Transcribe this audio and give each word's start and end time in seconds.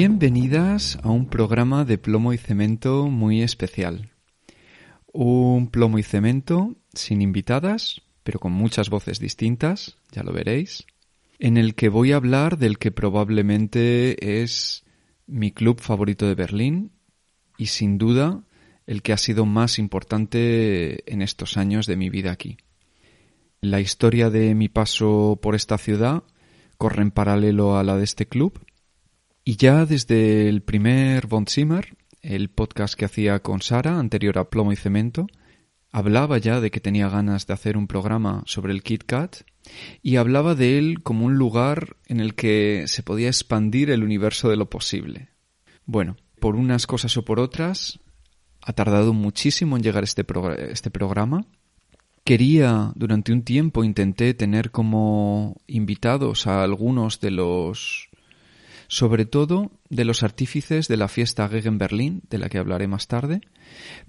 Bienvenidas 0.00 0.96
a 1.02 1.10
un 1.10 1.26
programa 1.26 1.84
de 1.84 1.98
plomo 1.98 2.32
y 2.32 2.38
cemento 2.38 3.08
muy 3.08 3.42
especial. 3.42 4.12
Un 5.12 5.72
plomo 5.72 5.98
y 5.98 6.04
cemento 6.04 6.76
sin 6.94 7.20
invitadas, 7.20 8.02
pero 8.22 8.38
con 8.38 8.52
muchas 8.52 8.90
voces 8.90 9.18
distintas, 9.18 9.96
ya 10.12 10.22
lo 10.22 10.32
veréis, 10.32 10.86
en 11.40 11.56
el 11.56 11.74
que 11.74 11.88
voy 11.88 12.12
a 12.12 12.16
hablar 12.18 12.58
del 12.58 12.78
que 12.78 12.92
probablemente 12.92 14.40
es 14.40 14.84
mi 15.26 15.50
club 15.50 15.80
favorito 15.80 16.28
de 16.28 16.36
Berlín 16.36 16.92
y 17.56 17.66
sin 17.66 17.98
duda 17.98 18.44
el 18.86 19.02
que 19.02 19.12
ha 19.12 19.18
sido 19.18 19.46
más 19.46 19.80
importante 19.80 21.12
en 21.12 21.22
estos 21.22 21.56
años 21.56 21.88
de 21.88 21.96
mi 21.96 22.08
vida 22.08 22.30
aquí. 22.30 22.56
La 23.60 23.80
historia 23.80 24.30
de 24.30 24.54
mi 24.54 24.68
paso 24.68 25.40
por 25.42 25.56
esta 25.56 25.76
ciudad 25.76 26.22
corre 26.76 27.02
en 27.02 27.10
paralelo 27.10 27.76
a 27.76 27.82
la 27.82 27.96
de 27.96 28.04
este 28.04 28.28
club 28.28 28.60
y 29.48 29.56
ya 29.56 29.86
desde 29.86 30.50
el 30.50 30.60
primer 30.60 31.26
Von 31.26 31.46
Zimmer, 31.46 31.96
el 32.20 32.50
podcast 32.50 32.92
que 32.92 33.06
hacía 33.06 33.38
con 33.38 33.62
Sara, 33.62 33.98
anterior 33.98 34.36
a 34.38 34.50
Plomo 34.50 34.72
y 34.72 34.76
Cemento, 34.76 35.26
hablaba 35.90 36.36
ya 36.36 36.60
de 36.60 36.70
que 36.70 36.80
tenía 36.80 37.08
ganas 37.08 37.46
de 37.46 37.54
hacer 37.54 37.78
un 37.78 37.86
programa 37.86 38.42
sobre 38.44 38.74
el 38.74 38.82
Kit 38.82 39.04
Kat 39.04 39.36
y 40.02 40.16
hablaba 40.16 40.54
de 40.54 40.76
él 40.76 41.02
como 41.02 41.24
un 41.24 41.36
lugar 41.36 41.96
en 42.08 42.20
el 42.20 42.34
que 42.34 42.84
se 42.88 43.02
podía 43.02 43.28
expandir 43.28 43.88
el 43.88 44.04
universo 44.04 44.50
de 44.50 44.58
lo 44.58 44.68
posible. 44.68 45.30
Bueno, 45.86 46.18
por 46.40 46.54
unas 46.54 46.86
cosas 46.86 47.16
o 47.16 47.24
por 47.24 47.40
otras, 47.40 48.00
ha 48.60 48.74
tardado 48.74 49.14
muchísimo 49.14 49.78
en 49.78 49.82
llegar 49.82 50.04
este, 50.04 50.26
este 50.70 50.90
programa. 50.90 51.46
Quería, 52.22 52.92
durante 52.96 53.32
un 53.32 53.40
tiempo, 53.44 53.82
intenté 53.82 54.34
tener 54.34 54.70
como 54.70 55.56
invitados 55.66 56.46
a 56.46 56.62
algunos 56.62 57.20
de 57.20 57.30
los 57.30 58.07
sobre 58.88 59.26
todo 59.26 59.70
de 59.90 60.04
los 60.04 60.22
artífices 60.22 60.88
de 60.88 60.96
la 60.96 61.08
fiesta 61.08 61.48
Gegen 61.48 61.78
Berlín, 61.78 62.22
de 62.30 62.38
la 62.38 62.48
que 62.48 62.58
hablaré 62.58 62.88
más 62.88 63.06
tarde, 63.06 63.42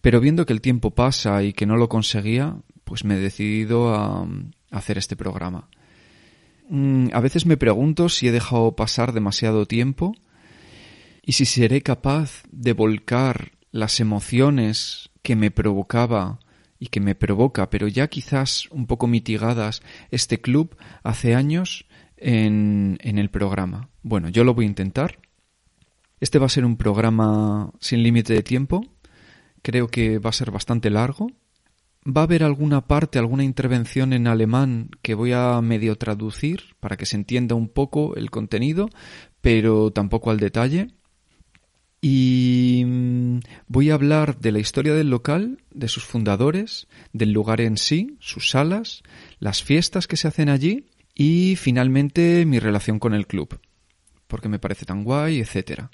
pero 0.02 0.22
viendo 0.22 0.46
que 0.46 0.54
el 0.54 0.62
tiempo 0.62 0.92
pasa 0.92 1.44
y 1.44 1.54
que 1.54 1.66
no 1.66 1.76
lo 1.76 1.90
conseguía, 1.90 2.56
pues 2.86 3.04
me 3.04 3.16
he 3.16 3.20
decidido 3.20 3.94
a, 3.94 4.28
hacer 4.72 4.98
este 4.98 5.16
programa. 5.16 5.68
Mm, 6.70 7.08
a 7.14 7.20
veces 7.20 7.45
me 7.45 7.58
pregunto 7.58 8.10
si 8.10 8.28
he 8.28 8.32
dejado 8.32 8.76
pasar 8.76 9.12
demasiado 9.12 9.66
tiempo 9.66 10.16
y 11.23 11.34
si 11.34 11.45
seré 11.45 11.82
capaz 11.82 12.44
de 12.52 12.73
volcar 12.73 13.52
las 13.72 14.00
emociones 14.00 15.10
que 15.22 15.36
me 15.36 15.52
provocaba 15.52 16.39
y 16.80 16.88
que 16.88 17.02
me 17.02 17.16
provoca, 17.16 17.70
pero 17.70 17.88
ya 17.88 18.08
quizás 18.08 18.68
un 18.72 18.88
poco 18.88 19.08
mitigadas, 19.08 19.82
este 20.12 20.39
club 20.39 20.78
hace 21.04 21.36
años 21.36 21.86
en, 22.22 22.98
el 23.02 23.30
programa. 23.30 23.90
Bueno, 24.04 24.30
yo 24.30 24.44
lo 24.44 24.54
voy 24.54 24.66
a 24.66 24.70
intentar. 24.70 25.20
Este 26.20 26.40
va 26.40 26.48
a 26.48 26.50
ser 26.50 26.66
un 26.66 26.78
programa 26.78 27.72
sin 27.80 28.04
límite 28.04 28.34
de 28.34 28.44
tiempo. 28.44 28.86
Creo 29.62 29.88
que 29.88 30.20
va 30.20 30.30
a 30.30 30.34
ser 30.34 30.52
bastante 30.52 30.90
largo. 30.90 31.32
Va 32.06 32.22
a 32.22 32.24
haber 32.26 32.44
alguna 32.44 32.88
parte, 32.88 33.20
alguna 33.20 33.44
intervención 33.44 34.14
en 34.14 34.28
alemán 34.28 34.90
que 35.02 35.14
voy 35.14 35.34
a 35.34 35.60
medio 35.62 35.98
traducir 35.98 36.76
para 36.80 36.98
que 36.98 37.06
se 37.06 37.18
entienda 37.18 37.56
un 37.56 37.68
poco 37.68 38.16
el 38.16 38.32
contenido, 38.32 38.90
pero 39.42 39.92
tampoco 39.92 40.32
al 40.32 40.40
detalle. 40.40 40.88
Y 42.02 42.84
mm, 42.86 43.40
voy 43.68 43.90
a 43.90 43.96
hablar 43.96 44.40
de 44.40 44.54
la 44.54 44.60
historia 44.60 44.94
del 44.94 45.10
local, 45.10 45.62
de 45.72 45.90
sus 45.90 46.06
fundadores, 46.06 46.88
del 47.12 47.34
lugar 47.34 47.60
en 47.60 47.76
sí, 47.76 48.16
sus 48.20 48.50
salas, 48.50 49.04
las 49.40 49.62
fiestas 49.62 50.08
que 50.08 50.16
se 50.16 50.30
hacen 50.30 50.48
allí 50.48 50.86
y 51.20 51.58
finalmente 51.58 52.46
mi 52.46 52.60
relación 52.60 52.98
con 52.98 53.14
el 53.14 53.28
club, 53.28 53.60
porque 54.28 54.48
me 54.48 54.58
parece 54.58 54.86
tan 54.86 55.04
guay, 55.04 55.42
etcétera. 55.42 55.92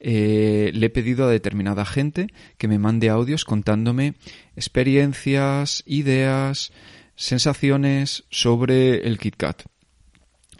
Eh, 0.00 0.70
le 0.72 0.86
he 0.86 0.88
pedido 0.88 1.26
a 1.26 1.30
determinada 1.30 1.84
gente 1.84 2.28
que 2.56 2.68
me 2.68 2.78
mande 2.78 3.10
audios 3.10 3.44
contándome 3.44 4.14
experiencias, 4.56 5.82
ideas, 5.84 6.72
sensaciones 7.16 8.24
sobre 8.30 9.06
el 9.06 9.18
KitKat. 9.18 9.64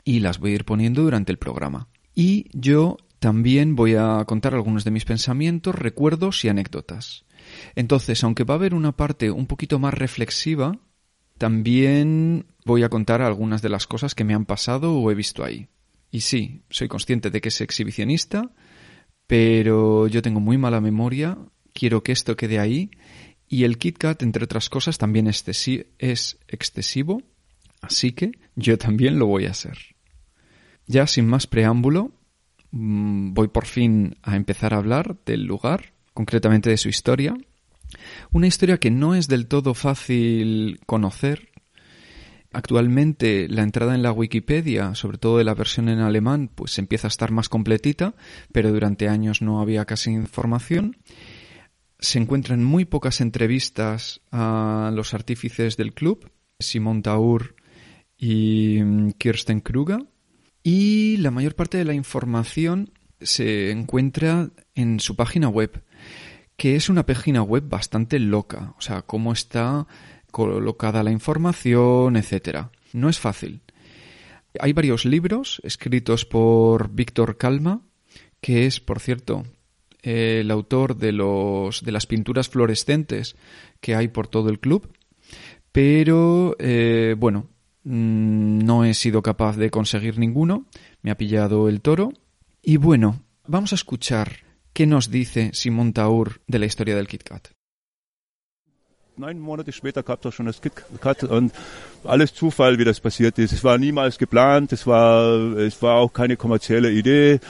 Y 0.04 0.20
las 0.20 0.40
voy 0.40 0.52
a 0.52 0.56
ir 0.56 0.66
poniendo 0.66 1.02
durante 1.02 1.32
el 1.32 1.38
programa. 1.38 1.88
Y 2.14 2.50
yo 2.52 2.98
también 3.18 3.76
voy 3.76 3.94
a 3.94 4.22
contar 4.26 4.54
algunos 4.54 4.84
de 4.84 4.90
mis 4.90 5.06
pensamientos, 5.06 5.74
recuerdos 5.74 6.44
y 6.44 6.50
anécdotas. 6.50 7.24
Entonces, 7.76 8.22
aunque 8.24 8.44
va 8.44 8.54
a 8.54 8.58
haber 8.58 8.74
una 8.74 8.92
parte 8.92 9.30
un 9.30 9.46
poquito 9.46 9.78
más 9.78 9.94
reflexiva, 9.94 10.78
también 11.38 12.46
voy 12.64 12.82
a 12.82 12.88
contar 12.88 13.22
algunas 13.22 13.62
de 13.62 13.68
las 13.68 13.86
cosas 13.86 14.14
que 14.14 14.24
me 14.24 14.34
han 14.34 14.44
pasado 14.44 14.94
o 14.94 15.10
he 15.10 15.14
visto 15.14 15.44
ahí. 15.44 15.68
Y 16.10 16.20
sí, 16.20 16.62
soy 16.70 16.88
consciente 16.88 17.30
de 17.30 17.40
que 17.40 17.48
es 17.48 17.60
exhibicionista, 17.60 18.50
pero 19.26 20.06
yo 20.06 20.22
tengo 20.22 20.40
muy 20.40 20.58
mala 20.58 20.80
memoria, 20.80 21.38
quiero 21.72 22.02
que 22.02 22.12
esto 22.12 22.36
quede 22.36 22.58
ahí, 22.58 22.90
y 23.46 23.64
el 23.64 23.78
KitKat, 23.78 24.22
entre 24.22 24.44
otras 24.44 24.68
cosas, 24.68 24.98
también 24.98 25.26
es 25.26 26.38
excesivo, 26.48 27.22
así 27.80 28.12
que 28.12 28.32
yo 28.56 28.76
también 28.76 29.18
lo 29.18 29.26
voy 29.26 29.46
a 29.46 29.50
hacer. 29.50 29.78
Ya 30.86 31.06
sin 31.06 31.26
más 31.26 31.46
preámbulo, 31.46 32.12
mm, 32.70 33.34
voy 33.34 33.48
por 33.48 33.66
fin 33.66 34.16
a 34.22 34.36
empezar 34.36 34.74
a 34.74 34.78
hablar 34.78 35.18
del 35.24 35.44
lugar, 35.44 35.92
concretamente 36.14 36.70
de 36.70 36.78
su 36.78 36.88
historia, 36.88 37.36
una 38.32 38.46
historia 38.46 38.78
que 38.78 38.90
no 38.90 39.14
es 39.14 39.28
del 39.28 39.46
todo 39.46 39.74
fácil 39.74 40.80
conocer. 40.86 41.48
Actualmente 42.52 43.46
la 43.48 43.62
entrada 43.62 43.94
en 43.94 44.02
la 44.02 44.12
Wikipedia, 44.12 44.94
sobre 44.94 45.18
todo 45.18 45.38
de 45.38 45.44
la 45.44 45.54
versión 45.54 45.88
en 45.88 45.98
alemán, 45.98 46.50
pues 46.54 46.78
empieza 46.78 47.06
a 47.06 47.10
estar 47.10 47.30
más 47.30 47.48
completita, 47.48 48.14
pero 48.52 48.72
durante 48.72 49.08
años 49.08 49.42
no 49.42 49.60
había 49.60 49.84
casi 49.84 50.10
información. 50.10 50.96
Se 51.98 52.18
encuentran 52.18 52.64
muy 52.64 52.84
pocas 52.84 53.20
entrevistas 53.20 54.22
a 54.30 54.90
los 54.94 55.14
artífices 55.14 55.76
del 55.76 55.92
club, 55.92 56.30
Simon 56.58 57.02
Taur 57.02 57.54
y 58.16 58.80
mm, 58.82 59.10
Kirsten 59.18 59.60
Kruger, 59.60 60.06
y 60.62 61.18
la 61.18 61.30
mayor 61.30 61.54
parte 61.54 61.78
de 61.78 61.84
la 61.84 61.94
información 61.94 62.92
se 63.20 63.70
encuentra 63.70 64.50
en 64.74 65.00
su 65.00 65.16
página 65.16 65.48
web 65.48 65.82
que 66.58 66.74
es 66.74 66.88
una 66.88 67.06
página 67.06 67.40
web 67.40 67.68
bastante 67.68 68.18
loca, 68.18 68.74
o 68.76 68.80
sea, 68.80 69.02
cómo 69.02 69.32
está 69.32 69.86
colocada 70.32 71.04
la 71.04 71.12
información, 71.12 72.16
etcétera. 72.16 72.72
No 72.92 73.08
es 73.08 73.20
fácil. 73.20 73.60
Hay 74.58 74.72
varios 74.72 75.04
libros 75.04 75.60
escritos 75.62 76.24
por 76.24 76.90
Víctor 76.90 77.36
Calma, 77.36 77.82
que 78.40 78.66
es, 78.66 78.80
por 78.80 78.98
cierto, 78.98 79.44
el 80.02 80.50
autor 80.50 80.96
de 80.96 81.12
los 81.12 81.84
de 81.84 81.92
las 81.92 82.06
pinturas 82.06 82.48
fluorescentes 82.48 83.36
que 83.80 83.94
hay 83.94 84.08
por 84.08 84.26
todo 84.26 84.50
el 84.50 84.58
club, 84.58 84.92
pero 85.70 86.56
eh, 86.58 87.14
bueno, 87.16 87.46
mm, 87.84 88.58
no 88.64 88.84
he 88.84 88.94
sido 88.94 89.22
capaz 89.22 89.56
de 89.56 89.70
conseguir 89.70 90.18
ninguno, 90.18 90.66
me 91.02 91.12
ha 91.12 91.16
pillado 91.16 91.68
el 91.68 91.82
toro 91.82 92.12
y 92.62 92.78
bueno, 92.78 93.22
vamos 93.46 93.70
a 93.72 93.76
escuchar 93.76 94.47
¿Qué 94.72 94.86
nos 94.86 95.10
dice 95.10 95.50
Simon 95.54 95.92
Taur 95.92 96.40
de 96.46 96.58
la 96.58 96.66
historia 96.66 96.96
del 96.96 97.06
KitKat? 97.06 97.50
Neun 99.16 99.40
Monate 99.40 99.72
später 99.72 100.04
gab 100.04 100.24
es 100.24 100.34
schon 100.34 100.46
das 100.46 100.60
KitKat 100.60 101.24
und 101.24 101.52
alles 102.04 102.32
Zufall, 102.34 102.78
wie 102.78 102.84
das 102.84 103.00
passiert 103.00 103.38
ist. 103.38 103.52
Es 103.52 103.64
war 103.64 103.76
niemals 103.76 104.18
geplant, 104.18 104.72
es 104.72 104.86
war, 104.86 105.56
es 105.56 105.82
war 105.82 105.96
auch 105.96 106.12
keine 106.12 106.36
kommerzielle 106.36 106.92
Idee. 106.92 107.40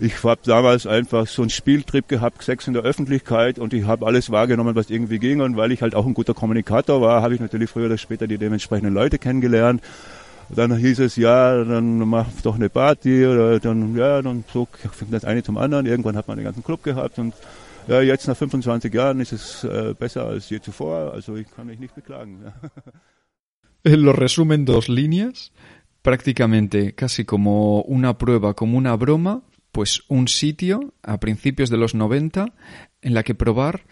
ich 0.00 0.22
habe 0.24 0.40
damals 0.44 0.86
einfach 0.86 1.26
so 1.26 1.42
einen 1.42 1.50
Spieltrip 1.50 2.08
gehabt, 2.08 2.42
Sex 2.42 2.66
in 2.66 2.74
der 2.74 2.82
Öffentlichkeit 2.82 3.58
und 3.58 3.72
ich 3.72 3.84
habe 3.84 4.06
alles 4.06 4.30
wahrgenommen, 4.30 4.74
was 4.74 4.90
irgendwie 4.90 5.18
ging 5.18 5.40
und 5.40 5.56
weil 5.56 5.72
ich 5.72 5.82
halt 5.82 5.94
auch 5.94 6.06
ein 6.06 6.14
guter 6.14 6.34
Kommunikator 6.34 7.00
war, 7.00 7.22
habe 7.22 7.34
ich 7.34 7.40
natürlich 7.40 7.70
früher 7.70 7.86
oder 7.86 7.98
später 7.98 8.26
die 8.26 8.38
dementsprechenden 8.38 8.92
Leute 8.92 9.18
kennengelernt. 9.18 9.82
Dann 10.48 10.76
hieß 10.76 11.00
es, 11.00 11.16
ja, 11.16 11.64
dann 11.64 11.98
mach 11.98 12.28
doch 12.42 12.54
eine 12.54 12.68
Party 12.68 13.26
oder 13.26 13.58
dann, 13.58 13.96
ja, 13.96 14.22
dann 14.22 14.44
so 14.52 14.68
fängt 14.70 15.12
das 15.12 15.24
eine 15.24 15.42
zum 15.42 15.58
anderen. 15.58 15.86
Irgendwann 15.86 16.16
hat 16.16 16.28
man 16.28 16.36
den 16.36 16.44
ganzen 16.44 16.62
Club 16.62 16.82
gehabt 16.82 17.18
und 17.18 17.34
ja, 17.88 18.00
jetzt 18.00 18.26
nach 18.26 18.36
25 18.36 18.92
Jahren 18.92 19.20
ist 19.20 19.32
es 19.32 19.64
äh, 19.64 19.94
besser 19.98 20.26
als 20.26 20.50
je 20.50 20.60
zuvor, 20.60 21.12
also 21.12 21.36
ich 21.36 21.46
kann 21.50 21.66
mich 21.66 21.78
nicht 21.78 21.94
beklagen. 21.94 22.52
Lo 23.84 24.12
resumen 24.12 24.66
dos 24.66 24.88
líneas, 24.88 25.52
prácticamente 26.02 26.94
casi 26.94 27.24
como 27.24 27.80
una 27.82 28.18
prueba, 28.18 28.54
como 28.54 28.76
una 28.76 28.96
broma, 28.96 29.42
pues 29.70 30.02
un 30.08 30.26
sitio 30.26 30.94
a 31.02 31.20
principios 31.20 31.70
de 31.70 31.76
los 31.76 31.94
90 31.94 32.46
en 33.02 33.14
la 33.14 33.22
que 33.22 33.34
probar 33.34 33.84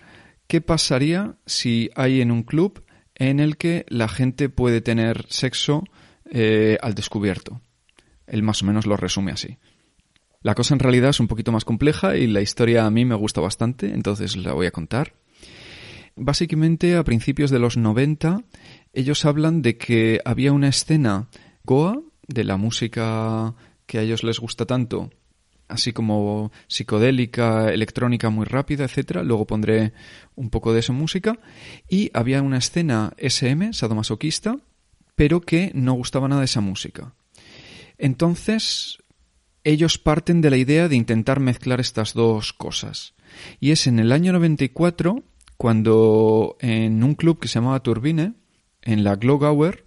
qué 0.49 0.61
pasaría 0.61 1.37
si 1.47 1.91
hay 1.95 2.21
en 2.21 2.33
un 2.33 2.43
club 2.43 2.83
en 3.15 3.39
el 3.39 3.57
que 3.57 3.87
la 3.89 4.09
gente 4.09 4.49
puede 4.49 4.81
tener 4.81 5.27
sexo 5.29 5.85
eh, 6.37 6.79
al 6.83 6.95
descubierto. 6.95 7.61
Él 8.27 8.43
más 8.43 8.61
o 8.63 8.67
menos 8.67 8.87
lo 8.87 8.97
resume 8.97 9.31
así. 9.31 9.57
La 10.43 10.57
cosa 10.57 10.75
en 10.75 10.81
realidad 10.81 11.11
es 11.11 11.21
un 11.21 11.29
poquito 11.29 11.53
más 11.53 11.65
compleja 11.65 12.17
y 12.17 12.27
la 12.27 12.41
historia 12.41 12.87
a 12.87 12.91
mí 12.91 13.05
me 13.05 13.15
gusta 13.15 13.41
bastante, 13.41 13.95
entonces 13.95 14.37
la 14.37 14.53
voy 14.53 14.67
a 14.67 14.73
contar. 14.73 15.15
Básicamente, 16.17 16.97
a 16.97 17.05
principios 17.05 17.53
de 17.53 17.61
los 17.61 17.77
90, 17.77 18.43
ellos 18.93 19.25
hablan 19.25 19.63
de 19.63 19.79
que 19.79 20.21
había 20.25 20.53
una 20.53 20.69
escena 20.69 21.29
Goa, 21.63 22.03
de 22.27 22.43
la 22.43 22.57
música 22.57 23.55
que 23.87 23.99
a 23.99 24.03
ellos 24.03 24.25
les 24.25 24.41
gusta 24.41 24.67
tanto, 24.67 25.11
así 25.69 25.93
como 25.93 26.51
psicodélica, 26.67 27.73
electrónica 27.73 28.29
muy 28.31 28.45
rápida, 28.45 28.85
etcétera. 28.85 29.23
Luego 29.23 29.47
pondré 29.47 29.93
un 30.35 30.51
poco 30.51 30.73
de 30.73 30.81
esa 30.81 30.93
música. 30.93 31.39
Y 31.89 32.11
había 32.13 32.43
una 32.43 32.59
escena 32.59 33.13
SM, 33.19 33.73
sadomasoquista, 33.73 34.59
pero 35.15 35.41
que 35.41 35.71
no 35.75 35.95
gustaba 35.95 36.29
nada 36.29 36.45
esa 36.45 36.61
música. 36.61 37.15
Entonces, 37.99 38.99
ellos 39.63 39.99
parten 39.99 40.41
de 40.41 40.51
la 40.51 40.57
idea 40.57 40.89
de 40.89 40.97
intentar 40.97 41.41
mezclar 41.41 41.81
estas 41.81 42.15
dos 42.15 42.53
cosas. 42.53 43.15
Y 43.61 43.71
es 43.71 43.87
en 43.87 43.99
el 43.99 44.13
año 44.13 44.33
94 44.33 45.23
cuando 45.57 46.57
en 46.61 47.03
un 47.03 47.15
club 47.15 47.39
que 47.39 47.49
se 47.49 47.55
llamaba 47.55 47.83
Turbine, 47.83 48.35
en 48.83 49.05
la 49.05 49.17
Glogauer, 49.17 49.87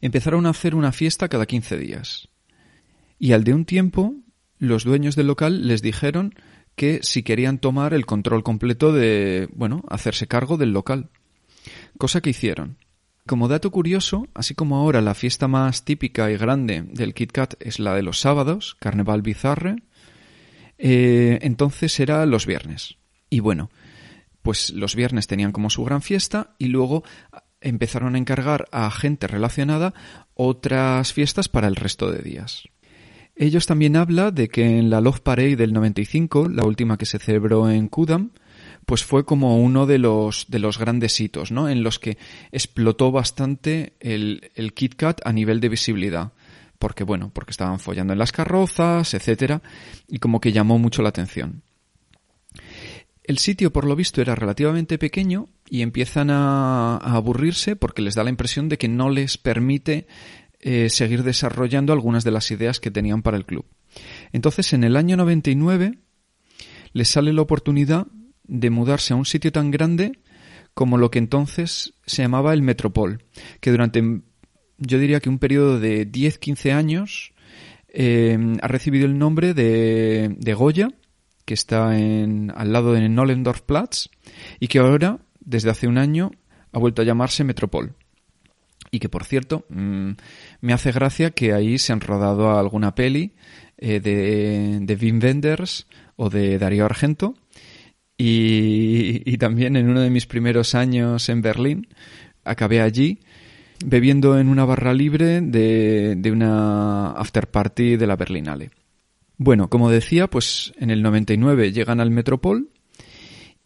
empezaron 0.00 0.46
a 0.46 0.50
hacer 0.50 0.74
una 0.74 0.92
fiesta 0.92 1.28
cada 1.28 1.46
15 1.46 1.76
días. 1.76 2.28
Y 3.18 3.32
al 3.32 3.44
de 3.44 3.54
un 3.54 3.64
tiempo 3.64 4.14
los 4.58 4.84
dueños 4.84 5.16
del 5.16 5.26
local 5.26 5.66
les 5.66 5.82
dijeron 5.82 6.34
que 6.76 7.00
si 7.02 7.22
querían 7.22 7.58
tomar 7.58 7.92
el 7.92 8.06
control 8.06 8.42
completo 8.42 8.92
de, 8.92 9.48
bueno, 9.52 9.82
hacerse 9.88 10.26
cargo 10.26 10.56
del 10.56 10.72
local. 10.72 11.10
Cosa 11.98 12.20
que 12.20 12.30
hicieron. 12.30 12.78
Como 13.30 13.46
dato 13.46 13.70
curioso, 13.70 14.26
así 14.34 14.56
como 14.56 14.74
ahora 14.74 15.00
la 15.00 15.14
fiesta 15.14 15.46
más 15.46 15.84
típica 15.84 16.32
y 16.32 16.36
grande 16.36 16.82
del 16.82 17.14
Kit 17.14 17.30
Kat 17.30 17.54
es 17.60 17.78
la 17.78 17.94
de 17.94 18.02
los 18.02 18.18
sábados, 18.18 18.76
Carnaval 18.80 19.22
Bizarre, 19.22 19.84
eh, 20.78 21.38
entonces 21.42 22.00
era 22.00 22.26
los 22.26 22.44
viernes. 22.44 22.96
Y 23.28 23.38
bueno, 23.38 23.70
pues 24.42 24.70
los 24.70 24.96
viernes 24.96 25.28
tenían 25.28 25.52
como 25.52 25.70
su 25.70 25.84
gran 25.84 26.02
fiesta 26.02 26.56
y 26.58 26.66
luego 26.66 27.04
empezaron 27.60 28.16
a 28.16 28.18
encargar 28.18 28.66
a 28.72 28.90
gente 28.90 29.28
relacionada 29.28 29.94
otras 30.34 31.12
fiestas 31.12 31.48
para 31.48 31.68
el 31.68 31.76
resto 31.76 32.10
de 32.10 32.22
días. 32.22 32.64
Ellos 33.36 33.66
también 33.66 33.94
habla 33.94 34.32
de 34.32 34.48
que 34.48 34.76
en 34.76 34.90
la 34.90 35.00
Love 35.00 35.20
Parade 35.20 35.54
del 35.54 35.72
95, 35.72 36.48
la 36.48 36.64
última 36.64 36.98
que 36.98 37.06
se 37.06 37.20
celebró 37.20 37.70
en 37.70 37.86
Kudam, 37.86 38.32
pues 38.90 39.04
fue 39.04 39.24
como 39.24 39.56
uno 39.56 39.86
de 39.86 39.98
los, 39.98 40.46
de 40.48 40.58
los 40.58 40.76
grandes 40.76 41.20
hitos, 41.20 41.52
¿no? 41.52 41.68
En 41.68 41.84
los 41.84 42.00
que 42.00 42.18
explotó 42.50 43.12
bastante 43.12 43.92
el, 44.00 44.50
el 44.56 44.74
Kit 44.74 44.96
Kat 44.96 45.20
a 45.24 45.32
nivel 45.32 45.60
de 45.60 45.68
visibilidad. 45.68 46.32
Porque, 46.76 47.04
bueno, 47.04 47.30
porque 47.32 47.52
estaban 47.52 47.78
follando 47.78 48.14
en 48.14 48.18
las 48.18 48.32
carrozas, 48.32 49.14
etcétera, 49.14 49.62
y 50.08 50.18
como 50.18 50.40
que 50.40 50.50
llamó 50.50 50.76
mucho 50.80 51.02
la 51.02 51.10
atención. 51.10 51.62
El 53.22 53.38
sitio, 53.38 53.72
por 53.72 53.84
lo 53.84 53.94
visto, 53.94 54.20
era 54.20 54.34
relativamente 54.34 54.98
pequeño 54.98 55.46
y 55.68 55.82
empiezan 55.82 56.30
a, 56.30 56.96
a 56.96 57.14
aburrirse 57.14 57.76
porque 57.76 58.02
les 58.02 58.16
da 58.16 58.24
la 58.24 58.30
impresión 58.30 58.68
de 58.68 58.76
que 58.76 58.88
no 58.88 59.08
les 59.08 59.38
permite 59.38 60.08
eh, 60.58 60.90
seguir 60.90 61.22
desarrollando 61.22 61.92
algunas 61.92 62.24
de 62.24 62.32
las 62.32 62.50
ideas 62.50 62.80
que 62.80 62.90
tenían 62.90 63.22
para 63.22 63.36
el 63.36 63.46
club. 63.46 63.66
Entonces, 64.32 64.72
en 64.72 64.82
el 64.82 64.96
año 64.96 65.16
99 65.16 66.00
les 66.92 67.08
sale 67.08 67.32
la 67.32 67.42
oportunidad 67.42 68.08
de 68.50 68.68
mudarse 68.68 69.14
a 69.14 69.16
un 69.16 69.24
sitio 69.24 69.52
tan 69.52 69.70
grande 69.70 70.18
como 70.74 70.98
lo 70.98 71.10
que 71.10 71.18
entonces 71.18 71.94
se 72.04 72.22
llamaba 72.22 72.52
el 72.52 72.62
Metropol, 72.62 73.22
que 73.60 73.70
durante, 73.70 74.02
yo 74.78 74.98
diría 74.98 75.20
que 75.20 75.28
un 75.28 75.38
periodo 75.38 75.78
de 75.78 76.10
10-15 76.10 76.72
años 76.72 77.32
eh, 77.88 78.38
ha 78.60 78.68
recibido 78.68 79.06
el 79.06 79.18
nombre 79.18 79.54
de, 79.54 80.36
de 80.38 80.54
Goya, 80.54 80.88
que 81.44 81.54
está 81.54 81.98
en, 81.98 82.52
al 82.54 82.72
lado 82.72 82.92
de 82.92 83.08
Nollendorfplatz, 83.08 84.08
y 84.58 84.68
que 84.68 84.78
ahora, 84.78 85.18
desde 85.40 85.70
hace 85.70 85.86
un 85.86 85.98
año, 85.98 86.30
ha 86.72 86.78
vuelto 86.78 87.02
a 87.02 87.04
llamarse 87.04 87.44
Metropol. 87.44 87.94
Y 88.90 88.98
que, 88.98 89.08
por 89.08 89.24
cierto, 89.24 89.64
mmm, 89.68 90.12
me 90.60 90.72
hace 90.72 90.90
gracia 90.90 91.30
que 91.30 91.52
ahí 91.52 91.78
se 91.78 91.92
han 91.92 92.00
rodado 92.00 92.58
alguna 92.58 92.94
peli 92.94 93.34
eh, 93.78 94.00
de, 94.00 94.78
de 94.80 94.94
Wim 94.94 95.20
Wenders 95.22 95.86
o 96.16 96.30
de 96.30 96.58
Darío 96.58 96.84
Argento. 96.84 97.34
Y, 98.22 99.38
también 99.38 99.76
en 99.76 99.88
uno 99.88 100.02
de 100.02 100.10
mis 100.10 100.26
primeros 100.26 100.74
años 100.74 101.28
en 101.30 101.40
Berlín, 101.40 101.88
acabé 102.44 102.82
allí 102.82 103.20
bebiendo 103.82 104.38
en 104.38 104.48
una 104.48 104.66
barra 104.66 104.92
libre 104.92 105.40
de, 105.40 106.16
de 106.16 106.30
una 106.30 107.12
after 107.12 107.46
party 107.46 107.96
de 107.96 108.06
la 108.06 108.16
Berlinale. 108.16 108.72
Bueno, 109.38 109.70
como 109.70 109.90
decía, 109.90 110.26
pues 110.28 110.74
en 110.78 110.90
el 110.90 111.00
99 111.00 111.72
llegan 111.72 111.98
al 111.98 112.10
Metropol 112.10 112.68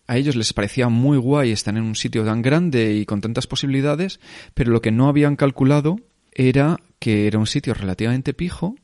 a 0.06 0.16
ellos 0.18 0.36
les 0.36 0.52
parecía 0.52 0.88
muy 0.88 1.16
guay 1.16 1.50
estar 1.50 1.74
en 1.76 1.82
un 1.82 1.94
sitio 1.94 2.24
tan 2.24 2.42
grande 2.42 2.94
y 2.94 3.06
con 3.06 3.20
tantas 3.20 3.46
posibilidades, 3.46 4.20
pero 4.52 4.70
lo 4.70 4.82
que 4.82 4.92
no 4.92 5.08
habían 5.08 5.36
calculado 5.36 5.96
era 6.32 6.78
que 6.98 7.26
era 7.26 7.38
un 7.38 7.46
sitio 7.46 7.74
relativamente 7.74 8.34
pijo 8.34 8.74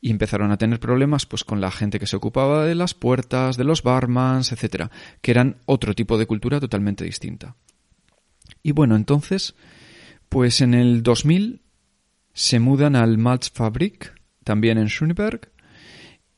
y 0.00 0.10
empezaron 0.10 0.50
a 0.50 0.58
tener 0.58 0.80
problemas 0.80 1.26
pues 1.26 1.44
con 1.44 1.60
la 1.60 1.70
gente 1.70 1.98
que 1.98 2.06
se 2.06 2.16
ocupaba 2.16 2.64
de 2.64 2.74
las 2.74 2.94
puertas, 2.94 3.56
de 3.56 3.64
los 3.64 3.82
barmans, 3.82 4.52
etcétera, 4.52 4.90
que 5.20 5.30
eran 5.30 5.56
otro 5.66 5.94
tipo 5.94 6.18
de 6.18 6.26
cultura 6.26 6.60
totalmente 6.60 7.04
distinta. 7.04 7.56
Y 8.62 8.72
bueno, 8.72 8.96
entonces, 8.96 9.54
pues 10.28 10.60
en 10.60 10.74
el 10.74 11.02
2000 11.02 11.62
se 12.32 12.60
mudan 12.60 12.96
al 12.96 13.18
Malzfabrik, 13.18 14.14
también 14.44 14.78
en 14.78 14.88
Schöneberg, 14.88 15.50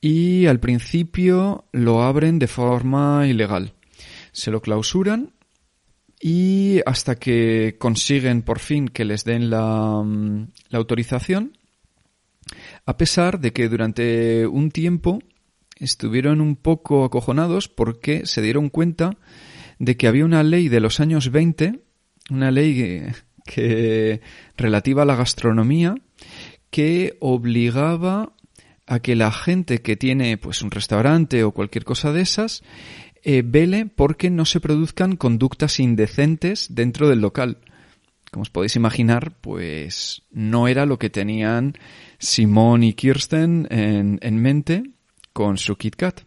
y 0.00 0.46
al 0.46 0.60
principio 0.60 1.66
lo 1.72 2.02
abren 2.02 2.38
de 2.38 2.46
forma 2.46 3.26
ilegal 3.26 3.74
se 4.32 4.50
lo 4.50 4.60
clausuran 4.60 5.32
y 6.20 6.80
hasta 6.86 7.16
que 7.16 7.76
consiguen 7.78 8.42
por 8.42 8.58
fin 8.58 8.88
que 8.88 9.04
les 9.04 9.24
den 9.24 9.50
la, 9.50 10.04
la 10.68 10.78
autorización, 10.78 11.56
a 12.86 12.96
pesar 12.96 13.40
de 13.40 13.52
que 13.52 13.68
durante 13.68 14.46
un 14.46 14.70
tiempo 14.70 15.20
estuvieron 15.76 16.40
un 16.40 16.56
poco 16.56 17.04
acojonados 17.04 17.68
porque 17.68 18.26
se 18.26 18.42
dieron 18.42 18.68
cuenta 18.68 19.16
de 19.78 19.96
que 19.96 20.06
había 20.06 20.24
una 20.24 20.42
ley 20.42 20.68
de 20.68 20.80
los 20.80 21.00
años 21.00 21.30
20, 21.30 21.80
una 22.30 22.50
ley 22.50 23.02
que, 23.46 24.20
relativa 24.56 25.02
a 25.02 25.06
la 25.06 25.16
gastronomía, 25.16 25.94
que 26.70 27.16
obligaba 27.20 28.34
a 28.86 29.00
que 29.00 29.16
la 29.16 29.32
gente 29.32 29.82
que 29.82 29.96
tiene 29.96 30.36
pues 30.36 30.62
un 30.62 30.70
restaurante 30.70 31.44
o 31.44 31.52
cualquier 31.52 31.84
cosa 31.84 32.12
de 32.12 32.22
esas 32.22 32.62
eh, 33.22 33.42
vele 33.44 33.86
porque 33.86 34.30
no 34.30 34.44
se 34.44 34.60
produzcan 34.60 35.16
conductas 35.16 35.80
indecentes 35.80 36.74
dentro 36.74 37.08
del 37.08 37.20
local. 37.20 37.58
Como 38.30 38.42
os 38.42 38.50
podéis 38.50 38.76
imaginar, 38.76 39.32
pues 39.40 40.22
no 40.30 40.68
era 40.68 40.86
lo 40.86 40.98
que 40.98 41.10
tenían 41.10 41.74
Simón 42.18 42.84
y 42.84 42.94
Kirsten 42.94 43.66
en, 43.70 44.18
en 44.22 44.36
mente 44.36 44.82
con 45.32 45.58
su 45.58 45.76
KitKat. 45.76 46.22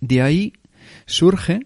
De 0.00 0.22
ahí 0.22 0.52
surge 1.06 1.60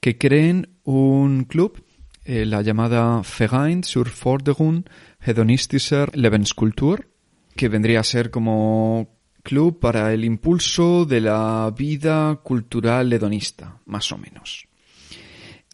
que 0.00 0.18
creen 0.18 0.68
un 0.82 1.44
club, 1.44 1.84
eh, 2.24 2.44
la 2.44 2.62
llamada 2.62 3.22
Verein 3.38 3.84
zur 3.84 4.08
Forderung 4.08 4.84
hedonistischer 5.20 6.16
Lebenskultur, 6.16 7.08
que 7.54 7.68
vendría 7.68 8.00
a 8.00 8.04
ser 8.04 8.30
como 8.30 9.22
Club 9.42 9.80
para 9.80 10.12
el 10.12 10.24
impulso 10.24 11.04
de 11.04 11.20
la 11.20 11.72
vida 11.76 12.36
cultural 12.44 13.12
hedonista, 13.12 13.80
más 13.86 14.12
o 14.12 14.18
menos. 14.18 14.68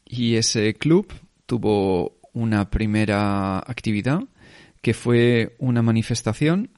Y 0.07 0.37
ese 0.37 0.75
club 0.75 1.13
tuvo 1.45 2.18
una 2.39 2.71
primera 2.71 3.59
actividad 3.59 4.21
que 4.81 4.95
fue 4.95 5.57
una 5.59 5.83
manifestación 5.83 6.71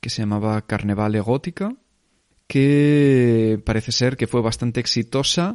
que 0.00 0.08
se 0.08 0.22
llamaba 0.22 0.66
Carnevale 0.66 1.20
Gótica, 1.20 1.76
que 2.46 3.60
parece 3.64 3.92
ser 3.92 4.16
que 4.16 4.26
fue 4.26 4.40
bastante 4.40 4.80
exitosa 4.80 5.54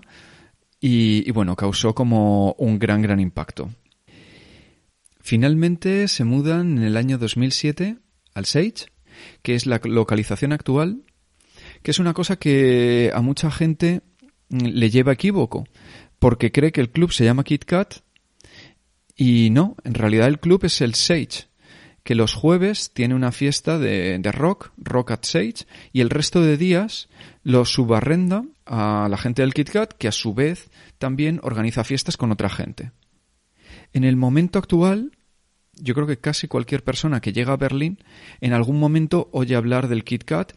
y, 0.79 1.29
bueno, 1.31 1.55
causó 1.55 1.95
como 1.95 2.53
un 2.59 2.77
gran, 2.77 3.01
gran 3.01 3.19
impacto. 3.19 3.69
Finalmente 5.19 6.07
se 6.07 6.23
mudan 6.23 6.77
en 6.77 6.83
el 6.83 6.95
año 6.95 7.17
2007 7.17 7.97
al 8.35 8.45
Sage, 8.45 8.85
que 9.41 9.55
es 9.55 9.65
la 9.65 9.81
localización 9.83 10.53
actual, 10.53 11.01
que 11.81 11.91
es 11.91 11.97
una 11.97 12.13
cosa 12.13 12.37
que 12.37 13.11
a 13.13 13.21
mucha 13.21 13.49
gente 13.49 14.01
le 14.49 14.89
lleva 14.91 15.13
equívoco, 15.13 15.65
porque 16.19 16.51
cree 16.51 16.71
que 16.71 16.81
el 16.81 16.91
club 16.91 17.11
se 17.11 17.25
llama 17.25 17.43
Kit 17.43 17.65
Kat 17.65 18.06
y 19.17 19.49
no, 19.49 19.75
en 19.83 19.95
realidad 19.95 20.27
el 20.27 20.39
club 20.39 20.63
es 20.65 20.79
el 20.79 20.93
Sage, 20.93 21.47
que 22.03 22.13
los 22.13 22.35
jueves 22.35 22.91
tiene 22.93 23.15
una 23.15 23.31
fiesta 23.31 23.79
de, 23.79 24.21
rock, 24.31 24.71
Rock 24.77 25.11
at 25.11 25.23
Sage, 25.23 25.65
y 25.91 26.01
el 26.01 26.11
resto 26.11 26.41
de 26.41 26.55
días 26.55 27.09
lo 27.43 27.65
subarrenda 27.65 28.45
a 28.65 29.07
la 29.09 29.17
gente 29.17 29.41
del 29.41 29.55
Kit 29.55 29.71
Kat, 29.71 29.93
que 29.93 30.07
a 30.07 30.11
su 30.11 30.35
vez 30.35 30.69
también 30.99 31.39
organiza 31.41 31.83
fiestas 31.83 32.15
con 32.15 32.31
otra 32.31 32.47
gente. 32.47 32.91
En 33.91 34.03
el 34.03 34.15
momento 34.15 34.59
actual, 34.59 35.11
yo 35.73 35.95
creo 35.95 36.05
que 36.05 36.19
casi 36.19 36.47
cualquier 36.47 36.83
persona 36.83 37.19
que 37.19 37.33
llega 37.33 37.53
a 37.53 37.57
Berlín 37.57 37.99
en 38.39 38.53
algún 38.53 38.79
momento 38.79 39.29
oye 39.31 39.55
hablar 39.55 39.87
del 39.87 40.03
Kit 40.03 40.23
Kat 40.23 40.53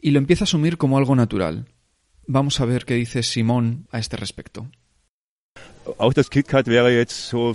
y 0.00 0.12
lo 0.12 0.18
empieza 0.18 0.44
a 0.44 0.46
asumir 0.46 0.76
como 0.76 0.96
algo 0.96 1.16
natural. 1.16 1.66
Vamos 2.28 2.60
a 2.60 2.64
ver 2.64 2.84
qué 2.84 2.94
dice 2.94 3.22
Simón 3.22 3.86
a 3.90 3.98
este 3.98 4.16
respecto. 4.16 4.68
Auch 5.98 6.14
das 6.14 6.28
KitKat 6.28 6.66
wäre 6.66 6.90
jetzt 6.90 7.28
so 7.28 7.54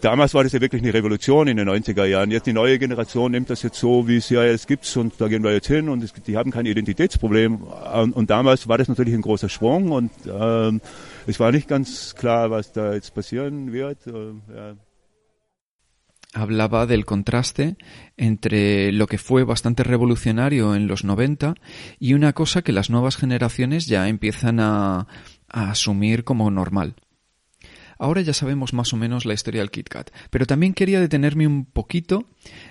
damals 0.00 0.34
war 0.34 0.44
das 0.44 0.52
ja 0.52 0.60
wirklich 0.60 0.82
eine 0.82 0.94
Revolution 0.94 1.48
in 1.48 1.56
den 1.56 1.68
90er 1.68 2.04
Jahren. 2.04 2.30
Jetzt 2.30 2.46
die 2.46 2.52
neue 2.52 2.78
Generation 2.78 3.32
nimmt 3.32 3.50
das 3.50 3.62
jetzt 3.62 3.78
so, 3.78 4.08
wie 4.08 4.16
es 4.16 4.28
ja 4.30 4.44
jetzt 4.44 4.66
gibt 4.66 4.96
und 4.96 5.20
da 5.20 5.28
gehen 5.28 5.42
wir 5.42 5.52
jetzt 5.52 5.68
hin 5.68 5.88
und 5.88 6.02
es, 6.02 6.12
die 6.12 6.36
haben 6.36 6.50
kein 6.50 6.66
Identitätsproblem. 6.66 7.62
Und, 7.62 8.12
und, 8.14 8.30
damals 8.30 8.68
war 8.68 8.78
das 8.78 8.88
natürlich 8.88 9.14
ein 9.14 9.22
großer 9.22 9.48
Sprung 9.48 9.90
und 9.90 10.10
ähm, 10.26 10.80
es 11.26 11.40
war 11.40 11.52
nicht 11.52 11.68
ganz 11.68 12.14
klar, 12.14 12.50
was 12.50 12.72
da 12.72 12.94
jetzt 12.94 13.14
passieren 13.14 13.72
wird. 13.72 14.06
Äh, 14.06 14.12
ja. 14.54 14.76
hablaba 16.34 16.86
del 16.86 17.04
contraste 17.04 17.76
entre 18.16 18.92
lo 18.92 19.06
que 19.06 19.18
fue 19.18 19.44
bastante 19.44 19.82
revolucionario 19.82 20.74
en 20.74 20.86
los 20.86 21.04
90 21.04 21.54
y 21.98 22.14
una 22.14 22.32
cosa 22.32 22.62
que 22.62 22.72
las 22.72 22.90
nuevas 22.90 23.16
generaciones 23.16 23.86
ya 23.86 24.08
empiezan 24.08 24.60
a, 24.60 25.06
asumir 25.48 26.24
como 26.24 26.50
normal. 26.50 26.94
Ahora 27.98 28.20
ya 28.20 28.32
sabemos 28.32 28.72
más 28.72 28.92
o 28.92 28.96
menos 28.96 29.24
la 29.24 29.34
historia 29.34 29.60
del 29.60 29.70
KitKat, 29.70 30.10
pero 30.30 30.46
también 30.46 30.74
quería 30.74 31.00
detenerme 31.00 31.46
un 31.46 31.64
poquito 31.64 32.26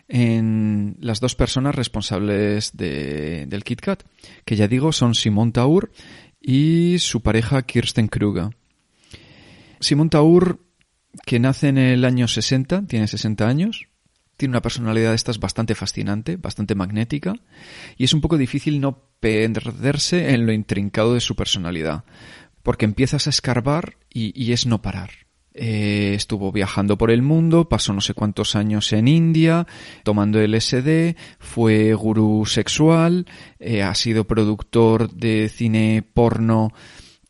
en 0.08 0.96
las 1.00 1.20
dos 1.20 1.36
personas 1.36 1.76
responsables 1.76 2.76
del 2.76 3.64
KitKat, 3.64 4.04
que 4.46 4.56
ya 4.56 4.68
digo 4.68 4.92
son 4.92 5.16
Simon 5.16 5.52
Taur 5.52 5.92
y 6.40 6.98
su 7.00 7.22
pareja 7.22 7.62
Kirsten 7.64 8.08
Kruger. 8.08 8.56
Simon 9.80 10.10
Taur 10.10 10.60
que 11.26 11.40
nace 11.40 11.70
en 11.70 11.78
el 11.78 12.06
año 12.06 12.28
60, 12.28 12.88
tiene 12.88 13.08
60 13.08 13.48
años, 13.48 13.88
tiene 14.38 14.52
una 14.52 14.62
personalidad 14.62 15.10
de 15.10 15.16
estas 15.16 15.40
bastante 15.40 15.74
fascinante, 15.74 16.38
bastante 16.38 16.76
magnética, 16.76 17.36
y 17.98 18.04
es 18.04 18.14
un 18.14 18.22
poco 18.22 18.38
difícil 18.38 18.80
no 18.80 19.04
perderse 19.20 20.34
en 20.34 20.46
lo 20.46 20.54
intrincado 20.54 21.16
de 21.16 21.22
su 21.22 21.36
personalidad, 21.36 22.04
porque 22.68 22.84
empiezas 22.84 23.28
a 23.28 23.30
escarbar 23.30 23.96
y, 24.10 24.52
es 24.52 24.66
no 24.66 24.82
parar. 24.82 25.12
Eh, 25.54 26.12
estuvo 26.16 26.52
viajando 26.52 26.98
por 26.98 27.12
el 27.12 27.22
mundo, 27.22 27.70
pasó 27.70 27.94
no 27.94 28.02
sé 28.02 28.14
cuántos 28.14 28.58
años 28.58 28.92
en 28.92 29.08
India, 29.08 29.66
tomando 30.04 30.46
LSD, 30.46 31.16
fue 31.40 31.94
gurú 31.94 32.46
sexual, 32.46 33.26
eh, 33.58 33.84
ha 33.84 33.96
sido 33.96 34.26
productor 34.26 35.10
de 35.14 35.48
cine 35.48 36.04
porno 36.14 36.74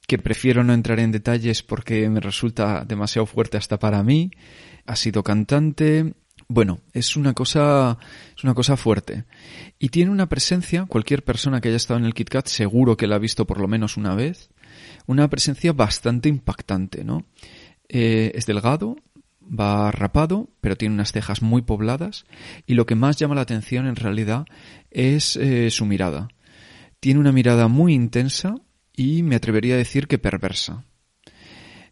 que 0.07 0.17
prefiero 0.17 0.63
no 0.63 0.73
entrar 0.73 0.99
en 0.99 1.11
detalles 1.11 1.61
porque 1.61 2.09
me 2.09 2.19
resulta 2.19 2.83
demasiado 2.83 3.27
fuerte 3.27 3.57
hasta 3.57 3.77
para 3.77 4.01
mí. 4.01 4.31
Ha 4.87 4.95
sido 4.95 5.21
cantante. 5.21 6.15
Bueno, 6.47 6.79
es 6.93 7.15
una 7.15 7.33
cosa, 7.33 7.99
es 8.35 8.43
una 8.43 8.55
cosa 8.55 8.75
fuerte. 8.75 9.25
Y 9.77 9.89
tiene 9.89 10.09
una 10.09 10.29
presencia, 10.29 10.87
cualquier 10.87 11.23
persona 11.23 11.61
que 11.61 11.67
haya 11.67 11.77
estado 11.77 11.99
en 11.99 12.07
el 12.07 12.15
Kit 12.15 12.29
Kat 12.29 12.47
seguro 12.47 12.97
que 12.97 13.05
la 13.05 13.17
ha 13.17 13.19
visto 13.19 13.45
por 13.45 13.59
lo 13.59 13.67
menos 13.67 13.97
una 13.97 14.15
vez, 14.15 14.49
una 15.07 15.27
presencia 15.29 15.73
bastante 15.73 16.29
impactante, 16.29 17.03
¿no? 17.03 17.25
Eh, 17.89 18.31
es 18.35 18.45
delgado, 18.45 18.97
va 19.41 19.91
rapado, 19.91 20.49
pero 20.61 20.75
tiene 20.75 20.93
unas 20.93 21.11
cejas 21.11 21.41
muy 21.41 21.63
pobladas 21.63 22.25
y 22.65 22.75
lo 22.75 22.85
que 22.85 22.95
más 22.95 23.17
llama 23.17 23.35
la 23.35 23.41
atención 23.41 23.87
en 23.87 23.95
realidad 23.95 24.45
es 24.91 25.35
eh, 25.37 25.71
su 25.71 25.85
mirada. 25.85 26.27
Tiene 26.99 27.19
una 27.19 27.31
mirada 27.31 27.67
muy 27.67 27.93
intensa, 27.93 28.55
y 28.97 29.21
me 29.23 29.35
atrevería 29.35 29.75
a 29.75 29.77
decir 29.77 30.07
que 30.07 30.17
perversa. 30.17 30.83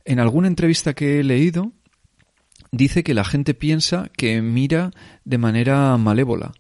En 0.04 0.20
alguna 0.20 0.48
entrevista 0.48 0.94
que 0.94 1.20
he 1.20 1.24
leído, 1.24 1.72
dice 2.72 3.04
que 3.04 3.14
la 3.14 3.24
gente 3.24 3.54
piensa 3.54 4.10
que 4.18 4.42
mira 4.42 4.92
de 5.24 5.38
manera 5.38 5.96
malévola. 5.98 6.52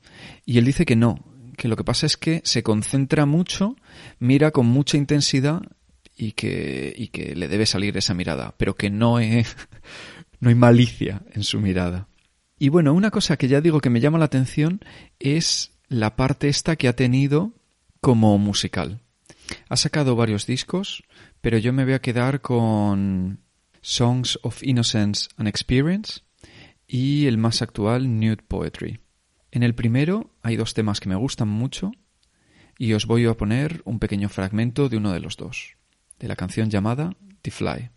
Y 0.45 0.59
él 0.59 0.65
dice 0.65 0.85
que 0.85 0.95
no, 0.95 1.25
que 1.57 1.67
lo 1.67 1.75
que 1.75 1.83
pasa 1.83 2.05
es 2.05 2.15
que 2.15 2.41
se 2.45 2.63
concentra 2.63 3.25
mucho, 3.25 3.75
mira 4.19 4.51
con 4.51 4.67
mucha 4.67 4.97
intensidad 4.97 5.63
y 6.15 6.31
que, 6.33 6.93
y 6.95 7.07
que 7.07 7.35
le 7.35 7.47
debe 7.47 7.65
salir 7.65 7.95
esa 7.97 8.13
mirada, 8.13 8.55
pero 8.57 8.75
que 8.75 8.89
no, 8.89 9.17
no 10.39 10.49
hay 10.49 10.55
malicia 10.55 11.23
en 11.33 11.43
su 11.43 11.59
mirada. 11.59 12.07
Y 12.57 12.69
bueno, 12.69 12.93
una 12.93 13.11
cosa 13.11 13.37
que 13.37 13.47
ya 13.47 13.61
digo 13.61 13.81
que 13.81 13.89
me 13.89 13.99
llama 13.99 14.17
la 14.17 14.25
atención 14.25 14.79
es 15.19 15.71
la 15.87 16.15
parte 16.15 16.47
esta 16.47 16.75
que 16.75 16.87
ha 16.87 16.95
tenido 16.95 17.53
como 17.99 18.37
musical. 18.37 19.01
Ha 19.69 19.77
sacado 19.77 20.15
varios 20.15 20.45
discos, 20.45 21.03
pero 21.41 21.57
yo 21.57 21.73
me 21.73 21.83
voy 21.83 21.93
a 21.93 22.01
quedar 22.01 22.41
con 22.41 23.39
Songs 23.81 24.39
of 24.41 24.63
Innocence 24.63 25.29
and 25.37 25.47
Experience 25.47 26.21
y 26.87 27.27
el 27.27 27.37
más 27.37 27.61
actual 27.61 28.19
Nude 28.19 28.43
Poetry. 28.47 28.99
En 29.51 29.63
el 29.63 29.75
primero 29.75 30.31
hay 30.41 30.55
dos 30.55 30.73
temas 30.73 30.99
que 30.99 31.09
me 31.09 31.15
gustan 31.15 31.47
mucho 31.47 31.91
y 32.77 32.93
os 32.93 33.05
voy 33.05 33.25
a 33.25 33.33
poner 33.35 33.81
un 33.85 33.99
pequeño 33.99 34.29
fragmento 34.29 34.89
de 34.89 34.97
uno 34.97 35.13
de 35.13 35.19
los 35.19 35.37
dos, 35.37 35.75
de 36.19 36.27
la 36.27 36.35
canción 36.35 36.69
llamada 36.69 37.13
The 37.41 37.51
Fly. 37.51 37.89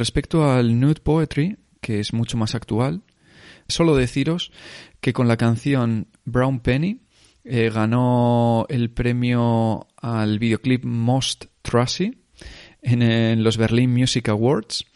Respecto 0.00 0.50
al 0.50 0.80
nude 0.80 1.02
poetry, 1.02 1.58
que 1.82 2.00
es 2.00 2.14
mucho 2.14 2.38
más 2.38 2.54
actual, 2.54 3.02
solo 3.68 3.94
deciros 3.94 4.50
que 5.02 5.12
con 5.12 5.28
la 5.28 5.36
canción 5.36 6.08
Brown 6.24 6.60
Penny 6.60 7.02
eh, 7.44 7.70
ganó 7.72 8.64
el 8.70 8.90
premio 8.90 9.88
al 9.98 10.38
videoclip 10.38 10.84
Most 10.84 11.46
Trashy 11.60 12.18
en, 12.80 13.44
los 13.44 13.58
Berlin 13.58 13.92
Music 13.92 14.30
Awards 14.30 14.86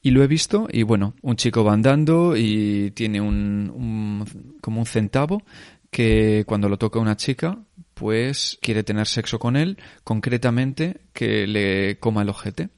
y 0.00 0.12
lo 0.12 0.22
he 0.22 0.28
visto 0.28 0.68
y 0.70 0.84
bueno, 0.84 1.14
un 1.22 1.34
chico 1.34 1.64
va 1.64 1.72
andando 1.72 2.36
y 2.36 2.92
tiene 2.92 3.20
un, 3.20 4.24
como 4.60 4.78
un 4.78 4.86
centavo 4.86 5.42
que 5.90 6.44
cuando 6.46 6.68
lo 6.68 6.78
toca 6.78 7.00
una 7.00 7.16
chica 7.16 7.58
pues 7.94 8.58
quiere 8.62 8.84
tener 8.84 9.08
sexo 9.08 9.40
con 9.40 9.56
él, 9.56 9.76
concretamente 10.04 11.00
que 11.12 11.48
le 11.48 11.98
coma 11.98 12.22
el 12.22 12.28
ojete. 12.28 12.68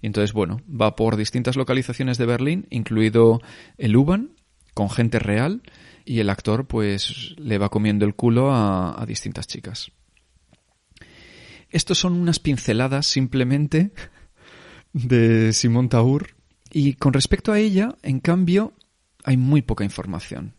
Y 0.00 0.06
entonces, 0.06 0.32
bueno, 0.32 0.60
va 0.68 0.96
por 0.96 1.16
distintas 1.16 1.56
localizaciones 1.56 2.18
de 2.18 2.26
Berlín, 2.26 2.66
incluido 2.70 3.40
el 3.78 3.96
U-Bahn, 3.96 4.34
con 4.74 4.90
gente 4.90 5.18
real, 5.18 5.62
y 6.04 6.20
el 6.20 6.30
actor 6.30 6.66
pues 6.66 7.34
le 7.38 7.58
va 7.58 7.68
comiendo 7.68 8.04
el 8.04 8.14
culo 8.14 8.52
a, 8.52 9.04
distintas 9.06 9.46
chicas. 9.46 9.92
Estos 11.70 11.98
son 11.98 12.14
unas 12.14 12.38
pinceladas 12.38 13.06
simplemente 13.06 13.92
de 14.92 15.52
Simón 15.52 15.88
Taur 15.88 16.28
y 16.70 16.94
con 16.94 17.12
respecto 17.12 17.52
a 17.52 17.58
ella, 17.58 17.96
en 18.02 18.20
cambio, 18.20 18.74
hay 19.24 19.36
muy 19.36 19.62
poca 19.62 19.84
información. 19.84 20.54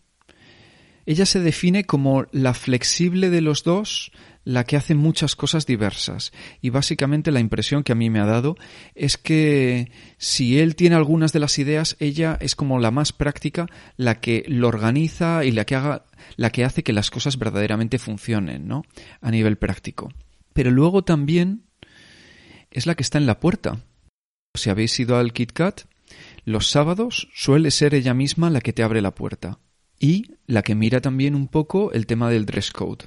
ella 1.06 1.26
se 1.26 1.40
define 1.40 1.86
como 1.86 2.26
la 2.32 2.54
flexible 2.54 3.30
de 3.30 3.42
los 3.42 3.64
dos, 3.64 4.12
la 4.44 4.64
que 4.64 4.76
hace 4.76 4.96
muchas 4.96 5.36
cosas 5.36 5.66
diversas. 5.66 6.32
Y 6.62 6.70
básicamente 6.70 7.32
la 7.32 7.40
impresión 7.40 7.84
que 7.84 7.92
a 7.92 7.96
mí 7.96 8.10
me 8.10 8.20
ha 8.20 8.26
dado 8.26 8.56
es 8.96 9.18
que 9.18 9.92
si 10.18 10.60
él 10.60 10.76
tiene 10.76 10.96
algunas 10.96 11.34
de 11.34 11.40
las 11.40 11.58
ideas, 11.60 11.96
ella 12.00 12.38
es 12.42 12.56
como 12.56 12.80
la 12.80 12.92
más 12.92 13.14
práctica, 13.14 13.68
la 13.98 14.20
que 14.20 14.44
lo 14.48 14.68
organiza 14.68 15.46
y 15.46 15.52
la 15.52 15.66
que 15.66 15.76
haga, 15.76 16.06
la 16.36 16.52
que 16.52 16.66
hace 16.66 16.84
que 16.84 16.94
las 16.94 17.10
cosas 17.10 17.38
verdaderamente 17.38 18.00
funcionen, 18.00 18.68
¿no? 18.68 18.84
A 19.22 19.32
nivel 19.32 19.58
práctico. 19.58 20.12
Pero 20.54 20.72
luego 20.72 21.04
también 21.04 21.64
es 22.72 22.86
la 22.88 22.96
que 22.96 23.04
está 23.04 23.18
en 23.18 23.26
la 23.26 23.40
puerta. 23.40 23.80
Si 24.56 24.70
habéis 24.70 25.00
ido 25.00 25.18
al 25.18 25.34
KitKat, 25.34 25.82
los 26.46 26.68
sábados 26.68 27.30
suele 27.34 27.72
ser 27.72 27.96
ella 27.96 28.14
misma 28.14 28.50
la 28.50 28.62
que 28.62 28.74
te 28.74 28.84
abre 28.84 29.02
la 29.02 29.16
puerta 29.16 29.60
y 30.00 30.36
la 30.46 30.62
que 30.62 30.76
mira 30.76 31.02
también 31.02 31.34
un 31.34 31.48
poco 31.48 31.92
el 31.94 32.06
tema 32.06 32.30
del 32.30 32.46
dress 32.46 32.72
code. 32.72 33.06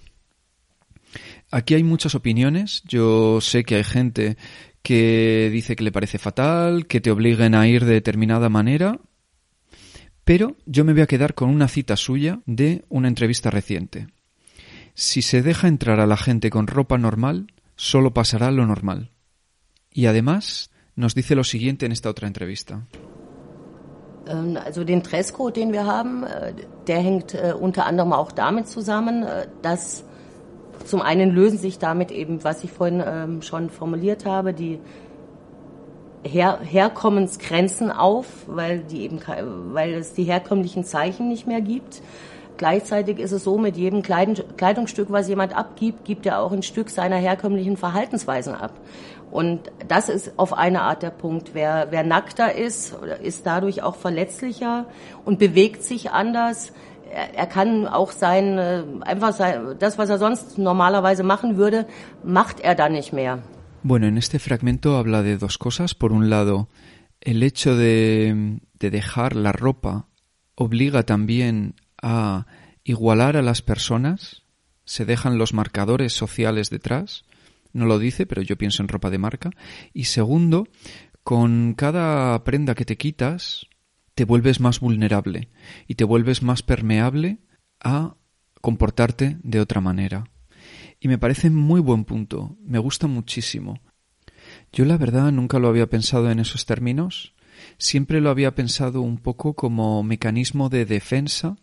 Aquí 1.51 1.75
hay 1.75 1.83
muchas 1.83 2.15
opiniones. 2.15 2.83
Yo 2.87 3.41
sé 3.41 3.65
que 3.65 3.77
hay 3.77 3.85
gente 3.85 4.37
que 4.83 5.51
dice 5.53 5.75
que 5.77 5.85
le 5.85 5.93
parece 5.93 6.19
fatal, 6.19 6.87
que 6.87 7.01
te 7.01 7.11
obliguen 7.11 7.55
a 7.55 7.67
ir 7.67 7.85
de 7.85 7.95
determinada 7.95 8.49
manera, 8.49 9.01
pero 10.25 10.57
yo 10.65 10.85
me 10.85 10.93
voy 10.93 11.03
a 11.03 11.07
quedar 11.07 11.35
con 11.35 11.51
una 11.51 11.69
cita 11.69 11.97
suya 11.97 12.41
de 12.47 12.85
una 12.89 13.09
entrevista 13.09 13.51
reciente. 13.51 14.09
Si 14.95 15.23
se 15.23 15.43
deja 15.43 15.69
entrar 15.69 16.01
a 16.01 16.07
la 16.07 16.17
gente 16.17 16.51
con 16.51 16.67
ropa 16.67 16.99
normal, 16.99 17.53
solo 17.77 18.15
pasará 18.15 18.51
lo 18.51 18.67
normal. 18.67 19.11
Y 19.93 20.07
además 20.07 20.71
nos 20.95 21.15
dice 21.15 21.35
lo 21.35 21.45
siguiente 21.45 21.87
en 21.87 21.93
esta 21.93 22.09
otra 22.09 22.27
entrevista. 22.27 22.87
Ähm, 24.29 24.57
also 24.57 24.85
den 24.85 25.03
Dresscode, 25.03 25.61
den 25.61 25.73
wir 25.73 25.85
haben, 25.85 26.25
äh, 26.25 26.55
der 26.87 27.01
hängt 27.01 27.35
äh, 27.35 27.53
unter 27.53 27.87
anderem 27.87 28.13
auch 28.13 28.33
damit 28.33 28.67
zusammen, 28.67 29.23
äh, 29.23 29.47
dass 29.63 30.05
zum 30.85 31.03
einen 31.03 31.31
lösen 31.31 31.59
sich 31.59 31.79
damit 31.79 32.11
eben, 32.11 32.45
was 32.45 32.65
ich 32.65 32.73
vorhin 32.73 33.03
ähm, 33.05 33.43
schon 33.43 33.71
formuliert 33.71 34.27
habe, 34.27 34.53
die 34.53 34.79
Her 36.25 36.59
Herkommensgrenzen 36.61 37.93
auf, 37.93 38.27
weil 38.47 38.81
die 38.81 39.03
eben, 39.03 39.21
weil 39.73 39.95
es 39.95 40.13
die 40.13 40.25
herkömmlichen 40.25 40.83
Zeichen 40.85 41.29
nicht 41.29 41.47
mehr 41.47 41.61
gibt. 41.61 42.03
Gleichzeitig 42.57 43.19
ist 43.19 43.33
es 43.33 43.45
so, 43.45 43.59
mit 43.59 43.77
jedem 43.77 44.03
Kleidungsstück, 44.03 45.13
was 45.13 45.29
jemand 45.29 45.57
abgibt, 45.57 46.05
gibt 46.05 46.25
er 46.27 46.41
auch 46.41 46.53
ein 46.53 46.63
Stück 46.63 46.89
seiner 46.89 47.17
herkömmlichen 47.17 47.77
Verhaltensweisen 47.77 48.55
ab. 48.55 48.73
Und 49.31 49.71
das 49.89 50.09
ist 50.09 50.39
auf 50.39 50.53
eine 50.55 50.83
Art 50.83 51.03
der 51.03 51.11
Punkt. 51.11 51.51
Wer, 51.53 51.89
wer 51.91 52.03
nackter 52.03 52.55
ist, 52.55 52.97
ist 53.23 53.47
dadurch 53.47 53.83
auch 53.83 53.97
verletzlicher 53.97 54.87
und 55.25 55.39
bewegt 55.39 55.83
sich 55.83 56.11
anders. 56.11 56.73
Er, 57.13 57.35
er 57.35 57.47
kann 57.47 57.87
auch 57.87 58.13
sein, 58.13 58.59
äh, 58.59 58.85
einfach 59.03 59.33
sein, 59.33 59.77
das, 59.79 59.99
was 59.99 60.11
er 60.11 60.19
sonst 60.19 60.59
normalerweise 60.59 61.23
machen 61.23 61.57
würde, 61.57 61.87
macht 62.25 62.61
er 62.61 62.75
dann 62.75 62.93
nicht 62.93 63.13
mehr. 63.13 63.43
Bueno, 63.83 64.07
en 64.07 64.17
este 64.17 64.39
fragmento 64.39 64.97
habla 64.97 65.23
de 65.23 65.39
dos 65.39 65.59
cosas. 65.59 65.95
Por 65.95 66.13
un 66.13 66.29
lado, 66.29 66.69
el 67.21 67.43
hecho 67.43 67.77
de, 67.77 68.59
de 68.79 68.91
dejar 68.91 69.37
la 69.37 69.53
ropa 69.53 70.09
obliga 70.57 71.05
también 71.05 71.75
a 72.03 72.47
igualar 72.83 73.37
a 73.37 73.43
las 73.43 73.63
personas, 73.63 74.43
se 74.85 75.05
dejan 75.05 75.39
los 75.39 75.53
marcadores 75.53 76.13
sociales 76.13 76.71
detrás, 76.71 77.25
no 77.73 77.85
lo 77.87 77.99
dice, 77.99 78.27
pero 78.27 78.43
yo 78.43 78.57
pienso 78.57 78.83
en 78.83 78.89
ropa 78.89 79.11
de 79.11 79.19
marca. 79.19 79.51
Y 79.93 80.05
segundo, 80.05 80.67
con 81.23 81.75
cada 81.75 82.43
prenda 82.45 82.75
que 82.75 82.85
te 82.85 82.97
quitas, 82.97 83.67
te 84.17 84.25
vuelves 84.25 84.61
más 84.61 84.81
vulnerable 84.81 85.51
y 85.87 85.97
te 85.97 86.05
vuelves 86.05 86.43
más 86.43 86.63
permeable 86.63 87.37
a 87.81 88.17
comportarte 88.63 89.37
de 89.43 89.61
otra 89.61 89.83
manera. 89.83 90.31
Y 90.99 91.09
me 91.09 91.19
parece 91.19 91.51
muy 91.51 91.83
buen 91.83 92.07
punto, 92.07 92.57
me 92.65 92.79
gusta 92.79 93.07
muchísimo. 93.09 93.79
Yo 94.73 94.87
la 94.87 94.97
verdad 94.97 95.31
nunca 95.33 95.59
lo 95.59 95.69
había 95.69 95.89
pensado 95.89 96.31
en 96.31 96.39
esos 96.39 96.65
términos, 96.65 97.35
siempre 97.77 98.23
lo 98.23 98.31
había 98.31 98.55
pensado 98.55 99.03
un 99.03 99.19
poco 99.19 99.53
como 99.53 100.03
mecanismo 100.03 100.71
de 100.71 100.87
defensa 100.87 101.59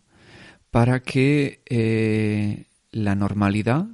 para 0.70 1.02
que 1.02 1.60
eh, 1.66 2.66
la 2.92 3.16
normalidad, 3.16 3.88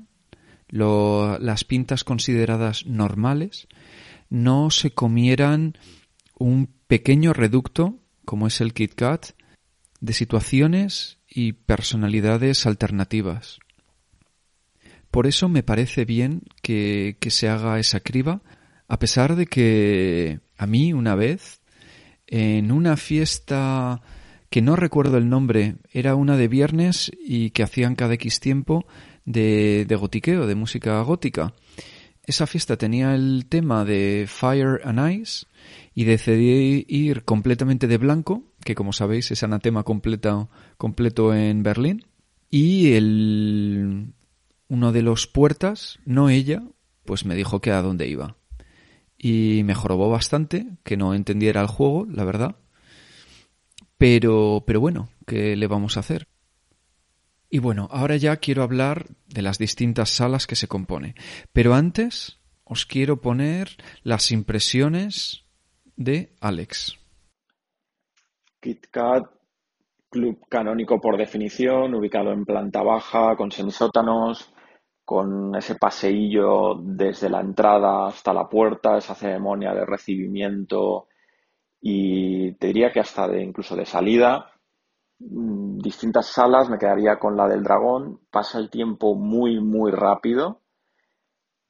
las 0.69 1.65
pintas 1.65 2.05
consideradas 2.05 2.85
normales, 2.85 3.69
no 4.29 4.71
se 4.71 4.91
comieran 4.91 5.79
un 6.39 6.69
pequeño 6.87 7.33
reducto, 7.33 8.00
como 8.31 8.47
es 8.47 8.61
el 8.61 8.75
Kit 8.75 8.95
Kat, 8.95 9.31
de 10.01 10.13
situaciones 10.13 11.19
y 11.29 11.53
personalidades 11.53 12.65
alternativas. 12.65 13.59
Por 15.11 15.27
eso 15.27 15.49
me 15.49 15.65
parece 15.65 16.05
bien 16.05 16.43
que, 16.63 17.17
que 17.19 17.31
se 17.33 17.49
haga 17.49 17.81
esa 17.81 17.99
criba, 17.99 18.41
a 18.87 19.01
pesar 19.01 19.35
de 19.35 19.47
que 19.47 20.39
a 20.57 20.69
mí 20.69 20.93
una 20.93 21.17
vez, 21.17 21.61
en 22.29 22.71
una 22.71 22.97
fiesta 22.97 24.01
que 24.49 24.63
no 24.63 24.77
recuerdo 24.77 25.17
el 25.17 25.29
nombre, 25.29 25.79
era 25.93 26.15
una 26.15 26.37
de 26.37 26.47
viernes 26.47 27.11
y 27.21 27.51
que 27.51 27.65
hacían 27.65 27.97
cada 27.97 28.15
X 28.15 28.39
tiempo 28.39 28.87
de, 29.25 29.87
de 29.89 29.97
gotiqueo, 29.97 30.47
de 30.47 30.55
música 30.55 31.03
gótica. 31.03 31.53
Esa 32.23 32.47
fiesta 32.47 32.77
tenía 32.77 33.13
el 33.17 33.47
tema 33.49 33.85
de 33.85 34.27
Fire 34.29 34.83
and 34.85 35.21
Ice 35.21 35.47
y 35.95 36.05
decidí 36.05 36.85
ir 36.89 37.25
completamente 37.25 37.87
de 37.87 37.99
blanco, 37.99 38.45
que 38.65 38.75
como 38.75 38.93
sabéis 38.93 39.31
es 39.31 39.43
anatema 39.43 39.83
completo 39.83 41.35
en 41.35 41.63
Berlín. 41.63 42.05
Y 42.49 42.93
el, 42.93 44.13
uno 44.69 44.93
de 44.93 45.03
los 45.03 45.27
puertas, 45.27 45.99
no 46.05 46.31
ella, 46.31 46.63
pues 47.05 47.25
me 47.25 47.35
dijo 47.35 47.61
que 47.61 47.73
a 47.73 47.83
dónde 47.83 48.09
iba. 48.09 48.37
Y 49.19 49.63
me 49.65 49.75
jorobó 49.75 50.09
bastante, 50.11 50.67
que 50.83 50.97
no 50.97 51.15
entendiera 51.15 51.61
el 51.61 51.67
juego, 51.67 52.07
la 52.07 52.25
verdad. 52.25 52.57
Pero, 53.99 54.65
pero 54.67 54.81
bueno, 54.81 55.11
¿qué 55.27 55.57
le 55.57 55.67
vamos 55.67 55.97
a 55.97 56.01
hacer? 56.01 56.27
Y 57.51 57.59
bueno, 57.59 57.89
ahora 57.91 58.17
ya 58.17 58.37
quiero 58.37 58.63
hablar 58.63 59.09
de 59.27 59.43
las 59.43 59.59
distintas 59.59 60.11
salas 60.11 60.47
que 60.47 60.57
se 60.57 60.69
compone. 60.69 61.17
Pero 61.53 61.75
antes 61.75 62.39
os 62.65 62.87
quiero 62.87 63.21
poner 63.21 63.77
las 64.05 64.31
impresiones 64.31 65.45
de 66.01 66.33
Alex. 66.41 66.99
KitKat, 68.59 69.27
club 70.09 70.47
canónico 70.49 70.99
por 70.99 71.19
definición, 71.19 71.95
ubicado 71.95 72.33
en 72.33 72.47
planta 72.47 72.83
baja, 72.83 73.37
con 73.37 73.53
semisótanos, 73.53 74.51
con 75.05 75.55
ese 75.55 75.75
paseillo 75.75 76.77
desde 76.83 77.29
la 77.29 77.41
entrada 77.41 78.07
hasta 78.07 78.33
la 78.33 78.49
puerta, 78.49 78.97
esa 78.97 79.15
ceremonia 79.15 79.75
de 79.75 79.85
recibimiento 79.85 81.09
y 81.83 82.55
te 82.55 82.69
diría 82.69 82.93
que 82.93 83.01
hasta 83.01 83.29
de 83.29 83.43
incluso 83.43 83.77
de 83.77 83.85
salida, 83.85 84.53
mm, 85.19 85.81
distintas 85.81 86.29
salas, 86.29 86.71
me 86.71 86.79
quedaría 86.79 87.19
con 87.19 87.37
la 87.37 87.47
del 87.47 87.63
dragón, 87.63 88.21
pasa 88.31 88.59
el 88.59 88.71
tiempo 88.71 89.15
muy, 89.15 89.61
muy 89.61 89.91
rápido. 89.93 90.63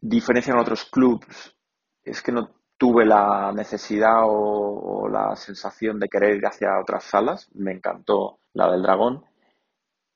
Diferencia 0.00 0.52
en 0.52 0.60
otros 0.60 0.84
clubs 0.84 1.56
es 2.04 2.22
que 2.22 2.30
no 2.30 2.59
tuve 2.80 3.04
la 3.04 3.52
necesidad 3.54 4.22
o, 4.24 5.06
la 5.06 5.36
sensación 5.36 6.00
de 6.00 6.08
querer 6.08 6.36
ir 6.36 6.46
hacia 6.46 6.80
otras 6.80 7.04
salas, 7.04 7.50
me 7.54 7.72
encantó 7.72 8.38
la 8.54 8.72
del 8.72 8.80
dragón. 8.80 9.22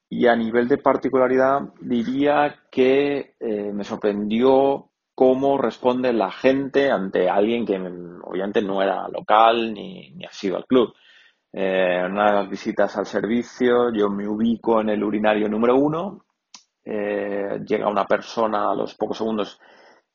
Y 0.08 0.26
a 0.28 0.34
nivel 0.34 0.66
de 0.66 0.78
particularidad 0.78 1.60
diría 1.82 2.62
que 2.70 3.34
eh, 3.38 3.70
me 3.70 3.84
sorprendió 3.84 4.88
cómo 5.14 5.58
responde 5.58 6.14
la 6.14 6.30
gente 6.30 6.90
ante 6.90 7.28
alguien 7.28 7.66
que 7.66 7.76
obviamente 7.76 8.62
no 8.62 8.80
era 8.80 9.08
local 9.08 9.74
ni, 9.74 10.10
ni 10.12 10.24
ha 10.24 10.32
sido 10.32 10.56
al 10.56 10.64
club. 10.64 10.94
Eh, 11.52 12.00
en 12.02 12.12
una 12.12 12.30
de 12.30 12.32
las 12.32 12.48
visitas 12.48 12.96
al 12.96 13.04
servicio 13.04 13.92
yo 13.92 14.08
me 14.08 14.26
ubico 14.26 14.80
en 14.80 14.88
el 14.88 15.04
urinario 15.04 15.50
número 15.50 15.76
uno, 15.76 16.24
eh, 16.82 17.60
llega 17.66 17.88
una 17.88 18.06
persona 18.06 18.70
a 18.70 18.74
los 18.74 18.94
pocos 18.94 19.18
segundos 19.18 19.60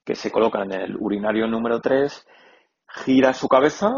que 0.10 0.16
se 0.16 0.32
coloca 0.32 0.64
en 0.64 0.72
el 0.72 0.98
urinario 1.00 1.46
número 1.46 1.80
tres, 1.80 2.26
gira 2.88 3.32
su 3.32 3.48
cabeza, 3.48 3.92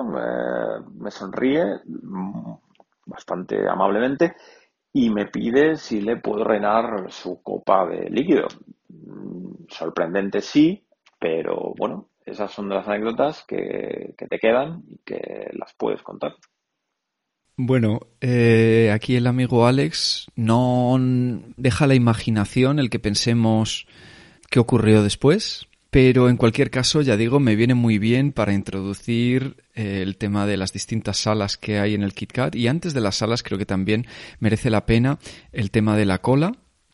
me 0.93 1.09
sonríe 1.09 1.63
mm, 1.85 2.53
bastante 3.05 3.65
amablemente 3.69 4.35
y 4.91 5.09
me 5.09 5.27
pide 5.27 5.77
si 5.77 6.01
le 6.01 6.17
puedo 6.17 6.43
reinar 6.43 7.09
su 7.09 7.41
copa 7.41 7.87
de 7.87 8.09
líquido. 8.09 8.49
Mm, 8.89 9.67
sorprendente 9.69 10.41
sí, 10.41 10.83
pero 11.17 11.73
bueno, 11.77 12.09
esas 12.25 12.51
son 12.51 12.67
las 12.67 12.85
anécdotas 12.89 13.45
que, 13.47 14.13
te 14.17 14.37
quedan 14.37 14.83
y 14.89 14.97
que 15.05 15.49
las 15.53 15.73
puedes 15.75 16.03
contar. 16.03 16.33
Bueno, 17.55 18.01
eh, 18.19 18.91
aquí 18.93 19.15
el 19.15 19.27
amigo 19.27 19.65
Alex 19.65 20.27
no 20.35 20.97
deja 21.55 21.87
la 21.87 21.95
imaginación 21.95 22.79
el 22.79 22.89
que 22.89 22.99
pensemos 22.99 23.87
qué 24.49 24.59
ocurrió 24.59 25.03
después, 25.03 25.69
Pero 25.91 26.29
en 26.29 26.37
cualquier 26.37 26.71
caso, 26.71 27.01
ya 27.01 27.17
digo, 27.17 27.41
me 27.41 27.57
viene 27.57 27.75
muy 27.75 27.99
bien 27.99 28.31
para 28.31 28.53
introducir 28.53 29.57
eh, 29.75 30.01
el 30.01 30.15
tema 30.15 30.47
de 30.47 30.55
las 30.55 30.71
distintas 30.71 31.17
salas 31.17 31.57
que 31.57 31.79
hay 31.79 31.93
en 31.93 32.01
el 32.01 32.13
KitKat. 32.13 32.55
Y 32.55 32.69
antes 32.69 32.93
de 32.93 33.01
las 33.01 33.17
salas 33.17 33.43
creo 33.43 33.59
que 33.59 33.65
también 33.65 34.07
merece 34.39 34.69
la 34.69 34.85
pena 34.85 35.19
el 35.51 35.69
tema 35.69 35.97
de 35.97 36.05
la 36.05 36.19
cola, 36.19 36.53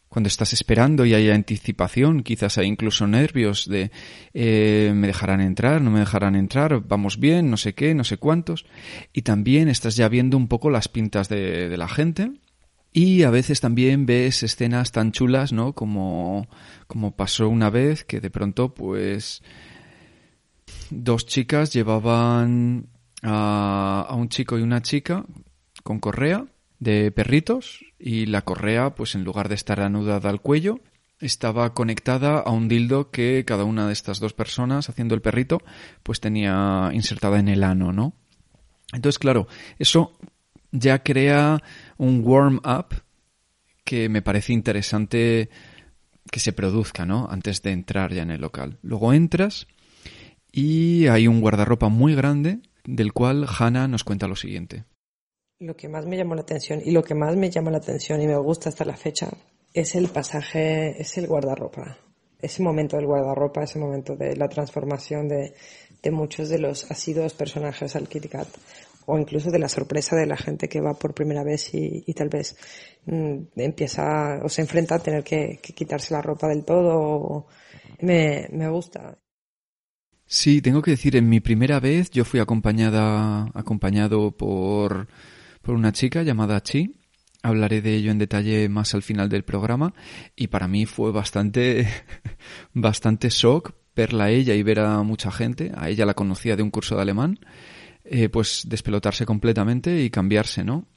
cuando 0.10 0.30
estás 0.30 0.52
esperando 0.54 1.06
y 1.06 1.14
hay 1.14 1.30
anticipación, 1.30 2.24
quizás 2.24 2.58
hay 2.58 2.66
incluso 2.66 3.06
nervios 3.06 3.68
de 3.70 3.92
eh, 4.34 4.92
me 4.96 5.06
dejarán 5.06 5.42
entrar, 5.42 5.82
no 5.82 5.92
me 5.92 6.00
dejarán 6.00 6.36
entrar, 6.36 6.82
vamos 6.88 7.20
bien, 7.20 7.52
no 7.52 7.58
sé 7.58 7.76
qué, 7.76 7.94
no 7.94 8.04
sé 8.04 8.18
cuántos. 8.18 8.66
Y 9.14 9.22
también 9.22 9.68
estás 9.68 9.96
ya 9.96 10.10
viendo 10.10 10.38
un 10.38 10.48
poco 10.48 10.72
las 10.72 10.88
pintas 10.88 11.30
de, 11.30 11.70
de 11.70 11.78
la 11.78 11.88
gente. 11.88 12.32
Y 12.94 13.24
a 13.24 13.30
veces 13.30 13.62
también 13.62 14.06
ves 14.06 14.44
escenas 14.44 14.92
tan 14.92 15.12
chulas, 15.12 15.54
¿no? 15.54 15.74
Como, 15.74 16.48
como 16.88 17.16
pasó 17.16 17.48
una 17.50 17.70
vez 17.70 18.04
que 18.04 18.20
de 18.20 18.30
pronto, 18.30 18.74
pues, 18.74 19.44
dos 20.90 21.26
chicas 21.26 21.74
llevaban 21.74 22.88
a, 23.22 24.06
a 24.08 24.16
un 24.16 24.30
chico 24.30 24.58
y 24.58 24.62
una 24.62 24.82
chica 24.82 25.26
con 25.84 26.00
correa 26.00 26.46
de 26.80 27.12
perritos 27.12 27.86
y 28.00 28.26
la 28.26 28.44
correa, 28.44 28.96
pues 28.96 29.16
en 29.16 29.24
lugar 29.24 29.50
de 29.50 29.56
estar 29.56 29.80
anudada 29.80 30.30
al 30.30 30.42
cuello, 30.42 30.80
estaba 31.20 31.74
conectada 31.74 32.40
a 32.40 32.52
un 32.52 32.68
dildo 32.68 33.10
que 33.10 33.44
cada 33.46 33.64
una 33.64 33.88
de 33.88 33.94
estas 33.94 34.20
dos 34.20 34.34
personas 34.34 34.90
haciendo 34.90 35.16
el 35.16 35.22
perrito, 35.22 35.62
pues 36.04 36.20
tenía 36.20 36.90
insertada 36.94 37.40
en 37.40 37.48
el 37.48 37.64
ano, 37.64 37.92
¿no? 37.92 38.14
Entonces, 38.94 39.20
claro, 39.20 39.48
eso 39.80 40.18
ya 40.72 41.04
crea 41.04 41.62
un 41.98 42.22
warm-up 42.26 43.02
que 43.84 44.10
me 44.10 44.22
parece 44.22 44.54
interesante 44.54 45.50
que 46.32 46.40
se 46.40 46.54
produzca, 46.54 47.06
¿no? 47.06 47.28
Antes 47.30 47.62
de 47.62 47.72
entrar 47.72 48.14
ya 48.14 48.24
en 48.24 48.32
el 48.32 48.42
local. 48.42 48.78
Luego 48.82 49.14
entras 49.14 49.68
y 50.52 51.08
hay 51.08 51.28
un 51.28 51.42
guardarropa 51.42 51.90
muy 51.90 52.16
grande 52.16 52.60
del 52.86 53.14
cual 53.14 53.46
Hannah 53.48 53.88
nos 53.88 54.04
cuenta 54.04 54.28
lo 54.28 54.36
siguiente. 54.36 54.86
Lo 55.60 55.76
que 55.76 55.90
más 55.90 56.06
me 56.06 56.18
llamó 56.18 56.36
la 56.36 56.42
atención 56.42 56.82
y 56.84 56.92
lo 56.92 57.04
que 57.04 57.16
más 57.16 57.36
me 57.36 57.50
llama 57.50 57.72
la 57.72 57.78
atención 57.78 58.22
y 58.22 58.28
me 58.28 58.38
gusta 58.38 58.70
hasta 58.70 58.86
la 58.86 58.96
fecha 58.96 59.30
es 59.74 59.96
el 59.96 60.10
pasaje, 60.10 61.02
es 61.02 61.18
el 61.18 61.28
guardarropa. 61.28 61.98
Ese 62.40 62.62
momento 62.62 62.98
del 62.98 63.08
guardarropa, 63.08 63.64
ese 63.64 63.80
momento 63.80 64.16
de 64.16 64.36
la 64.36 64.48
transformación 64.48 65.28
de, 65.28 65.54
de 66.04 66.12
muchos 66.12 66.50
de 66.50 66.60
los 66.60 66.90
asiduos 66.92 67.34
personajes 67.34 67.96
al 67.96 68.08
Kit 68.08 68.30
Kat 68.30 68.48
o 69.10 69.18
incluso 69.18 69.52
de 69.52 69.60
la 69.60 69.70
sorpresa 69.70 70.18
de 70.18 70.26
la 70.26 70.36
gente 70.36 70.68
que 70.68 70.82
va 70.82 70.94
por 70.94 71.14
primera 71.14 71.42
vez 71.42 71.70
y, 71.74 72.14
tal 72.14 72.28
vez 72.28 72.58
mmm, 73.06 73.38
empieza 73.56 74.42
o 74.44 74.50
se 74.50 74.62
enfrenta 74.62 74.96
a 74.96 75.00
tener 75.00 75.24
que, 75.24 75.60
que 75.64 75.74
quitarse 75.74 76.14
la 76.14 76.22
ropa 76.22 76.48
del 76.50 76.66
todo. 76.66 77.48
Me, 78.02 78.48
me 78.52 78.70
gusta. 78.70 79.18
Sí, 80.26 80.62
tengo 80.62 80.82
que 80.82 80.92
decir, 80.92 81.16
en 81.16 81.30
mi 81.30 81.40
primera 81.40 81.80
vez 81.80 82.12
yo 82.12 82.26
fui 82.26 82.42
acompañada, 82.42 83.50
acompañado 83.54 84.32
por, 84.32 85.08
por 85.62 85.76
una 85.76 85.94
chica 85.94 86.24
llamada 86.24 86.62
Chi. 86.62 87.00
Hablaré 87.44 87.82
de 87.82 87.96
ello 87.96 88.12
en 88.12 88.18
detalle 88.18 88.68
más 88.68 88.94
al 88.94 89.04
final 89.04 89.30
del 89.30 89.46
programa 89.46 89.94
y 90.36 90.48
para 90.48 90.68
mí 90.68 90.86
fue 90.86 91.14
bastante, 91.14 91.88
bastante 92.74 93.30
shock 93.30 93.74
verla 93.96 94.26
a 94.26 94.30
ella 94.32 94.54
y 94.54 94.64
ver 94.64 94.82
a 94.82 95.02
mucha 95.04 95.32
gente. 95.32 95.72
A 95.78 95.90
ella 95.90 96.06
la 96.06 96.14
conocía 96.14 96.58
de 96.58 96.64
un 96.64 96.72
curso 96.72 96.96
de 96.96 97.04
alemán, 97.04 97.40
eh, 98.10 98.30
pues 98.30 98.64
despelotarse 98.68 99.26
completamente 99.26 100.04
y 100.04 100.10
cambiarse, 100.10 100.64
¿no? 100.64 100.88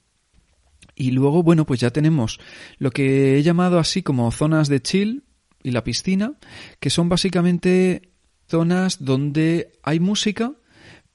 Y 0.95 1.13
luego, 1.13 1.43
bueno, 1.43 1.67
pues 1.67 1.81
ya 1.81 1.91
tenemos 1.91 2.41
lo 2.79 2.91
que 2.91 3.39
he 3.39 3.43
llamado 3.43 3.79
así 3.79 4.03
como 4.03 4.31
zonas 4.31 4.69
de 4.69 4.83
chill 4.83 5.25
y 5.63 5.71
la 5.71 5.85
piscina, 5.85 6.35
que 6.79 6.91
son 6.91 7.09
básicamente 7.09 8.11
zonas 8.49 9.05
donde 9.05 9.73
hay 9.83 10.01
música, 10.01 10.53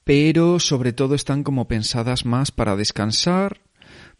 pero 0.04 0.58
sobre 0.60 0.92
todo 0.92 1.14
están 1.14 1.42
como 1.42 1.68
pensadas 1.68 2.24
más 2.24 2.50
para 2.50 2.76
descansar, 2.76 3.60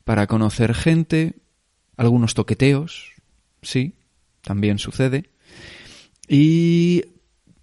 para 0.04 0.26
conocer 0.26 0.74
gente, 0.74 1.36
algunos 1.96 2.34
toqueteos, 2.34 3.12
sí, 3.62 3.94
también 4.42 4.78
sucede. 4.78 5.30
Y 6.28 7.04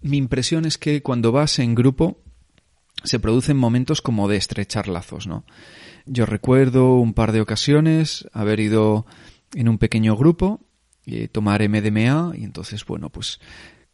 mi 0.00 0.16
impresión 0.16 0.64
es 0.64 0.78
que 0.78 1.02
cuando 1.02 1.32
vas 1.32 1.58
en 1.58 1.74
grupo 1.74 2.23
se 3.02 3.18
producen 3.18 3.56
momentos 3.56 4.00
como 4.00 4.28
de 4.28 4.36
estrechar 4.36 4.88
lazos, 4.88 5.26
¿no? 5.26 5.44
Yo 6.06 6.26
recuerdo 6.26 6.94
un 6.94 7.14
par 7.14 7.32
de 7.32 7.40
ocasiones 7.40 8.28
haber 8.32 8.60
ido 8.60 9.06
en 9.54 9.68
un 9.68 9.78
pequeño 9.78 10.16
grupo 10.16 10.60
y 11.04 11.28
tomar 11.28 11.66
MDMA 11.68 12.32
y 12.36 12.44
entonces, 12.44 12.84
bueno, 12.84 13.10
pues 13.10 13.40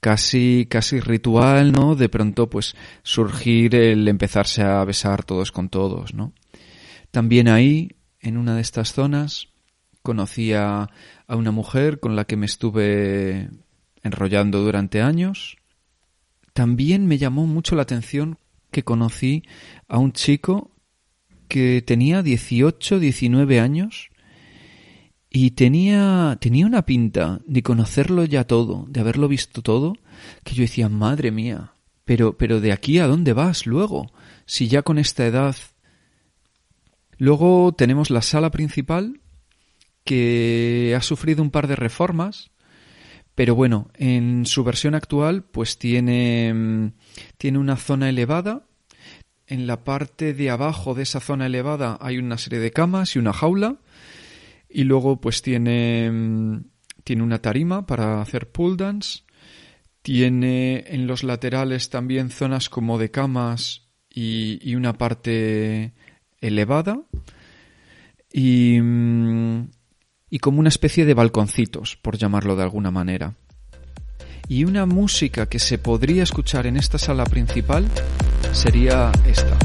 casi 0.00 0.66
casi 0.68 1.00
ritual, 1.00 1.72
¿no? 1.72 1.94
De 1.94 2.08
pronto 2.08 2.48
pues 2.48 2.74
surgir 3.02 3.74
el 3.74 4.08
empezarse 4.08 4.62
a 4.62 4.84
besar 4.84 5.24
todos 5.24 5.52
con 5.52 5.68
todos, 5.68 6.14
¿no? 6.14 6.32
También 7.10 7.48
ahí, 7.48 7.96
en 8.20 8.36
una 8.36 8.54
de 8.54 8.60
estas 8.60 8.92
zonas, 8.92 9.48
conocí 10.02 10.52
a 10.52 10.88
una 11.28 11.50
mujer 11.50 12.00
con 12.00 12.16
la 12.16 12.24
que 12.24 12.36
me 12.36 12.46
estuve 12.46 13.50
enrollando 14.02 14.60
durante 14.60 15.02
años. 15.02 15.56
También 16.52 17.06
me 17.06 17.18
llamó 17.18 17.46
mucho 17.46 17.76
la 17.76 17.82
atención 17.82 18.38
que 18.70 18.84
conocí 18.84 19.42
a 19.88 19.98
un 19.98 20.12
chico 20.12 20.70
que 21.48 21.82
tenía 21.82 22.22
18, 22.22 23.00
19 23.00 23.60
años 23.60 24.10
y 25.28 25.52
tenía, 25.52 26.38
tenía 26.40 26.66
una 26.66 26.86
pinta 26.86 27.40
de 27.46 27.62
conocerlo 27.62 28.24
ya 28.24 28.44
todo, 28.44 28.86
de 28.88 29.00
haberlo 29.00 29.28
visto 29.28 29.62
todo, 29.62 29.94
que 30.44 30.54
yo 30.54 30.62
decía, 30.62 30.88
madre 30.88 31.30
mía, 31.30 31.74
pero, 32.04 32.36
pero 32.36 32.60
de 32.60 32.72
aquí 32.72 32.98
a 32.98 33.06
dónde 33.06 33.32
vas 33.32 33.66
luego, 33.66 34.12
si 34.46 34.68
ya 34.68 34.82
con 34.82 34.98
esta 34.98 35.26
edad. 35.26 35.54
Luego 37.16 37.72
tenemos 37.76 38.10
la 38.10 38.22
sala 38.22 38.50
principal, 38.50 39.20
que 40.04 40.94
ha 40.96 41.02
sufrido 41.02 41.42
un 41.42 41.50
par 41.50 41.68
de 41.68 41.76
reformas, 41.76 42.50
pero 43.40 43.54
bueno, 43.54 43.88
en 43.94 44.44
su 44.44 44.64
versión 44.64 44.94
actual, 44.94 45.44
pues 45.44 45.78
tiene, 45.78 46.92
tiene 47.38 47.56
una 47.56 47.76
zona 47.76 48.10
elevada. 48.10 48.66
En 49.46 49.66
la 49.66 49.82
parte 49.82 50.34
de 50.34 50.50
abajo 50.50 50.92
de 50.92 51.04
esa 51.04 51.20
zona 51.20 51.46
elevada 51.46 51.96
hay 52.02 52.18
una 52.18 52.36
serie 52.36 52.58
de 52.58 52.70
camas 52.70 53.16
y 53.16 53.18
una 53.18 53.32
jaula 53.32 53.78
y 54.68 54.84
luego 54.84 55.22
pues 55.22 55.40
tiene, 55.40 56.60
tiene 57.02 57.22
una 57.22 57.38
tarima 57.40 57.86
para 57.86 58.20
hacer 58.20 58.50
pull 58.50 58.76
dance. 58.76 59.20
Tiene 60.02 60.84
en 60.88 61.06
los 61.06 61.24
laterales 61.24 61.88
también 61.88 62.28
zonas 62.28 62.68
como 62.68 62.98
de 62.98 63.10
camas 63.10 63.88
y, 64.10 64.60
y 64.60 64.74
una 64.74 64.92
parte 64.98 65.94
elevada. 66.42 67.00
Y, 68.30 68.80
y 70.30 70.38
como 70.38 70.60
una 70.60 70.68
especie 70.68 71.04
de 71.04 71.14
balconcitos, 71.14 71.96
por 71.96 72.16
llamarlo 72.16 72.56
de 72.56 72.62
alguna 72.62 72.90
manera. 72.90 73.34
Y 74.48 74.64
una 74.64 74.86
música 74.86 75.46
que 75.46 75.58
se 75.58 75.78
podría 75.78 76.22
escuchar 76.22 76.66
en 76.66 76.76
esta 76.76 76.98
sala 76.98 77.24
principal 77.24 77.86
sería 78.52 79.12
esta. 79.26 79.58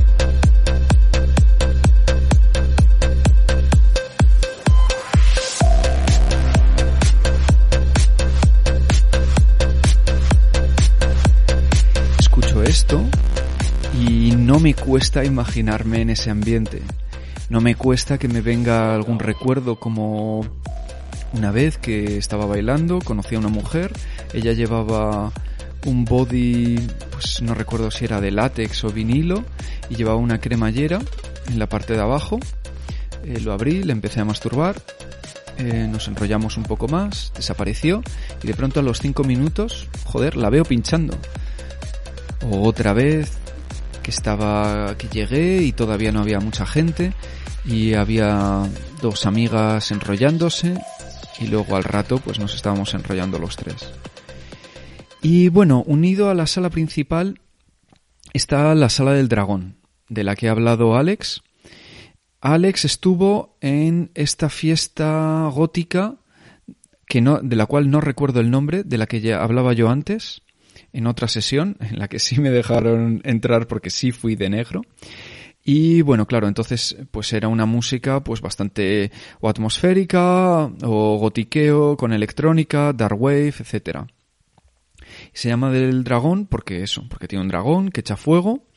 esto 12.65 13.04
y 13.99 14.32
no 14.36 14.60
me 14.60 14.73
cuesta 14.73 15.23
imaginarme 15.23 16.01
en 16.01 16.10
ese 16.10 16.30
ambiente. 16.30 16.82
No 17.49 17.62
me 17.62 17.75
cuesta 17.75 18.17
que 18.17 18.27
me 18.27 18.41
venga 18.41 18.95
algún 18.95 19.19
recuerdo 19.19 19.75
como 19.79 20.45
una 21.34 21.51
vez 21.51 21.77
que 21.77 22.17
estaba 22.17 22.45
bailando, 22.45 22.99
conocí 22.99 23.36
a 23.36 23.39
una 23.39 23.49
mujer, 23.49 23.93
ella 24.34 24.53
llevaba 24.53 25.31
un 25.86 26.05
body, 26.05 26.79
pues 27.12 27.41
no 27.41 27.53
recuerdo 27.53 27.91
si 27.91 28.05
era 28.05 28.19
de 28.19 28.31
látex 28.31 28.84
o 28.86 28.89
vinilo, 28.89 29.43
y 29.89 29.95
llevaba 29.95 30.17
una 30.17 30.39
cremallera 30.39 30.99
en 31.47 31.60
la 31.60 31.67
parte 31.67 31.93
de 31.93 32.01
abajo. 32.01 32.39
Eh, 33.23 33.39
lo 33.41 33.53
abrí, 33.53 33.84
le 33.84 33.93
empecé 33.93 34.21
a 34.21 34.25
masturbar, 34.25 34.81
eh, 35.58 35.88
nos 35.89 36.08
enrollamos 36.08 36.58
un 36.58 36.63
poco 36.63 36.88
más, 36.88 37.31
desapareció, 37.36 38.01
y 38.41 38.47
de 38.47 38.53
pronto 38.55 38.79
a 38.79 38.84
los 38.84 38.99
cinco 38.99 39.23
minutos, 39.23 39.88
joder, 40.05 40.36
la 40.36 40.49
veo 40.49 40.63
pinchando. 40.63 41.15
O 42.49 42.67
otra 42.67 42.93
vez 42.93 43.31
que 44.01 44.12
estaba, 44.12 44.95
que 44.97 45.08
llegué 45.08 45.63
y 45.63 45.71
todavía 45.71 46.12
no 46.12 46.21
había 46.21 46.39
mucha 46.39 46.65
gente 46.65 47.13
y 47.65 47.93
había 47.93 48.63
dos 49.01 49.25
amigas 49.25 49.91
enrollándose 49.91 50.80
y 51.39 51.47
luego 51.47 51.75
al 51.75 51.84
rato 51.84 52.19
pues 52.19 52.39
nos 52.39 52.56
estábamos 52.56 52.93
enrollando 52.93 53.39
los 53.39 53.56
tres. 53.56 53.91
Y 55.21 55.49
bueno, 55.49 55.84
unido 55.88 56.30
a 56.30 56.36
la 56.36 56.47
sala 56.47 56.69
principal 56.69 57.39
está 58.34 58.75
la 58.75 58.89
sala 58.89 59.13
del 59.13 59.28
dragón, 59.28 59.78
de 60.08 60.23
la 60.23 60.36
que 60.36 60.47
ha 60.47 60.51
hablado 60.51 60.95
Alex. 60.95 61.41
Alex 62.41 62.86
estuvo 62.86 63.58
en 63.62 64.12
esta 64.13 64.49
fiesta 64.49 65.49
gótica 65.51 66.15
que 67.08 67.21
no, 67.21 67.39
de 67.39 67.56
la 67.56 67.65
cual 67.65 67.89
no 67.89 68.01
recuerdo 68.01 68.39
el 68.39 68.51
nombre, 68.51 68.84
de 68.84 68.97
la 68.97 69.08
que 69.08 69.21
ya 69.21 69.41
hablaba 69.41 69.73
yo 69.73 69.89
antes, 69.89 70.41
en 70.93 71.08
otra 71.08 71.28
sesión 71.28 71.78
en 71.80 71.99
la 71.99 72.08
que 72.08 72.19
sí 72.19 72.39
me 72.39 72.49
dejaron 72.49 73.21
entrar 73.23 73.67
porque 73.67 73.89
sí 73.89 74.12
fui 74.12 74.36
de 74.36 74.49
negro. 74.49 74.82
Y 75.67 76.04
bueno, 76.04 76.28
claro, 76.28 76.47
entonces 76.47 76.95
pues 77.10 77.34
era 77.34 77.47
una 77.47 77.65
música 77.65 78.23
pues 78.23 78.39
bastante 78.39 79.12
o 79.41 79.49
atmosférica 79.49 80.65
o 80.84 81.17
gotiqueo 81.17 81.97
con 81.97 82.13
electrónica, 82.13 82.93
dark 82.93 83.19
wave, 83.19 83.47
etcétera. 83.47 84.06
Se 85.34 85.49
llama 85.49 85.71
del 85.71 86.04
dragón 86.04 86.45
porque 86.45 86.84
eso, 86.84 87.04
porque 87.10 87.28
tiene 87.28 87.41
un 87.41 87.47
dragón 87.47 87.89
que 87.89 88.01
echa 88.01 88.15
fuego 88.15 88.67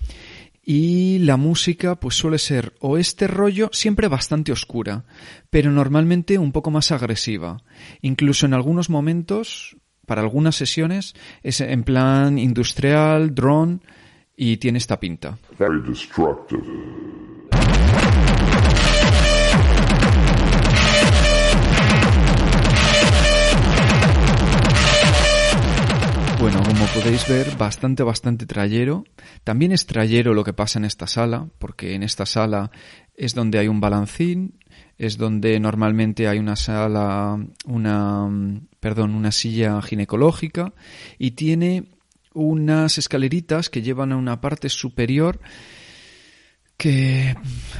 y 0.64 1.18
la 1.18 1.37
música 1.37 1.96
pues 1.96 2.14
suele 2.14 2.38
ser 2.38 2.72
o 2.81 2.96
este 2.96 3.27
rollo 3.27 3.68
siempre 3.70 4.09
bastante 4.09 4.51
oscura, 4.51 5.05
pero 5.51 5.70
normalmente 5.70 6.38
un 6.38 6.53
poco 6.53 6.70
más 6.70 6.90
agresiva. 6.90 7.62
Incluso 8.01 8.46
en 8.46 8.55
algunos 8.55 8.88
momentos, 8.88 9.77
para 10.07 10.22
algunas 10.22 10.57
sesiones, 10.57 11.14
es 11.42 11.61
en 11.61 11.85
plan 11.85 12.38
industrial, 12.38 13.35
drone, 13.35 13.81
y 14.40 14.57
tiene 14.59 14.79
esta 14.79 15.01
pinta. 15.01 15.37
Bueno, 26.38 26.62
como 26.62 26.87
podéis 26.94 27.29
ver, 27.29 27.57
bastante, 27.59 28.05
bastante 28.05 28.46
trayero. 28.46 29.03
También 29.42 29.72
es 29.72 29.87
trayero 29.87 30.35
lo 30.35 30.44
que 30.44 30.53
pasa 30.53 30.79
en 30.79 30.85
esta 30.85 31.09
sala, 31.09 31.48
porque 31.59 31.96
en 31.96 32.05
esta 32.05 32.24
sala 32.24 32.70
es 33.16 33.35
donde 33.35 33.59
hay 33.59 33.66
un 33.66 33.81
balancín, 33.81 34.61
es 34.98 35.18
donde 35.18 35.59
normalmente 35.59 36.29
hay 36.29 36.38
una 36.38 36.55
sala, 36.55 37.44
una, 37.66 38.29
perdón, 38.79 39.16
una 39.16 39.33
silla 39.33 39.83
ginecológica 39.83 40.72
y 41.18 41.33
tiene 41.33 41.97
unas 42.38 42.98
escaleritas 42.98 43.68
que 43.68 43.83
llevan 43.83 44.12
a 44.12 44.16
una 44.16 44.40
parte 44.40 44.68
superior 44.68 45.40
que 46.77 47.37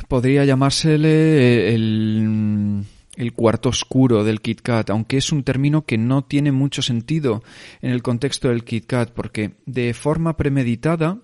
podría 0.09 0.45
llamársele 0.45 1.73
el, 1.75 2.85
el 3.15 3.33
cuarto 3.33 3.69
oscuro 3.69 4.25
del 4.25 4.41
Kit 4.41 4.61
Kat, 4.61 4.91
aunque 4.91 5.19
es 5.19 5.31
un 5.31 5.45
término 5.45 5.85
que 5.85 5.97
no 5.97 6.25
tiene 6.25 6.51
mucho 6.51 6.83
sentido 6.83 7.45
en 7.81 7.93
el 7.93 8.03
contexto 8.03 8.49
del 8.49 8.65
Kit 8.65 8.87
Kat, 8.87 9.13
porque 9.13 9.55
de 9.67 9.95
forma 9.95 10.37
premeditada, 10.37 11.23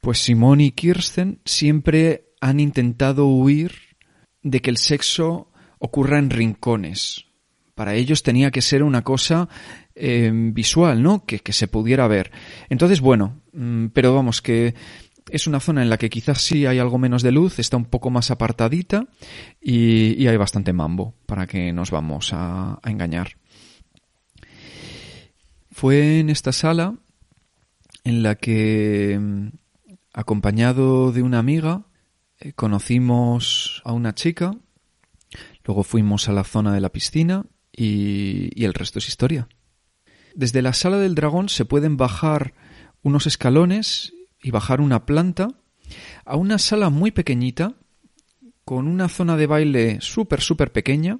pues 0.00 0.18
Simón 0.18 0.60
y 0.60 0.70
Kirsten 0.70 1.40
siempre 1.44 2.26
han 2.40 2.60
intentado 2.60 3.26
huir 3.26 3.72
de 4.42 4.60
que 4.60 4.70
el 4.70 4.76
sexo 4.76 5.50
ocurra 5.78 6.18
en 6.18 6.30
rincones. 6.30 7.24
Para 7.74 7.94
ellos 7.94 8.22
tenía 8.22 8.52
que 8.52 8.62
ser 8.62 8.84
una 8.84 9.02
cosa 9.02 9.48
eh, 9.94 10.30
visual, 10.32 11.02
¿no? 11.02 11.24
Que, 11.24 11.40
que, 11.40 11.52
se 11.52 11.68
pudiera 11.68 12.08
ver. 12.08 12.32
Entonces, 12.68 13.00
bueno, 13.00 13.40
mm, 13.52 13.86
pero 13.88 14.14
vamos, 14.14 14.42
que 14.42 14.74
es 15.30 15.46
una 15.46 15.60
zona 15.60 15.82
en 15.82 15.90
la 15.90 15.98
que 15.98 16.10
quizás 16.10 16.40
sí 16.40 16.66
hay 16.66 16.78
algo 16.78 16.98
menos 16.98 17.22
de 17.22 17.32
luz, 17.32 17.58
está 17.58 17.76
un 17.76 17.86
poco 17.86 18.10
más 18.10 18.30
apartadita 18.30 19.06
y, 19.60 20.26
hay 20.26 20.36
bastante 20.36 20.72
mambo, 20.72 21.14
para 21.26 21.46
que 21.46 21.72
nos 21.72 21.90
vamos 21.90 22.30
a, 22.32 22.78
engañar. 22.84 23.36
Fue 25.70 26.20
en 26.20 26.30
esta 26.30 26.52
sala 26.52 26.94
en 28.04 28.22
la 28.22 28.34
que, 28.34 29.18
mm, 29.20 29.48
acompañado 30.12 31.12
de 31.12 31.22
una 31.22 31.38
amiga, 31.38 31.86
eh, 32.40 32.52
conocimos 32.52 33.82
a 33.84 33.92
una 33.92 34.14
chica, 34.14 34.54
luego 35.64 35.82
fuimos 35.82 36.28
a 36.28 36.32
la 36.32 36.44
zona 36.44 36.72
de 36.74 36.80
la 36.80 36.90
piscina 36.90 37.46
y 37.76 38.64
el 38.64 38.74
resto 38.74 38.98
es 38.98 39.08
historia. 39.08 39.48
Desde 40.34 40.62
la 40.62 40.72
sala 40.72 40.98
del 40.98 41.14
dragón 41.14 41.48
se 41.48 41.64
pueden 41.64 41.96
bajar 41.96 42.54
unos 43.02 43.26
escalones 43.26 44.14
y 44.42 44.50
bajar 44.50 44.80
una 44.80 45.06
planta 45.06 45.48
a 46.24 46.36
una 46.36 46.58
sala 46.58 46.90
muy 46.90 47.12
pequeñita 47.12 47.74
con 48.64 48.88
una 48.88 49.08
zona 49.08 49.36
de 49.36 49.46
baile 49.46 49.98
súper, 50.00 50.40
súper 50.40 50.72
pequeña 50.72 51.18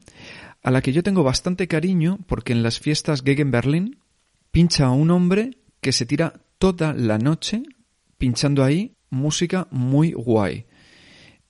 a 0.62 0.70
la 0.70 0.81
que 0.81 0.92
yo 0.92 1.03
tengo 1.03 1.22
bastante 1.22 1.68
cariño 1.68 2.18
porque 2.27 2.53
en 2.53 2.62
las 2.62 2.81
fiestas 2.81 3.22
Gegen 3.22 3.50
Berlin 3.50 3.98
pincha 4.50 4.87
a 4.87 4.92
un 4.92 5.11
hombre 5.11 5.59
que 5.81 5.92
se 5.92 6.07
tira 6.07 6.40
toda 6.59 6.92
la 6.94 7.18
noche 7.18 7.62
pinchando 8.18 8.64
ahí 8.64 8.96
música 9.11 9.68
muy 9.70 10.12
guay. 10.12 10.66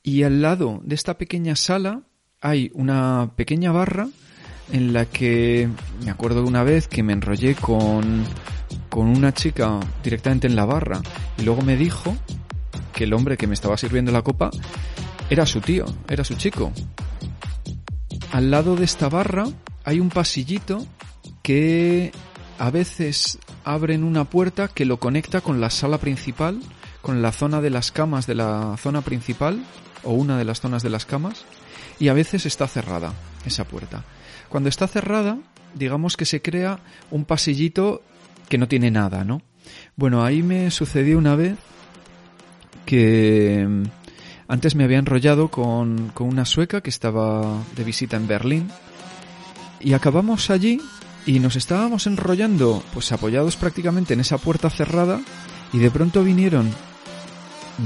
Y 0.03 0.25
al 0.25 0.43
lado 0.43 0.83
de 0.85 0.95
esta 0.97 1.17
pequeña 1.17 1.57
sala 1.57 2.03
hay 2.41 2.71
una 2.75 3.33
pequeña 3.37 3.73
barra 3.73 4.09
en 4.73 4.93
la 4.93 5.07
que 5.07 5.69
me 6.05 6.11
acuerdo 6.11 6.45
una 6.45 6.63
vez 6.63 6.89
que 6.89 7.03
me 7.03 7.13
enrollé 7.13 7.55
con, 7.55 8.25
con 8.89 9.07
una 9.09 9.33
chica 9.33 9.81
directamente 10.03 10.47
en 10.47 10.57
la 10.57 10.65
barra 10.65 11.01
y 11.39 11.43
luego 11.43 11.63
me 11.63 11.77
dijo 11.77 12.17
que 12.93 13.05
el 13.05 13.13
hombre 13.13 13.37
que 13.37 13.47
me 13.47 13.55
estaba 13.55 13.77
sirviendo 13.77 14.13
la 14.13 14.23
copa 14.23 14.51
era 15.31 15.47
su 15.47 15.61
tío, 15.61 15.85
era 16.09 16.25
su 16.25 16.35
chico. 16.35 16.73
Al 18.33 18.51
lado 18.51 18.77
de 18.77 18.85
esta 18.85 19.09
barra 19.09 19.45
hay 19.85 20.01
un 20.01 20.09
pasillito 20.09 20.87
que 21.43 22.13
a 22.59 22.71
veces 22.71 23.39
abren 23.65 24.05
una 24.05 24.25
puerta 24.25 24.69
que 24.69 24.85
lo 24.85 24.99
conecta 24.99 25.41
con 25.41 25.61
la 25.61 25.71
sala 25.71 25.99
principal, 25.99 26.61
con 27.03 27.23
la 27.23 27.33
zona 27.33 27.61
de 27.61 27.71
las 27.71 27.93
camas 27.93 28.27
de 28.27 28.35
la 28.35 28.77
zona 28.79 29.03
principal 29.03 29.65
o 30.05 30.13
una 30.13 30.39
de 30.39 30.45
las 30.45 30.61
zonas 30.61 30.83
de 30.83 30.91
las 30.91 31.07
camas 31.07 31.45
y 31.99 32.09
a 32.09 32.15
veces 32.15 32.47
está 32.47 32.67
cerrada 32.67 33.13
esa 33.49 33.65
puerta. 33.65 34.05
Cuando 34.49 34.69
está 34.69 34.87
cerrada, 34.87 35.39
digamos 35.75 36.17
que 36.17 36.25
se 36.25 36.43
crea 36.43 36.79
un 37.11 37.25
pasillito 37.25 38.03
que 38.49 38.59
no 38.59 38.69
tiene 38.69 38.91
nada, 38.91 39.25
¿no? 39.25 39.43
Bueno, 39.97 40.25
ahí 40.25 40.43
me 40.43 40.71
sucedió 40.71 41.19
una 41.19 41.37
vez 41.37 41.57
que 42.85 43.67
mm, 43.67 43.85
antes 44.49 44.75
me 44.75 44.85
había 44.85 44.99
enrollado 44.99 45.49
con, 45.51 46.11
con 46.11 46.29
una 46.29 46.45
sueca 46.45 46.81
que 46.83 46.91
estaba 46.91 47.63
de 47.77 47.85
visita 47.85 48.17
en 48.17 48.29
Berlín 48.29 48.69
y 49.81 49.95
acabamos 49.95 50.51
allí 50.51 50.81
y 51.27 51.41
nos 51.41 51.57
estábamos 51.57 52.07
enrollando 52.07 52.83
pues 52.93 53.11
apoyados 53.13 53.57
prácticamente 53.57 54.15
en 54.15 54.21
esa 54.21 54.39
puerta 54.39 54.69
cerrada 54.69 55.21
y 55.73 55.79
de 55.79 55.91
pronto 55.91 56.23
vinieron 56.23 56.71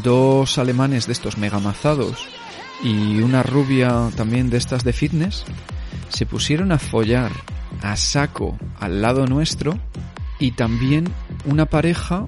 dos 0.03 0.59
alemanes 0.59 1.07
de 1.07 1.13
estos 1.13 1.39
megamazados 1.39 2.27
y 2.83 3.21
una 3.21 3.43
rubia 3.43 4.11
también 4.17 4.51
de 4.51 4.57
estas 4.57 4.85
de 4.85 4.93
fitness 4.93 5.45
se 6.09 6.27
pusieron 6.27 6.73
a 6.73 6.79
follar 6.79 7.33
a 7.83 7.97
saco 7.97 8.57
al 8.81 9.03
lado 9.03 9.27
nuestro 9.27 9.79
y 10.39 10.53
también 10.53 11.09
una 11.45 11.67
pareja 11.67 12.27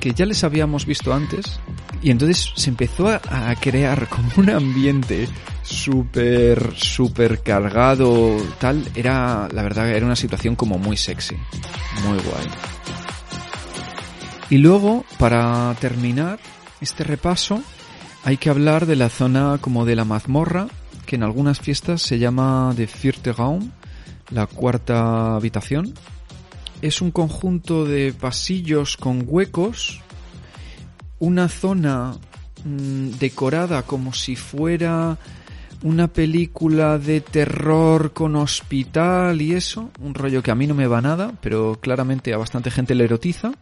que 0.00 0.12
ya 0.12 0.26
les 0.26 0.44
habíamos 0.44 0.86
visto 0.86 1.12
antes 1.12 1.60
y 2.02 2.10
entonces 2.10 2.52
se 2.54 2.70
empezó 2.70 3.08
a, 3.08 3.54
crear 3.60 4.08
como 4.08 4.30
un 4.36 4.50
ambiente 4.50 5.28
súper, 5.62 6.74
súper 6.76 7.42
cargado, 7.42 8.36
tal, 8.60 8.88
era, 8.94 9.48
la 9.52 9.62
verdad, 9.62 9.88
era 9.90 10.06
una 10.06 10.16
situación 10.16 10.54
como 10.54 10.78
muy 10.78 10.96
sexy, 10.96 11.34
muy 12.04 12.18
guay. 12.18 12.46
Y 14.50 14.58
luego, 14.58 15.04
para 15.18 15.74
terminar 15.80 16.38
este 16.80 17.02
repaso, 17.02 17.62
hay 18.28 18.36
que 18.36 18.50
hablar 18.50 18.84
de 18.84 18.94
la 18.94 19.08
zona 19.08 19.56
como 19.58 19.86
de 19.86 19.96
la 19.96 20.04
mazmorra, 20.04 20.68
que 21.06 21.16
en 21.16 21.22
algunas 21.22 21.60
fiestas 21.60 22.02
se 22.02 22.18
llama 22.18 22.74
de 22.76 22.86
Vierte 23.02 23.32
Raum, 23.32 23.70
la 24.30 24.46
cuarta 24.46 25.34
habitación. 25.34 25.94
Es 26.82 27.00
un 27.00 27.10
conjunto 27.10 27.86
de 27.86 28.12
pasillos 28.12 28.98
con 28.98 29.24
huecos, 29.26 30.02
una 31.18 31.48
zona 31.48 32.18
mmm, 32.66 33.12
decorada 33.18 33.84
como 33.84 34.12
si 34.12 34.36
fuera 34.36 35.16
una 35.82 36.08
película 36.08 36.98
de 36.98 37.22
terror 37.22 38.12
con 38.12 38.36
hospital 38.36 39.40
y 39.40 39.54
eso, 39.54 39.88
un 40.02 40.12
rollo 40.12 40.42
que 40.42 40.50
a 40.50 40.54
mí 40.54 40.66
no 40.66 40.74
me 40.74 40.86
va 40.86 41.00
nada, 41.00 41.32
pero 41.40 41.78
claramente 41.80 42.34
a 42.34 42.36
bastante 42.36 42.70
gente 42.70 42.94
le 42.94 43.04
erotiza, 43.04 43.52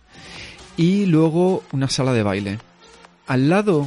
y 0.76 1.07
luego 1.07 1.62
una 1.70 1.88
sala 1.88 2.12
de 2.12 2.24
baile. 2.24 2.59
Al 3.29 3.48
lado 3.48 3.87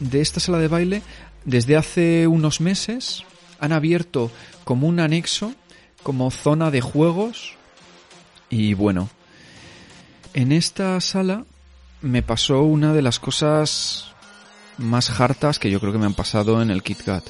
de 0.00 0.20
esta 0.20 0.40
sala 0.40 0.58
de 0.58 0.68
baile, 0.68 1.02
desde 1.44 1.76
hace 1.76 2.26
unos 2.26 2.60
meses, 2.60 3.24
han 3.60 3.72
abierto 3.72 4.30
como 4.64 4.86
un 4.86 5.00
anexo, 5.00 5.54
como 6.02 6.30
zona 6.30 6.70
de 6.70 6.80
juegos, 6.80 7.54
y 8.50 8.74
bueno, 8.74 9.08
en 10.34 10.52
esta 10.52 11.00
sala 11.00 11.44
me 12.00 12.22
pasó 12.22 12.62
una 12.62 12.92
de 12.92 13.02
las 13.02 13.18
cosas 13.18 14.12
más 14.78 15.20
hartas 15.20 15.58
que 15.58 15.70
yo 15.70 15.80
creo 15.80 15.92
que 15.92 15.98
me 15.98 16.06
han 16.06 16.14
pasado 16.14 16.62
en 16.62 16.70
el 16.70 16.82
Kit 16.82 17.02
Kat. 17.02 17.24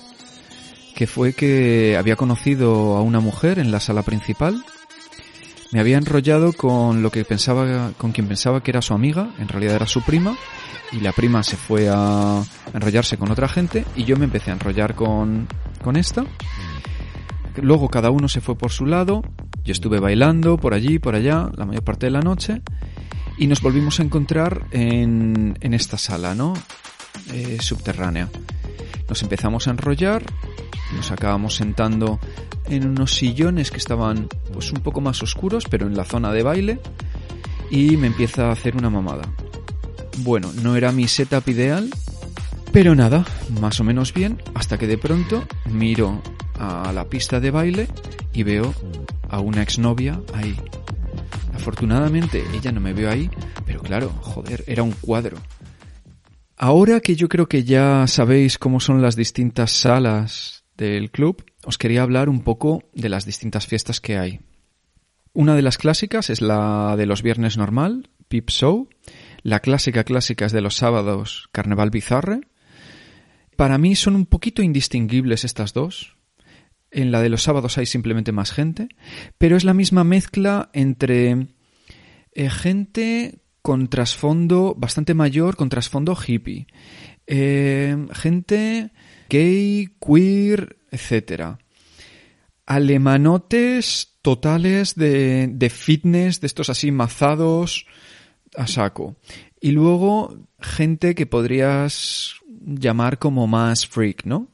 Que 0.94 1.06
fue 1.06 1.32
que 1.32 1.96
había 1.96 2.16
conocido 2.16 2.96
a 2.96 3.02
una 3.02 3.20
mujer 3.20 3.58
en 3.58 3.70
la 3.70 3.80
sala 3.80 4.02
principal. 4.02 4.64
Me 5.70 5.80
había 5.80 5.98
enrollado 5.98 6.52
con 6.52 7.02
lo 7.02 7.10
que 7.10 7.24
pensaba, 7.24 7.92
con 7.98 8.12
quien 8.12 8.26
pensaba 8.26 8.62
que 8.62 8.70
era 8.70 8.80
su 8.80 8.94
amiga, 8.94 9.34
en 9.38 9.48
realidad 9.48 9.76
era 9.76 9.86
su 9.86 10.02
prima, 10.02 10.36
y 10.92 11.00
la 11.00 11.12
prima 11.12 11.42
se 11.42 11.56
fue 11.56 11.88
a 11.90 12.42
enrollarse 12.72 13.18
con 13.18 13.30
otra 13.30 13.48
gente, 13.48 13.84
y 13.94 14.04
yo 14.04 14.16
me 14.16 14.24
empecé 14.24 14.50
a 14.50 14.54
enrollar 14.54 14.94
con, 14.94 15.46
con 15.84 15.96
esta. 15.96 16.24
Luego 17.60 17.88
cada 17.88 18.10
uno 18.10 18.28
se 18.28 18.40
fue 18.40 18.56
por 18.56 18.70
su 18.70 18.86
lado, 18.86 19.22
Yo 19.64 19.72
estuve 19.72 20.00
bailando 20.00 20.56
por 20.56 20.72
allí, 20.72 20.98
por 20.98 21.14
allá, 21.14 21.50
la 21.54 21.66
mayor 21.66 21.84
parte 21.84 22.06
de 22.06 22.12
la 22.12 22.22
noche, 22.22 22.62
y 23.36 23.46
nos 23.46 23.60
volvimos 23.60 24.00
a 24.00 24.02
encontrar 24.02 24.66
en, 24.70 25.58
en 25.60 25.74
esta 25.74 25.98
sala, 25.98 26.34
¿no? 26.34 26.54
Eh, 27.32 27.58
subterránea. 27.60 28.30
Nos 29.08 29.22
empezamos 29.22 29.68
a 29.68 29.72
enrollar, 29.72 30.22
nos 30.94 31.10
acabamos 31.10 31.56
sentando 31.56 32.18
en 32.66 32.86
unos 32.86 33.14
sillones 33.14 33.70
que 33.70 33.78
estaban 33.78 34.28
pues 34.52 34.72
un 34.72 34.80
poco 34.80 35.00
más 35.00 35.22
oscuros, 35.22 35.64
pero 35.68 35.86
en 35.86 35.96
la 35.96 36.04
zona 36.04 36.32
de 36.32 36.42
baile, 36.42 36.80
y 37.70 37.96
me 37.96 38.06
empieza 38.06 38.48
a 38.48 38.52
hacer 38.52 38.76
una 38.76 38.90
mamada. 38.90 39.28
Bueno, 40.18 40.50
no 40.62 40.76
era 40.76 40.92
mi 40.92 41.06
setup 41.06 41.48
ideal, 41.48 41.90
pero 42.72 42.94
nada, 42.94 43.24
más 43.60 43.80
o 43.80 43.84
menos 43.84 44.12
bien, 44.12 44.42
hasta 44.54 44.78
que 44.78 44.86
de 44.86 44.98
pronto 44.98 45.44
miro 45.66 46.22
a 46.58 46.92
la 46.92 47.04
pista 47.04 47.40
de 47.40 47.50
baile 47.50 47.88
y 48.32 48.42
veo 48.42 48.74
a 49.28 49.40
una 49.40 49.62
exnovia 49.62 50.20
ahí. 50.34 50.56
Afortunadamente 51.54 52.44
ella 52.54 52.72
no 52.72 52.80
me 52.80 52.92
vio 52.92 53.10
ahí, 53.10 53.30
pero 53.66 53.80
claro, 53.80 54.10
joder, 54.22 54.64
era 54.66 54.82
un 54.82 54.92
cuadro. 54.92 55.36
Ahora 56.56 57.00
que 57.00 57.14
yo 57.14 57.28
creo 57.28 57.46
que 57.46 57.62
ya 57.62 58.06
sabéis 58.06 58.58
cómo 58.58 58.80
son 58.80 59.00
las 59.00 59.14
distintas 59.14 59.70
salas 59.70 60.64
del 60.78 61.10
club, 61.10 61.44
os 61.64 61.76
quería 61.76 62.02
hablar 62.02 62.28
un 62.28 62.40
poco 62.40 62.84
de 62.94 63.08
las 63.08 63.26
distintas 63.26 63.66
fiestas 63.66 64.00
que 64.00 64.16
hay. 64.16 64.40
Una 65.34 65.54
de 65.54 65.62
las 65.62 65.76
clásicas 65.76 66.30
es 66.30 66.40
la 66.40 66.94
de 66.96 67.06
los 67.06 67.22
viernes 67.22 67.58
normal, 67.58 68.08
Pip 68.28 68.48
Show. 68.50 68.88
La 69.42 69.60
clásica 69.60 70.04
clásica 70.04 70.46
es 70.46 70.52
de 70.52 70.60
los 70.60 70.76
sábados, 70.76 71.48
Carnaval 71.52 71.90
Bizarre. 71.90 72.40
Para 73.56 73.76
mí 73.76 73.96
son 73.96 74.14
un 74.14 74.26
poquito 74.26 74.62
indistinguibles 74.62 75.44
estas 75.44 75.74
dos. 75.74 76.16
En 76.90 77.12
la 77.12 77.20
de 77.20 77.28
los 77.28 77.42
sábados 77.42 77.76
hay 77.76 77.86
simplemente 77.86 78.32
más 78.32 78.52
gente, 78.52 78.88
pero 79.36 79.56
es 79.56 79.64
la 79.64 79.74
misma 79.74 80.04
mezcla 80.04 80.70
entre 80.72 81.48
eh, 82.32 82.50
gente 82.50 83.40
con 83.62 83.88
trasfondo 83.88 84.74
bastante 84.78 85.12
mayor, 85.12 85.56
con 85.56 85.68
trasfondo 85.68 86.16
hippie. 86.16 86.66
Eh, 87.26 88.06
gente 88.12 88.92
gay, 89.28 89.88
queer, 90.00 90.78
etc. 90.90 91.58
Alemanotes 92.66 94.16
totales 94.22 94.94
de, 94.94 95.48
de 95.48 95.70
fitness, 95.70 96.40
de 96.40 96.46
estos 96.46 96.70
así 96.70 96.90
mazados 96.90 97.86
a 98.56 98.66
saco. 98.66 99.16
Y 99.60 99.72
luego 99.72 100.36
gente 100.60 101.14
que 101.14 101.26
podrías 101.26 102.34
llamar 102.60 103.18
como 103.18 103.46
más 103.46 103.86
freak, 103.86 104.24
¿no? 104.24 104.48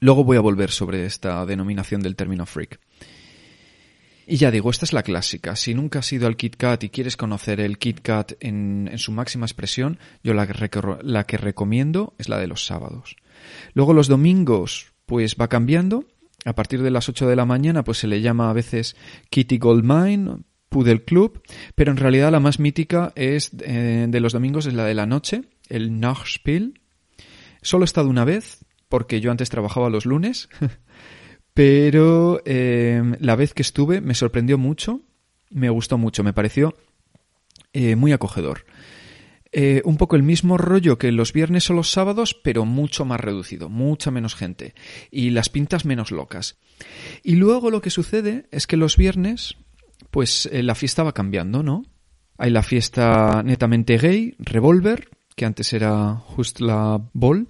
Luego 0.00 0.24
voy 0.24 0.36
a 0.36 0.40
volver 0.40 0.70
sobre 0.70 1.06
esta 1.06 1.44
denominación 1.46 2.02
del 2.02 2.16
término 2.16 2.46
freak. 2.46 2.78
Y 4.26 4.36
ya 4.38 4.50
digo, 4.50 4.70
esta 4.70 4.84
es 4.84 4.92
la 4.92 5.04
clásica. 5.04 5.54
Si 5.54 5.72
nunca 5.72 6.00
has 6.00 6.12
ido 6.12 6.26
al 6.26 6.36
Kit 6.36 6.56
Kat 6.56 6.82
y 6.82 6.90
quieres 6.90 7.16
conocer 7.16 7.60
el 7.60 7.78
Kit 7.78 8.00
Kat 8.00 8.32
en, 8.40 8.90
su 8.96 9.12
máxima 9.12 9.46
expresión, 9.46 9.98
yo 10.24 10.34
la 10.34 10.46
que, 10.48 10.80
la 11.02 11.24
que 11.24 11.36
recomiendo 11.36 12.14
es 12.18 12.28
la 12.28 12.38
de 12.38 12.48
los 12.48 12.66
sábados. 12.66 13.16
Luego 13.74 13.94
los 13.94 14.08
domingos, 14.08 14.92
pues 15.06 15.36
va 15.40 15.48
cambiando. 15.48 16.04
A 16.44 16.54
partir 16.54 16.82
de 16.82 16.90
las 16.90 17.08
8 17.08 17.26
de 17.26 17.36
la 17.36 17.44
mañana, 17.44 17.82
pues 17.82 17.98
se 17.98 18.06
le 18.06 18.20
llama 18.20 18.50
a 18.50 18.52
veces 18.52 18.96
Kitty 19.30 19.58
Goldmine, 19.58 20.44
Pudel 20.68 21.02
Club, 21.04 21.42
pero 21.74 21.90
en 21.90 21.96
realidad 21.96 22.30
la 22.30 22.40
más 22.40 22.58
mítica 22.58 23.12
es 23.16 23.50
eh, 23.60 24.06
de 24.08 24.20
los 24.20 24.32
domingos 24.32 24.66
es 24.66 24.74
la 24.74 24.84
de 24.84 24.94
la 24.94 25.06
noche, 25.06 25.42
el 25.68 25.98
Nachspiel. 26.00 26.80
Solo 27.62 27.84
he 27.84 27.86
estado 27.86 28.08
una 28.08 28.24
vez, 28.24 28.64
porque 28.88 29.20
yo 29.20 29.30
antes 29.30 29.50
trabajaba 29.50 29.90
los 29.90 30.06
lunes, 30.06 30.48
pero 31.54 32.40
eh, 32.44 33.02
la 33.20 33.36
vez 33.36 33.54
que 33.54 33.62
estuve 33.62 34.00
me 34.00 34.14
sorprendió 34.14 34.58
mucho, 34.58 35.00
me 35.50 35.70
gustó 35.70 35.98
mucho, 35.98 36.22
me 36.22 36.32
pareció 36.32 36.76
eh, 37.72 37.96
muy 37.96 38.12
acogedor. 38.12 38.64
Eh, 39.58 39.80
un 39.86 39.96
poco 39.96 40.16
el 40.16 40.22
mismo 40.22 40.58
rollo 40.58 40.98
que 40.98 41.10
los 41.10 41.32
viernes 41.32 41.70
o 41.70 41.72
los 41.72 41.90
sábados, 41.90 42.34
pero 42.34 42.66
mucho 42.66 43.06
más 43.06 43.18
reducido, 43.18 43.70
mucha 43.70 44.10
menos 44.10 44.34
gente 44.34 44.74
y 45.10 45.30
las 45.30 45.48
pintas 45.48 45.86
menos 45.86 46.10
locas. 46.10 46.58
Y 47.22 47.36
luego 47.36 47.70
lo 47.70 47.80
que 47.80 47.88
sucede 47.88 48.48
es 48.50 48.66
que 48.66 48.76
los 48.76 48.98
viernes, 48.98 49.56
pues 50.10 50.46
la 50.52 50.74
fiesta 50.74 51.04
va 51.04 51.14
cambiando, 51.14 51.62
¿no? 51.62 51.86
Hay 52.36 52.50
la 52.50 52.62
fiesta 52.62 53.42
netamente 53.42 53.96
gay, 53.96 54.34
Revolver, 54.38 55.08
que 55.34 55.46
antes 55.46 55.72
era 55.72 56.16
Just 56.16 56.60
la 56.60 57.00
Ball, 57.14 57.48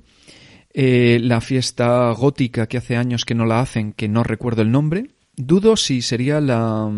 eh, 0.73 1.19
la 1.21 1.41
fiesta 1.41 2.13
gótica 2.13 2.69
que 2.69 2.77
hace 2.77 2.95
años 2.95 3.25
que 3.25 3.35
no 3.35 3.47
la 3.47 3.59
hacen, 3.59 3.93
que 3.93 4.07
no 4.07 4.23
recuerdo 4.23 4.63
el 4.63 4.71
nombre. 4.71 5.11
Dudo 5.35 5.75
si 5.75 6.03
sería 6.03 6.41
la 6.41 6.89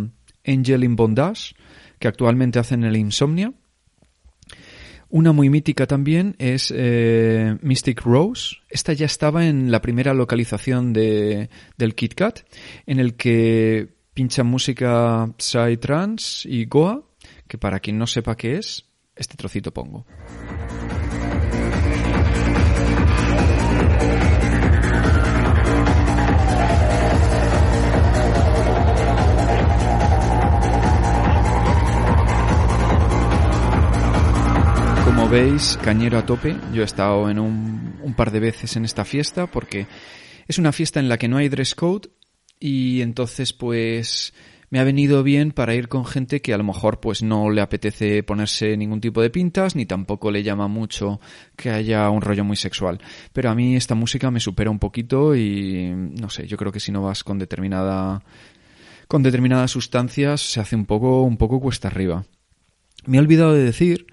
Angel 0.47 0.85
in 0.85 0.97
Bondage, 0.97 1.55
que 1.99 2.09
actualmente 2.09 2.59
hacen 2.59 2.85
el 2.85 2.95
Insomnia. 2.95 3.55
Una 5.11 5.33
muy 5.33 5.49
mítica 5.49 5.87
también 5.87 6.37
es 6.39 6.73
eh, 6.75 7.57
Mystic 7.63 8.03
Rose. 8.03 8.57
Esta 8.69 8.93
ya 8.93 9.07
estaba 9.07 9.47
en 9.47 9.71
la 9.71 9.81
primera 9.81 10.13
localización 10.13 10.93
de, 10.93 11.49
del 11.79 11.95
Kit 11.95 12.15
Kat, 12.15 12.41
en 12.87 13.01
el 13.01 13.15
que 13.15 13.89
pincha 14.13 14.43
música 14.45 15.33
Psytrance 15.39 16.47
y 16.47 16.67
Goa, 16.67 17.05
que 17.47 17.57
para 17.57 17.81
quien 17.81 17.99
no 17.99 18.07
sepa 18.07 18.37
qué 18.37 18.57
es, 18.57 18.85
este 19.17 19.37
trocito 19.37 19.73
pongo. 19.73 20.05
Como 35.29 35.43
veis, 35.43 35.79
cañero 35.83 36.17
a 36.17 36.25
tope. 36.25 36.57
Yo 36.73 36.81
he 36.81 36.87
estado 36.87 37.29
en 37.29 37.39
un, 37.39 38.01
un, 38.03 38.15
par 38.15 38.31
de 38.31 38.41
veces 38.41 38.77
en 38.77 38.87
esta 38.87 39.05
fiesta 39.05 39.47
porque 39.47 39.87
es 40.47 40.59
una 40.59 40.73
fiesta 40.73 41.01
en 41.01 41.11
la 41.11 41.19
que 41.19 41.29
no 41.29 41.37
hay 41.37 41.51
dress 41.51 41.75
code 41.75 42.09
y 42.59 43.03
entonces 43.03 43.53
pues 43.53 44.33
me 44.71 44.81
ha 44.81 44.85
venido 44.85 45.23
bien 45.23 45.53
para 45.53 45.75
ir 45.75 45.89
con 45.89 46.07
gente 46.07 46.41
que 46.41 46.55
a 46.55 46.57
lo 46.57 46.65
mejor 46.65 47.01
pues 47.01 47.23
no 47.23 47.51
le 47.51 47.61
apetece 47.61 48.23
ponerse 48.23 48.75
ningún 48.79 49.03
tipo 49.03 49.21
de 49.21 49.29
pintas 49.29 49.77
ni 49.77 49.85
tampoco 49.85 50.31
le 50.31 50.43
llama 50.43 50.67
mucho 50.67 51.21
que 51.57 51.69
haya 51.69 52.09
un 52.09 52.23
rollo 52.23 52.45
muy 52.45 52.57
sexual. 52.57 52.99
Pero 53.35 53.51
a 53.51 53.55
mí 53.55 53.77
esta 53.77 53.95
música 53.95 54.31
me 54.31 54.41
supera 54.41 54.71
un 54.71 54.79
poquito 54.79 55.37
y 55.37 55.93
no 55.95 56.31
sé, 56.31 56.47
yo 56.47 56.57
creo 56.57 56.73
que 56.73 56.81
si 56.81 56.91
no 56.91 57.03
vas 57.03 57.23
con 57.23 57.39
determinada 57.39 58.23
con 59.07 59.23
determinadas 59.23 59.73
sustancias 59.73 60.41
se 60.41 60.61
hace 60.61 60.75
un 60.75 60.87
poco 60.87 61.21
un 61.21 61.37
poco 61.37 61.61
cuesta 61.61 61.89
arriba. 61.89 62.25
Me 63.05 63.19
he 63.19 63.21
olvidado 63.21 63.53
de 63.53 63.65
decir 63.65 64.07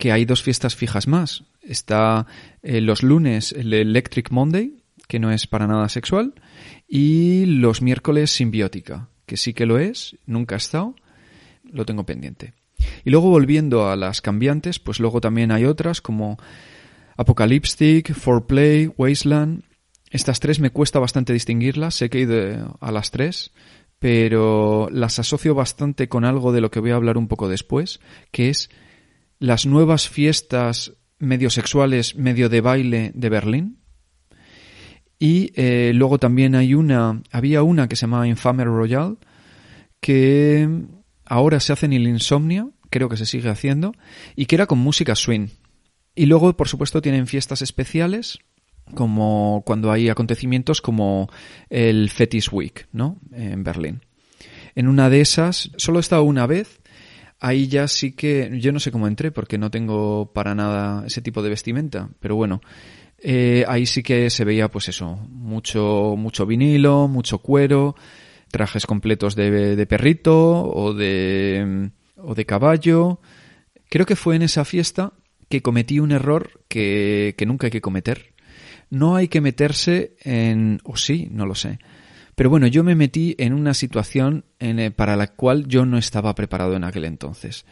que 0.00 0.10
hay 0.10 0.24
dos 0.24 0.42
fiestas 0.42 0.74
fijas 0.74 1.06
más. 1.06 1.44
Está 1.62 2.26
eh, 2.62 2.80
los 2.80 3.04
lunes 3.04 3.52
el 3.52 3.72
Electric 3.72 4.30
Monday, 4.30 4.82
que 5.06 5.20
no 5.20 5.30
es 5.30 5.46
para 5.46 5.66
nada 5.68 5.88
sexual, 5.88 6.34
y 6.88 7.44
los 7.44 7.82
miércoles 7.82 8.30
Simbiótica, 8.30 9.10
que 9.26 9.36
sí 9.36 9.52
que 9.52 9.66
lo 9.66 9.78
es, 9.78 10.16
nunca 10.26 10.56
ha 10.56 10.58
estado, 10.58 10.96
lo 11.70 11.84
tengo 11.84 12.04
pendiente. 12.04 12.54
Y 13.04 13.10
luego 13.10 13.28
volviendo 13.28 13.90
a 13.90 13.96
las 13.96 14.22
cambiantes, 14.22 14.78
pues 14.78 15.00
luego 15.00 15.20
también 15.20 15.52
hay 15.52 15.66
otras 15.66 16.00
como 16.00 16.38
Apocalyptic, 17.18 18.14
Foreplay, 18.14 18.90
Wasteland. 18.96 19.64
Estas 20.10 20.40
tres 20.40 20.60
me 20.60 20.70
cuesta 20.70 20.98
bastante 20.98 21.34
distinguirlas, 21.34 21.94
sé 21.94 22.08
que 22.08 22.18
he 22.18 22.22
ido 22.22 22.78
a 22.80 22.90
las 22.90 23.10
tres, 23.10 23.52
pero 23.98 24.88
las 24.90 25.18
asocio 25.18 25.54
bastante 25.54 26.08
con 26.08 26.24
algo 26.24 26.52
de 26.52 26.62
lo 26.62 26.70
que 26.70 26.80
voy 26.80 26.92
a 26.92 26.96
hablar 26.96 27.18
un 27.18 27.28
poco 27.28 27.50
después, 27.50 28.00
que 28.30 28.48
es 28.48 28.70
las 29.40 29.66
nuevas 29.66 30.08
fiestas 30.08 30.92
medio 31.18 31.50
sexuales, 31.50 32.14
medio 32.14 32.48
de 32.48 32.60
baile 32.60 33.10
de 33.14 33.28
Berlín. 33.28 33.78
Y 35.18 35.52
eh, 35.54 35.92
luego 35.94 36.18
también 36.18 36.54
hay 36.54 36.74
una, 36.74 37.22
había 37.32 37.62
una 37.62 37.88
que 37.88 37.96
se 37.96 38.02
llamaba 38.02 38.28
Infamer 38.28 38.68
Royal, 38.68 39.18
que 40.00 40.68
ahora 41.24 41.60
se 41.60 41.72
hace 41.72 41.86
en 41.86 41.94
el 41.94 42.06
Insomnia, 42.06 42.68
creo 42.90 43.08
que 43.08 43.16
se 43.16 43.26
sigue 43.26 43.48
haciendo, 43.48 43.92
y 44.36 44.46
que 44.46 44.54
era 44.54 44.66
con 44.66 44.78
música 44.78 45.14
swing. 45.14 45.48
Y 46.14 46.26
luego, 46.26 46.56
por 46.56 46.68
supuesto, 46.68 47.02
tienen 47.02 47.26
fiestas 47.26 47.62
especiales, 47.62 48.38
como 48.94 49.62
cuando 49.64 49.92
hay 49.92 50.08
acontecimientos 50.08 50.80
como 50.82 51.30
el 51.68 52.10
Fetish 52.10 52.50
Week, 52.52 52.88
¿no? 52.92 53.18
En 53.32 53.62
Berlín. 53.62 54.00
En 54.74 54.88
una 54.88 55.10
de 55.10 55.20
esas, 55.20 55.70
solo 55.76 55.98
he 55.98 56.00
estado 56.00 56.24
una 56.24 56.46
vez, 56.46 56.79
ahí 57.40 57.66
ya 57.68 57.88
sí 57.88 58.12
que 58.12 58.50
yo 58.60 58.70
no 58.70 58.78
sé 58.78 58.92
cómo 58.92 59.08
entré 59.08 59.32
porque 59.32 59.58
no 59.58 59.70
tengo 59.70 60.32
para 60.32 60.54
nada 60.54 61.06
ese 61.06 61.22
tipo 61.22 61.42
de 61.42 61.48
vestimenta, 61.48 62.10
pero 62.20 62.36
bueno, 62.36 62.60
eh, 63.18 63.64
ahí 63.66 63.86
sí 63.86 64.02
que 64.02 64.30
se 64.30 64.44
veía 64.44 64.68
pues 64.68 64.88
eso, 64.88 65.16
mucho 65.28 66.14
mucho 66.16 66.46
vinilo, 66.46 67.08
mucho 67.08 67.38
cuero, 67.38 67.96
trajes 68.50 68.86
completos 68.86 69.34
de, 69.34 69.74
de 69.74 69.86
perrito 69.86 70.62
o 70.64 70.94
de 70.94 71.90
o 72.16 72.34
de 72.34 72.46
caballo. 72.46 73.20
Creo 73.88 74.06
que 74.06 74.16
fue 74.16 74.36
en 74.36 74.42
esa 74.42 74.64
fiesta 74.64 75.14
que 75.48 75.62
cometí 75.62 75.98
un 75.98 76.12
error 76.12 76.62
que, 76.68 77.34
que 77.36 77.46
nunca 77.46 77.66
hay 77.66 77.70
que 77.72 77.80
cometer. 77.80 78.34
No 78.90 79.16
hay 79.16 79.28
que 79.28 79.40
meterse 79.40 80.16
en 80.22 80.80
o 80.84 80.96
sí, 80.96 81.28
no 81.30 81.46
lo 81.46 81.54
sé 81.54 81.78
Pero 82.40 82.48
bueno, 82.48 82.68
yo 82.68 82.82
me 82.82 82.94
metí 82.94 83.34
en 83.36 83.52
una 83.52 83.74
situación 83.74 84.46
en, 84.60 84.94
para 84.94 85.14
la 85.14 85.26
cual 85.26 85.66
yo 85.68 85.84
no 85.84 85.98
estaba 85.98 86.34
preparado 86.34 86.74
en 86.74 86.84
aquel 86.84 87.04
entonces. 87.04 87.66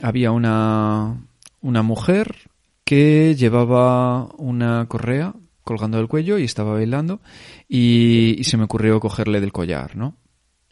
Había 0.00 0.30
una, 0.30 1.26
una 1.60 1.82
mujer 1.82 2.48
que 2.84 3.34
llevaba 3.34 4.26
una 4.36 4.86
correa 4.86 5.34
colgando 5.64 5.98
del 5.98 6.06
cuello 6.06 6.38
y 6.38 6.44
estaba 6.44 6.74
bailando 6.74 7.22
y, 7.68 8.36
y, 8.38 8.44
se 8.44 8.56
me 8.56 8.62
ocurrió 8.62 9.00
cogerle 9.00 9.40
del 9.40 9.50
collar, 9.50 9.96
¿no? 9.96 10.16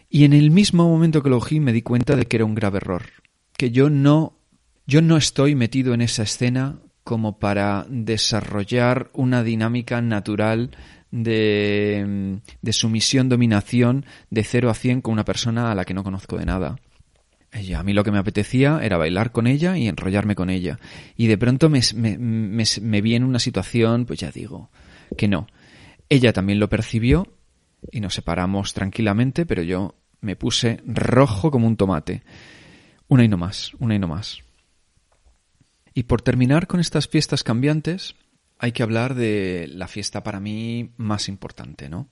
Y 0.09 0.23
en 0.23 0.35
el 0.35 0.53
mismo 0.53 0.89
momento 0.89 1.21
que 1.21 1.29
lo 1.29 1.41
cogí 1.41 1.59
me 1.59 1.73
di 1.73 1.83
cuenta 1.83 2.15
de 2.15 2.27
que 2.27 2.37
era 2.37 2.45
un 2.45 2.55
grave 2.55 2.77
error, 2.77 3.03
que 3.57 3.73
yo 3.73 3.91
no 3.91 4.37
yo 4.87 5.03
no 5.03 5.17
estoy 5.17 5.57
metido 5.57 5.95
en 5.95 6.03
esa 6.03 6.23
escena 6.23 6.79
como 7.03 7.41
para 7.41 7.87
desarrollar 7.89 9.11
una 9.15 9.43
dinámica 9.43 10.01
natural 10.01 10.71
de, 11.13 12.41
de 12.61 12.73
sumisión-dominación 12.73 14.05
de 14.31 14.43
0 14.43 14.71
a 14.71 14.75
100 14.75 15.03
con 15.03 15.13
una 15.13 15.25
persona 15.25 15.71
a 15.71 15.75
la 15.77 15.85
que 15.85 15.95
no 15.95 16.03
conozco 16.03 16.37
de 16.37 16.47
nada. 16.47 16.77
Ella, 17.53 17.81
a 17.81 17.83
mí 17.83 17.93
lo 17.93 18.03
que 18.03 18.11
me 18.11 18.19
apetecía 18.19 18.81
era 18.83 18.97
bailar 18.97 19.31
con 19.31 19.47
ella 19.47 19.77
y 19.77 19.87
enrollarme 19.87 20.35
con 20.35 20.49
ella. 20.49 20.81
Y 21.17 21.27
de 21.27 21.37
pronto 21.37 21.69
me, 21.69 21.81
me, 21.95 22.17
me, 22.19 22.65
me 22.81 23.01
vi 23.03 23.15
en 23.15 23.25
una 23.25 23.39
situación, 23.39 24.07
pues 24.07 24.19
ya 24.19 24.33
digo, 24.33 24.71
que 25.17 25.29
no. 25.29 25.47
Ella 26.09 26.33
también 26.33 26.59
lo 26.59 26.71
percibió 26.71 27.27
y 27.91 28.01
nos 28.01 28.15
separamos 28.15 28.73
tranquilamente, 28.73 29.45
pero 29.45 29.63
yo 29.63 29.95
me 30.23 30.35
puse 30.35 30.81
rojo 30.87 31.51
como 31.51 31.67
un 31.67 31.77
tomate. 31.77 32.23
Una 33.09 33.25
y 33.25 33.29
no 33.29 33.37
más, 33.37 33.75
una 33.79 33.95
y 33.95 33.99
no 33.99 34.09
más. 34.09 34.39
Y 35.93 36.05
por 36.05 36.23
terminar 36.23 36.67
con 36.67 36.81
estas 36.81 37.07
fiestas 37.07 37.43
cambiantes, 37.43 38.15
hay 38.63 38.71
que 38.71 38.85
hablar 38.85 39.17
de 39.17 39.69
la 39.75 39.89
fiesta 39.89 40.23
para 40.23 40.39
mí 40.39 40.93
más 40.97 41.29
importante, 41.29 41.89
¿no? 41.89 42.09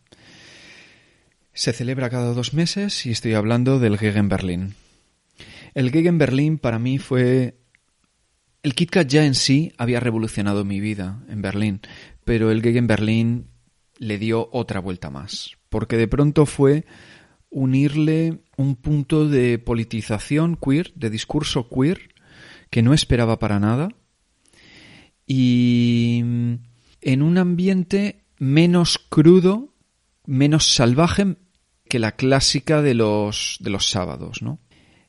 Se 1.52 1.72
celebra 1.72 2.10
cada 2.10 2.34
dos 2.34 2.54
meses 2.54 3.06
y 3.06 3.12
estoy 3.12 3.34
hablando 3.34 3.78
del 3.78 3.96
Gegen 3.96 4.28
Berlin. 4.28 4.74
El 5.74 5.92
Gegen 5.92 6.18
Berlin 6.18 6.58
para 6.58 6.80
mí 6.80 6.98
fue... 6.98 7.56
El 8.64 8.74
KitKat 8.74 9.06
ya 9.06 9.24
en 9.24 9.36
sí 9.36 9.72
había 9.78 10.00
revolucionado 10.00 10.64
mi 10.64 10.80
vida 10.80 11.22
en 11.28 11.40
Berlín, 11.40 11.82
pero 12.24 12.50
el 12.50 12.62
Gegen 12.62 12.88
Berlin 12.88 13.46
le 13.98 14.18
dio 14.18 14.48
otra 14.50 14.80
vuelta 14.80 15.08
más, 15.08 15.56
porque 15.68 15.96
de 15.96 16.08
pronto 16.08 16.46
fue 16.46 16.84
unirle 17.48 18.40
un 18.56 18.74
punto 18.74 19.28
de 19.28 19.60
politización 19.60 20.56
queer, 20.56 20.92
de 20.96 21.10
discurso 21.10 21.68
queer, 21.68 22.12
que 22.70 22.82
no 22.82 22.92
esperaba 22.92 23.38
para 23.38 23.60
nada, 23.60 23.90
y 25.32 26.18
en 27.02 27.22
un 27.22 27.38
ambiente 27.38 28.24
menos 28.38 28.98
crudo, 28.98 29.74
menos 30.26 30.74
salvaje 30.74 31.36
que 31.88 32.00
la 32.00 32.12
clásica 32.12 32.82
de 32.82 32.94
los, 32.94 33.58
de 33.60 33.70
los 33.70 33.88
sábados, 33.88 34.42
¿no? 34.42 34.58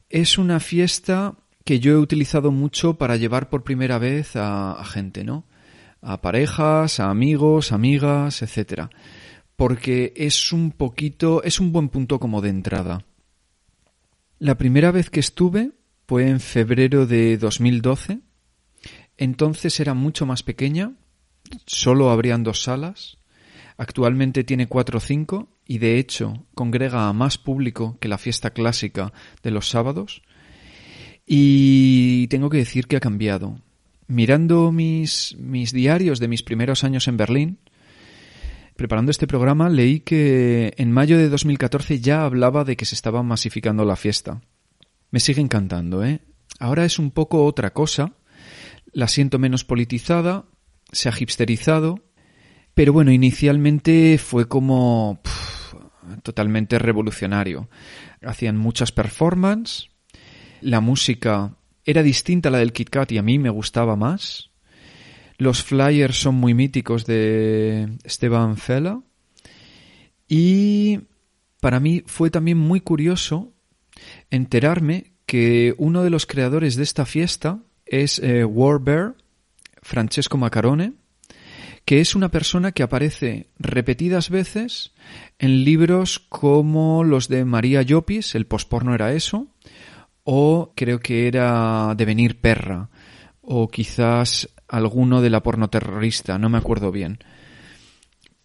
Es 0.09 0.37
una 0.37 0.59
fiesta 0.59 1.37
que 1.65 1.79
yo 1.79 1.93
he 1.93 1.97
utilizado 1.97 2.51
mucho 2.51 2.99
para 2.99 3.17
llevar 3.17 3.49
por 3.49 3.63
primera 3.63 3.97
vez 3.97 4.35
a, 4.35 4.73
a 4.73 4.85
gente, 4.85 5.23
¿no? 5.23 5.45
A 6.01 6.21
parejas, 6.21 6.99
a 6.99 7.09
amigos, 7.09 7.71
amigas, 7.71 8.43
etcétera 8.43 8.89
porque 9.61 10.11
es 10.15 10.53
un 10.53 10.71
poquito, 10.71 11.43
es 11.43 11.59
un 11.59 11.71
buen 11.71 11.89
punto 11.89 12.19
como 12.19 12.41
de 12.41 12.49
entrada. 12.49 13.05
La 14.39 14.57
primera 14.57 14.89
vez 14.89 15.11
que 15.11 15.19
estuve 15.19 15.71
fue 16.07 16.29
en 16.29 16.39
febrero 16.39 17.05
de 17.05 17.37
2012. 17.37 18.21
Entonces 19.21 19.79
era 19.79 19.93
mucho 19.93 20.25
más 20.25 20.41
pequeña, 20.41 20.93
solo 21.67 22.09
habrían 22.09 22.41
dos 22.41 22.63
salas. 22.63 23.19
Actualmente 23.77 24.43
tiene 24.43 24.65
cuatro 24.65 24.97
o 24.97 24.99
cinco 24.99 25.47
y 25.67 25.77
de 25.77 25.99
hecho 25.99 26.47
congrega 26.55 27.07
a 27.07 27.13
más 27.13 27.37
público 27.37 27.99
que 27.99 28.07
la 28.07 28.17
fiesta 28.17 28.49
clásica 28.49 29.13
de 29.43 29.51
los 29.51 29.69
sábados. 29.69 30.23
Y 31.27 32.25
tengo 32.29 32.49
que 32.49 32.57
decir 32.57 32.87
que 32.87 32.95
ha 32.95 32.99
cambiado. 32.99 33.61
Mirando 34.07 34.71
mis, 34.71 35.35
diarios 35.71 36.19
de 36.19 36.27
mis 36.27 36.41
primeros 36.41 36.83
años 36.83 37.07
en 37.07 37.17
Berlín, 37.17 37.59
preparando 38.75 39.11
este 39.11 39.27
programa 39.27 39.69
leí 39.69 39.99
que 39.99 40.73
en 40.77 40.91
mayo 40.91 41.19
de 41.19 41.29
2014 41.29 41.99
ya 41.99 42.25
hablaba 42.25 42.63
de 42.63 42.75
que 42.75 42.85
se 42.85 42.95
estaba 42.95 43.21
masificando 43.21 43.85
la 43.85 43.97
fiesta. 43.97 44.41
Me 45.11 45.19
sigue 45.19 45.41
encantando, 45.41 46.03
¿eh? 46.03 46.21
Ahora 46.57 46.85
es 46.85 46.97
un 46.97 47.11
poco 47.11 47.45
otra 47.45 47.71
cosa. 47.71 48.15
La 48.93 49.07
siento 49.07 49.39
menos 49.39 49.63
politizada, 49.63 50.45
se 50.91 51.09
ha 51.09 51.13
hipsterizado, 51.17 51.99
pero 52.73 52.93
bueno, 52.93 53.11
inicialmente 53.11 54.17
fue 54.17 54.47
como 54.47 55.21
totalmente 56.23 56.79
revolucionario. 56.79 57.69
Hacían 58.21 58.57
muchas 58.57 58.91
performances, 58.91 59.89
la 60.61 60.79
música 60.79 61.55
era 61.85 62.03
distinta 62.03 62.49
a 62.49 62.51
la 62.51 62.59
del 62.59 62.73
Kit 62.73 62.89
Kat 62.89 63.11
y 63.11 63.17
a 63.17 63.23
mí 63.23 63.39
me 63.39 63.49
gustaba 63.49 63.95
más. 63.95 64.51
Los 65.37 65.63
flyers 65.63 66.21
son 66.21 66.35
muy 66.35 66.53
míticos 66.53 67.05
de 67.05 67.97
Esteban 68.03 68.57
Fela. 68.57 69.01
Y 70.27 70.99
para 71.59 71.79
mí 71.79 72.03
fue 72.05 72.29
también 72.29 72.57
muy 72.57 72.81
curioso 72.81 73.53
enterarme 74.29 75.13
que 75.25 75.73
uno 75.77 76.03
de 76.03 76.09
los 76.09 76.25
creadores 76.25 76.75
de 76.75 76.83
esta 76.83 77.05
fiesta 77.05 77.59
es 77.91 78.19
eh, 78.19 78.45
Warbear, 78.45 79.15
Francesco 79.81 80.37
Macarone, 80.37 80.93
que 81.83 81.99
es 81.99 82.15
una 82.15 82.29
persona 82.29 82.71
que 82.71 82.83
aparece 82.83 83.49
repetidas 83.59 84.29
veces 84.29 84.93
en 85.39 85.65
libros 85.65 86.19
como 86.19 87.03
los 87.03 87.27
de 87.27 87.43
María 87.43 87.81
Llopis, 87.81 88.33
el 88.35 88.47
posporno 88.47 88.95
era 88.95 89.11
eso, 89.11 89.47
o 90.23 90.71
creo 90.73 90.99
que 90.99 91.27
era 91.27 91.93
Devenir 91.97 92.39
perra, 92.39 92.89
o 93.41 93.67
quizás 93.67 94.47
alguno 94.69 95.21
de 95.21 95.29
la 95.29 95.43
porno 95.43 95.69
terrorista, 95.69 96.37
no 96.37 96.47
me 96.47 96.59
acuerdo 96.59 96.93
bien. 96.93 97.19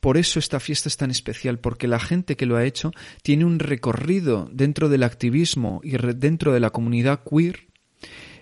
Por 0.00 0.16
eso 0.16 0.40
esta 0.40 0.58
fiesta 0.58 0.88
es 0.88 0.96
tan 0.96 1.12
especial, 1.12 1.60
porque 1.60 1.86
la 1.86 2.00
gente 2.00 2.36
que 2.36 2.46
lo 2.46 2.56
ha 2.56 2.64
hecho 2.64 2.90
tiene 3.22 3.44
un 3.44 3.60
recorrido 3.60 4.48
dentro 4.52 4.88
del 4.88 5.04
activismo 5.04 5.80
y 5.84 5.96
dentro 6.16 6.52
de 6.52 6.60
la 6.60 6.70
comunidad 6.70 7.20
queer, 7.22 7.66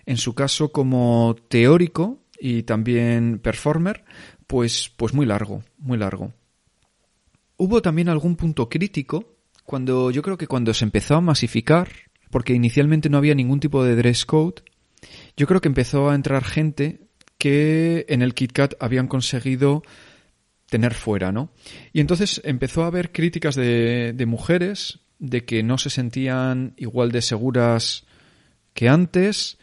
en 0.06 0.16
su 0.16 0.34
caso 0.34 0.70
como 0.70 1.36
teórico 1.48 2.20
y 2.38 2.64
también 2.64 3.38
performer, 3.38 4.04
pues, 4.46 4.92
pues 4.96 5.14
muy 5.14 5.26
largo, 5.26 5.62
muy 5.78 5.98
largo. 5.98 6.32
Hubo 7.56 7.82
también 7.82 8.08
algún 8.08 8.36
punto 8.36 8.68
crítico 8.68 9.36
cuando 9.64 10.10
yo 10.10 10.22
creo 10.22 10.36
que 10.36 10.46
cuando 10.46 10.74
se 10.74 10.84
empezó 10.84 11.16
a 11.16 11.20
masificar, 11.20 11.88
porque 12.30 12.52
inicialmente 12.52 13.08
no 13.08 13.18
había 13.18 13.34
ningún 13.34 13.60
tipo 13.60 13.84
de 13.84 13.96
dress 13.96 14.26
code, 14.26 14.62
yo 15.36 15.46
creo 15.46 15.60
que 15.60 15.68
empezó 15.68 16.10
a 16.10 16.14
entrar 16.14 16.44
gente 16.44 17.00
que 17.38 18.04
en 18.08 18.22
el 18.22 18.34
KitKat 18.34 18.74
habían 18.80 19.06
conseguido 19.06 19.82
tener 20.68 20.94
fuera, 20.94 21.30
¿no? 21.30 21.50
Y 21.92 22.00
entonces 22.00 22.40
empezó 22.44 22.84
a 22.84 22.88
haber 22.88 23.12
críticas 23.12 23.54
de, 23.54 24.12
de 24.14 24.26
mujeres 24.26 25.00
de 25.18 25.44
que 25.44 25.62
no 25.62 25.78
se 25.78 25.90
sentían 25.90 26.74
igual 26.76 27.12
de 27.12 27.22
seguras 27.22 28.04
que 28.74 28.88
antes 28.88 29.58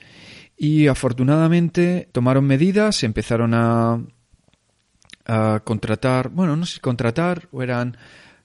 y 0.58 0.88
afortunadamente 0.88 2.10
tomaron 2.12 2.46
medidas, 2.46 3.04
empezaron 3.04 3.54
a, 3.54 4.04
a 5.26 5.62
contratar, 5.64 6.30
bueno, 6.30 6.56
no 6.56 6.66
sé 6.66 6.76
si 6.76 6.80
contratar 6.80 7.48
o 7.52 7.62
eran 7.62 7.98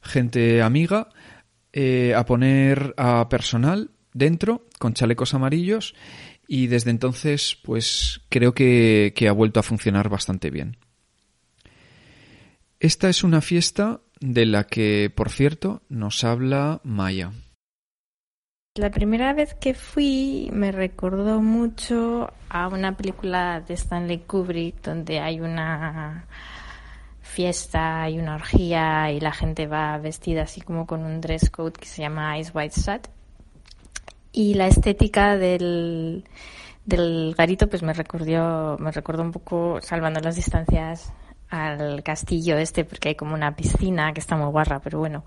gente 0.03 0.63
amiga, 0.63 1.09
eh, 1.73 2.15
a 2.15 2.25
poner 2.25 2.95
a 2.97 3.29
personal 3.29 3.91
dentro 4.13 4.67
con 4.79 4.95
chalecos 4.95 5.35
amarillos 5.35 5.95
y 6.49 6.69
desde 6.69 6.91
entonces 6.91 7.59
pues 7.63 8.23
creo 8.29 8.55
que, 8.55 9.13
que 9.15 9.29
ha 9.29 9.33
vuelto 9.33 9.61
a 9.61 9.65
funcionar 9.65 10.09
bastante 10.09 10.51
bien. 10.51 10.79
Esta 12.81 13.09
es 13.09 13.25
una 13.25 13.41
fiesta 13.41 14.01
de 14.21 14.47
la 14.47 14.65
que, 14.65 15.11
por 15.15 15.31
cierto, 15.31 15.83
nos 15.89 16.25
habla 16.25 16.81
Maya. 16.85 17.33
La 18.77 18.91
primera 18.91 19.33
vez 19.33 19.55
que 19.55 19.73
fui 19.73 20.51
me 20.53 20.71
recordó 20.71 21.41
mucho 21.41 22.31
a 22.51 22.69
una 22.69 22.95
película 22.95 23.63
de 23.63 23.73
Stanley 23.73 24.19
Kubrick 24.19 24.83
donde 24.83 25.19
hay 25.19 25.41
una 25.41 26.27
fiesta 27.23 28.11
y 28.11 28.19
una 28.19 28.35
orgía 28.35 29.11
y 29.13 29.21
la 29.21 29.33
gente 29.33 29.67
va 29.67 29.97
vestida 29.97 30.43
así 30.43 30.61
como 30.61 30.87
con 30.87 31.07
un 31.07 31.23
dress 31.23 31.49
code 31.49 31.73
que 31.73 31.87
se 31.87 32.03
llama 32.03 32.39
Ice 32.39 32.53
White 32.53 32.79
Shut 32.79 33.09
y 34.33 34.53
la 34.53 34.67
estética 34.67 35.39
del, 35.39 36.25
del 36.85 37.35
garito 37.35 37.71
pues 37.71 37.83
me 37.83 37.95
recordó, 37.95 38.77
me 38.79 38.93
recordó 38.93 39.23
un 39.23 39.33
poco, 39.33 39.81
salvando 39.81 40.21
las 40.21 40.37
distancias, 40.37 41.15
al 41.49 42.03
castillo 42.03 42.59
este 42.59 42.85
porque 42.85 43.11
hay 43.11 43.15
como 43.15 43.35
una 43.35 43.55
piscina 43.55 44.13
que 44.13 44.21
está 44.21 44.37
muy 44.37 44.51
guarra, 44.51 44.81
pero 44.81 44.99
bueno, 44.99 45.25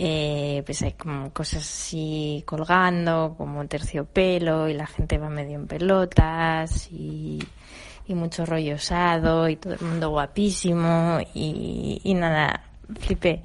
eh, 0.00 0.62
pues 0.64 0.80
hay 0.82 0.92
como 0.92 1.32
cosas 1.32 1.64
así 1.64 2.42
colgando, 2.46 3.34
como 3.36 3.66
terciopelo 3.66 4.68
y 4.68 4.74
la 4.74 4.86
gente 4.86 5.18
va 5.18 5.28
medio 5.28 5.56
en 5.56 5.66
pelotas 5.66 6.88
y, 6.92 7.40
mucho 8.08 8.46
rollo 8.46 8.76
osado 8.76 9.50
y 9.50 9.56
todo 9.56 9.74
el 9.74 9.80
mundo 9.80 10.08
guapísimo 10.08 11.18
y 11.34 12.14
nada, 12.14 12.62
flipé. 13.00 13.42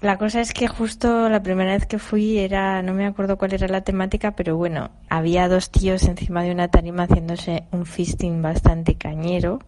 La 0.00 0.16
cosa 0.16 0.40
es 0.40 0.54
que 0.54 0.66
justo 0.66 1.28
la 1.28 1.42
primera 1.42 1.72
vez 1.72 1.84
que 1.84 1.98
fui 1.98 2.38
era, 2.38 2.80
no 2.82 2.94
me 2.94 3.04
acuerdo 3.04 3.36
cuál 3.36 3.52
era 3.52 3.68
la 3.68 3.82
temática, 3.82 4.30
pero 4.30 4.56
bueno, 4.56 4.90
había 5.10 5.46
dos 5.46 5.70
tíos 5.70 6.04
encima 6.04 6.42
de 6.42 6.52
una 6.52 6.68
tarima 6.68 7.02
haciéndose 7.02 7.64
un 7.70 7.84
fisting 7.84 8.40
bastante 8.40 8.94
cañero 8.94 9.58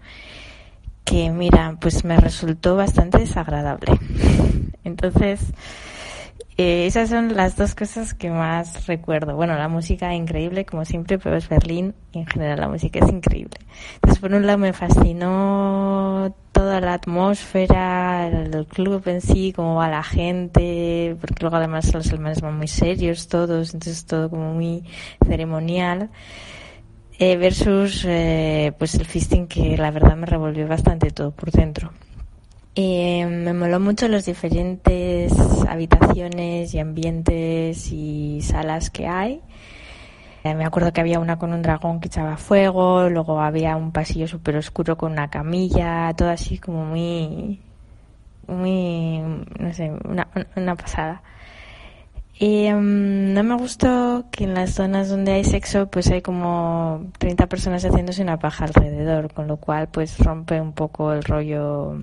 que 1.04 1.30
mira, 1.30 1.76
pues 1.80 2.04
me 2.04 2.16
resultó 2.16 2.76
bastante 2.76 3.18
desagradable. 3.18 3.98
Entonces, 4.84 5.52
eh, 6.58 6.86
esas 6.86 7.08
son 7.08 7.34
las 7.34 7.56
dos 7.56 7.74
cosas 7.74 8.12
que 8.12 8.30
más 8.30 8.86
recuerdo. 8.86 9.34
Bueno, 9.34 9.56
la 9.56 9.68
música 9.68 10.14
increíble, 10.14 10.66
como 10.66 10.84
siempre, 10.84 11.18
pero 11.18 11.36
es 11.36 11.48
Berlín 11.48 11.94
y 12.12 12.18
en 12.18 12.26
general 12.26 12.60
la 12.60 12.68
música 12.68 13.00
es 13.00 13.08
increíble. 13.10 13.56
Entonces, 13.94 14.20
por 14.20 14.34
un 14.34 14.46
lado 14.46 14.58
me 14.58 14.72
fascinó 14.74 16.34
toda 16.52 16.80
la 16.80 16.94
atmósfera, 16.94 18.28
el 18.28 18.66
club 18.66 19.02
en 19.08 19.22
sí, 19.22 19.52
cómo 19.54 19.76
va 19.76 19.88
la 19.88 20.02
gente, 20.02 21.16
porque 21.20 21.40
luego 21.40 21.56
además 21.56 21.92
los 21.94 22.10
alemanes 22.12 22.42
van 22.42 22.58
muy 22.58 22.68
serios 22.68 23.28
todos, 23.28 23.72
entonces 23.72 24.04
todo 24.04 24.28
como 24.28 24.52
muy 24.52 24.84
ceremonial. 25.26 26.10
Eh, 27.24 27.36
versus 27.36 28.04
eh, 28.04 28.72
pues 28.76 28.96
el 28.96 29.06
fisting 29.06 29.46
que 29.46 29.76
la 29.76 29.92
verdad 29.92 30.16
me 30.16 30.26
revolvió 30.26 30.66
bastante 30.66 31.12
todo 31.12 31.30
por 31.30 31.52
dentro. 31.52 31.92
Eh, 32.74 33.24
me 33.24 33.52
moló 33.52 33.78
mucho 33.78 34.08
las 34.08 34.24
diferentes 34.24 35.32
habitaciones 35.68 36.74
y 36.74 36.80
ambientes 36.80 37.92
y 37.92 38.40
salas 38.42 38.90
que 38.90 39.06
hay. 39.06 39.40
Eh, 40.42 40.56
me 40.56 40.64
acuerdo 40.64 40.92
que 40.92 41.00
había 41.00 41.20
una 41.20 41.38
con 41.38 41.52
un 41.52 41.62
dragón 41.62 42.00
que 42.00 42.08
echaba 42.08 42.36
fuego, 42.38 43.08
luego 43.08 43.40
había 43.40 43.76
un 43.76 43.92
pasillo 43.92 44.26
súper 44.26 44.56
oscuro 44.56 44.96
con 44.96 45.12
una 45.12 45.30
camilla, 45.30 46.12
todo 46.16 46.28
así 46.28 46.58
como 46.58 46.84
muy, 46.84 47.60
muy, 48.48 49.20
no 49.60 49.72
sé, 49.72 49.92
una, 50.08 50.26
una 50.56 50.74
pasada. 50.74 51.22
Y 52.38 52.70
mm, 52.70 53.34
no 53.34 53.42
me 53.44 53.56
gustó 53.56 54.24
que 54.30 54.44
en 54.44 54.54
las 54.54 54.70
zonas 54.74 55.08
donde 55.08 55.32
hay 55.32 55.44
sexo 55.44 55.88
pues 55.90 56.10
hay 56.10 56.22
como 56.22 57.06
30 57.18 57.46
personas 57.46 57.84
haciéndose 57.84 58.22
una 58.22 58.38
paja 58.38 58.64
alrededor, 58.64 59.32
con 59.32 59.46
lo 59.46 59.58
cual 59.58 59.88
pues 59.88 60.18
rompe 60.18 60.60
un 60.60 60.72
poco 60.72 61.12
el 61.12 61.22
rollo 61.22 61.98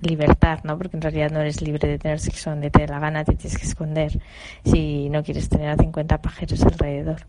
libertad, 0.00 0.60
¿no? 0.64 0.78
Porque 0.78 0.96
en 0.96 1.02
realidad 1.02 1.30
no 1.30 1.40
eres 1.40 1.60
libre 1.60 1.88
de 1.88 1.98
tener 1.98 2.20
sexo 2.20 2.50
donde 2.50 2.70
te 2.70 2.82
dé 2.82 2.88
la 2.88 3.00
gana, 3.00 3.24
te 3.24 3.34
tienes 3.34 3.58
que 3.58 3.66
esconder 3.66 4.20
si 4.64 5.08
no 5.10 5.22
quieres 5.22 5.48
tener 5.48 5.70
a 5.70 5.76
50 5.76 6.22
pajeros 6.22 6.62
alrededor. 6.62 7.26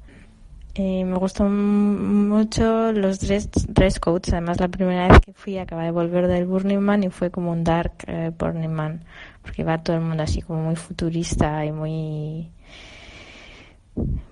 Eh, 0.75 1.03
me 1.03 1.17
gustó 1.17 1.45
mucho 1.45 2.91
los 2.91 3.19
dress, 3.19 3.49
dress 3.67 3.99
codes. 3.99 4.32
Además, 4.32 4.59
la 4.59 4.67
primera 4.67 5.07
vez 5.07 5.19
que 5.19 5.34
fui 5.34 5.57
acababa 5.57 5.86
de 5.86 5.91
volver 5.91 6.27
del 6.27 6.45
Burning 6.45 6.80
Man 6.80 7.03
y 7.03 7.09
fue 7.09 7.32
como 7.32 7.51
un 7.51 7.63
dark 7.63 7.93
eh, 8.07 8.32
Burning 8.38 8.69
Man, 8.69 9.03
porque 9.41 9.63
va 9.63 9.83
todo 9.83 9.95
el 9.95 10.03
mundo 10.03 10.23
así 10.23 10.41
como 10.41 10.63
muy 10.63 10.75
futurista 10.75 11.65
y 11.65 11.71
muy 11.71 12.51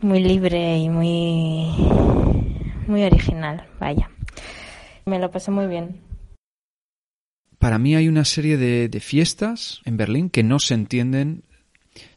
muy 0.02 0.24
libre 0.24 0.78
y 0.78 0.90
muy 0.90 1.74
muy 2.88 3.04
original. 3.04 3.66
Vaya, 3.80 4.10
me 5.06 5.20
lo 5.20 5.30
pasé 5.30 5.52
muy 5.52 5.68
bien 5.68 6.08
para 7.60 7.80
mí 7.80 7.96
hay 7.96 8.08
una 8.08 8.26
serie 8.26 8.58
de, 8.58 9.00
fiestas 9.00 9.82
en 9.86 9.98
Berlín 9.98 10.30
que 10.30 10.44
no 10.44 10.60
se 10.60 10.74
entienden 10.74 11.44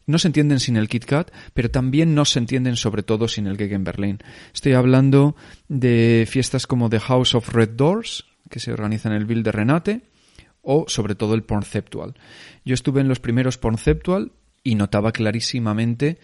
no 0.05 0.19
se 0.19 0.27
entienden 0.27 0.59
sin 0.59 0.77
el 0.77 0.89
Kit 0.89 1.05
Kat, 1.05 1.31
pero 1.53 1.71
también 1.71 2.13
no 2.13 2.25
se 2.25 2.37
entienden 2.37 2.75
sobre 2.75 3.01
todo 3.01 3.27
sin 3.27 3.47
el 3.47 3.57
Gegen 3.57 3.83
Berlin. 3.83 4.19
Estoy 4.53 4.73
hablando 4.73 5.35
de 5.69 6.27
fiestas 6.29 6.67
como 6.67 6.89
The 6.89 6.99
House 6.99 7.33
of 7.33 7.49
Red 7.49 7.71
Doors, 7.71 8.25
que 8.49 8.59
se 8.59 8.73
organiza 8.73 9.09
en 9.09 9.15
el 9.15 9.25
Ville 9.25 9.43
de 9.43 9.51
Renate, 9.51 10.01
o 10.61 10.85
sobre 10.87 11.15
todo 11.15 11.33
el 11.33 11.43
Pornceptual. 11.43 12.15
Yo 12.65 12.73
estuve 12.73 13.01
en 13.01 13.07
los 13.07 13.19
primeros 13.19 13.57
Pornceptual 13.57 14.31
y 14.63 14.75
notaba 14.75 15.11
clarísimamente 15.11 16.19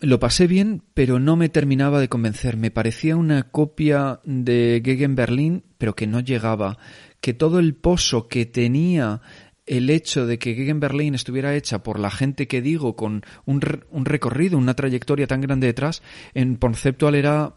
lo 0.00 0.18
pasé 0.18 0.46
bien, 0.46 0.82
pero 0.92 1.18
no 1.18 1.36
me 1.36 1.48
terminaba 1.48 2.00
de 2.00 2.08
convencer. 2.08 2.56
Me 2.56 2.70
parecía 2.70 3.16
una 3.16 3.44
copia 3.44 4.20
de 4.24 4.82
Gegen 4.84 5.14
Berlin, 5.14 5.64
pero 5.78 5.94
que 5.94 6.06
no 6.06 6.20
llegaba 6.20 6.78
que 7.20 7.32
todo 7.32 7.58
el 7.58 7.74
pozo 7.74 8.28
que 8.28 8.44
tenía 8.44 9.22
el 9.66 9.88
hecho 9.88 10.26
de 10.26 10.38
que 10.38 10.54
Gegen 10.54 10.80
Berlin 10.80 11.14
estuviera 11.14 11.54
hecha 11.54 11.82
por 11.82 11.98
la 11.98 12.10
gente 12.10 12.46
que 12.48 12.60
digo, 12.60 12.96
con 12.96 13.22
un, 13.46 13.62
un 13.90 14.04
recorrido, 14.04 14.58
una 14.58 14.74
trayectoria 14.74 15.26
tan 15.26 15.40
grande 15.40 15.68
detrás, 15.68 16.02
en 16.34 16.56
Conceptual 16.56 17.14
era 17.14 17.54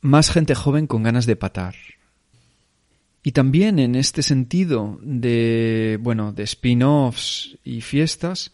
más 0.00 0.30
gente 0.30 0.54
joven 0.54 0.86
con 0.86 1.02
ganas 1.02 1.26
de 1.26 1.36
patar. 1.36 1.74
Y 3.22 3.32
también 3.32 3.78
en 3.78 3.94
este 3.94 4.22
sentido 4.22 4.98
de, 5.02 5.98
bueno, 6.00 6.32
de 6.32 6.42
spin-offs 6.44 7.58
y 7.64 7.82
fiestas, 7.82 8.52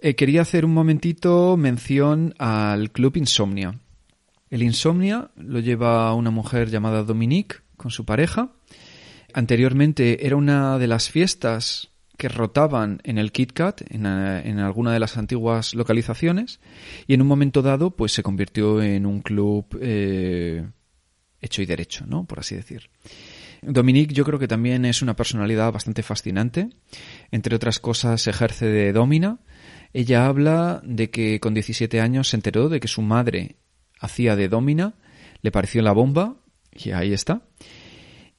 eh, 0.00 0.14
quería 0.14 0.42
hacer 0.42 0.64
un 0.64 0.72
momentito 0.72 1.56
mención 1.56 2.34
al 2.38 2.92
Club 2.92 3.16
Insomnia. 3.16 3.80
El 4.50 4.62
Insomnia 4.62 5.30
lo 5.36 5.58
lleva 5.58 6.14
una 6.14 6.30
mujer 6.30 6.70
llamada 6.70 7.02
Dominique 7.02 7.56
con 7.76 7.90
su 7.90 8.04
pareja 8.04 8.52
Anteriormente 9.34 10.24
era 10.26 10.36
una 10.36 10.78
de 10.78 10.86
las 10.86 11.10
fiestas 11.10 11.90
que 12.16 12.28
rotaban 12.28 13.00
en 13.02 13.18
el 13.18 13.32
Kit 13.32 13.52
Kat, 13.52 13.82
en, 13.90 14.06
en, 14.06 14.60
alguna 14.60 14.92
de 14.92 15.00
las 15.00 15.16
antiguas 15.16 15.74
localizaciones, 15.74 16.60
y 17.08 17.14
en 17.14 17.20
un 17.20 17.26
momento 17.26 17.60
dado, 17.60 17.90
pues 17.90 18.12
se 18.12 18.22
convirtió 18.22 18.80
en 18.80 19.06
un 19.06 19.22
club 19.22 19.66
eh, 19.80 20.64
hecho 21.40 21.62
y 21.62 21.66
derecho, 21.66 22.06
¿no? 22.06 22.24
Por 22.26 22.38
así 22.38 22.54
decir. 22.54 22.88
Dominique 23.66 24.14
yo 24.14 24.24
creo 24.24 24.38
que 24.38 24.48
también 24.48 24.84
es 24.84 25.02
una 25.02 25.16
personalidad 25.16 25.72
bastante 25.72 26.02
fascinante. 26.02 26.70
Entre 27.30 27.56
otras 27.56 27.80
cosas, 27.80 28.26
ejerce 28.26 28.66
de 28.66 28.92
domina. 28.92 29.38
Ella 29.92 30.26
habla 30.26 30.80
de 30.84 31.10
que 31.10 31.40
con 31.40 31.54
17 31.54 32.00
años 32.00 32.28
se 32.28 32.36
enteró 32.36 32.68
de 32.68 32.80
que 32.80 32.88
su 32.88 33.02
madre 33.02 33.56
hacía 34.00 34.36
de 34.36 34.48
domina, 34.48 34.94
le 35.40 35.50
pareció 35.50 35.82
la 35.82 35.92
bomba, 35.92 36.36
y 36.72 36.90
ahí 36.90 37.12
está. 37.12 37.42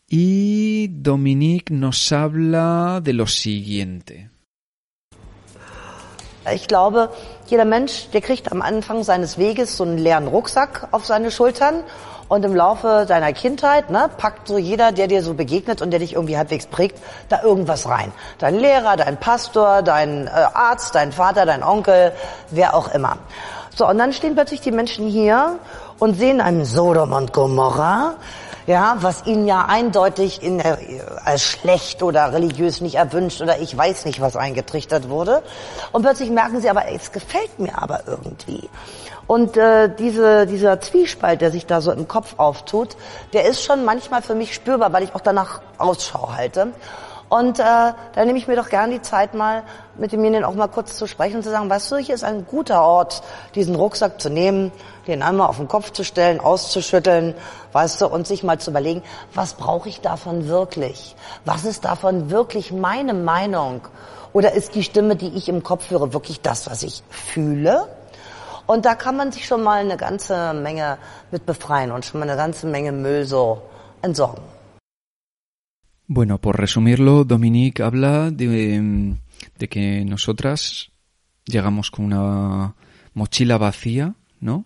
Y 0.07 0.87
Dominique 0.89 1.73
nos 1.73 2.11
habla 2.11 3.01
de 3.03 3.13
lo 3.13 3.25
siguiente. 3.25 4.29
Ich 6.53 6.67
glaube, 6.67 7.09
jeder 7.49 7.65
Mensch, 7.65 8.09
der 8.13 8.21
kriegt 8.21 8.51
am 8.51 8.61
Anfang 8.61 9.03
seines 9.03 9.39
Weges 9.39 9.77
so 9.77 9.83
einen 9.83 9.97
leeren 9.97 10.27
Rucksack 10.27 10.89
auf 10.91 11.03
seine 11.05 11.31
Schultern 11.31 11.83
und 12.27 12.43
im 12.43 12.55
Laufe 12.55 13.05
deiner 13.07 13.33
Kindheit 13.33 13.89
ne, 13.89 14.09
packt 14.17 14.47
so 14.47 14.57
jeder, 14.57 14.91
der 14.91 15.07
dir 15.07 15.21
so 15.21 15.33
begegnet 15.33 15.81
und 15.81 15.91
der 15.91 15.99
dich 15.99 16.13
irgendwie 16.13 16.37
halbwegs 16.37 16.65
prägt, 16.65 16.99
da 17.29 17.43
irgendwas 17.43 17.87
rein. 17.87 18.11
Dein 18.39 18.55
Lehrer, 18.55 18.97
dein 18.97 19.17
Pastor, 19.17 19.81
dein 19.81 20.27
äh, 20.27 20.29
Arzt, 20.29 20.95
dein 20.95 21.11
Vater, 21.11 21.45
dein 21.45 21.63
Onkel, 21.63 22.11
wer 22.49 22.75
auch 22.75 22.93
immer. 22.93 23.17
So, 23.75 23.87
und 23.87 23.97
dann 23.97 24.13
stehen 24.13 24.35
plötzlich 24.35 24.61
die 24.61 24.71
Menschen 24.71 25.07
hier 25.07 25.59
und 25.99 26.15
sehen 26.17 26.41
einen 26.41 26.65
Sodom 26.65 27.11
und 27.11 27.33
Gomorra, 27.33 28.15
ja, 28.67 28.97
was 29.01 29.27
ihnen 29.27 29.45
ja 29.45 29.65
eindeutig 29.65 30.41
in 30.41 30.57
der, 30.57 30.79
als 31.23 31.43
schlecht 31.43 32.01
oder 32.01 32.33
religiös 32.33 32.81
nicht 32.81 32.95
erwünscht 32.95 33.41
oder 33.41 33.59
ich 33.59 33.77
weiß 33.77 34.05
nicht, 34.05 34.21
was 34.21 34.35
eingetrichtert 34.35 35.09
wurde. 35.09 35.43
Und 35.91 36.01
plötzlich 36.01 36.31
merken 36.31 36.61
sie 36.61 36.69
aber, 36.69 36.87
es 36.87 37.11
gefällt 37.11 37.59
mir 37.59 37.79
aber 37.79 38.01
irgendwie. 38.07 38.67
Und 39.27 39.57
äh, 39.57 39.89
diese, 39.89 40.45
dieser 40.45 40.79
Zwiespalt, 40.81 41.41
der 41.41 41.51
sich 41.51 41.65
da 41.65 41.81
so 41.81 41.91
im 41.91 42.07
Kopf 42.07 42.35
auftut, 42.37 42.95
der 43.33 43.45
ist 43.45 43.63
schon 43.63 43.83
manchmal 43.83 44.21
für 44.21 44.35
mich 44.35 44.53
spürbar, 44.53 44.93
weil 44.93 45.03
ich 45.03 45.15
auch 45.15 45.21
danach 45.21 45.61
Ausschau 45.77 46.33
halte. 46.35 46.73
Und 47.27 47.59
äh, 47.59 47.63
da 47.63 48.25
nehme 48.25 48.37
ich 48.37 48.47
mir 48.47 48.55
doch 48.55 48.69
gern 48.69 48.91
die 48.91 49.01
Zeit 49.01 49.33
mal, 49.33 49.63
mit 49.97 50.11
demjenigen 50.11 50.45
auch 50.45 50.53
mal 50.53 50.67
kurz 50.67 50.95
zu 50.95 51.07
sprechen 51.07 51.37
und 51.37 51.43
zu 51.43 51.49
sagen, 51.49 51.69
weißt 51.69 51.91
du, 51.91 51.97
hier 51.97 52.13
ist 52.13 52.23
ein 52.23 52.45
guter 52.45 52.83
Ort, 52.83 53.23
diesen 53.55 53.75
Rucksack 53.75 54.21
zu 54.21 54.29
nehmen, 54.29 54.71
den 55.07 55.23
einmal 55.23 55.47
auf 55.47 55.57
den 55.57 55.67
Kopf 55.67 55.91
zu 55.91 56.03
stellen, 56.03 56.39
auszuschütteln, 56.39 57.33
weißt 57.71 58.01
du, 58.01 58.07
und 58.07 58.27
sich 58.27 58.43
mal 58.43 58.59
zu 58.59 58.69
überlegen, 58.69 59.01
was 59.33 59.55
brauche 59.55 59.89
ich 59.89 60.01
davon 60.01 60.47
wirklich? 60.47 61.15
Was 61.45 61.65
ist 61.65 61.85
davon 61.85 62.29
wirklich 62.29 62.71
meine 62.71 63.15
Meinung? 63.15 63.81
Oder 64.31 64.51
ist 64.53 64.75
die 64.75 64.83
Stimme, 64.83 65.15
die 65.15 65.29
ich 65.29 65.49
im 65.49 65.63
Kopf 65.63 65.89
höre, 65.89 66.13
wirklich 66.13 66.41
das, 66.41 66.69
was 66.69 66.83
ich 66.83 67.01
fühle? 67.09 67.87
Und 68.67 68.85
da 68.85 68.95
kann 68.95 69.15
man 69.15 69.31
sich 69.31 69.45
schon 69.45 69.63
mal 69.63 69.81
eine 69.81 69.97
ganze 69.97 70.53
Menge 70.53 70.97
mit 71.31 71.45
befreien 71.45 71.91
und 71.91 72.05
schon 72.05 72.19
mal 72.19 72.29
eine 72.29 72.37
ganze 72.37 72.67
Menge 72.67 72.91
Müll 72.91 73.25
so 73.25 73.61
entsorgen. 74.01 74.43
Bueno, 76.07 76.37
por 76.37 76.59
resumirlo, 76.59 77.23
Dominique 77.23 77.81
habla 77.81 78.29
de, 78.29 79.15
de 79.57 79.67
que 79.67 80.05
nosotras 80.05 80.91
llegamos 81.45 81.89
con 81.89 82.05
una 82.05 82.75
mochila 83.13 83.57
vacía, 83.57 84.13
¿no? 84.39 84.65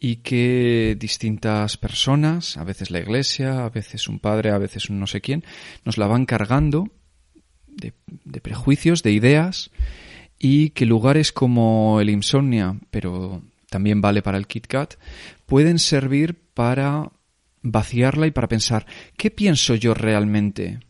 y 0.00 0.16
que 0.16 0.96
distintas 0.98 1.76
personas, 1.76 2.56
a 2.56 2.64
veces 2.64 2.90
la 2.90 3.00
iglesia, 3.00 3.64
a 3.64 3.68
veces 3.68 4.08
un 4.08 4.20
padre, 4.20 4.50
a 4.50 4.58
veces 4.58 4.90
un 4.90 5.00
no 5.00 5.06
sé 5.06 5.20
quién, 5.20 5.44
nos 5.84 5.98
la 5.98 6.06
van 6.06 6.24
cargando 6.24 6.88
de, 7.66 7.94
de 8.06 8.40
prejuicios, 8.40 9.02
de 9.02 9.10
ideas, 9.12 9.70
y 10.38 10.70
que 10.70 10.86
lugares 10.86 11.32
como 11.32 12.00
el 12.00 12.10
Insomnia, 12.10 12.76
pero 12.90 13.42
también 13.70 14.00
vale 14.00 14.22
para 14.22 14.38
el 14.38 14.46
Kit 14.46 14.66
Kat, 14.66 14.94
pueden 15.46 15.78
servir 15.78 16.38
para 16.54 17.10
vaciarla 17.62 18.26
y 18.26 18.30
para 18.30 18.48
pensar, 18.48 18.86
¿qué 19.16 19.30
pienso 19.30 19.74
yo 19.74 19.94
realmente 19.94 20.80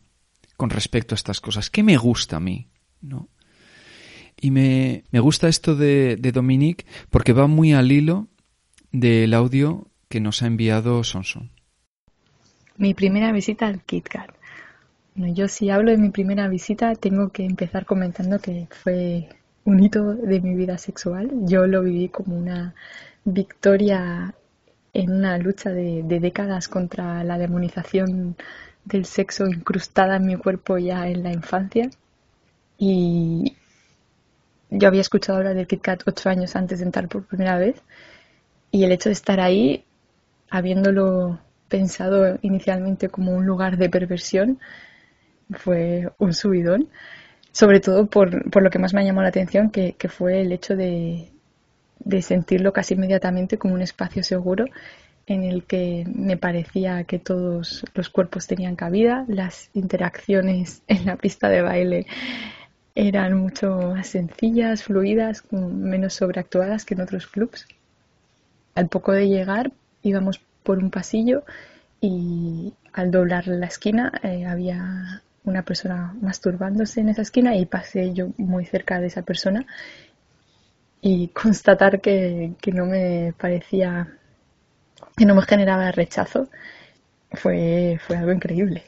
con 0.55 0.69
respecto 0.69 1.13
a 1.13 1.17
estas 1.17 1.41
cosas? 1.41 1.69
¿Qué 1.69 1.83
me 1.83 1.97
gusta 1.97 2.37
a 2.37 2.39
mí? 2.39 2.67
¿No? 3.01 3.29
Y 4.39 4.51
me, 4.51 5.03
me 5.11 5.19
gusta 5.19 5.49
esto 5.49 5.75
de, 5.75 6.15
de 6.15 6.31
Dominique 6.31 6.85
porque 7.09 7.33
va 7.33 7.47
muy 7.47 7.73
al 7.73 7.91
hilo 7.91 8.27
del 8.91 9.33
audio 9.33 9.87
que 10.07 10.19
nos 10.19 10.41
ha 10.41 10.47
enviado 10.47 11.03
Sonson. 11.03 11.51
Mi 12.77 12.93
primera 12.93 13.31
visita 13.31 13.67
al 13.67 13.83
KitKat. 13.83 14.31
Bueno, 15.15 15.33
yo 15.33 15.49
si 15.49 15.69
hablo 15.69 15.91
de 15.91 15.97
mi 15.97 16.09
primera 16.11 16.47
visita 16.47 16.95
tengo 16.95 17.29
que 17.29 17.43
empezar 17.43 17.85
comentando 17.85 18.39
que 18.39 18.67
fue 18.83 19.27
un 19.65 19.83
hito 19.83 20.15
de 20.15 20.41
mi 20.41 20.55
vida 20.55 20.77
sexual. 20.77 21.29
Yo 21.45 21.67
lo 21.67 21.83
viví 21.83 22.09
como 22.09 22.37
una 22.37 22.73
victoria 23.23 24.33
en 24.93 25.11
una 25.11 25.37
lucha 25.37 25.69
de, 25.69 26.03
décadas 26.03 26.67
contra 26.67 27.23
la 27.23 27.37
demonización 27.37 28.35
del 28.85 29.05
sexo 29.05 29.45
incrustada 29.47 30.15
en 30.15 30.25
mi 30.25 30.35
cuerpo 30.35 30.77
ya 30.77 31.07
en 31.07 31.23
la 31.23 31.31
infancia. 31.31 31.89
Y 32.77 33.55
yo 34.69 34.87
había 34.87 35.01
escuchado 35.01 35.37
hablar 35.37 35.55
del 35.55 35.67
Kit 35.67 35.81
Kat 35.81 36.03
ocho 36.05 36.29
años 36.29 36.55
antes 36.55 36.79
de 36.79 36.85
entrar 36.85 37.07
por 37.07 37.25
primera 37.25 37.57
vez. 37.57 37.81
Y 38.71 38.83
el 38.83 38.91
hecho 38.91 39.09
de 39.09 39.13
estar 39.13 39.39
ahí, 39.39 39.83
habiéndolo 40.49 41.39
pensado 41.67 42.37
inicialmente 42.41 43.09
como 43.09 43.33
un 43.33 43.45
lugar 43.45 43.77
de 43.77 43.89
perversión, 43.89 44.59
fue 45.51 46.11
un 46.17 46.33
subidón. 46.33 46.89
Sobre 47.51 47.79
todo 47.79 48.05
por, 48.07 48.49
por 48.51 48.63
lo 48.63 48.69
que 48.69 48.79
más 48.79 48.93
me 48.93 49.03
llamó 49.03 49.21
la 49.21 49.29
atención, 49.29 49.69
que, 49.69 49.93
que 49.93 50.09
fue 50.09 50.41
el 50.41 50.51
hecho 50.51 50.75
de, 50.75 51.29
de 51.99 52.21
sentirlo 52.21 52.73
casi 52.73 52.93
inmediatamente 52.93 53.57
como 53.57 53.73
un 53.73 53.81
espacio 53.81 54.23
seguro 54.23 54.65
en 55.27 55.43
el 55.43 55.63
que 55.63 56.05
me 56.11 56.37
parecía 56.37 57.03
que 57.03 57.19
todos 57.19 57.85
los 57.93 58.09
cuerpos 58.09 58.47
tenían 58.47 58.75
cabida, 58.75 59.25
las 59.27 59.69
interacciones 59.73 60.81
en 60.87 61.05
la 61.05 61.17
pista 61.17 61.49
de 61.49 61.61
baile 61.61 62.07
eran 62.95 63.37
mucho 63.37 63.77
más 63.93 64.07
sencillas, 64.07 64.83
fluidas, 64.83 65.43
menos 65.51 66.15
sobreactuadas 66.15 66.83
que 66.83 66.95
en 66.95 67.01
otros 67.01 67.27
clubs. 67.27 67.67
Al 68.75 68.89
poco 68.89 69.11
de 69.11 69.29
llegar 69.29 69.71
íbamos 70.01 70.41
por 70.63 70.79
un 70.79 70.89
pasillo 70.89 71.43
y 72.01 72.73
al 72.91 73.11
doblar 73.11 73.47
la 73.47 73.67
esquina 73.67 74.11
eh, 74.23 74.45
había 74.45 75.21
una 75.43 75.63
persona 75.63 76.15
masturbándose 76.21 77.01
en 77.01 77.09
esa 77.09 77.21
esquina 77.21 77.55
y 77.55 77.65
pasé 77.65 78.13
yo 78.13 78.29
muy 78.37 78.65
cerca 78.65 78.99
de 78.99 79.07
esa 79.07 79.23
persona 79.23 79.65
y 81.01 81.27
constatar 81.41 82.01
que, 82.01 82.53
que 82.61 82.71
no 82.71 82.85
me 82.85 83.33
parecía 83.37 84.19
que 85.15 85.25
no 85.25 85.35
me 85.35 85.41
generaba 85.43 85.91
rechazo, 85.91 86.49
fue, 87.31 87.99
fue 88.05 88.17
algo 88.17 88.31
increíble. 88.31 88.83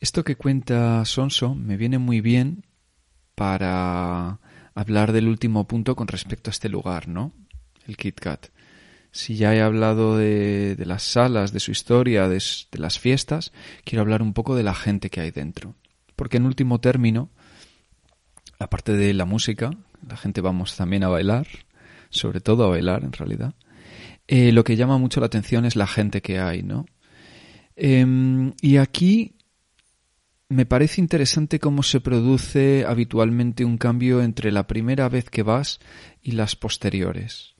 Esto 0.00 0.24
que 0.24 0.36
cuenta 0.36 1.04
Sonso 1.04 1.54
me 1.54 1.76
viene 1.76 1.98
muy 1.98 2.20
bien 2.20 2.64
para 3.34 4.40
hablar 4.74 5.12
del 5.12 5.28
último 5.28 5.66
punto 5.66 5.94
con 5.94 6.08
respecto 6.08 6.50
a 6.50 6.52
este 6.52 6.68
lugar, 6.68 7.08
¿no? 7.08 7.32
El 7.86 7.96
Kit 7.96 8.18
Kat. 8.18 8.48
Si 9.12 9.36
ya 9.36 9.54
he 9.54 9.60
hablado 9.60 10.16
de, 10.16 10.76
las 10.84 11.02
salas, 11.02 11.52
de 11.52 11.60
su 11.60 11.70
historia, 11.70 12.28
de, 12.28 12.42
las 12.72 12.98
fiestas, 12.98 13.52
quiero 13.84 14.00
hablar 14.00 14.22
un 14.22 14.32
poco 14.32 14.56
de 14.56 14.62
la 14.62 14.74
gente 14.74 15.10
que 15.10 15.20
hay 15.20 15.30
dentro. 15.30 15.74
Porque 16.16 16.38
en 16.38 16.46
último 16.46 16.80
término, 16.80 17.30
aparte 18.58 18.94
de 18.94 19.12
la 19.12 19.26
música, 19.26 19.70
la 20.08 20.16
gente 20.16 20.40
vamos 20.40 20.76
también 20.76 21.04
a 21.04 21.08
bailar, 21.08 21.46
sobre 22.08 22.40
todo 22.40 22.64
a 22.64 22.70
bailar 22.70 23.04
en 23.04 23.12
realidad, 23.12 23.54
eh, 24.28 24.50
lo 24.50 24.64
que 24.64 24.76
llama 24.76 24.98
mucho 24.98 25.20
la 25.20 25.26
atención 25.26 25.66
es 25.66 25.76
la 25.76 25.86
gente 25.86 26.22
que 26.22 26.38
hay, 26.40 26.62
¿no? 26.62 26.86
Eh, 27.76 28.52
y 28.60 28.76
aquí 28.78 29.36
me 30.48 30.66
parece 30.66 31.00
interesante 31.00 31.58
cómo 31.58 31.82
se 31.82 32.00
produce 32.00 32.84
habitualmente 32.86 33.64
un 33.64 33.78
cambio 33.78 34.22
entre 34.22 34.52
la 34.52 34.66
primera 34.66 35.08
vez 35.08 35.28
que 35.28 35.42
vas 35.42 35.80
y 36.22 36.32
las 36.32 36.56
posteriores. 36.56 37.54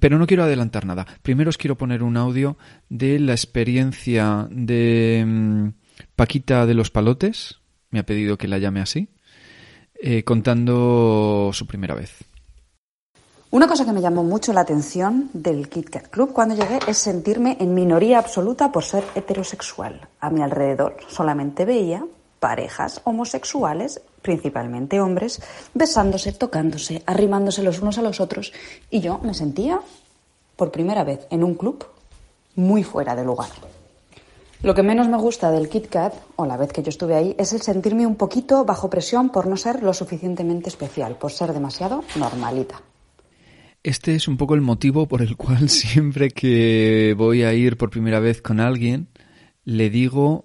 Pero 0.00 0.18
no 0.18 0.26
quiero 0.26 0.44
adelantar 0.44 0.86
nada. 0.86 1.06
Primero 1.22 1.50
os 1.50 1.58
quiero 1.58 1.76
poner 1.76 2.02
un 2.02 2.16
audio 2.16 2.56
de 2.88 3.18
la 3.18 3.32
experiencia 3.32 4.46
de 4.50 5.22
um, 5.24 5.72
Paquita 6.16 6.66
de 6.66 6.74
los 6.74 6.90
Palotes, 6.90 7.60
me 7.90 7.98
ha 8.00 8.06
pedido 8.06 8.38
que 8.38 8.48
la 8.48 8.58
llame 8.58 8.80
así, 8.80 9.08
eh, 10.00 10.22
contando 10.24 11.50
su 11.52 11.66
primera 11.66 11.94
vez. 11.94 12.24
Una 13.50 13.66
cosa 13.66 13.86
que 13.86 13.92
me 13.92 14.02
llamó 14.02 14.22
mucho 14.24 14.52
la 14.52 14.60
atención 14.60 15.30
del 15.32 15.70
Kit 15.70 15.88
Kat 15.88 16.08
Club 16.08 16.34
cuando 16.34 16.54
llegué 16.54 16.80
es 16.86 16.98
sentirme 16.98 17.56
en 17.58 17.72
minoría 17.72 18.18
absoluta 18.18 18.70
por 18.70 18.84
ser 18.84 19.04
heterosexual. 19.14 20.06
A 20.20 20.28
mi 20.28 20.42
alrededor 20.42 20.98
solamente 21.08 21.64
veía 21.64 22.04
parejas 22.40 23.00
homosexuales, 23.04 24.02
principalmente 24.22 25.00
hombres, 25.00 25.40
besándose, 25.74 26.32
tocándose, 26.32 27.02
arrimándose 27.06 27.62
los 27.62 27.80
unos 27.80 27.98
a 27.98 28.02
los 28.02 28.20
otros 28.20 28.52
y 28.90 29.00
yo 29.00 29.18
me 29.18 29.34
sentía 29.34 29.80
por 30.56 30.70
primera 30.70 31.04
vez 31.04 31.26
en 31.30 31.44
un 31.44 31.54
club 31.54 31.86
muy 32.56 32.82
fuera 32.82 33.14
de 33.14 33.24
lugar. 33.24 33.50
Lo 34.62 34.74
que 34.74 34.82
menos 34.82 35.08
me 35.08 35.16
gusta 35.16 35.52
del 35.52 35.68
Kit 35.68 35.86
Kat, 35.88 36.14
o 36.34 36.44
la 36.44 36.56
vez 36.56 36.72
que 36.72 36.82
yo 36.82 36.88
estuve 36.88 37.14
ahí, 37.14 37.36
es 37.38 37.52
el 37.52 37.62
sentirme 37.62 38.06
un 38.06 38.16
poquito 38.16 38.64
bajo 38.64 38.90
presión 38.90 39.30
por 39.30 39.46
no 39.46 39.56
ser 39.56 39.84
lo 39.84 39.94
suficientemente 39.94 40.68
especial, 40.68 41.14
por 41.16 41.30
ser 41.30 41.52
demasiado 41.52 42.02
normalita. 42.16 42.82
Este 43.84 44.16
es 44.16 44.26
un 44.26 44.36
poco 44.36 44.56
el 44.56 44.60
motivo 44.60 45.06
por 45.06 45.22
el 45.22 45.36
cual 45.36 45.68
siempre 45.68 46.30
que 46.30 47.14
voy 47.16 47.44
a 47.44 47.54
ir 47.54 47.76
por 47.76 47.90
primera 47.90 48.18
vez 48.18 48.42
con 48.42 48.58
alguien, 48.58 49.06
le 49.64 49.90
digo, 49.90 50.44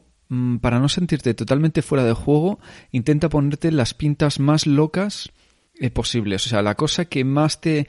para 0.61 0.79
no 0.79 0.89
sentirte 0.89 1.33
totalmente 1.33 1.81
fuera 1.81 2.03
de 2.03 2.13
juego, 2.13 2.59
intenta 2.91 3.29
ponerte 3.29 3.71
las 3.71 3.93
pintas 3.93 4.39
más 4.39 4.65
locas 4.65 5.31
eh, 5.75 5.89
posibles. 5.89 6.45
O 6.45 6.49
sea, 6.49 6.61
la 6.61 6.75
cosa 6.75 7.05
que 7.05 7.23
más 7.23 7.61
te... 7.61 7.87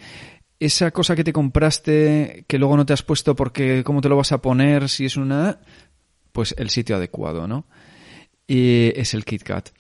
Esa 0.60 0.92
cosa 0.92 1.16
que 1.16 1.24
te 1.24 1.32
compraste, 1.32 2.44
que 2.46 2.58
luego 2.58 2.76
no 2.76 2.86
te 2.86 2.92
has 2.92 3.02
puesto 3.02 3.34
porque 3.34 3.82
cómo 3.84 4.00
te 4.00 4.08
lo 4.08 4.16
vas 4.16 4.32
a 4.32 4.40
poner, 4.40 4.88
si 4.88 5.04
es 5.04 5.16
una... 5.16 5.58
Pues 6.32 6.54
el 6.58 6.70
sitio 6.70 6.96
adecuado, 6.96 7.46
¿no? 7.46 7.66
Es 8.48 9.14
el 9.14 9.24
Kit 9.24 9.42
Kat. 9.42 9.70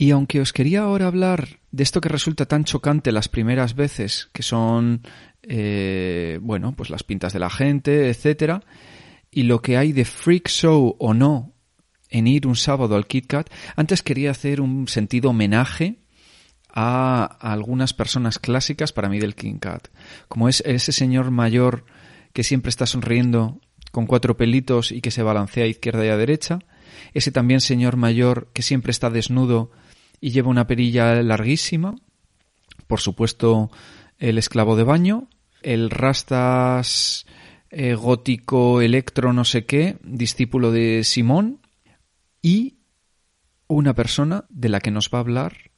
Y 0.00 0.12
aunque 0.12 0.40
os 0.40 0.52
quería 0.52 0.82
ahora 0.82 1.08
hablar 1.08 1.58
de 1.72 1.82
esto 1.82 2.00
que 2.00 2.08
resulta 2.08 2.46
tan 2.46 2.62
chocante 2.62 3.10
las 3.10 3.28
primeras 3.28 3.74
veces, 3.74 4.28
que 4.32 4.44
son, 4.44 5.02
eh, 5.42 6.38
bueno, 6.40 6.72
pues 6.76 6.88
las 6.88 7.02
pintas 7.02 7.32
de 7.32 7.40
la 7.40 7.50
gente, 7.50 8.08
etcétera, 8.08 8.62
y 9.30 9.42
lo 9.42 9.60
que 9.60 9.76
hay 9.76 9.92
de 9.92 10.04
freak 10.04 10.48
show 10.48 10.94
o 10.98 11.14
no 11.14 11.52
en 12.10 12.26
ir 12.26 12.46
un 12.46 12.56
sábado 12.56 12.96
al 12.96 13.06
Kit 13.06 13.26
Kat, 13.26 13.50
antes 13.76 14.02
quería 14.02 14.30
hacer 14.30 14.60
un 14.60 14.88
sentido 14.88 15.30
homenaje 15.30 15.96
a, 16.68 17.24
algunas 17.40 17.94
personas 17.94 18.38
clásicas 18.38 18.92
para 18.92 19.08
mí 19.08 19.18
del 19.18 19.34
Kit 19.34 19.60
Kat, 19.60 19.88
como 20.28 20.48
es 20.48 20.62
ese 20.66 20.92
señor 20.92 21.30
mayor 21.30 21.84
que 22.32 22.44
siempre 22.44 22.70
está 22.70 22.86
sonriendo 22.86 23.60
con 23.90 24.06
cuatro 24.06 24.36
pelitos 24.36 24.92
y 24.92 25.00
que 25.00 25.10
se 25.10 25.22
balancea 25.22 25.64
a 25.64 25.68
izquierda 25.68 26.04
y 26.04 26.08
a 26.08 26.16
derecha, 26.16 26.58
ese 27.14 27.32
también 27.32 27.60
señor 27.60 27.96
mayor 27.96 28.48
que 28.52 28.62
siempre 28.62 28.90
está 28.90 29.10
desnudo 29.10 29.70
y 30.20 30.30
lleva 30.30 30.50
una 30.50 30.66
perilla 30.66 31.22
larguísima. 31.22 31.94
Por 32.86 33.00
supuesto, 33.00 33.70
el 34.18 34.38
esclavo 34.38 34.76
de 34.76 34.84
baño, 34.84 35.28
el 35.62 35.90
rastas 35.90 37.26
eh, 37.70 37.94
gótico 37.94 38.80
electro 38.80 39.32
no 39.32 39.44
sé 39.44 39.64
qué, 39.64 39.98
discípulo 40.02 40.70
de 40.70 41.04
Simón, 41.04 41.60
y 42.42 42.78
una 43.66 43.94
persona 43.94 44.44
de 44.48 44.68
la 44.68 44.80
que 44.80 44.90
nos 44.90 45.10
va 45.12 45.18
a 45.18 45.20
hablar 45.20 45.70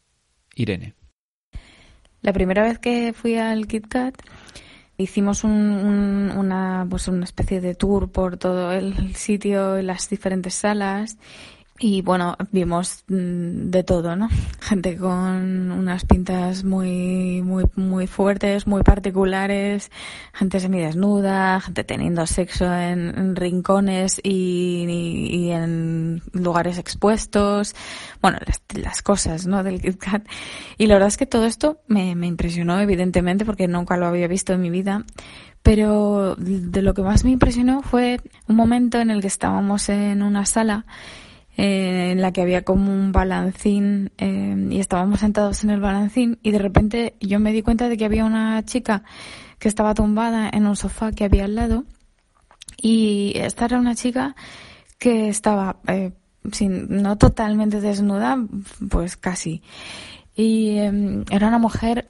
Irene. 0.55 0.95
La 2.23 2.33
primera 2.33 2.63
vez 2.63 2.79
que 2.79 3.13
fui 3.13 3.37
al 3.37 3.67
Kit 3.67 3.89
Kat 3.89 4.15
hicimos 4.99 5.45
un, 5.45 5.53
un, 5.53 6.33
una, 6.37 6.87
pues 6.89 7.09
una 7.09 7.25
especie 7.25 7.61
de 7.61 7.75
tour 7.75 8.13
por 8.13 8.37
todo 8.37 8.73
el 8.73 9.15
sitio, 9.17 9.81
las 9.83 10.11
diferentes 10.11 10.55
salas 10.55 11.19
y 11.83 12.03
bueno, 12.03 12.37
vimos 12.53 13.05
mm, 13.09 13.71
de 13.71 13.83
todo, 13.83 14.15
¿no? 14.15 14.29
Gente 14.61 14.99
con 14.99 15.73
unas 15.73 16.05
pintas 16.05 16.63
muy, 16.63 17.41
muy, 17.43 17.65
muy 17.75 18.07
fuertes, 18.07 18.67
muy 18.67 18.83
particulares, 18.83 19.91
gente 20.35 20.61
semidesnuda, 20.61 21.59
gente 21.61 21.83
teniendo 21.83 22.27
sexo 22.27 22.73
en, 22.73 23.35
rincones 23.35 24.21
y, 24.23 24.85
y, 24.87 25.37
y, 25.37 25.51
en 25.53 26.23
lugares 26.33 26.77
expuestos. 26.77 27.75
Bueno, 28.21 28.39
las, 28.47 28.61
las 28.75 29.01
cosas, 29.01 29.47
¿no? 29.47 29.65
Del 29.65 29.81
Kit 29.81 29.97
Kat. 29.97 30.27
Y 30.77 30.87
la 30.87 30.95
verdad 30.95 31.09
es 31.09 31.17
que 31.17 31.27
todo 31.27 31.47
esto 31.47 31.81
me, 31.89 32.15
me 32.15 32.27
impresionó, 32.27 32.79
evidentemente, 32.79 33.47
porque 33.47 33.69
nunca 33.69 33.97
lo 33.97 34.07
había 34.07 34.29
visto 34.29 34.53
en 34.53 34.61
mi 34.61 34.69
vida. 34.69 35.05
Pero 35.63 36.37
de 36.37 36.83
lo 36.83 36.93
que 36.95 37.03
más 37.03 37.25
me 37.25 37.31
impresionó 37.31 37.83
fue 37.83 38.21
un 38.49 38.57
momento 38.57 38.99
en 38.99 39.11
el 39.11 39.23
que 39.23 39.27
estábamos 39.27 39.89
en 39.89 40.23
una 40.23 40.45
sala 40.45 40.85
eh, 41.63 42.13
en 42.13 42.23
la 42.23 42.33
que 42.33 42.41
había 42.41 42.63
como 42.63 42.91
un 42.91 43.13
balancín 43.13 44.13
eh, 44.17 44.69
y 44.71 44.81
estábamos 44.81 45.21
sentados 45.21 45.63
en 45.63 45.69
el 45.69 45.79
balancín 45.79 46.39
y 46.43 46.53
de 46.53 46.59
repente 46.59 47.17
yo 47.21 47.39
me 47.39 47.53
di 47.53 47.61
cuenta 47.61 47.91
de 47.91 47.99
que 47.99 48.07
había 48.07 48.25
una 48.25 48.65
chica 48.65 49.03
que 49.59 49.69
estaba 49.69 49.93
tumbada 49.93 50.49
en 50.51 50.65
un 50.65 50.75
sofá 50.75 51.13
que 51.13 51.25
había 51.25 51.45
al 51.45 51.57
lado 51.57 51.85
y 52.81 53.35
esta 53.37 53.67
era 53.67 53.79
una 53.79 53.95
chica 53.95 54.35
que 54.99 55.29
estaba 55.29 55.77
eh, 55.87 56.13
sin, 56.51 57.03
no 57.03 57.19
totalmente 57.19 57.83
desnuda, 57.83 58.39
pues 58.89 59.19
casi. 59.19 59.63
y 60.35 60.79
em, 60.79 61.27
era 61.31 61.49
una 61.49 61.59
mujer 61.59 62.09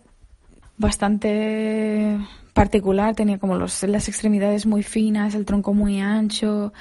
bastante 0.78 2.18
particular, 2.54 3.16
tenía 3.16 3.38
como 3.38 3.56
los, 3.56 3.82
las 3.82 4.06
extremidades 4.06 4.64
muy 4.64 4.84
finas, 4.84 5.34
el 5.34 5.44
tronco 5.44 5.74
muy 5.74 6.00
ancho 6.00 6.72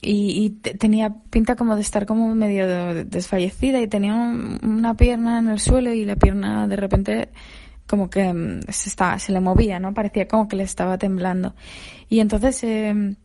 y, 0.00 0.50
tenía 0.78 1.14
pinta 1.30 1.54
como 1.54 1.76
de 1.76 1.82
estar 1.82 2.06
como 2.06 2.34
medio 2.34 2.66
desfallecida 3.04 3.80
y 3.80 3.86
tenía 3.86 4.14
una 4.14 4.94
pierna 4.94 5.38
en 5.38 5.48
el 5.48 5.60
suelo 5.60 5.92
y 5.92 6.04
la 6.04 6.16
pierna 6.16 6.66
de 6.66 6.76
repente 6.76 7.28
como 7.86 8.10
que 8.10 8.22
em, 8.22 8.60
se, 8.68 8.88
estaba, 8.88 9.18
se 9.18 9.32
le 9.32 9.40
movía, 9.40 9.78
¿no? 9.78 9.94
Parecía 9.94 10.26
como 10.26 10.48
que 10.48 10.56
le 10.56 10.62
estaba 10.64 10.98
temblando. 10.98 11.54
Y 12.08 12.20
entonces 12.20 12.64
eh, 12.64 13.16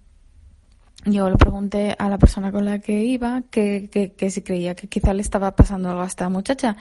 yo 1.05 1.29
le 1.29 1.37
pregunté 1.37 1.95
a 1.97 2.09
la 2.09 2.17
persona 2.17 2.51
con 2.51 2.65
la 2.65 2.79
que 2.79 3.03
iba 3.03 3.43
que, 3.49 3.89
que, 3.89 4.13
que, 4.13 4.29
si 4.29 4.41
creía 4.41 4.75
que 4.75 4.87
quizá 4.87 5.13
le 5.13 5.21
estaba 5.21 5.55
pasando 5.55 5.89
algo 5.89 6.01
a 6.01 6.07
esta 6.07 6.27
muchacha. 6.29 6.75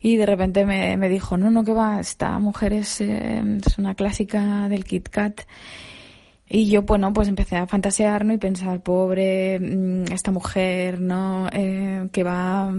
Y 0.00 0.16
de 0.16 0.26
repente 0.26 0.64
me, 0.64 0.96
me 0.96 1.08
dijo, 1.08 1.36
no, 1.36 1.50
no, 1.50 1.64
que 1.64 1.72
va, 1.72 2.00
esta 2.00 2.38
mujer 2.38 2.72
es, 2.72 3.00
eh, 3.00 3.42
es 3.64 3.78
una 3.78 3.94
clásica 3.94 4.68
del 4.68 4.84
Kit 4.84 5.08
Kat. 5.08 5.42
Y 6.50 6.68
yo, 6.68 6.82
bueno, 6.82 7.12
pues 7.12 7.28
empecé 7.28 7.56
a 7.56 7.66
fantasear, 7.66 8.24
¿no? 8.24 8.32
Y 8.32 8.38
pensar, 8.38 8.82
pobre, 8.82 9.60
mm, 9.60 10.12
esta 10.12 10.32
mujer, 10.32 11.00
¿no? 11.00 11.48
Eh, 11.52 12.08
que 12.12 12.24
va 12.24 12.74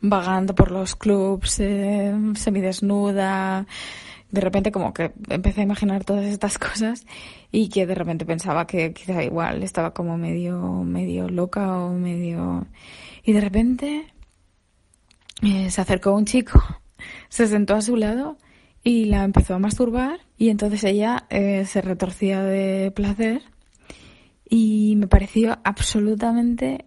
vagando 0.00 0.54
por 0.54 0.70
los 0.70 0.94
clubs, 0.96 1.60
eh, 1.60 2.14
semidesnuda, 2.36 3.66
de 4.34 4.40
repente 4.40 4.72
como 4.72 4.92
que 4.92 5.12
empecé 5.30 5.60
a 5.60 5.64
imaginar 5.64 6.04
todas 6.04 6.24
estas 6.26 6.58
cosas 6.66 7.06
y 7.52 7.68
que 7.68 7.86
de 7.86 7.94
repente 7.94 8.26
pensaba 8.26 8.66
que 8.66 8.92
quizá 8.92 9.22
igual 9.22 9.62
estaba 9.62 9.94
como 9.94 10.18
medio 10.18 10.58
medio 10.82 11.28
loca 11.28 11.78
o 11.78 11.92
medio 11.92 12.66
y 13.22 13.32
de 13.32 13.40
repente 13.40 14.12
eh, 15.42 15.70
se 15.70 15.80
acercó 15.80 16.12
un 16.12 16.24
chico 16.26 16.60
se 17.28 17.46
sentó 17.46 17.74
a 17.74 17.82
su 17.82 17.96
lado 17.96 18.36
y 18.84 19.06
la 19.06 19.24
empezó 19.24 19.54
a 19.54 19.58
masturbar 19.58 20.20
y 20.36 20.50
entonces 20.50 20.84
ella 20.84 21.26
eh, 21.30 21.64
se 21.64 21.80
retorcía 21.80 22.42
de 22.42 22.92
placer 22.94 23.42
y 24.48 24.94
me 24.96 25.08
pareció 25.08 25.58
absolutamente 25.64 26.84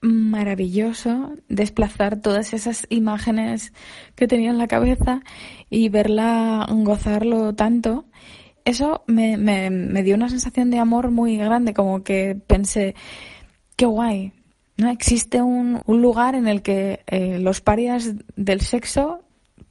maravilloso 0.00 1.32
desplazar 1.48 2.20
todas 2.20 2.52
esas 2.52 2.86
imágenes 2.90 3.72
que 4.14 4.28
tenía 4.28 4.50
en 4.50 4.58
la 4.58 4.68
cabeza 4.68 5.22
y 5.70 5.88
verla 5.88 6.66
gozarlo 6.70 7.54
tanto. 7.54 8.04
Eso 8.64 9.02
me, 9.06 9.36
me, 9.36 9.70
me 9.70 10.02
dio 10.02 10.14
una 10.14 10.28
sensación 10.28 10.70
de 10.70 10.78
amor 10.78 11.10
muy 11.10 11.36
grande, 11.36 11.74
como 11.74 12.02
que 12.02 12.38
pensé, 12.46 12.94
qué 13.76 13.86
guay, 13.86 14.32
¿no? 14.76 14.90
Existe 14.90 15.42
un, 15.42 15.80
un 15.86 16.02
lugar 16.02 16.34
en 16.34 16.48
el 16.48 16.62
que 16.62 17.00
eh, 17.06 17.38
los 17.38 17.60
parias 17.60 18.14
del 18.36 18.60
sexo 18.60 19.23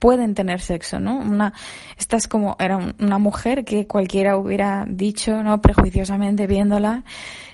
pueden 0.03 0.35
tener 0.35 0.59
sexo, 0.59 0.99
¿no? 0.99 1.15
Una, 1.15 1.53
esta 1.97 2.17
es 2.17 2.27
como, 2.27 2.57
era 2.59 2.93
una 2.99 3.19
mujer 3.19 3.63
que 3.63 3.87
cualquiera 3.87 4.35
hubiera 4.35 4.83
dicho, 4.85 5.41
¿no? 5.43 5.61
Prejuiciosamente 5.61 6.45
viéndola, 6.45 7.05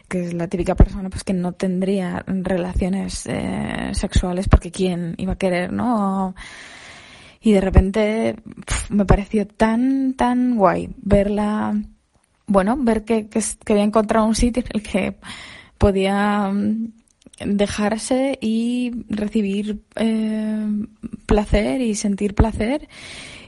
que 0.07 0.25
es 0.25 0.33
la 0.33 0.47
típica 0.47 0.73
persona 0.73 1.11
pues 1.11 1.23
que 1.23 1.33
no 1.33 1.51
tendría 1.51 2.23
relaciones 2.25 3.27
eh, 3.27 3.91
sexuales 3.93 4.49
porque 4.49 4.71
quién 4.71 5.13
iba 5.19 5.33
a 5.33 5.37
querer, 5.37 5.71
¿no? 5.71 6.33
Y 7.39 7.51
de 7.51 7.61
repente 7.61 8.35
me 8.89 9.05
pareció 9.05 9.45
tan, 9.45 10.15
tan 10.15 10.57
guay 10.57 10.89
verla, 11.03 11.79
bueno, 12.47 12.77
ver 12.79 13.05
que, 13.05 13.29
que, 13.29 13.43
había 13.73 13.83
encontrado 13.83 14.25
un 14.25 14.33
sitio 14.33 14.63
en 14.63 14.69
el 14.73 14.81
que 14.81 15.17
podía 15.77 16.49
mm, 16.51 16.93
dejarse 17.45 18.37
y 18.41 18.91
recibir 19.09 19.81
eh, 19.95 20.67
placer 21.25 21.81
y 21.81 21.95
sentir 21.95 22.35
placer 22.35 22.87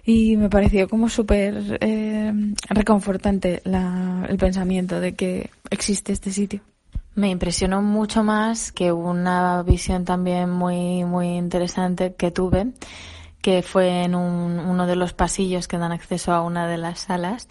y 0.05 0.35
me 0.37 0.49
pareció 0.49 0.87
como 0.89 1.09
súper 1.09 1.77
eh, 1.81 2.33
reconfortante 2.69 3.61
la, 3.65 4.25
el 4.27 4.37
pensamiento 4.37 4.99
de 4.99 5.13
que 5.15 5.49
existe 5.69 6.11
este 6.11 6.31
sitio. 6.31 6.61
Me 7.13 7.29
impresionó 7.29 7.81
mucho 7.81 8.23
más 8.23 8.71
que 8.71 8.91
una 8.91 9.63
visión 9.63 10.05
también 10.05 10.49
muy, 10.49 11.03
muy 11.03 11.27
interesante 11.27 12.15
que 12.15 12.31
tuve, 12.31 12.71
que 13.41 13.61
fue 13.63 14.03
en 14.03 14.15
un, 14.15 14.59
uno 14.59 14.87
de 14.87 14.95
los 14.95 15.13
pasillos 15.13 15.67
que 15.67 15.77
dan 15.77 15.91
acceso 15.91 16.31
a 16.31 16.41
una 16.41 16.67
de 16.67 16.77
las 16.77 17.01
salas, 17.01 17.47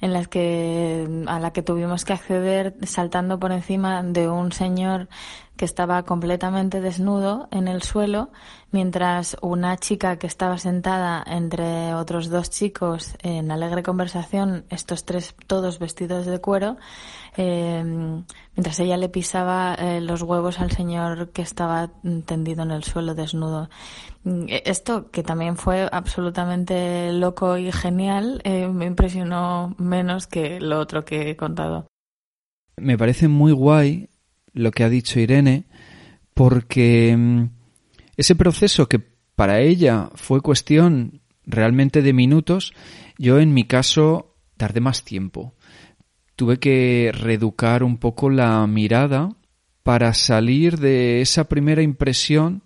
en 0.00 0.12
las 0.12 0.28
que, 0.28 1.24
a 1.26 1.40
la 1.40 1.52
que 1.52 1.62
tuvimos 1.62 2.04
que 2.04 2.12
acceder 2.12 2.76
saltando 2.82 3.40
por 3.40 3.50
encima 3.50 4.02
de 4.02 4.28
un 4.28 4.52
señor 4.52 5.08
que 5.58 5.64
estaba 5.64 6.04
completamente 6.04 6.80
desnudo 6.80 7.48
en 7.50 7.66
el 7.66 7.82
suelo, 7.82 8.30
mientras 8.70 9.36
una 9.42 9.76
chica 9.76 10.16
que 10.16 10.28
estaba 10.28 10.56
sentada 10.56 11.22
entre 11.26 11.94
otros 11.94 12.30
dos 12.30 12.48
chicos 12.48 13.16
en 13.22 13.50
alegre 13.50 13.82
conversación, 13.82 14.64
estos 14.70 15.04
tres 15.04 15.34
todos 15.48 15.80
vestidos 15.80 16.26
de 16.26 16.40
cuero, 16.40 16.76
eh, 17.36 17.82
mientras 18.54 18.78
ella 18.78 18.96
le 18.96 19.08
pisaba 19.08 19.74
eh, 19.74 20.00
los 20.00 20.22
huevos 20.22 20.60
al 20.60 20.70
señor 20.70 21.30
que 21.30 21.42
estaba 21.42 21.90
tendido 22.24 22.62
en 22.62 22.70
el 22.70 22.84
suelo 22.84 23.16
desnudo. 23.16 23.68
Esto, 24.24 25.10
que 25.10 25.24
también 25.24 25.56
fue 25.56 25.88
absolutamente 25.90 27.12
loco 27.12 27.58
y 27.58 27.72
genial, 27.72 28.40
eh, 28.44 28.68
me 28.68 28.86
impresionó 28.86 29.74
menos 29.76 30.28
que 30.28 30.60
lo 30.60 30.78
otro 30.78 31.04
que 31.04 31.30
he 31.30 31.36
contado. 31.36 31.88
Me 32.76 32.96
parece 32.96 33.26
muy 33.26 33.50
guay 33.50 34.08
lo 34.58 34.72
que 34.72 34.84
ha 34.84 34.88
dicho 34.88 35.20
Irene, 35.20 35.64
porque 36.34 37.16
mm, 37.16 37.44
ese 38.16 38.34
proceso 38.34 38.88
que 38.88 38.98
para 39.34 39.60
ella 39.60 40.10
fue 40.14 40.40
cuestión 40.40 41.20
realmente 41.46 42.02
de 42.02 42.12
minutos, 42.12 42.74
yo 43.16 43.38
en 43.38 43.54
mi 43.54 43.64
caso 43.64 44.34
tardé 44.56 44.80
más 44.80 45.04
tiempo. 45.04 45.54
Tuve 46.36 46.58
que 46.58 47.12
reeducar 47.14 47.82
un 47.82 47.98
poco 47.98 48.30
la 48.30 48.66
mirada 48.66 49.30
para 49.82 50.12
salir 50.12 50.78
de 50.78 51.20
esa 51.20 51.48
primera 51.48 51.82
impresión 51.82 52.62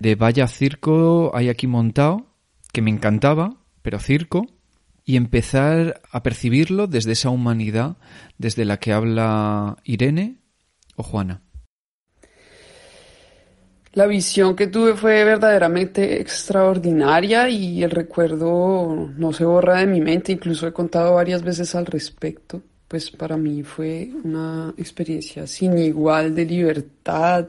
de 0.00 0.14
vaya 0.14 0.46
circo 0.46 1.32
hay 1.34 1.48
aquí 1.48 1.66
montado, 1.66 2.26
que 2.72 2.82
me 2.82 2.90
encantaba, 2.90 3.56
pero 3.82 3.98
circo, 3.98 4.46
y 5.04 5.16
empezar 5.16 6.00
a 6.12 6.22
percibirlo 6.22 6.86
desde 6.86 7.12
esa 7.12 7.30
humanidad 7.30 7.96
desde 8.36 8.64
la 8.64 8.76
que 8.78 8.92
habla 8.92 9.78
Irene 9.84 10.37
o 10.98 11.02
Juana? 11.02 11.40
La 13.94 14.06
visión 14.06 14.54
que 14.54 14.66
tuve 14.66 14.94
fue 14.94 15.24
verdaderamente 15.24 16.20
extraordinaria 16.20 17.48
y 17.48 17.82
el 17.82 17.90
recuerdo 17.90 19.10
no 19.16 19.32
se 19.32 19.44
borra 19.44 19.80
de 19.80 19.86
mi 19.86 20.00
mente, 20.00 20.32
incluso 20.32 20.66
he 20.66 20.72
contado 20.72 21.14
varias 21.14 21.42
veces 21.42 21.74
al 21.74 21.86
respecto, 21.86 22.62
pues 22.86 23.10
para 23.10 23.36
mí 23.36 23.62
fue 23.62 24.10
una 24.22 24.74
experiencia 24.76 25.46
sin 25.46 25.78
igual 25.78 26.34
de 26.34 26.44
libertad. 26.44 27.48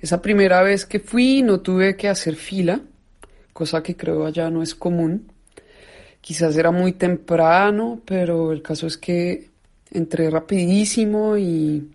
Esa 0.00 0.20
primera 0.20 0.62
vez 0.62 0.84
que 0.86 0.98
fui 0.98 1.42
no 1.42 1.60
tuve 1.60 1.96
que 1.96 2.08
hacer 2.08 2.34
fila, 2.34 2.80
cosa 3.52 3.82
que 3.82 3.96
creo 3.96 4.26
allá 4.26 4.50
no 4.50 4.62
es 4.62 4.74
común. 4.74 5.30
Quizás 6.20 6.56
era 6.56 6.72
muy 6.72 6.92
temprano, 6.92 8.00
pero 8.04 8.52
el 8.52 8.60
caso 8.60 8.86
es 8.86 8.98
que 8.98 9.50
entré 9.92 10.28
rapidísimo 10.28 11.38
y 11.38 11.93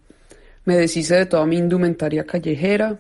me 0.70 0.78
deshice 0.78 1.15
de 1.15 1.26
toda 1.26 1.47
mi 1.47 1.57
indumentaria 1.57 2.24
callejera. 2.28 2.95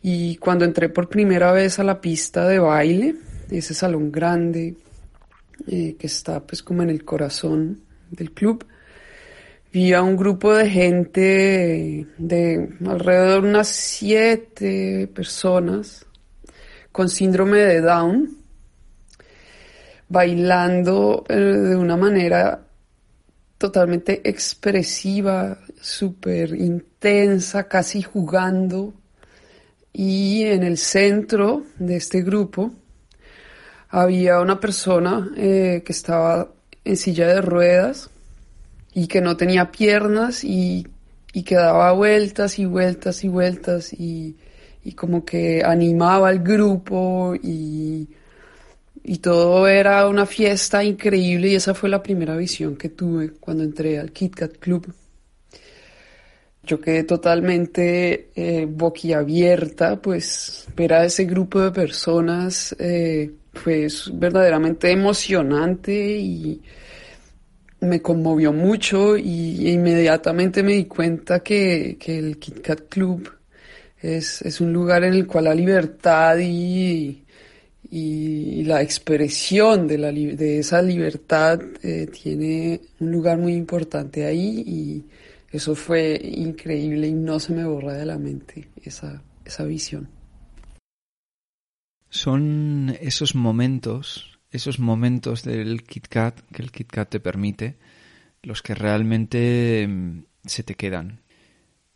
Y 0.00 0.36
cuando 0.36 0.64
entré 0.64 0.88
por 0.88 1.10
primera 1.10 1.52
vez 1.52 1.78
a 1.78 1.84
la 1.84 2.00
pista 2.00 2.48
de 2.48 2.58
baile, 2.58 3.14
ese 3.50 3.74
salón 3.74 4.10
grande 4.10 4.74
eh, 5.66 5.96
que 5.98 6.06
está 6.06 6.40
pues 6.40 6.62
como 6.62 6.82
en 6.82 6.88
el 6.88 7.04
corazón 7.04 7.82
del 8.10 8.32
club, 8.32 8.64
vi 9.70 9.92
a 9.92 10.00
un 10.00 10.16
grupo 10.16 10.54
de 10.54 10.70
gente 10.70 12.06
de 12.16 12.68
alrededor 12.86 13.42
de 13.42 13.48
unas 13.50 13.68
siete 13.68 15.10
personas 15.14 16.06
con 16.90 17.10
síndrome 17.10 17.58
de 17.58 17.82
Down, 17.82 18.34
bailando 20.08 21.26
eh, 21.28 21.34
de 21.34 21.76
una 21.76 21.98
manera 21.98 22.64
totalmente 23.58 24.26
expresiva, 24.26 25.58
súper 25.80 26.54
intensa, 26.54 27.68
casi 27.68 28.02
jugando. 28.02 28.94
Y 29.92 30.44
en 30.44 30.62
el 30.62 30.78
centro 30.78 31.64
de 31.78 31.96
este 31.96 32.22
grupo 32.22 32.72
había 33.88 34.40
una 34.40 34.60
persona 34.60 35.30
eh, 35.36 35.82
que 35.84 35.92
estaba 35.92 36.52
en 36.84 36.96
silla 36.96 37.26
de 37.28 37.40
ruedas 37.40 38.10
y 38.94 39.06
que 39.06 39.20
no 39.20 39.36
tenía 39.36 39.70
piernas 39.70 40.44
y, 40.44 40.86
y 41.32 41.42
que 41.42 41.56
daba 41.56 41.92
vueltas 41.92 42.58
y 42.58 42.66
vueltas 42.66 43.24
y 43.24 43.28
vueltas 43.28 43.92
y, 43.92 44.36
y 44.84 44.92
como 44.92 45.24
que 45.24 45.62
animaba 45.64 46.28
al 46.28 46.40
grupo 46.40 47.34
y 47.34 48.08
y 49.08 49.18
todo 49.18 49.66
era 49.66 50.06
una 50.06 50.26
fiesta 50.26 50.84
increíble 50.84 51.48
y 51.48 51.54
esa 51.54 51.72
fue 51.72 51.88
la 51.88 52.02
primera 52.02 52.36
visión 52.36 52.76
que 52.76 52.90
tuve 52.90 53.30
cuando 53.40 53.64
entré 53.64 53.98
al 53.98 54.12
Kit 54.12 54.34
Kat 54.34 54.58
Club. 54.58 54.92
Yo 56.64 56.80
quedé 56.80 57.04
totalmente 57.04 58.30
eh, 58.34 58.66
boquiabierta, 58.68 60.00
pues 60.00 60.66
ver 60.76 60.92
a 60.92 61.04
ese 61.04 61.24
grupo 61.24 61.60
de 61.60 61.70
personas 61.70 62.76
eh, 62.78 63.30
fue 63.54 63.88
verdaderamente 64.12 64.90
emocionante 64.90 66.18
y 66.18 66.60
me 67.80 68.02
conmovió 68.02 68.52
mucho 68.52 69.16
y 69.16 69.70
inmediatamente 69.70 70.62
me 70.62 70.72
di 70.72 70.84
cuenta 70.86 71.40
que, 71.40 71.96
que 71.98 72.18
el 72.18 72.38
Kit 72.38 72.60
Kat 72.60 72.88
Club 72.88 73.30
es, 74.00 74.42
es, 74.42 74.60
un 74.60 74.72
lugar 74.72 75.04
en 75.04 75.14
el 75.14 75.26
cual 75.26 75.44
la 75.44 75.54
libertad 75.54 76.36
y, 76.38 77.24
y 77.90 78.64
la 78.64 78.82
expresión 78.82 79.86
de, 79.86 79.98
la, 79.98 80.12
de 80.12 80.58
esa 80.58 80.82
libertad 80.82 81.60
eh, 81.82 82.06
tiene 82.06 82.80
un 83.00 83.12
lugar 83.12 83.38
muy 83.38 83.54
importante 83.54 84.24
ahí 84.26 84.62
y 84.66 85.04
eso 85.50 85.74
fue 85.74 86.20
increíble 86.22 87.08
y 87.08 87.14
no 87.14 87.40
se 87.40 87.54
me 87.54 87.64
borra 87.64 87.94
de 87.94 88.06
la 88.06 88.18
mente 88.18 88.68
esa, 88.82 89.22
esa 89.44 89.64
visión. 89.64 90.08
Son 92.10 92.96
esos 93.00 93.34
momentos, 93.34 94.38
esos 94.50 94.78
momentos 94.78 95.42
del 95.42 95.82
Kit 95.84 96.08
Kat 96.08 96.40
que 96.52 96.62
el 96.62 96.70
Kit 96.70 96.88
Kat 96.90 97.08
te 97.10 97.20
permite, 97.20 97.78
los 98.42 98.62
que 98.62 98.74
realmente 98.74 99.86
mm, 99.88 100.24
se 100.44 100.62
te 100.62 100.74
quedan. 100.74 101.22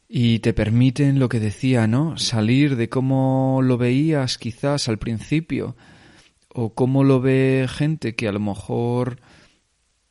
Y 0.09 0.41
te 0.41 0.53
permiten 0.53 1.19
lo 1.19 1.31
que 1.31 1.41
decía, 1.41 1.87
¿no? 1.87 2.19
Salir 2.19 2.77
de 2.77 2.91
cómo 2.91 3.61
lo 3.63 3.79
veías 3.79 4.37
quizás 4.37 4.89
al 4.89 4.99
principio, 4.99 5.77
o 6.49 6.75
cómo 6.75 7.05
lo 7.05 7.21
ve 7.21 7.67
gente 7.69 8.15
que 8.15 8.29
a 8.29 8.33
lo 8.33 8.41
mejor, 8.41 9.19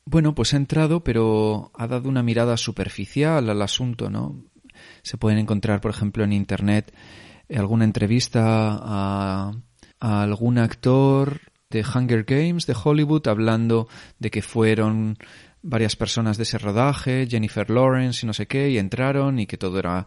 bueno, 0.06 0.36
pues 0.36 0.54
ha 0.54 0.58
entrado, 0.58 1.04
pero 1.04 1.72
ha 1.76 1.88
dado 1.88 2.10
una 2.10 2.24
mirada 2.24 2.58
superficial 2.58 3.50
al 3.50 3.62
asunto, 3.62 4.10
¿no? 4.10 4.44
Se 5.04 5.18
pueden 5.18 5.40
encontrar, 5.40 5.82
por 5.82 5.92
ejemplo, 5.92 6.24
en 6.24 6.34
Internet 6.34 6.94
alguna 7.50 7.84
entrevista 7.84 8.42
a, 8.44 9.52
a 10.00 10.24
algún 10.24 10.58
actor 10.58 11.42
de 11.70 11.84
Hunger 11.84 12.24
Games 12.24 12.66
de 12.66 12.76
Hollywood 12.82 13.28
hablando 13.28 13.88
de 14.20 14.32
que 14.32 14.42
fueron 14.42 15.18
varias 15.62 15.96
personas 15.96 16.38
de 16.38 16.44
ese 16.44 16.58
rodaje, 16.58 17.28
Jennifer 17.30 17.70
Lawrence 17.70 18.26
y 18.26 18.28
no 18.28 18.34
sé 18.34 18.48
qué, 18.48 18.70
y 18.70 18.78
entraron 18.78 19.40
y 19.40 19.48
que 19.48 19.58
todo 19.58 19.80
era, 19.80 20.06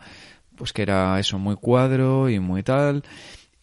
pues 0.57 0.72
que 0.72 0.82
era 0.82 1.18
eso, 1.18 1.38
muy 1.38 1.57
cuadro 1.57 2.28
y 2.28 2.38
muy 2.40 2.62
tal. 2.62 3.05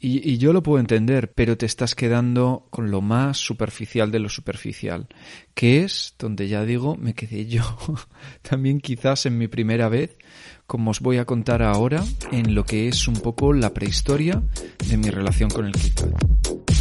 Y, 0.03 0.39
yo 0.39 0.51
lo 0.51 0.63
puedo 0.63 0.79
entender, 0.79 1.31
pero 1.31 1.57
te 1.57 1.67
estás 1.67 1.93
quedando 1.93 2.65
con 2.71 2.89
lo 2.89 3.01
más 3.01 3.37
superficial 3.37 4.11
de 4.11 4.17
lo 4.17 4.29
superficial, 4.29 5.07
que 5.53 5.83
es 5.83 6.15
donde 6.17 6.47
ya 6.47 6.65
digo, 6.65 6.97
me 6.97 7.13
quedé 7.13 7.45
yo 7.45 7.77
también 8.41 8.81
quizás 8.81 9.27
en 9.27 9.37
mi 9.37 9.47
primera 9.47 9.89
vez, 9.89 10.17
como 10.65 10.89
os 10.89 11.01
voy 11.01 11.17
a 11.17 11.25
contar 11.25 11.61
ahora, 11.61 12.03
en 12.31 12.55
lo 12.55 12.65
que 12.65 12.87
es 12.87 13.07
un 13.07 13.13
poco 13.13 13.53
la 13.53 13.75
prehistoria 13.75 14.41
de 14.89 14.97
mi 14.97 15.11
relación 15.11 15.51
con 15.51 15.67
el 15.67 15.73
KitKat. 15.73 16.80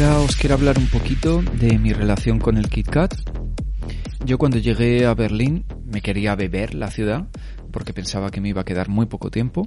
Ahora 0.00 0.20
os 0.20 0.36
quiero 0.36 0.54
hablar 0.54 0.78
un 0.78 0.86
poquito 0.86 1.42
de 1.42 1.76
mi 1.76 1.92
relación 1.92 2.38
con 2.38 2.56
el 2.56 2.68
Kit 2.68 2.88
Kat. 2.88 3.16
Yo 4.24 4.38
cuando 4.38 4.58
llegué 4.58 5.04
a 5.04 5.14
Berlín 5.14 5.64
me 5.86 6.02
quería 6.02 6.36
beber 6.36 6.76
la 6.76 6.88
ciudad 6.92 7.26
porque 7.72 7.92
pensaba 7.92 8.30
que 8.30 8.40
me 8.40 8.50
iba 8.50 8.60
a 8.60 8.64
quedar 8.64 8.88
muy 8.88 9.06
poco 9.06 9.32
tiempo. 9.32 9.66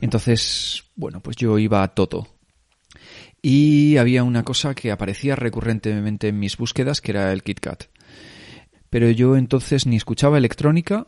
Entonces, 0.00 0.90
bueno, 0.96 1.20
pues 1.20 1.36
yo 1.36 1.60
iba 1.60 1.84
a 1.84 1.94
todo. 1.94 2.26
Y 3.40 3.98
había 3.98 4.24
una 4.24 4.42
cosa 4.42 4.74
que 4.74 4.90
aparecía 4.90 5.36
recurrentemente 5.36 6.26
en 6.26 6.40
mis 6.40 6.56
búsquedas 6.56 7.00
que 7.00 7.12
era 7.12 7.32
el 7.32 7.44
Kit 7.44 7.60
Kat. 7.60 7.84
Pero 8.90 9.08
yo 9.10 9.36
entonces 9.36 9.86
ni 9.86 9.94
escuchaba 9.94 10.38
electrónica 10.38 11.06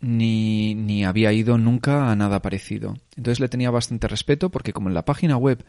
ni, 0.00 0.74
ni 0.74 1.04
había 1.04 1.34
ido 1.34 1.58
nunca 1.58 2.10
a 2.10 2.16
nada 2.16 2.40
parecido. 2.40 2.96
Entonces 3.14 3.40
le 3.40 3.50
tenía 3.50 3.70
bastante 3.70 4.08
respeto 4.08 4.50
porque 4.50 4.72
como 4.72 4.88
en 4.88 4.94
la 4.94 5.04
página 5.04 5.36
web 5.36 5.62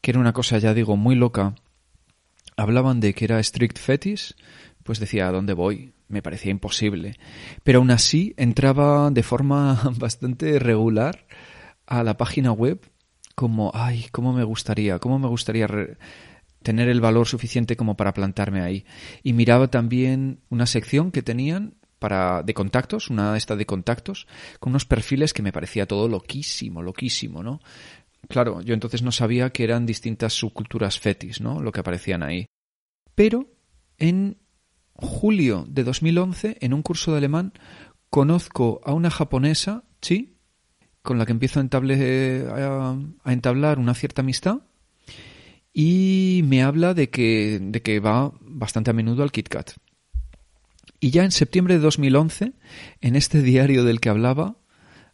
que 0.00 0.10
era 0.10 0.20
una 0.20 0.32
cosa, 0.32 0.58
ya 0.58 0.74
digo, 0.74 0.96
muy 0.96 1.14
loca, 1.14 1.54
hablaban 2.56 3.00
de 3.00 3.14
que 3.14 3.24
era 3.24 3.42
strict 3.42 3.78
fetish, 3.78 4.34
pues 4.82 4.98
decía, 4.98 5.28
¿a 5.28 5.32
dónde 5.32 5.54
voy? 5.54 5.92
Me 6.08 6.22
parecía 6.22 6.50
imposible. 6.50 7.18
Pero 7.62 7.80
aún 7.80 7.90
así 7.90 8.34
entraba 8.36 9.10
de 9.10 9.22
forma 9.22 9.80
bastante 9.98 10.58
regular 10.58 11.26
a 11.86 12.02
la 12.02 12.16
página 12.16 12.52
web 12.52 12.80
como, 13.34 13.70
ay, 13.74 14.06
cómo 14.10 14.32
me 14.32 14.44
gustaría, 14.44 14.98
cómo 14.98 15.18
me 15.18 15.28
gustaría 15.28 15.68
tener 16.62 16.88
el 16.88 17.00
valor 17.00 17.26
suficiente 17.26 17.76
como 17.76 17.96
para 17.96 18.12
plantarme 18.12 18.62
ahí. 18.62 18.84
Y 19.22 19.32
miraba 19.32 19.68
también 19.68 20.40
una 20.48 20.66
sección 20.66 21.12
que 21.12 21.22
tenían 21.22 21.74
para 21.98 22.42
de 22.42 22.54
contactos, 22.54 23.10
una 23.10 23.36
esta 23.36 23.56
de 23.56 23.66
contactos, 23.66 24.26
con 24.60 24.70
unos 24.70 24.84
perfiles 24.84 25.32
que 25.32 25.42
me 25.42 25.52
parecía 25.52 25.86
todo 25.86 26.08
loquísimo, 26.08 26.82
loquísimo, 26.82 27.42
¿no? 27.42 27.60
Claro, 28.28 28.60
yo 28.62 28.74
entonces 28.74 29.02
no 29.02 29.12
sabía 29.12 29.50
que 29.50 29.64
eran 29.64 29.86
distintas 29.86 30.32
subculturas 30.32 30.98
fetis, 30.98 31.40
¿no? 31.40 31.62
Lo 31.62 31.72
que 31.72 31.80
aparecían 31.80 32.22
ahí. 32.22 32.46
Pero 33.14 33.48
en 33.96 34.38
julio 34.94 35.64
de 35.68 35.84
2011, 35.84 36.58
en 36.60 36.74
un 36.74 36.82
curso 36.82 37.12
de 37.12 37.18
alemán, 37.18 37.52
conozco 38.10 38.80
a 38.84 38.92
una 38.92 39.10
japonesa, 39.10 39.84
Chi, 40.00 40.36
con 41.02 41.18
la 41.18 41.26
que 41.26 41.32
empiezo 41.32 41.60
a, 41.60 42.96
a 43.24 43.32
entablar 43.32 43.78
una 43.78 43.94
cierta 43.94 44.22
amistad 44.22 44.62
y 45.72 46.42
me 46.44 46.62
habla 46.62 46.92
de 46.92 47.08
que, 47.08 47.60
de 47.62 47.82
que 47.82 48.00
va 48.00 48.32
bastante 48.40 48.90
a 48.90 48.94
menudo 48.94 49.22
al 49.22 49.30
KitKat. 49.30 49.74
Y 50.98 51.10
ya 51.10 51.24
en 51.24 51.30
septiembre 51.30 51.74
de 51.74 51.80
2011, 51.80 52.54
en 53.00 53.16
este 53.16 53.42
diario 53.42 53.84
del 53.84 54.00
que 54.00 54.08
hablaba, 54.08 54.56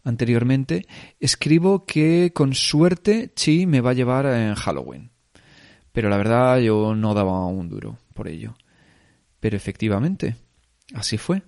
anteriormente, 0.05 0.87
escribo 1.19 1.87
que 1.87 2.33
con 2.35 2.55
suerte 2.55 3.33
Chi 3.35 3.67
me 3.67 3.81
va 3.81 3.91
a 3.91 3.95
llevar 3.95 4.27
en 4.27 4.55
Halloween. 4.55 5.11
Pero 5.93 6.09
la 6.09 6.17
verdad 6.17 6.59
yo 6.59 6.95
no 6.95 7.15
daba 7.15 7.47
un 7.47 7.69
duro 7.69 7.99
por 8.15 8.29
ello. 8.29 8.57
Pero 9.41 9.57
efectivamente, 9.57 10.37
así 10.95 11.19
fue. 11.19 11.43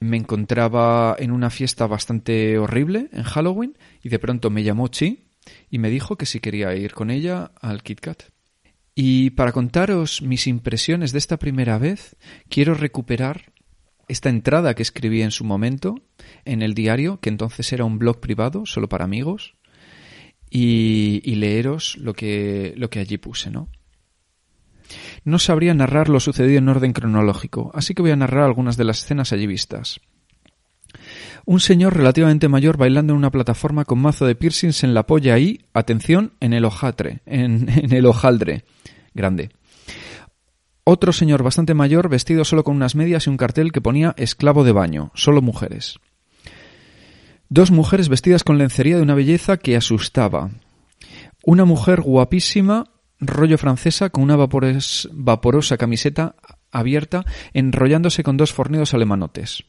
Me 0.00 0.16
encontraba 0.16 1.16
en 1.18 1.30
una 1.30 1.50
fiesta 1.50 1.86
bastante 1.86 2.58
horrible 2.58 3.08
en 3.12 3.22
Halloween 3.22 3.78
y 4.02 4.08
de 4.08 4.18
pronto 4.18 4.50
me 4.50 4.62
llamó 4.62 4.88
Chi 4.88 5.28
y 5.70 5.78
me 5.78 5.90
dijo 5.90 6.16
que 6.16 6.26
si 6.26 6.40
quería 6.40 6.74
ir 6.74 6.92
con 6.92 7.10
ella 7.10 7.52
al 7.60 7.82
Kit 7.82 8.00
Kat. 8.00 8.22
Y 8.94 9.30
para 9.30 9.52
contaros 9.52 10.22
mis 10.22 10.46
impresiones 10.46 11.12
de 11.12 11.18
esta 11.18 11.38
primera 11.38 11.78
vez, 11.78 12.16
quiero 12.48 12.74
recuperar 12.74 13.52
esta 14.08 14.28
entrada 14.28 14.74
que 14.74 14.82
escribí 14.82 15.22
en 15.22 15.30
su 15.30 15.44
momento 15.44 15.96
en 16.44 16.62
el 16.62 16.74
diario, 16.74 17.18
que 17.20 17.28
entonces 17.28 17.72
era 17.72 17.84
un 17.84 17.98
blog 17.98 18.20
privado, 18.20 18.66
solo 18.66 18.88
para 18.88 19.04
amigos, 19.04 19.54
y, 20.48 21.34
leeros 21.34 21.96
lo 21.98 22.14
que, 22.14 22.72
lo 22.76 22.88
que 22.88 23.00
allí 23.00 23.18
puse, 23.18 23.50
¿no? 23.50 23.68
No 25.24 25.38
sabría 25.38 25.74
narrar 25.74 26.08
lo 26.08 26.20
sucedido 26.20 26.58
en 26.58 26.68
orden 26.68 26.92
cronológico, 26.92 27.72
así 27.74 27.94
que 27.94 28.02
voy 28.02 28.12
a 28.12 28.16
narrar 28.16 28.44
algunas 28.44 28.76
de 28.76 28.84
las 28.84 29.02
escenas 29.02 29.32
allí 29.32 29.46
vistas. 29.46 30.00
Un 31.44 31.60
señor 31.60 31.96
relativamente 31.96 32.48
mayor 32.48 32.76
bailando 32.76 33.12
en 33.12 33.18
una 33.18 33.30
plataforma 33.30 33.84
con 33.84 33.98
mazo 33.98 34.26
de 34.26 34.36
piercings 34.36 34.84
en 34.84 34.94
la 34.94 35.06
polla 35.06 35.38
y, 35.38 35.64
atención, 35.74 36.32
en 36.40 36.52
el 36.52 36.64
hojatre, 36.64 37.20
en, 37.26 37.68
en 37.68 37.92
el 37.92 38.06
hojaldre 38.06 38.64
grande. 39.14 39.50
Otro 40.88 41.12
señor 41.12 41.42
bastante 41.42 41.74
mayor 41.74 42.08
vestido 42.08 42.44
solo 42.44 42.62
con 42.62 42.76
unas 42.76 42.94
medias 42.94 43.26
y 43.26 43.30
un 43.30 43.36
cartel 43.36 43.72
que 43.72 43.80
ponía 43.80 44.14
esclavo 44.16 44.62
de 44.62 44.70
baño, 44.70 45.10
solo 45.14 45.42
mujeres. 45.42 45.98
Dos 47.48 47.72
mujeres 47.72 48.08
vestidas 48.08 48.44
con 48.44 48.56
lencería 48.56 48.94
de 48.94 49.02
una 49.02 49.16
belleza 49.16 49.56
que 49.56 49.74
asustaba. 49.74 50.50
Una 51.44 51.64
mujer 51.64 52.02
guapísima, 52.02 52.84
rollo 53.18 53.58
francesa, 53.58 54.10
con 54.10 54.22
una 54.22 54.36
vaporosa 54.36 55.76
camiseta 55.76 56.36
abierta, 56.70 57.24
enrollándose 57.52 58.22
con 58.22 58.36
dos 58.36 58.52
fornidos 58.52 58.94
alemanotes. 58.94 59.64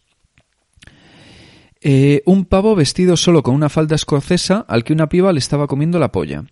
Eh, 1.81 2.21
un 2.27 2.45
pavo 2.45 2.75
vestido 2.75 3.17
solo 3.17 3.41
con 3.41 3.55
una 3.55 3.69
falda 3.69 3.95
escocesa 3.95 4.65
al 4.67 4.83
que 4.83 4.93
una 4.93 5.09
piba 5.09 5.33
le 5.33 5.39
estaba 5.39 5.65
comiendo 5.65 5.97
la 5.97 6.11
polla. 6.11 6.45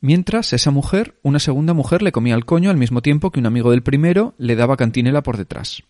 Mientras, 0.00 0.52
esa 0.52 0.70
mujer, 0.70 1.18
una 1.22 1.38
segunda 1.38 1.74
mujer, 1.74 2.02
le 2.02 2.12
comía 2.12 2.34
el 2.34 2.44
coño 2.44 2.70
al 2.70 2.76
mismo 2.76 3.02
tiempo 3.02 3.30
que 3.30 3.40
un 3.40 3.46
amigo 3.46 3.70
del 3.70 3.82
primero 3.82 4.34
le 4.38 4.56
daba 4.56 4.76
cantinela 4.76 5.22
por 5.22 5.36
detrás. 5.36 5.82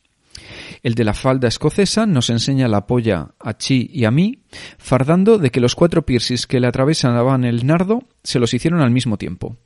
El 0.83 0.95
de 0.95 1.05
la 1.05 1.15
falda 1.15 1.49
escocesa 1.49 2.07
nos 2.07 2.31
enseña 2.31 2.69
la 2.69 2.87
polla 2.87 3.35
a 3.41 3.57
Chi 3.57 3.91
y 3.93 4.05
a 4.05 4.11
mí, 4.11 4.45
fardando 4.79 5.39
de 5.39 5.51
que 5.51 5.61
los 5.61 5.75
cuatro 5.75 6.07
piercings 6.07 6.47
que 6.47 6.61
le 6.61 6.67
atravesaban 6.67 7.45
el 7.45 7.67
nardo 7.67 8.05
se 8.23 8.39
los 8.39 8.55
hicieron 8.55 8.81
al 8.81 8.91
mismo 8.91 9.17
tiempo. 9.17 9.57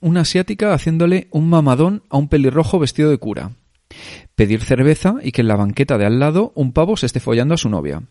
Una 0.00 0.22
asiática 0.22 0.72
haciéndole 0.72 1.28
un 1.30 1.48
mamadón 1.48 2.02
a 2.10 2.16
un 2.16 2.28
pelirrojo 2.28 2.78
vestido 2.78 3.10
de 3.10 3.18
cura. 3.18 3.52
Pedir 4.34 4.62
cerveza 4.62 5.16
y 5.22 5.32
que 5.32 5.42
en 5.42 5.48
la 5.48 5.56
banqueta 5.56 5.98
de 5.98 6.06
al 6.06 6.18
lado 6.18 6.52
un 6.54 6.72
pavo 6.72 6.96
se 6.96 7.06
esté 7.06 7.20
follando 7.20 7.54
a 7.54 7.58
su 7.58 7.68
novia. 7.68 8.02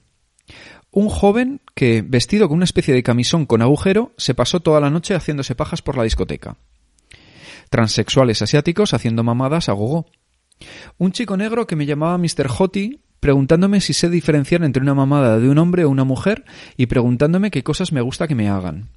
Un 0.95 1.09
joven 1.09 1.59
que, 1.75 2.01
vestido 2.07 2.47
con 2.47 2.55
una 2.55 2.63
especie 2.63 2.93
de 2.93 3.03
camisón 3.03 3.45
con 3.45 3.61
agujero, 3.61 4.13
se 4.15 4.33
pasó 4.33 4.61
toda 4.61 4.79
la 4.79 4.89
noche 4.89 5.13
haciéndose 5.13 5.53
pajas 5.53 5.81
por 5.81 5.97
la 5.97 6.03
discoteca. 6.03 6.55
Transexuales 7.69 8.41
asiáticos 8.41 8.93
haciendo 8.93 9.21
mamadas 9.21 9.67
a 9.67 9.73
gogo. 9.73 10.05
Un 10.97 11.11
chico 11.11 11.35
negro 11.35 11.67
que 11.67 11.75
me 11.75 11.85
llamaba 11.85 12.17
Mr. 12.17 12.47
Hottie 12.47 13.01
preguntándome 13.19 13.81
si 13.81 13.91
sé 13.91 14.09
diferenciar 14.09 14.63
entre 14.63 14.81
una 14.81 14.93
mamada 14.93 15.37
de 15.37 15.49
un 15.49 15.57
hombre 15.57 15.83
o 15.83 15.89
una 15.89 16.05
mujer 16.05 16.45
y 16.77 16.85
preguntándome 16.85 17.51
qué 17.51 17.61
cosas 17.61 17.91
me 17.91 17.99
gusta 17.99 18.29
que 18.29 18.35
me 18.35 18.47
hagan. 18.47 18.87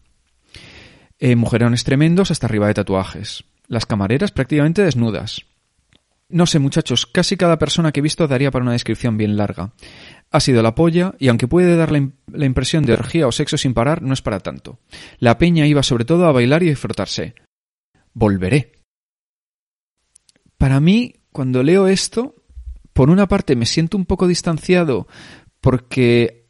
Eh, 1.18 1.34
mujerones 1.34 1.82
tremendos 1.82 2.30
hasta 2.30 2.46
arriba 2.46 2.68
de 2.68 2.74
tatuajes. 2.74 3.42
Las 3.66 3.86
camareras 3.86 4.30
prácticamente 4.30 4.82
desnudas. 4.82 5.46
No 6.30 6.44
sé, 6.44 6.59
muchachos, 6.59 7.07
casi 7.07 7.38
cada 7.38 7.59
persona 7.59 7.90
que 7.90 8.01
he 8.01 8.03
visto 8.03 8.28
daría 8.28 8.51
para 8.51 8.62
una 8.62 8.72
descripción 8.72 9.16
bien 9.16 9.38
larga. 9.38 9.72
Ha 10.31 10.41
sido 10.41 10.62
la 10.62 10.74
polla, 10.74 11.14
y 11.18 11.29
aunque 11.29 11.49
puede 11.49 11.76
dar 11.76 11.91
la, 11.91 12.11
la, 12.31 12.45
impresión 12.45 12.85
de 12.85 12.93
orgía 12.93 13.26
o 13.26 13.33
sexo 13.33 13.57
sin 13.57 13.72
parar, 13.72 14.03
no 14.03 14.12
es 14.12 14.20
para 14.20 14.41
tanto. 14.41 14.79
La 15.18 15.39
peña 15.39 15.66
iba 15.66 15.83
sobre 15.83 16.05
todo 16.05 16.26
a 16.26 16.33
bailar 16.33 16.62
y 16.62 16.66
a 16.66 16.70
disfrutarse. 16.70 17.35
Volveré. 18.12 18.72
Para 20.59 20.81
mí, 20.81 21.14
cuando 21.33 21.62
leo 21.62 21.87
esto, 21.87 22.35
por 22.93 23.11
una 23.11 23.29
parte 23.29 23.57
me 23.57 23.64
siento 23.64 23.97
un 23.97 24.05
poco 24.05 24.26
distanciado 24.26 25.07
porque, 25.61 26.49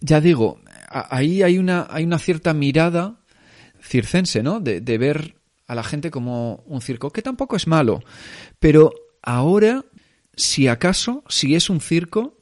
ya 0.00 0.20
digo, 0.20 0.60
ahí 0.90 1.42
hay 1.42 1.58
una, 1.58 1.86
hay 1.88 2.04
una 2.04 2.18
cierta 2.18 2.52
mirada 2.52 3.20
circense, 3.80 4.42
¿no? 4.42 4.60
De, 4.60 4.80
de 4.80 4.98
ver 4.98 5.36
a 5.66 5.74
la 5.74 5.84
gente 5.84 6.10
como 6.10 6.64
un 6.66 6.80
circo, 6.80 7.10
que 7.10 7.22
tampoco 7.22 7.54
es 7.56 7.66
malo. 7.66 8.00
Pero 8.58 8.92
ahora, 9.22 9.84
si 10.34 10.66
acaso, 10.66 11.22
si 11.28 11.54
es 11.54 11.70
un 11.70 11.80
circo, 11.80 12.37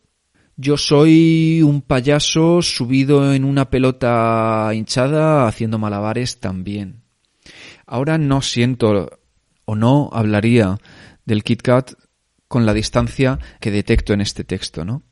yo 0.56 0.78
soy 0.78 1.62
un 1.62 1.82
payaso 1.82 2.62
subido 2.62 3.34
en 3.34 3.44
una 3.44 3.68
pelota 3.68 4.70
hinchada 4.74 5.46
haciendo 5.46 5.78
malabares 5.78 6.40
también. 6.40 7.02
Ahora 7.86 8.18
no 8.18 8.40
siento 8.40 9.20
o 9.66 9.76
no 9.76 10.08
hablaría 10.12 10.78
del 11.24 11.44
Kit 11.44 11.62
Kat 11.62 11.92
con 12.48 12.64
la 12.64 12.72
distancia 12.72 13.38
que 13.60 13.70
detecto 13.70 14.14
en 14.14 14.20
este 14.20 14.44
texto, 14.44 14.84
¿no? 14.84 15.02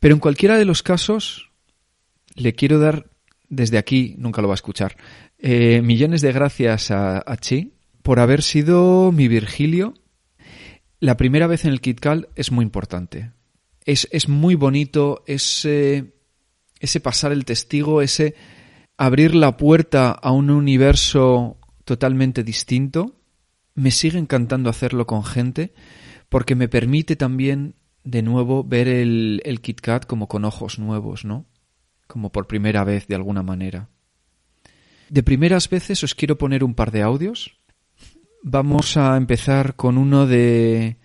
Pero 0.00 0.14
en 0.14 0.20
cualquiera 0.20 0.56
de 0.56 0.64
los 0.64 0.82
casos 0.82 1.50
le 2.34 2.54
quiero 2.54 2.78
dar 2.78 3.10
desde 3.48 3.78
aquí, 3.78 4.14
nunca 4.18 4.40
lo 4.40 4.48
va 4.48 4.54
a 4.54 4.56
escuchar, 4.56 4.96
eh, 5.38 5.82
millones 5.82 6.20
de 6.20 6.32
gracias 6.32 6.90
a, 6.90 7.24
Chi 7.40 7.74
por 8.02 8.20
haber 8.20 8.42
sido 8.42 9.12
mi 9.12 9.28
Virgilio. 9.28 9.94
La 11.00 11.16
primera 11.16 11.46
vez 11.46 11.64
en 11.64 11.72
el 11.72 11.80
KitKat 11.80 12.24
es 12.36 12.52
muy 12.52 12.64
importante. 12.64 13.32
Es, 13.88 14.06
es 14.12 14.28
muy 14.28 14.54
bonito 14.54 15.24
ese, 15.26 16.12
ese 16.78 17.00
pasar 17.00 17.32
el 17.32 17.46
testigo, 17.46 18.02
ese 18.02 18.34
abrir 18.98 19.34
la 19.34 19.56
puerta 19.56 20.10
a 20.10 20.30
un 20.30 20.50
universo 20.50 21.56
totalmente 21.86 22.44
distinto. 22.44 23.16
Me 23.74 23.90
sigue 23.90 24.18
encantando 24.18 24.68
hacerlo 24.68 25.06
con 25.06 25.24
gente 25.24 25.72
porque 26.28 26.54
me 26.54 26.68
permite 26.68 27.16
también 27.16 27.76
de 28.04 28.20
nuevo 28.20 28.62
ver 28.62 28.88
el, 28.88 29.40
el 29.46 29.62
KitKat 29.62 30.04
como 30.04 30.28
con 30.28 30.44
ojos 30.44 30.78
nuevos, 30.78 31.24
¿no? 31.24 31.46
Como 32.06 32.30
por 32.30 32.46
primera 32.46 32.84
vez 32.84 33.06
de 33.06 33.14
alguna 33.14 33.42
manera. 33.42 33.88
De 35.08 35.22
primeras 35.22 35.70
veces 35.70 36.04
os 36.04 36.14
quiero 36.14 36.36
poner 36.36 36.62
un 36.62 36.74
par 36.74 36.90
de 36.90 37.00
audios. 37.00 37.56
Vamos 38.42 38.98
a 38.98 39.16
empezar 39.16 39.76
con 39.76 39.96
uno 39.96 40.26
de... 40.26 40.98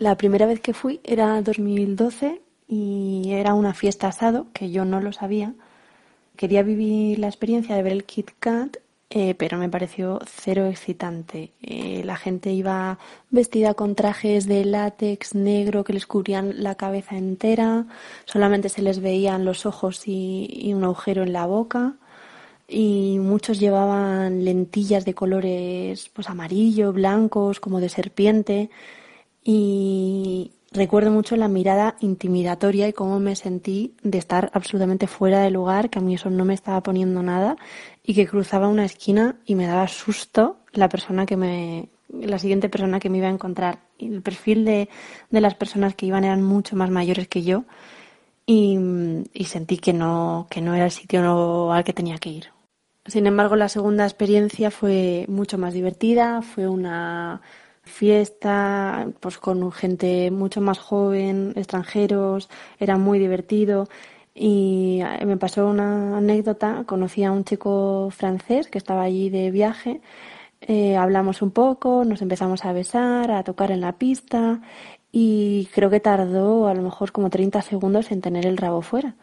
La 0.00 0.16
primera 0.16 0.46
vez 0.46 0.60
que 0.60 0.72
fui 0.72 0.98
era 1.04 1.42
2012 1.42 2.40
y 2.66 3.32
era 3.32 3.52
una 3.52 3.74
fiesta 3.74 4.08
asado, 4.08 4.46
que 4.54 4.70
yo 4.70 4.86
no 4.86 5.02
lo 5.02 5.12
sabía. 5.12 5.52
Quería 6.36 6.62
vivir 6.62 7.18
la 7.18 7.26
experiencia 7.26 7.76
de 7.76 7.82
ver 7.82 7.92
el 7.92 8.04
Kit 8.04 8.30
Kat 8.40 8.78
eh, 9.10 9.34
pero 9.34 9.58
me 9.58 9.68
pareció 9.68 10.20
cero 10.24 10.66
excitante. 10.68 11.52
Eh, 11.60 12.02
la 12.04 12.16
gente 12.16 12.50
iba 12.52 12.98
vestida 13.28 13.74
con 13.74 13.94
trajes 13.94 14.46
de 14.46 14.64
látex 14.64 15.34
negro 15.34 15.84
que 15.84 15.92
les 15.92 16.06
cubrían 16.06 16.62
la 16.62 16.76
cabeza 16.76 17.18
entera, 17.18 17.86
solamente 18.24 18.70
se 18.70 18.80
les 18.80 19.00
veían 19.00 19.44
los 19.44 19.66
ojos 19.66 20.08
y, 20.08 20.48
y 20.50 20.72
un 20.72 20.84
agujero 20.84 21.24
en 21.24 21.34
la 21.34 21.44
boca 21.44 21.96
y 22.68 23.18
muchos 23.20 23.60
llevaban 23.60 24.44
lentillas 24.44 25.04
de 25.04 25.14
colores 25.14 26.08
pues 26.14 26.30
amarillo, 26.30 26.92
blancos, 26.94 27.60
como 27.60 27.80
de 27.80 27.90
serpiente 27.90 28.70
y, 29.42 30.52
Recuerdo 30.72 31.10
mucho 31.10 31.34
la 31.34 31.48
mirada 31.48 31.96
intimidatoria 31.98 32.86
y 32.86 32.92
cómo 32.92 33.18
me 33.18 33.34
sentí 33.34 33.96
de 34.04 34.18
estar 34.18 34.52
absolutamente 34.54 35.08
fuera 35.08 35.40
de 35.40 35.50
lugar, 35.50 35.90
que 35.90 35.98
a 35.98 36.02
mí 36.02 36.14
eso 36.14 36.30
no 36.30 36.44
me 36.44 36.54
estaba 36.54 36.80
poniendo 36.80 37.24
nada 37.24 37.56
y 38.04 38.14
que 38.14 38.28
cruzaba 38.28 38.68
una 38.68 38.84
esquina 38.84 39.34
y 39.44 39.56
me 39.56 39.66
daba 39.66 39.88
susto 39.88 40.58
la 40.72 40.88
persona 40.88 41.26
que 41.26 41.36
me, 41.36 41.88
la 42.08 42.38
siguiente 42.38 42.68
persona 42.68 43.00
que 43.00 43.10
me 43.10 43.18
iba 43.18 43.26
a 43.26 43.32
encontrar. 43.32 43.80
El 43.98 44.22
perfil 44.22 44.64
de, 44.64 44.88
de 45.28 45.40
las 45.40 45.56
personas 45.56 45.96
que 45.96 46.06
iban 46.06 46.22
eran 46.22 46.40
mucho 46.40 46.76
más 46.76 46.88
mayores 46.88 47.26
que 47.26 47.42
yo 47.42 47.64
y, 48.46 48.78
y 49.32 49.44
sentí 49.46 49.78
que 49.78 49.92
no, 49.92 50.46
que 50.50 50.60
no 50.60 50.76
era 50.76 50.84
el 50.84 50.92
sitio 50.92 51.72
al 51.72 51.82
que 51.82 51.92
tenía 51.92 52.18
que 52.18 52.30
ir. 52.30 52.44
Sin 53.06 53.26
embargo, 53.26 53.56
la 53.56 53.68
segunda 53.68 54.04
experiencia 54.04 54.70
fue 54.70 55.24
mucho 55.26 55.58
más 55.58 55.74
divertida, 55.74 56.42
fue 56.42 56.68
una 56.68 57.40
fiesta, 57.82 59.08
pues 59.20 59.38
con 59.38 59.70
gente 59.72 60.30
mucho 60.30 60.60
más 60.60 60.78
joven, 60.78 61.52
extranjeros, 61.56 62.48
era 62.78 62.96
muy 62.98 63.18
divertido. 63.18 63.88
Y 64.34 65.00
me 65.26 65.36
pasó 65.36 65.66
una 65.68 66.16
anécdota, 66.18 66.84
conocí 66.86 67.24
a 67.24 67.32
un 67.32 67.44
chico 67.44 68.08
francés 68.10 68.68
que 68.68 68.78
estaba 68.78 69.02
allí 69.02 69.28
de 69.28 69.50
viaje, 69.50 70.00
eh, 70.60 70.96
hablamos 70.96 71.42
un 71.42 71.50
poco, 71.50 72.04
nos 72.04 72.22
empezamos 72.22 72.64
a 72.64 72.72
besar, 72.72 73.30
a 73.30 73.44
tocar 73.44 73.70
en 73.70 73.80
la 73.80 73.98
pista 73.98 74.60
y 75.12 75.68
creo 75.74 75.90
que 75.90 76.00
tardó 76.00 76.68
a 76.68 76.74
lo 76.74 76.82
mejor 76.82 77.12
como 77.12 77.30
30 77.30 77.62
segundos 77.62 78.12
en 78.12 78.20
tener 78.20 78.46
el 78.46 78.56
rabo 78.56 78.82
fuera. 78.82 79.16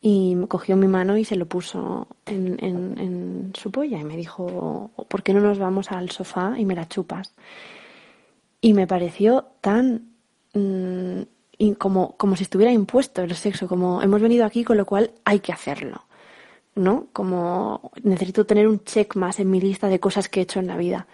Y 0.00 0.36
cogió 0.48 0.76
mi 0.76 0.86
mano 0.86 1.16
y 1.16 1.24
se 1.24 1.36
lo 1.36 1.46
puso 1.46 2.08
en, 2.26 2.58
en 2.62 3.52
su 3.54 3.70
polla 3.70 3.98
y 3.98 4.04
me 4.04 4.16
dijo, 4.16 4.90
¿por 5.08 5.22
qué 5.22 5.32
no 5.34 5.40
nos 5.40 5.58
vamos 5.58 5.90
al 5.92 6.10
sofá 6.10 6.54
y 6.58 6.64
me 6.64 6.74
la 6.74 6.88
chupas? 6.88 7.34
Y 8.64 8.72
me 8.72 8.86
pareció 8.86 9.44
tan 9.60 10.14
mm, 10.54 11.72
como, 11.76 12.16
como 12.16 12.34
si 12.34 12.44
estuviera 12.44 12.72
impuesto 12.72 13.20
el 13.20 13.34
sexo, 13.34 13.68
como 13.68 14.00
hemos 14.00 14.22
venido 14.22 14.46
aquí 14.46 14.64
con 14.64 14.78
lo 14.78 14.86
cual 14.86 15.10
hay 15.26 15.40
que 15.40 15.52
hacerlo, 15.52 16.06
¿no? 16.74 17.08
Como 17.12 17.92
necesito 18.02 18.46
tener 18.46 18.66
un 18.66 18.82
check 18.82 19.16
más 19.16 19.38
en 19.38 19.50
mi 19.50 19.60
lista 19.60 19.88
de 19.88 20.00
cosas 20.00 20.30
que 20.30 20.40
he 20.40 20.44
hecho 20.44 20.60
en 20.60 20.66
la 20.66 20.78
vida. 20.78 21.06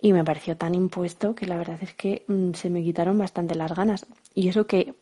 Y 0.00 0.12
me 0.12 0.22
pareció 0.22 0.56
tan 0.56 0.76
impuesto 0.76 1.34
que 1.34 1.46
la 1.46 1.56
verdad 1.56 1.78
es 1.80 1.92
que 1.92 2.24
mm, 2.28 2.52
se 2.52 2.70
me 2.70 2.84
quitaron 2.84 3.18
bastante 3.18 3.56
las 3.56 3.74
ganas. 3.74 4.06
Y 4.32 4.46
eso 4.46 4.68
que 4.68 4.94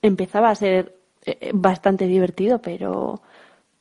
empezaba 0.00 0.50
a 0.50 0.54
ser 0.54 0.94
eh, 1.26 1.50
bastante 1.52 2.06
divertido, 2.06 2.62
pero 2.62 3.20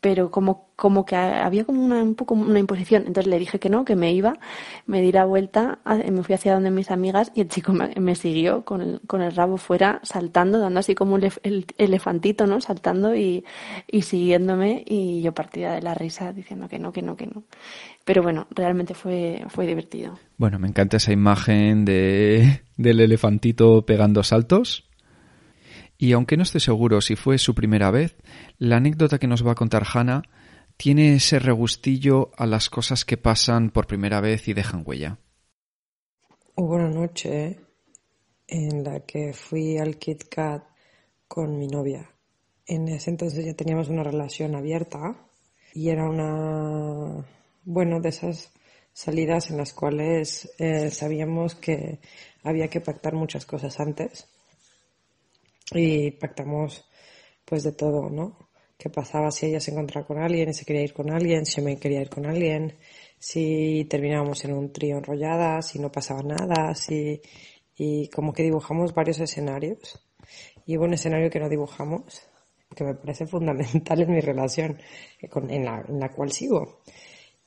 pero 0.07 0.31
como, 0.31 0.69
como 0.77 1.05
que 1.05 1.17
había 1.17 1.65
como 1.65 1.83
una, 1.83 2.01
un 2.01 2.15
poco 2.15 2.33
una 2.33 2.59
imposición. 2.59 3.03
Entonces 3.07 3.29
le 3.29 3.39
dije 3.39 3.59
que 3.59 3.67
no, 3.67 3.83
que 3.83 3.97
me 3.97 4.13
iba, 4.13 4.39
me 4.85 5.01
di 5.01 5.11
la 5.11 5.25
vuelta, 5.25 5.79
me 5.85 6.23
fui 6.23 6.33
hacia 6.33 6.53
donde 6.53 6.71
mis 6.71 6.91
amigas 6.91 7.29
y 7.35 7.41
el 7.41 7.49
chico 7.49 7.73
me, 7.73 8.15
siguió 8.15 8.63
con 8.63 8.79
el, 8.79 9.01
con 9.05 9.21
el 9.21 9.35
rabo 9.35 9.57
fuera, 9.57 9.99
saltando, 10.03 10.59
dando 10.59 10.79
así 10.79 10.95
como 10.95 11.17
el, 11.17 11.29
el 11.43 11.65
elefantito, 11.77 12.47
¿no? 12.47 12.61
Saltando 12.61 13.17
y, 13.17 13.43
y 13.85 14.03
siguiéndome 14.03 14.81
y 14.87 15.21
yo 15.21 15.33
partida 15.33 15.73
de 15.73 15.81
la 15.81 15.93
risa 15.93 16.31
diciendo 16.31 16.69
que 16.69 16.79
no, 16.79 16.93
que 16.93 17.01
no, 17.01 17.17
que 17.17 17.27
no. 17.27 17.43
Pero 18.05 18.23
bueno, 18.23 18.47
realmente 18.51 18.93
fue, 18.93 19.43
fue 19.49 19.67
divertido. 19.67 20.17
Bueno, 20.37 20.57
me 20.57 20.69
encanta 20.69 20.95
esa 20.95 21.11
imagen 21.11 21.83
de, 21.83 22.61
del 22.77 23.01
elefantito 23.01 23.85
pegando 23.85 24.23
saltos 24.23 24.86
y 25.97 26.13
aunque 26.13 26.37
no 26.37 26.43
estoy 26.43 26.61
seguro 26.61 27.01
si 27.01 27.15
fue 27.15 27.37
su 27.37 27.55
primera 27.55 27.91
vez, 27.91 28.15
la 28.57 28.77
anécdota 28.77 29.17
que 29.17 29.27
nos 29.27 29.45
va 29.45 29.53
a 29.53 29.55
contar 29.55 29.83
Hannah 29.91 30.23
tiene 30.77 31.15
ese 31.15 31.39
regustillo 31.39 32.31
a 32.37 32.45
las 32.45 32.69
cosas 32.69 33.03
que 33.03 33.17
pasan 33.17 33.71
por 33.71 33.87
primera 33.87 34.21
vez 34.21 34.47
y 34.47 34.53
dejan 34.53 34.83
huella. 34.85 35.17
Hubo 36.55 36.75
una 36.75 36.89
noche 36.89 37.59
en 38.47 38.83
la 38.83 38.99
que 39.01 39.33
fui 39.33 39.77
al 39.77 39.97
Kit 39.97 40.25
Kat 40.29 40.63
con 41.27 41.57
mi 41.57 41.67
novia. 41.67 42.09
En 42.67 42.87
ese 42.87 43.09
entonces 43.09 43.43
ya 43.45 43.55
teníamos 43.55 43.89
una 43.89 44.03
relación 44.03 44.55
abierta 44.55 45.15
y 45.73 45.89
era 45.89 46.07
una, 46.07 47.25
bueno, 47.63 47.99
de 47.99 48.09
esas 48.09 48.51
salidas 48.93 49.49
en 49.49 49.57
las 49.57 49.73
cuales 49.73 50.51
eh, 50.59 50.91
sabíamos 50.91 51.55
que 51.55 51.99
había 52.43 52.67
que 52.67 52.81
pactar 52.81 53.13
muchas 53.13 53.45
cosas 53.45 53.79
antes 53.79 54.27
y 55.73 56.11
pactamos 56.11 56.85
pues 57.45 57.63
de 57.63 57.71
todo, 57.71 58.09
¿no? 58.09 58.47
qué 58.77 58.89
pasaba 58.89 59.31
si 59.31 59.47
ella 59.47 59.59
se 59.59 59.71
encontraba 59.71 60.05
con 60.05 60.19
alguien 60.19 60.53
se 60.53 60.65
quería 60.65 60.83
ir 60.83 60.93
con 60.93 61.09
alguien, 61.09 61.45
si 61.45 61.61
me 61.61 61.77
quería 61.79 62.01
ir 62.01 62.09
con 62.09 62.25
alguien, 62.25 62.77
si 63.17 63.85
terminábamos 63.89 64.45
en 64.45 64.53
un 64.53 64.71
trío 64.71 64.97
enrollada, 64.97 65.61
si 65.61 65.79
no 65.79 65.91
pasaba 65.91 66.21
nada, 66.21 66.75
si, 66.75 67.19
y 67.75 68.07
como 68.09 68.33
que 68.33 68.43
dibujamos 68.43 68.93
varios 68.93 69.19
escenarios. 69.19 69.99
Y 70.65 70.77
hubo 70.77 70.85
un 70.85 70.93
escenario 70.93 71.29
que 71.29 71.39
no 71.39 71.49
dibujamos, 71.49 72.21
que 72.75 72.83
me 72.83 72.93
parece 72.95 73.25
fundamental 73.25 74.01
en 74.01 74.11
mi 74.11 74.19
relación, 74.19 74.77
eh, 75.19 75.27
con, 75.29 75.49
en, 75.49 75.65
la, 75.65 75.83
en 75.87 75.99
la 75.99 76.09
cual 76.09 76.31
sigo. 76.31 76.81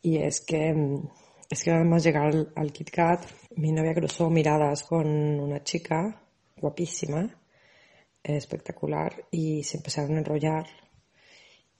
Y 0.02 0.16
es 0.16 0.40
que, 0.40 0.72
mm, 0.72 1.08
es 1.50 1.62
que 1.64 1.70
además 1.70 2.02
llegar 2.02 2.26
al, 2.26 2.52
al 2.56 2.72
Kit 2.72 2.90
mi 3.56 3.72
novia 3.72 3.94
cruzó 3.94 4.30
miradas 4.30 4.82
con 4.84 5.06
una 5.06 5.62
chica 5.62 6.22
guapísima, 6.56 7.39
espectacular, 8.22 9.24
y 9.30 9.62
se 9.64 9.78
empezaron 9.78 10.16
a 10.16 10.18
enrollar 10.18 10.66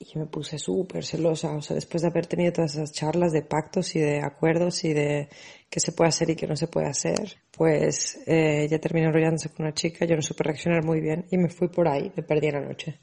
y 0.03 0.19
me 0.19 0.25
puse 0.25 0.59
súper 0.59 1.05
celosa, 1.05 1.55
o 1.55 1.61
sea, 1.61 1.75
después 1.75 2.01
de 2.01 2.09
haber 2.09 2.27
tenido 2.27 2.55
todas 2.55 2.75
esas 2.75 2.91
charlas 2.91 3.33
de 3.33 3.43
pactos 3.43 3.95
y 3.97 4.01
de 4.01 4.23
acuerdos 4.23 4.83
y 4.85 4.95
de 4.95 5.29
qué 5.69 5.79
se 5.79 5.93
puede 5.93 6.09
hacer 6.09 6.31
y 6.31 6.37
qué 6.37 6.47
no 6.47 6.57
se 6.57 6.69
puede 6.69 6.87
hacer, 6.87 7.37
pues 7.51 8.19
eh, 8.27 8.67
ya 8.69 8.79
terminé 8.79 9.09
enrollándose 9.09 9.51
con 9.51 9.67
una 9.67 9.75
chica, 9.75 10.07
yo 10.07 10.17
no 10.17 10.23
supe 10.23 10.43
reaccionar 10.43 10.83
muy 10.85 11.03
bien 11.03 11.27
y 11.31 11.37
me 11.37 11.51
fui 11.51 11.69
por 11.69 11.87
ahí, 11.87 12.11
me 12.17 12.23
perdí 12.23 12.47
en 12.47 12.55
la 12.55 12.61
noche. 12.63 13.01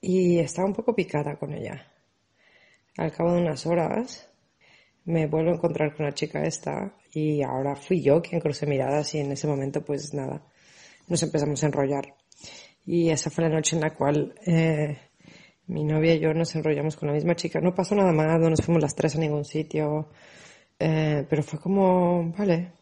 Y 0.00 0.40
estaba 0.40 0.66
un 0.66 0.74
poco 0.74 0.96
picada 0.96 1.36
con 1.38 1.54
ella. 1.54 1.86
Al 2.96 3.12
cabo 3.12 3.32
de 3.34 3.42
unas 3.42 3.64
horas 3.66 4.28
me 5.04 5.28
vuelvo 5.28 5.52
a 5.52 5.54
encontrar 5.54 5.94
con 5.94 6.06
la 6.06 6.12
chica 6.12 6.42
esta 6.42 6.92
y 7.14 7.40
ahora 7.42 7.76
fui 7.76 8.02
yo 8.02 8.20
quien 8.20 8.40
crucé 8.40 8.66
miradas 8.66 9.14
y 9.14 9.20
en 9.20 9.30
ese 9.30 9.46
momento 9.46 9.84
pues 9.84 10.12
nada, 10.12 10.44
nos 11.06 11.22
empezamos 11.22 11.62
a 11.62 11.66
enrollar. 11.66 12.19
Y 12.92 13.08
esa 13.10 13.30
fue 13.30 13.44
la 13.44 13.50
noche 13.50 13.76
en 13.76 13.82
la 13.82 13.94
cual... 13.94 14.34
Eh, 14.44 14.98
mi 15.70 15.84
novia 15.84 16.14
y 16.14 16.18
yo 16.18 16.34
nos 16.34 16.52
enrollamos 16.56 16.96
con 16.96 17.08
la 17.08 17.14
misma 17.14 17.36
chica. 17.36 17.60
No 17.60 17.72
pasó 17.72 17.94
nada 17.94 18.12
más, 18.12 18.40
no 18.40 18.50
nos 18.50 18.60
fuimos 18.60 18.82
las 18.82 18.94
tres 18.96 19.14
a 19.14 19.18
ningún 19.20 19.44
sitio. 19.44 20.08
Eh, 20.76 21.24
pero 21.28 21.42
fue 21.44 21.60
como, 21.60 22.32
vale, 22.36 22.72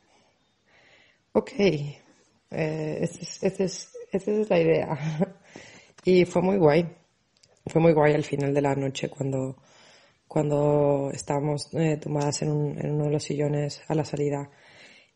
ok, 1.32 1.50
eh, 1.58 2.98
es, 3.02 4.48
la 4.48 4.58
idea. 4.58 4.98
y 6.04 6.24
fue 6.24 6.40
muy 6.40 6.56
guay. 6.56 6.88
Fue 7.66 7.82
muy 7.82 7.92
guay 7.92 8.14
al 8.14 8.24
final 8.24 8.54
de 8.54 8.62
la 8.62 8.74
noche 8.74 9.10
cuando, 9.10 9.56
cuando 10.26 11.10
estábamos 11.12 11.68
eh, 11.74 11.98
tomadas 11.98 12.40
en, 12.40 12.50
un, 12.50 12.78
en 12.78 12.92
uno 12.94 13.04
de 13.04 13.10
los 13.10 13.24
sillones 13.24 13.82
a 13.86 13.94
la 13.94 14.06
salida. 14.06 14.48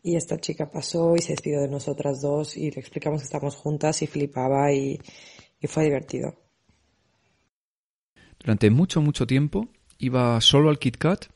Y 0.03 0.17
esta 0.17 0.39
chica 0.39 0.71
pasó 0.71 1.15
y 1.17 1.21
se 1.21 1.33
despidió 1.33 1.61
de 1.61 1.69
nosotras 1.69 2.21
dos 2.21 2.57
y 2.57 2.71
le 2.71 2.81
explicamos 2.81 3.21
que 3.21 3.27
estábamos 3.27 3.55
juntas 3.55 4.03
y 4.03 4.07
flipaba 4.07 4.73
y, 4.73 4.99
y 5.61 5.67
fue 5.69 5.85
divertido. 5.85 6.35
Durante 8.41 8.71
mucho, 8.71 9.01
mucho 9.01 9.27
tiempo 9.27 9.69
iba 9.99 10.41
solo 10.41 10.69
al 10.69 10.81
Kit 10.81 10.97
Kat 10.97 11.27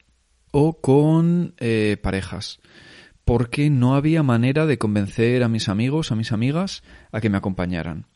o 0.51 0.81
con 0.81 1.55
eh, 1.59 1.97
parejas, 2.03 2.61
porque 3.25 3.71
no 3.71 3.95
había 3.95 4.23
manera 4.23 4.67
de 4.67 4.79
convencer 4.79 5.43
a 5.43 5.49
mis 5.49 5.69
amigos, 5.69 6.11
a 6.11 6.17
mis 6.17 6.33
amigas, 6.33 6.83
a 7.13 7.21
que 7.21 7.31
me 7.31 7.37
acompañaran. 7.37 8.07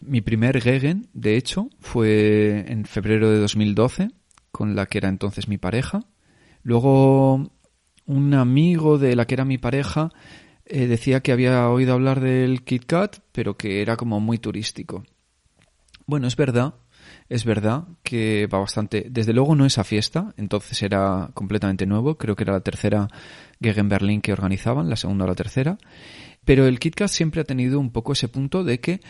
Mi 0.00 0.20
primer 0.20 0.60
Gegen, 0.60 1.08
de 1.12 1.36
hecho, 1.36 1.68
fue 1.78 2.64
en 2.68 2.86
febrero 2.86 3.30
de 3.30 3.38
2012, 3.38 4.08
con 4.50 4.74
la 4.74 4.86
que 4.86 4.98
era 4.98 5.08
entonces 5.08 5.46
mi 5.46 5.58
pareja. 5.58 6.06
Luego, 6.62 7.52
un 8.10 8.34
amigo 8.34 8.98
de 8.98 9.16
la 9.16 9.26
que 9.26 9.34
era 9.34 9.44
mi 9.44 9.58
pareja 9.58 10.10
eh, 10.66 10.86
decía 10.86 11.20
que 11.20 11.32
había 11.32 11.68
oído 11.68 11.94
hablar 11.94 12.20
del 12.20 12.62
Kit 12.62 12.84
Kat, 12.84 13.18
pero 13.32 13.56
que 13.56 13.82
era 13.82 13.96
como 13.96 14.20
muy 14.20 14.38
turístico. 14.38 15.04
Bueno, 16.06 16.26
es 16.26 16.36
verdad 16.36 16.74
es 17.30 17.44
verdad 17.44 17.84
que 18.02 18.48
va 18.52 18.58
bastante. 18.58 19.06
Desde 19.08 19.32
luego 19.32 19.54
no 19.54 19.64
esa 19.64 19.84
fiesta, 19.84 20.34
entonces 20.36 20.82
era 20.82 21.30
completamente 21.32 21.86
nuevo. 21.86 22.18
Creo 22.18 22.34
que 22.34 22.42
era 22.42 22.54
la 22.54 22.60
tercera 22.60 23.08
Gegen 23.60 23.88
Berlin 23.88 24.20
que 24.20 24.32
organizaban, 24.32 24.90
la 24.90 24.96
segunda 24.96 25.24
o 25.24 25.28
la 25.28 25.36
tercera. 25.36 25.78
Pero 26.44 26.66
el 26.66 26.80
KitKat 26.80 27.08
siempre 27.08 27.40
ha 27.40 27.44
tenido 27.44 27.78
un 27.78 27.90
poco 27.90 28.12
ese 28.12 28.28
punto 28.28 28.64
de 28.64 28.80
que 28.80 29.00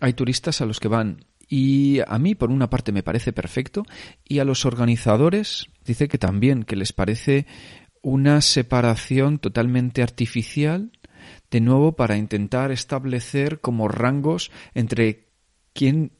hay 0.00 0.12
turistas 0.12 0.60
a 0.60 0.66
los 0.66 0.80
que 0.80 0.88
van. 0.88 1.24
Y 1.48 2.00
a 2.06 2.18
mí, 2.18 2.34
por 2.34 2.50
una 2.50 2.68
parte, 2.68 2.92
me 2.92 3.02
parece 3.02 3.32
perfecto. 3.32 3.84
Y 4.22 4.38
a 4.40 4.44
los 4.44 4.66
organizadores, 4.66 5.68
dice 5.84 6.08
que 6.08 6.18
también, 6.18 6.64
que 6.64 6.76
les 6.76 6.92
parece 6.92 7.46
una 8.02 8.40
separación 8.40 9.38
totalmente 9.38 10.02
artificial, 10.02 10.90
de 11.50 11.60
nuevo, 11.60 11.92
para 11.92 12.16
intentar 12.16 12.70
establecer 12.72 13.60
como 13.60 13.88
rangos 13.88 14.50
entre 14.74 15.28
quién 15.72 16.12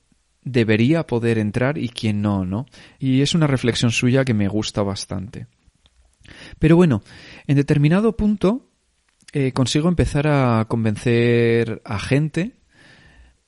debería 0.45 1.07
poder 1.07 1.39
entrar 1.39 1.79
y 1.79 1.89
quién 1.89 2.23
no, 2.23 2.45
¿no? 2.45 2.67
Y 2.99 3.23
es 3.23 3.35
una 3.35 3.47
reflexión 3.47 3.91
suya 3.91 4.25
que 4.25 4.35
me 4.35 4.49
gusta 4.49 4.83
bastante. 4.83 5.47
Pero 6.59 6.77
bueno, 6.77 7.03
en 7.47 7.57
determinado 7.57 8.17
punto 8.17 8.69
eh, 9.33 9.53
consigo 9.53 9.89
empezar 9.89 10.29
a 10.29 10.67
convencer 10.69 11.81
a 11.85 11.99
gente 11.99 12.57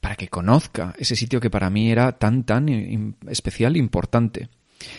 para 0.01 0.17
que 0.17 0.29
conozca 0.29 0.95
ese 0.99 1.17
sitio 1.17 1.41
que 1.41 1.51
para 1.51 1.71
mí 1.71 1.91
era 1.91 2.13
tan, 2.13 2.45
tan 2.45 3.17
especial 3.29 3.77
e 3.77 3.79
importante. 3.79 4.49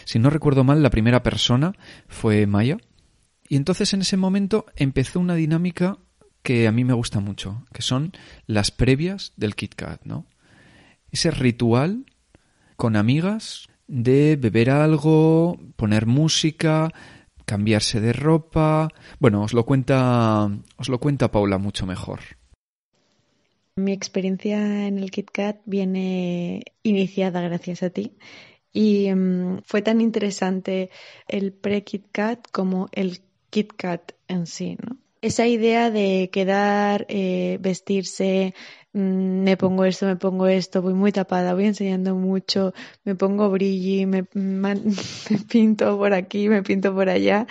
Si 0.04 0.20
no 0.20 0.30
recuerdo 0.30 0.64
mal, 0.64 0.82
la 0.82 0.90
primera 0.90 1.22
persona 1.22 1.74
fue 2.08 2.48
Maya. 2.48 2.78
Y 3.48 3.58
entonces 3.58 3.94
en 3.94 4.02
ese 4.02 4.18
momento 4.18 4.66
empezó 4.76 5.20
una 5.20 5.36
dinámica 5.36 5.98
que 6.42 6.68
a 6.68 6.72
mí 6.72 6.84
me 6.84 6.94
gusta 6.94 7.20
mucho, 7.20 7.66
que 7.74 7.82
son 7.82 8.12
las 8.46 8.72
previas 8.72 9.34
del 9.36 9.56
Kit 9.56 9.76
Kat, 9.76 10.02
¿no? 10.04 10.26
ese 11.16 11.32
ritual 11.32 12.06
con 12.76 12.96
amigas 12.96 13.68
de 13.88 14.36
beber 14.36 14.70
algo, 14.70 15.58
poner 15.78 16.06
música, 16.06 16.92
cambiarse 17.46 18.02
de 18.02 18.12
ropa. 18.12 18.90
Bueno, 19.20 19.44
os 19.44 19.54
lo 19.54 19.66
cuenta, 19.66 20.50
os 20.78 20.90
lo 20.90 21.00
cuenta 21.00 21.32
Paula 21.32 21.58
mucho 21.58 21.86
mejor. 21.86 22.20
Mi 23.78 23.94
experiencia 23.94 24.88
en 24.88 25.00
el 25.00 25.12
KitKat 25.12 25.62
viene 25.66 26.64
iniciada 26.84 27.42
gracias 27.42 27.84
a 27.84 27.90
ti 27.90 28.18
y 28.72 29.14
mm, 29.14 29.62
fue 29.64 29.82
tan 29.82 30.02
interesante 30.02 30.90
el 31.28 31.54
pre-KitKat 31.54 32.52
como 32.52 32.90
el 32.92 33.22
KitKat 33.56 34.12
en 34.28 34.46
sí, 34.46 34.78
¿no? 34.82 34.98
Esa 35.22 35.48
idea 35.48 35.90
de 35.90 36.30
quedar, 36.32 37.06
eh, 37.10 37.58
vestirse, 37.60 38.54
Mm, 38.96 39.44
me 39.44 39.58
pongo 39.58 39.84
esto, 39.84 40.06
me 40.06 40.16
pongo 40.16 40.48
esto, 40.48 40.82
voy 40.82 40.94
muy 40.94 41.12
tapada, 41.12 41.54
voy 41.54 41.66
enseñando 41.66 42.16
mucho, 42.16 42.74
me 43.04 43.14
pongo 43.16 43.50
brilli, 43.50 44.06
me, 44.06 44.24
pinto 45.50 45.98
por 45.98 46.14
aquí, 46.14 46.48
me 46.48 46.64
pinto 46.64 46.94
por 46.96 47.10
allá. 47.10 47.46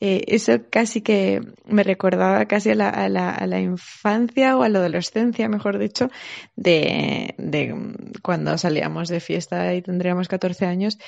Eh, 0.00 0.24
eso 0.28 0.52
casi 0.70 1.00
que 1.00 1.40
me 1.64 1.82
recordaba 1.84 2.44
casi 2.46 2.70
a 2.70 2.74
la, 2.74 2.90
a, 2.90 3.08
la, 3.08 3.30
a 3.30 3.46
la, 3.46 3.60
infancia 3.60 4.56
o 4.58 4.64
a 4.64 4.68
la 4.68 4.80
adolescencia, 4.80 5.48
mejor 5.48 5.78
dicho, 5.78 6.10
de, 6.56 7.34
de 7.38 7.74
cuando 8.22 8.58
salíamos 8.58 9.08
de 9.08 9.20
fiesta 9.20 9.74
y 9.74 9.82
tendríamos 9.82 10.28
14 10.28 10.66
años 10.66 10.98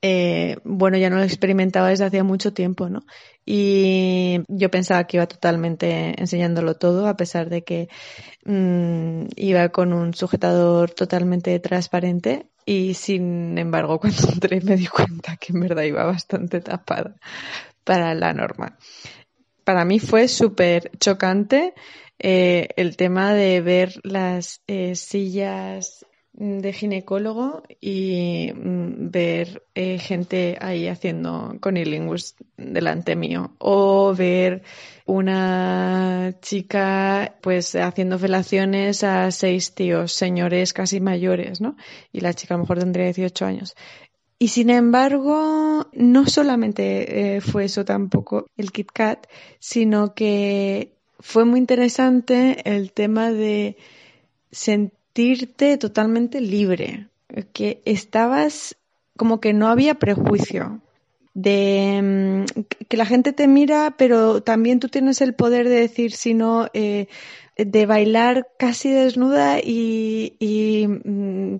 eh, 0.00 0.56
bueno, 0.64 0.96
ya 0.96 1.10
no 1.10 1.16
lo 1.16 1.24
experimentaba 1.24 1.88
desde 1.88 2.04
hacía 2.04 2.22
mucho 2.22 2.52
tiempo, 2.52 2.88
¿no? 2.88 3.00
Y 3.44 4.40
yo 4.48 4.70
pensaba 4.70 5.04
que 5.04 5.16
iba 5.16 5.26
totalmente 5.26 6.20
enseñándolo 6.20 6.74
todo, 6.76 7.08
a 7.08 7.16
pesar 7.16 7.48
de 7.48 7.64
que 7.64 7.88
mm, 8.44 9.26
iba 9.36 9.68
con 9.70 9.92
un 9.92 10.14
sujetador 10.14 10.90
totalmente 10.92 11.58
transparente. 11.58 12.46
Y 12.64 12.94
sin 12.94 13.58
embargo, 13.58 13.98
cuando 14.00 14.28
entré 14.32 14.60
me 14.60 14.76
di 14.76 14.86
cuenta 14.86 15.36
que 15.36 15.52
en 15.52 15.60
verdad 15.60 15.82
iba 15.82 16.04
bastante 16.04 16.60
tapada 16.60 17.16
para 17.84 18.14
la 18.14 18.32
norma. 18.32 18.78
Para 19.64 19.84
mí 19.84 19.98
fue 19.98 20.28
súper 20.28 20.90
chocante 20.98 21.74
eh, 22.18 22.68
el 22.76 22.96
tema 22.96 23.32
de 23.32 23.60
ver 23.60 24.00
las 24.02 24.62
eh, 24.66 24.94
sillas 24.94 26.04
de 26.38 26.72
ginecólogo 26.72 27.64
y 27.80 28.52
mm, 28.54 29.10
ver 29.10 29.64
eh, 29.74 29.98
gente 29.98 30.56
ahí 30.60 30.86
haciendo 30.86 31.56
conilingus 31.60 32.36
delante 32.56 33.16
mío 33.16 33.56
o 33.58 34.14
ver 34.14 34.62
una 35.04 36.34
chica 36.40 37.34
pues 37.40 37.74
haciendo 37.74 38.20
felaciones 38.20 39.02
a 39.02 39.32
seis 39.32 39.74
tíos, 39.74 40.12
señores 40.12 40.72
casi 40.72 41.00
mayores, 41.00 41.60
¿no? 41.60 41.76
Y 42.12 42.20
la 42.20 42.32
chica 42.34 42.54
a 42.54 42.58
lo 42.58 42.62
mejor 42.62 42.78
tendría 42.78 43.06
18 43.06 43.44
años. 43.44 43.74
Y 44.38 44.48
sin 44.48 44.70
embargo, 44.70 45.88
no 45.92 46.26
solamente 46.26 47.36
eh, 47.36 47.40
fue 47.40 47.64
eso 47.64 47.84
tampoco 47.84 48.46
el 48.56 48.70
Kit 48.70 48.92
Kat, 48.92 49.26
sino 49.58 50.14
que 50.14 50.92
fue 51.18 51.44
muy 51.44 51.58
interesante 51.58 52.62
el 52.64 52.92
tema 52.92 53.32
de 53.32 53.76
sentir 54.52 54.97
sentirte 55.14 55.78
totalmente 55.78 56.40
libre, 56.40 57.08
que 57.52 57.82
estabas 57.84 58.76
como 59.16 59.40
que 59.40 59.52
no 59.52 59.68
había 59.68 59.94
prejuicio 59.94 60.80
de 61.34 62.44
mm, 62.46 62.62
que 62.88 62.96
la 62.96 63.04
gente 63.04 63.32
te 63.32 63.48
mira, 63.48 63.94
pero 63.98 64.42
también 64.42 64.80
tú 64.80 64.88
tienes 64.88 65.20
el 65.20 65.34
poder 65.34 65.68
de 65.68 65.80
decir 65.80 66.12
si 66.12 66.34
no, 66.34 66.68
eh, 66.72 67.08
de 67.56 67.86
bailar 67.86 68.48
casi 68.58 68.90
desnuda 68.90 69.58
y, 69.60 70.86
mm, 70.86 71.56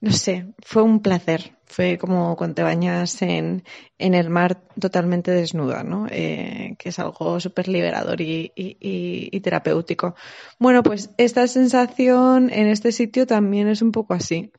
no 0.00 0.12
sé, 0.12 0.46
fue 0.64 0.82
un 0.82 1.00
placer. 1.00 1.55
Fue 1.66 1.98
como 1.98 2.36
cuando 2.36 2.54
te 2.54 2.62
bañas 2.62 3.20
en, 3.22 3.64
en 3.98 4.14
el 4.14 4.30
mar 4.30 4.62
totalmente 4.80 5.32
desnuda, 5.32 5.82
¿no? 5.82 6.06
Eh, 6.10 6.76
que 6.78 6.90
es 6.90 6.98
algo 6.98 7.40
súper 7.40 7.66
liberador 7.68 8.20
y, 8.20 8.52
y, 8.54 8.76
y, 8.80 9.40
terapéutico. 9.40 10.14
Bueno, 10.58 10.82
pues 10.82 11.10
esta 11.18 11.46
sensación 11.48 12.50
en 12.50 12.68
este 12.68 12.92
sitio 12.92 13.26
también 13.26 13.68
es 13.68 13.82
un 13.82 13.90
poco 13.90 14.14
así. 14.14 14.52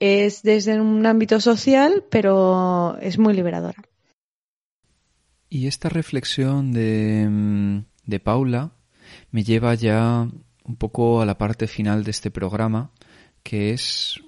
Es 0.00 0.42
desde 0.42 0.80
un 0.80 1.04
ámbito 1.04 1.40
social, 1.40 2.04
pero 2.10 2.96
es 3.00 3.18
muy 3.18 3.34
liberadora. 3.34 3.82
Y 5.48 5.66
esta 5.66 5.88
reflexión 5.88 6.72
de, 6.72 7.26
mm, 7.28 7.84
de 8.06 8.20
Paula 8.20 8.72
me 9.30 9.44
lleva 9.44 9.74
ya 9.74 10.28
un 10.64 10.76
poco 10.76 11.20
a 11.20 11.26
la 11.26 11.38
parte 11.38 11.66
final 11.66 12.02
de 12.02 12.10
este 12.10 12.30
programa, 12.30 12.90
que 13.42 13.72
es 13.72 14.20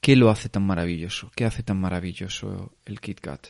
¿qué 0.00 0.16
lo 0.16 0.30
hace 0.30 0.48
tan 0.48 0.64
maravilloso? 0.64 1.30
¿Qué 1.34 1.44
hace 1.44 1.62
tan 1.62 1.80
maravilloso 1.80 2.72
el 2.84 3.00
Kit 3.00 3.20
Kat? 3.20 3.48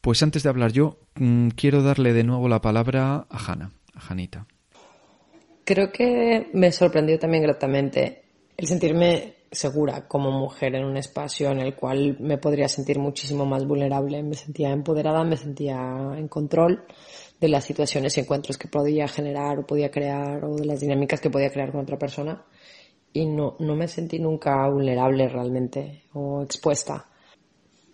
Pues 0.00 0.22
antes 0.22 0.42
de 0.42 0.48
hablar 0.48 0.72
yo, 0.72 0.98
mm, 1.16 1.48
quiero 1.50 1.82
darle 1.82 2.12
de 2.12 2.24
nuevo 2.24 2.48
la 2.48 2.60
palabra 2.60 3.26
a 3.28 3.38
Hanna, 3.38 3.72
a 3.94 4.00
Janita. 4.00 4.46
Creo 5.64 5.92
que 5.92 6.48
me 6.54 6.72
sorprendió 6.72 7.18
también 7.18 7.42
gratamente 7.42 8.22
el 8.56 8.66
sentirme 8.66 9.34
segura 9.52 10.06
como 10.06 10.30
mujer 10.30 10.74
en 10.74 10.84
un 10.84 10.96
espacio 10.96 11.50
en 11.50 11.60
el 11.60 11.74
cual 11.74 12.16
me 12.20 12.38
podría 12.38 12.68
sentir 12.68 12.98
muchísimo 12.98 13.44
más 13.44 13.66
vulnerable. 13.66 14.22
Me 14.22 14.34
sentía 14.34 14.70
empoderada, 14.70 15.22
me 15.24 15.36
sentía 15.36 15.76
en 16.16 16.28
control 16.28 16.84
de 17.38 17.48
las 17.48 17.64
situaciones 17.64 18.16
y 18.16 18.20
encuentros 18.20 18.58
que 18.58 18.68
podía 18.68 19.08
generar 19.08 19.58
o 19.58 19.66
podía 19.66 19.90
crear 19.90 20.44
o 20.44 20.56
de 20.56 20.66
las 20.66 20.80
dinámicas 20.80 21.20
que 21.20 21.30
podía 21.30 21.50
crear 21.50 21.72
con 21.72 21.80
otra 21.80 21.98
persona 21.98 22.44
y 23.12 23.26
no, 23.26 23.56
no 23.58 23.76
me 23.76 23.88
sentí 23.88 24.18
nunca 24.18 24.68
vulnerable 24.68 25.28
realmente 25.28 26.04
o 26.14 26.42
expuesta. 26.42 27.06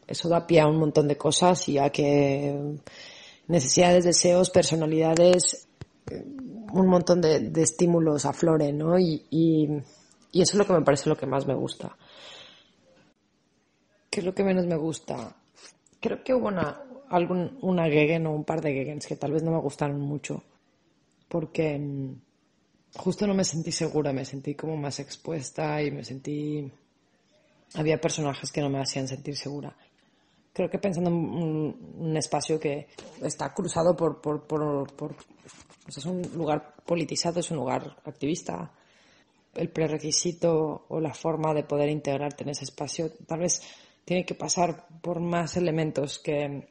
Eso 0.07 0.29
da 0.29 0.47
pie 0.47 0.61
a 0.61 0.69
un 0.69 0.79
montón 0.79 1.09
de 1.09 1.17
cosas 1.17 1.69
y 1.69 1.79
a 1.79 1.91
que 1.91 2.79
necesidades, 3.49 4.05
deseos, 4.05 4.51
personalidades, 4.51 5.69
un 6.73 6.87
montón 6.87 7.21
de, 7.21 7.51
de 7.51 7.63
estímulos 7.63 8.25
afloren, 8.25 8.79
¿no? 8.79 8.99
Y, 8.99 9.27
y, 9.31 9.69
y, 10.33 10.43
eso 10.43 10.53
es 10.53 10.59
lo 10.59 10.67
que 10.67 10.75
me 10.75 10.83
parece 10.83 11.09
lo 11.09 11.17
que 11.17 11.27
más 11.27 11.47
me 11.47 11.55
gusta. 11.55 11.97
¿Qué 14.11 14.21
es 14.21 14.27
lo 14.27 14.35
que 14.35 14.45
menos 14.45 14.67
me 14.67 14.77
gusta? 14.77 15.35
Creo 16.01 16.23
que 16.23 16.35
hubo 16.35 16.49
una, 16.49 16.83
algún, 17.09 17.59
una 17.63 17.87
Gegen 17.87 18.27
o 18.27 18.33
un 18.33 18.45
par 18.45 18.61
de 18.61 18.73
Gegens 18.73 19.07
que 19.07 19.17
tal 19.17 19.33
vez 19.33 19.43
no 19.43 19.51
me 19.51 19.61
gustaron 19.61 20.01
mucho 20.01 20.43
porque 21.29 21.79
mm, 21.79 22.21
justo 22.97 23.27
no 23.27 23.35
me 23.35 23.45
sentí 23.45 23.73
segura, 23.73 24.13
me 24.13 24.25
sentí 24.25 24.55
como 24.55 24.77
más 24.77 25.01
expuesta 25.01 25.83
y 25.83 25.91
me 25.91 26.05
sentí... 26.05 26.71
Había 27.75 28.01
personajes 28.01 28.51
que 28.53 28.61
no 28.61 28.71
me 28.71 28.81
hacían 28.81 29.09
sentir 29.09 29.37
segura. 29.37 29.77
Creo 30.53 30.71
que 30.71 30.79
pensando 30.79 31.11
en 31.11 31.17
un, 31.17 32.17
espacio 32.17 32.59
que 32.59 32.87
está 33.23 33.53
cruzado 33.53 33.97
por... 33.97 34.21
por, 34.21 34.47
por, 34.47 35.17
pues 35.85 35.99
es 35.99 36.07
un 36.07 36.23
lugar 36.35 36.75
politizado, 36.85 37.41
es 37.41 37.51
un 37.51 37.59
lugar 37.59 37.97
activista. 38.05 38.73
El 39.55 39.71
prerequisito 39.71 40.87
o 40.89 41.01
la 41.01 41.15
forma 41.15 41.55
de 41.55 41.65
poder 41.65 41.89
integrarte 41.89 42.45
en 42.45 42.51
ese 42.51 42.65
espacio 42.65 43.11
tal 43.27 43.41
vez 43.41 43.63
tiene 44.05 44.25
que 44.25 44.35
pasar 44.35 44.87
por 45.01 45.21
más 45.21 45.57
elementos 45.57 46.19
que, 46.19 46.69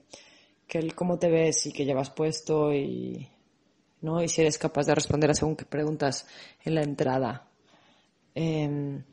que 0.67 0.77
el 0.77 0.95
cómo 0.95 1.17
te 1.17 1.29
ves 1.29 1.65
y 1.65 1.71
que 1.71 1.85
llevas 1.85 2.09
puesto 2.09 2.73
y, 2.73 3.27
¿no? 4.05 4.23
Y 4.23 4.29
si 4.29 4.41
eres 4.41 4.57
capaz 4.57 4.85
de 4.85 4.95
responder 4.95 5.31
a 5.31 5.33
según 5.33 5.55
qué 5.55 5.65
preguntas 5.65 6.27
en 6.63 6.75
la 6.75 6.83
entrada. 6.83 7.49
Em, 8.33 9.03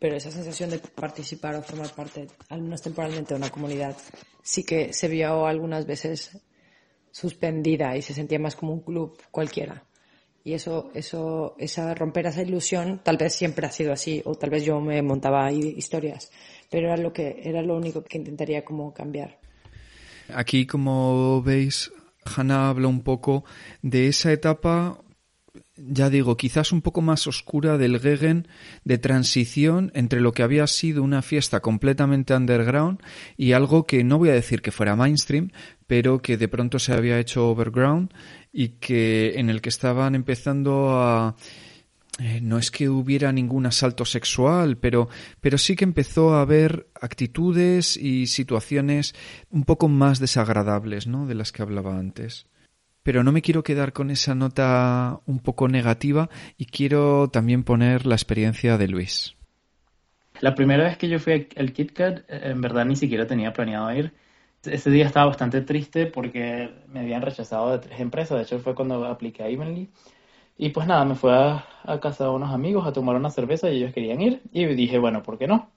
pero 0.00 0.16
esa 0.16 0.32
sensación 0.32 0.70
de 0.70 0.78
participar 0.78 1.54
o 1.54 1.62
formar 1.62 1.94
parte, 1.94 2.26
al 2.48 2.62
menos 2.62 2.82
temporalmente, 2.82 3.34
de 3.34 3.38
una 3.38 3.50
comunidad, 3.50 3.96
sí 4.42 4.64
que 4.64 4.92
se 4.92 5.06
vio 5.06 5.46
algunas 5.46 5.86
veces 5.86 6.38
suspendida 7.12 7.96
y 7.96 8.02
se 8.02 8.14
sentía 8.14 8.38
más 8.38 8.56
como 8.56 8.72
un 8.72 8.80
club 8.80 9.16
cualquiera. 9.30 9.84
Y 10.44 10.54
eso, 10.54 10.90
eso, 10.94 11.54
esa 11.58 11.94
romper 11.94 12.26
esa 12.26 12.42
ilusión, 12.42 13.00
tal 13.04 13.16
vez 13.16 13.32
siempre 13.32 13.64
ha 13.66 13.70
sido 13.70 13.92
así, 13.92 14.22
o 14.24 14.34
tal 14.34 14.50
vez 14.50 14.64
yo 14.64 14.80
me 14.80 15.00
montaba 15.02 15.46
ahí 15.46 15.74
historias, 15.76 16.32
pero 16.68 16.88
era 16.88 16.96
lo 16.96 17.12
que, 17.12 17.40
era 17.44 17.62
lo 17.62 17.76
único 17.76 18.02
que 18.02 18.18
intentaría 18.18 18.64
como 18.64 18.92
cambiar. 18.92 19.38
Aquí, 20.34 20.66
como 20.66 21.42
veis, 21.42 21.92
Hannah 22.24 22.68
habla 22.68 22.88
un 22.88 23.02
poco 23.02 23.44
de 23.82 24.08
esa 24.08 24.32
etapa, 24.32 24.98
ya 25.76 26.10
digo, 26.10 26.36
quizás 26.36 26.72
un 26.72 26.82
poco 26.82 27.02
más 27.02 27.26
oscura 27.26 27.78
del 27.78 28.00
Gegen 28.00 28.48
de 28.84 28.98
transición 28.98 29.90
entre 29.94 30.20
lo 30.20 30.32
que 30.32 30.42
había 30.42 30.66
sido 30.66 31.02
una 31.02 31.22
fiesta 31.22 31.60
completamente 31.60 32.34
underground 32.34 33.00
y 33.36 33.52
algo 33.52 33.84
que 33.84 34.04
no 34.04 34.18
voy 34.18 34.30
a 34.30 34.34
decir 34.34 34.62
que 34.62 34.70
fuera 34.70 34.96
mainstream, 34.96 35.50
pero 35.86 36.20
que 36.20 36.36
de 36.36 36.48
pronto 36.48 36.78
se 36.78 36.92
había 36.92 37.18
hecho 37.18 37.48
overground 37.48 38.12
y 38.52 38.70
que 38.80 39.34
en 39.36 39.50
el 39.50 39.60
que 39.60 39.68
estaban 39.68 40.14
empezando 40.14 40.90
a 41.00 41.36
eh, 42.22 42.40
no 42.40 42.56
es 42.56 42.70
que 42.70 42.88
hubiera 42.88 43.32
ningún 43.32 43.66
asalto 43.66 44.04
sexual, 44.04 44.76
pero, 44.76 45.08
pero 45.40 45.58
sí 45.58 45.74
que 45.74 45.82
empezó 45.82 46.34
a 46.34 46.42
haber 46.42 46.86
actitudes 47.00 47.96
y 47.96 48.28
situaciones 48.28 49.16
un 49.50 49.64
poco 49.64 49.88
más 49.88 50.20
desagradables, 50.20 51.08
¿no? 51.08 51.26
De 51.26 51.34
las 51.34 51.50
que 51.50 51.62
hablaba 51.62 51.98
antes. 51.98 52.46
Pero 53.02 53.24
no 53.24 53.32
me 53.32 53.42
quiero 53.42 53.64
quedar 53.64 53.92
con 53.92 54.12
esa 54.12 54.36
nota 54.36 55.18
un 55.26 55.40
poco 55.40 55.66
negativa 55.66 56.30
y 56.56 56.66
quiero 56.66 57.28
también 57.28 57.64
poner 57.64 58.06
la 58.06 58.14
experiencia 58.14 58.78
de 58.78 58.86
Luis. 58.86 59.34
La 60.40 60.54
primera 60.54 60.84
vez 60.84 60.98
que 60.98 61.08
yo 61.08 61.18
fui 61.18 61.48
al 61.56 61.72
KitKat, 61.72 62.18
eh, 62.20 62.50
en 62.50 62.60
verdad 62.60 62.84
ni 62.84 62.94
siquiera 62.94 63.26
tenía 63.26 63.52
planeado 63.52 63.92
ir. 63.92 64.12
Ese 64.64 64.90
día 64.90 65.06
estaba 65.06 65.26
bastante 65.26 65.60
triste 65.62 66.06
porque 66.06 66.70
me 66.86 67.00
habían 67.00 67.22
rechazado 67.22 67.72
de 67.72 67.80
tres 67.80 67.98
empresas. 67.98 68.38
De 68.38 68.44
hecho, 68.44 68.60
fue 68.60 68.76
cuando 68.76 69.04
apliqué 69.06 69.42
a 69.42 69.48
Evenly. 69.48 69.90
Y 70.56 70.70
pues 70.70 70.86
nada, 70.86 71.04
me 71.04 71.14
fui 71.14 71.30
a, 71.32 71.64
casa 72.00 72.24
de 72.24 72.30
unos 72.30 72.52
amigos 72.52 72.86
a 72.86 72.92
tomar 72.92 73.16
una 73.16 73.30
cerveza 73.30 73.70
y 73.70 73.78
ellos 73.78 73.92
querían 73.92 74.20
ir. 74.20 74.42
Y 74.52 74.66
dije, 74.66 74.98
bueno, 74.98 75.22
¿por 75.22 75.38
qué 75.38 75.46
no? 75.46 75.70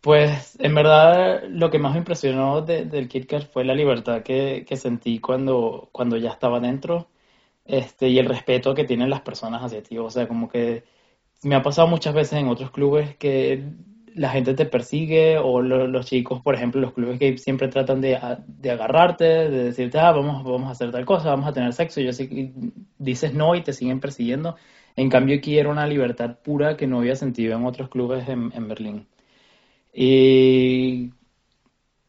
Pues 0.00 0.58
en 0.60 0.74
verdad 0.74 1.44
lo 1.48 1.70
que 1.70 1.78
más 1.78 1.92
me 1.92 1.98
impresionó 1.98 2.62
del 2.62 3.08
KitKat 3.08 3.52
fue 3.52 3.64
la 3.64 3.74
libertad 3.74 4.22
que, 4.22 4.66
sentí 4.76 5.20
cuando, 5.20 5.88
cuando 5.92 6.16
ya 6.16 6.30
estaba 6.30 6.58
dentro 6.60 7.08
este, 7.64 8.08
y 8.08 8.18
el 8.18 8.26
respeto 8.26 8.74
que 8.74 8.84
tienen 8.84 9.10
las 9.10 9.22
personas 9.22 9.62
hacia 9.62 9.82
ti. 9.82 9.98
O 9.98 10.10
sea, 10.10 10.28
como 10.28 10.48
que 10.48 10.84
me 11.42 11.54
ha 11.56 11.62
pasado 11.62 11.88
muchas 11.88 12.14
veces 12.14 12.40
en 12.40 12.48
otros 12.48 12.70
clubes 12.70 13.16
que 13.16 13.64
la 14.14 14.30
gente 14.30 14.54
te 14.54 14.66
persigue 14.66 15.38
o 15.38 15.62
los 15.62 16.06
chicos, 16.06 16.40
por 16.42 16.54
ejemplo, 16.54 16.80
los 16.80 16.92
clubes 16.92 17.18
que 17.18 17.38
siempre 17.38 17.68
tratan 17.68 18.00
de, 18.00 18.18
de, 18.46 18.70
agarrarte, 18.70 19.24
de 19.24 19.64
decirte, 19.64 19.98
ah, 19.98 20.12
vamos, 20.12 20.44
vamos 20.44 20.68
a 20.68 20.72
hacer 20.72 20.90
tal 20.90 21.04
cosa, 21.04 21.30
vamos 21.30 21.48
a 21.48 21.52
tener 21.52 21.72
sexo, 21.72 22.00
y 22.00 22.08
así 22.08 22.52
dices 22.98 23.34
no 23.34 23.54
y 23.54 23.62
te 23.62 23.72
siguen 23.72 24.00
persiguiendo. 24.00 24.56
En 24.96 25.08
cambio, 25.08 25.36
aquí 25.36 25.58
era 25.58 25.70
una 25.70 25.86
libertad 25.86 26.38
pura 26.42 26.76
que 26.76 26.86
no 26.86 26.98
había 26.98 27.16
sentido 27.16 27.56
en 27.56 27.64
otros 27.64 27.88
clubes 27.88 28.28
en, 28.28 28.52
en 28.54 28.68
Berlín. 28.68 29.06
Y 29.92 31.12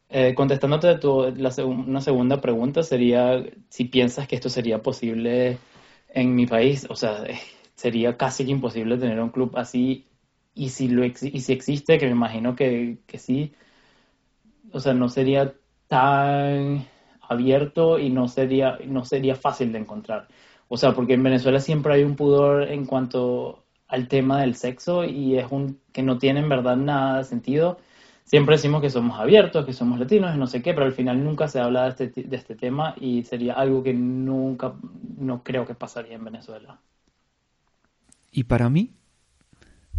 eh, 0.08 0.34
contestándote 0.34 0.96
tu, 0.98 1.34
la, 1.36 1.52
una 1.64 2.00
segunda 2.00 2.40
pregunta 2.40 2.82
sería 2.82 3.44
si 3.68 3.86
piensas 3.86 4.28
que 4.28 4.36
esto 4.36 4.48
sería 4.48 4.82
posible 4.82 5.58
en 6.08 6.34
mi 6.34 6.46
país. 6.46 6.86
O 6.90 6.96
sea, 6.96 7.24
sería 7.74 8.16
casi 8.16 8.44
imposible 8.50 8.98
tener 8.98 9.20
un 9.20 9.30
club 9.30 9.52
así 9.56 10.06
y 10.54 10.70
si, 10.70 10.88
lo 10.88 11.04
y 11.04 11.12
si 11.14 11.52
existe, 11.52 11.98
que 11.98 12.06
me 12.06 12.12
imagino 12.12 12.54
que, 12.56 12.98
que 13.06 13.18
sí, 13.18 13.54
o 14.72 14.80
sea, 14.80 14.94
no 14.94 15.08
sería 15.08 15.54
tan 15.88 16.86
abierto 17.28 17.98
y 17.98 18.10
no 18.10 18.28
sería, 18.28 18.78
no 18.86 19.04
sería 19.04 19.34
fácil 19.36 19.72
de 19.72 19.78
encontrar. 19.78 20.28
O 20.68 20.76
sea, 20.76 20.94
porque 20.94 21.14
en 21.14 21.22
Venezuela 21.22 21.60
siempre 21.60 21.94
hay 21.94 22.02
un 22.04 22.16
pudor 22.16 22.68
en 22.70 22.86
cuanto 22.86 23.64
al 23.88 24.08
tema 24.08 24.40
del 24.40 24.54
sexo 24.56 25.04
y 25.04 25.38
es 25.38 25.46
un 25.50 25.80
que 25.92 26.02
no 26.02 26.18
tiene 26.18 26.40
en 26.40 26.48
verdad 26.48 26.76
nada 26.76 27.18
de 27.18 27.24
sentido. 27.24 27.78
Siempre 28.24 28.56
decimos 28.56 28.80
que 28.80 28.90
somos 28.90 29.20
abiertos, 29.20 29.66
que 29.66 29.72
somos 29.72 29.98
latinos 30.00 30.34
y 30.34 30.38
no 30.38 30.46
sé 30.46 30.62
qué, 30.62 30.72
pero 30.74 30.86
al 30.86 30.92
final 30.92 31.22
nunca 31.22 31.46
se 31.48 31.60
habla 31.60 31.84
de 31.84 32.06
este, 32.06 32.22
de 32.24 32.36
este 32.36 32.56
tema 32.56 32.94
y 32.98 33.22
sería 33.24 33.54
algo 33.54 33.82
que 33.82 33.92
nunca, 33.94 34.74
no 35.18 35.42
creo 35.44 35.66
que 35.66 35.74
pasaría 35.74 36.16
en 36.16 36.24
Venezuela. 36.24 36.80
Y 38.32 38.44
para 38.44 38.68
mí, 38.68 38.90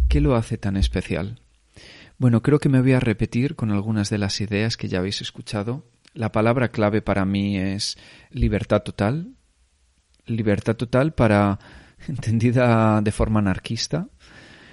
¿Qué 0.08 0.20
lo 0.20 0.36
hace 0.36 0.56
tan 0.56 0.76
especial? 0.76 1.40
Bueno, 2.18 2.42
creo 2.42 2.58
que 2.58 2.68
me 2.68 2.80
voy 2.80 2.92
a 2.92 3.00
repetir 3.00 3.56
con 3.56 3.70
algunas 3.70 4.08
de 4.08 4.18
las 4.18 4.40
ideas 4.40 4.76
que 4.76 4.88
ya 4.88 4.98
habéis 4.98 5.20
escuchado. 5.20 5.84
La 6.14 6.32
palabra 6.32 6.68
clave 6.68 7.02
para 7.02 7.24
mí 7.24 7.58
es 7.58 7.98
libertad 8.30 8.82
total. 8.82 9.34
Libertad 10.24 10.76
total 10.76 11.12
para, 11.12 11.58
entendida 12.08 13.00
de 13.02 13.12
forma 13.12 13.40
anarquista, 13.40 14.08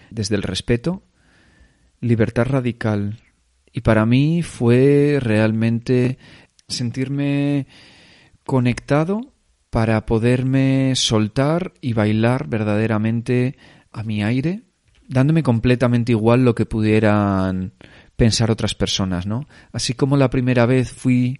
desde 0.09 0.35
el 0.35 0.43
respeto. 0.43 1.03
Libertad 1.99 2.45
radical. 2.45 3.19
Y 3.71 3.81
para 3.81 4.05
mí 4.05 4.43
fue 4.43 5.17
realmente 5.19 6.17
sentirme 6.67 7.67
conectado 8.45 9.33
para 9.69 10.05
poderme 10.05 10.95
soltar 10.95 11.73
y 11.81 11.93
bailar 11.93 12.47
verdaderamente 12.47 13.57
a 13.91 14.03
mi 14.03 14.23
aire, 14.23 14.63
dándome 15.13 15.43
completamente 15.43 16.11
igual 16.11 16.43
lo 16.43 16.55
que 16.55 16.65
pudieran 16.65 17.73
pensar 18.15 18.49
otras 18.51 18.73
personas, 18.73 19.25
¿no? 19.27 19.47
Así 19.71 19.93
como 19.93 20.17
la 20.17 20.29
primera 20.29 20.65
vez 20.65 20.91
fui 20.91 21.39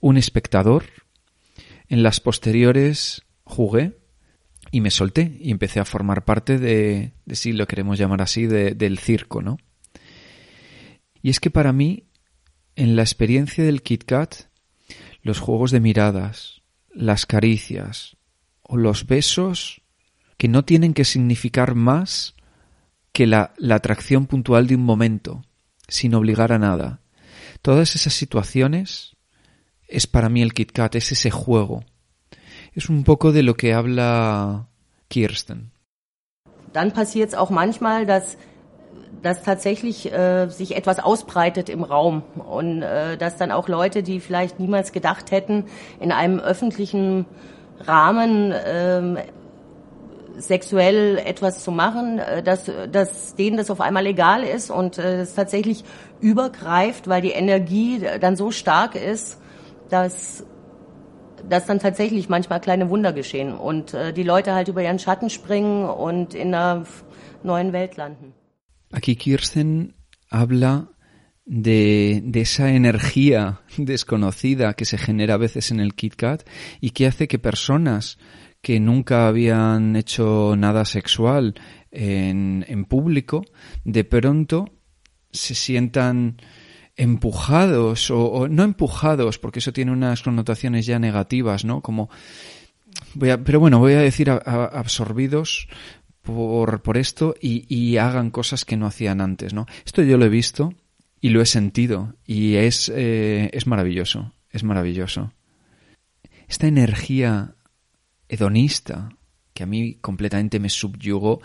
un 0.00 0.16
espectador, 0.16 0.84
en 1.88 2.02
las 2.02 2.20
posteriores 2.20 3.22
jugué 3.42 3.98
y 4.70 4.80
me 4.80 4.92
solté 4.92 5.36
y 5.40 5.50
empecé 5.50 5.80
a 5.80 5.84
formar 5.84 6.24
parte 6.24 6.58
de, 6.58 7.12
de 7.26 7.34
si 7.34 7.52
lo 7.52 7.66
queremos 7.66 7.98
llamar 7.98 8.22
así, 8.22 8.46
del 8.46 8.98
circo, 8.98 9.42
¿no? 9.42 9.58
Y 11.20 11.30
es 11.30 11.40
que 11.40 11.50
para 11.50 11.72
mí, 11.72 12.04
en 12.76 12.94
la 12.94 13.02
experiencia 13.02 13.64
del 13.64 13.82
Kit 13.82 14.04
Kat, 14.04 14.34
los 15.22 15.40
juegos 15.40 15.72
de 15.72 15.80
miradas, 15.80 16.62
las 16.94 17.26
caricias 17.26 18.16
o 18.62 18.76
los 18.76 19.06
besos 19.06 19.82
que 20.36 20.48
no 20.48 20.64
tienen 20.64 20.94
que 20.94 21.04
significar 21.04 21.74
más 21.74 22.36
que 23.12 23.26
la, 23.26 23.52
la 23.58 23.76
atracción 23.76 24.26
puntual 24.26 24.66
de 24.66 24.76
un 24.76 24.84
momento, 24.84 25.42
sin 25.88 26.14
obligar 26.14 26.52
a 26.52 26.58
nada. 26.58 27.00
Todas 27.62 27.94
esas 27.96 28.14
situaciones 28.14 29.16
es 29.88 30.06
para 30.06 30.28
mí 30.28 30.42
el 30.42 30.54
Kit 30.54 30.72
Kat, 30.72 30.94
es 30.94 31.12
ese 31.12 31.30
juego. 31.30 31.84
Es 32.74 32.88
un 32.88 33.04
poco 33.04 33.32
de 33.32 33.42
lo 33.42 33.54
que 33.54 33.74
habla 33.74 34.68
Kirsten. 35.08 35.72
Dann 36.72 36.92
passiert 36.92 37.30
es 37.30 37.34
auch 37.34 37.50
manchmal, 37.50 38.06
dass, 38.06 38.38
dass 39.22 39.42
tatsächlich 39.42 40.12
äh, 40.12 40.48
sich 40.48 40.76
etwas 40.76 41.00
ausbreitet 41.00 41.68
im 41.68 41.82
Raum 41.82 42.22
und 42.36 42.82
äh, 42.82 43.18
dass 43.18 43.36
dann 43.36 43.50
auch 43.50 43.68
Leute, 43.68 44.04
die 44.04 44.20
vielleicht 44.20 44.60
niemals 44.60 44.92
gedacht 44.92 45.32
hätten, 45.32 45.64
in 45.98 46.12
einem 46.12 46.38
öffentlichen 46.38 47.26
Rahmen 47.80 48.52
äh, 48.52 49.24
sexuell 50.38 51.18
etwas 51.18 51.62
zu 51.62 51.70
machen, 51.70 52.18
äh, 52.18 52.42
dass, 52.42 52.70
dass 52.90 53.34
denen 53.34 53.56
das 53.56 53.70
auf 53.70 53.80
einmal 53.80 54.06
egal 54.06 54.42
ist 54.42 54.70
und 54.70 54.98
äh, 54.98 55.20
es 55.20 55.34
tatsächlich 55.34 55.84
übergreift, 56.20 57.08
weil 57.08 57.22
die 57.22 57.30
Energie 57.30 58.00
dann 58.20 58.36
so 58.36 58.50
stark 58.50 58.94
ist, 58.94 59.38
dass, 59.88 60.44
dass 61.48 61.66
dann 61.66 61.78
tatsächlich 61.78 62.28
manchmal 62.28 62.60
kleine 62.60 62.90
Wunder 62.90 63.12
geschehen 63.12 63.52
und 63.54 63.94
äh, 63.94 64.12
die 64.12 64.22
Leute 64.22 64.54
halt 64.54 64.68
über 64.68 64.82
ihren 64.82 64.98
Schatten 64.98 65.30
springen 65.30 65.88
und 65.88 66.34
in 66.34 66.54
einer 66.54 66.84
neuen 67.42 67.72
Welt 67.72 67.96
landen. 67.96 68.34
Aquí 68.92 69.14
Kirsten 69.14 69.94
habla 70.30 70.88
de, 71.44 72.22
de, 72.24 72.42
esa 72.42 72.70
energía 72.70 73.60
desconocida 73.76 74.74
que 74.74 74.84
se 74.84 74.98
genera 74.98 75.34
a 75.34 75.38
veces 75.38 75.70
en 75.70 75.80
el 75.80 75.94
Kit 75.94 76.16
Kat 76.16 76.44
y 76.80 76.90
que 76.90 77.06
hace 77.06 77.28
que 77.28 77.38
personas 77.38 78.18
que 78.60 78.80
nunca 78.80 79.26
habían 79.26 79.96
hecho 79.96 80.54
nada 80.56 80.84
sexual 80.84 81.54
en, 81.90 82.64
en 82.68 82.84
público, 82.84 83.44
de 83.84 84.04
pronto 84.04 84.70
se 85.32 85.54
sientan 85.54 86.36
empujados 86.96 88.10
o, 88.10 88.48
no 88.48 88.62
empujados 88.62 89.38
porque 89.38 89.60
eso 89.60 89.72
tiene 89.72 89.92
unas 89.92 90.22
connotaciones 90.22 90.84
ya 90.84 90.98
negativas 90.98 91.64
no 91.64 91.80
como 91.80 92.10
voy 93.14 93.30
a, 93.30 93.42
pero 93.42 93.60
bueno 93.60 93.78
voy 93.78 93.94
a 93.94 94.00
decir 94.00 94.28
a, 94.28 94.36
absorbidos 94.36 95.68
por, 96.20 96.82
por 96.82 96.98
esto 96.98 97.34
y, 97.40 97.64
y, 97.74 97.96
hagan 97.96 98.30
cosas 98.30 98.64
que 98.64 98.76
no 98.76 98.86
hacían 98.86 99.20
antes 99.20 99.54
no 99.54 99.66
esto 99.86 100.02
yo 100.02 100.18
lo 100.18 100.26
he 100.26 100.28
visto 100.28 100.74
y 101.20 101.30
lo 101.30 101.40
he 101.40 101.46
sentido 101.46 102.16
y 102.26 102.56
es 102.56 102.92
eh, 102.94 103.50
es 103.52 103.66
maravilloso 103.66 104.34
es 104.52 104.64
maravilloso. 104.64 105.32
Esta 106.48 106.66
energía 106.66 107.54
hedonista 108.30 109.10
que 109.52 109.64
a 109.64 109.66
mí 109.66 109.96
completamente 110.00 110.60
me 110.60 110.70
subyugó 110.70 111.40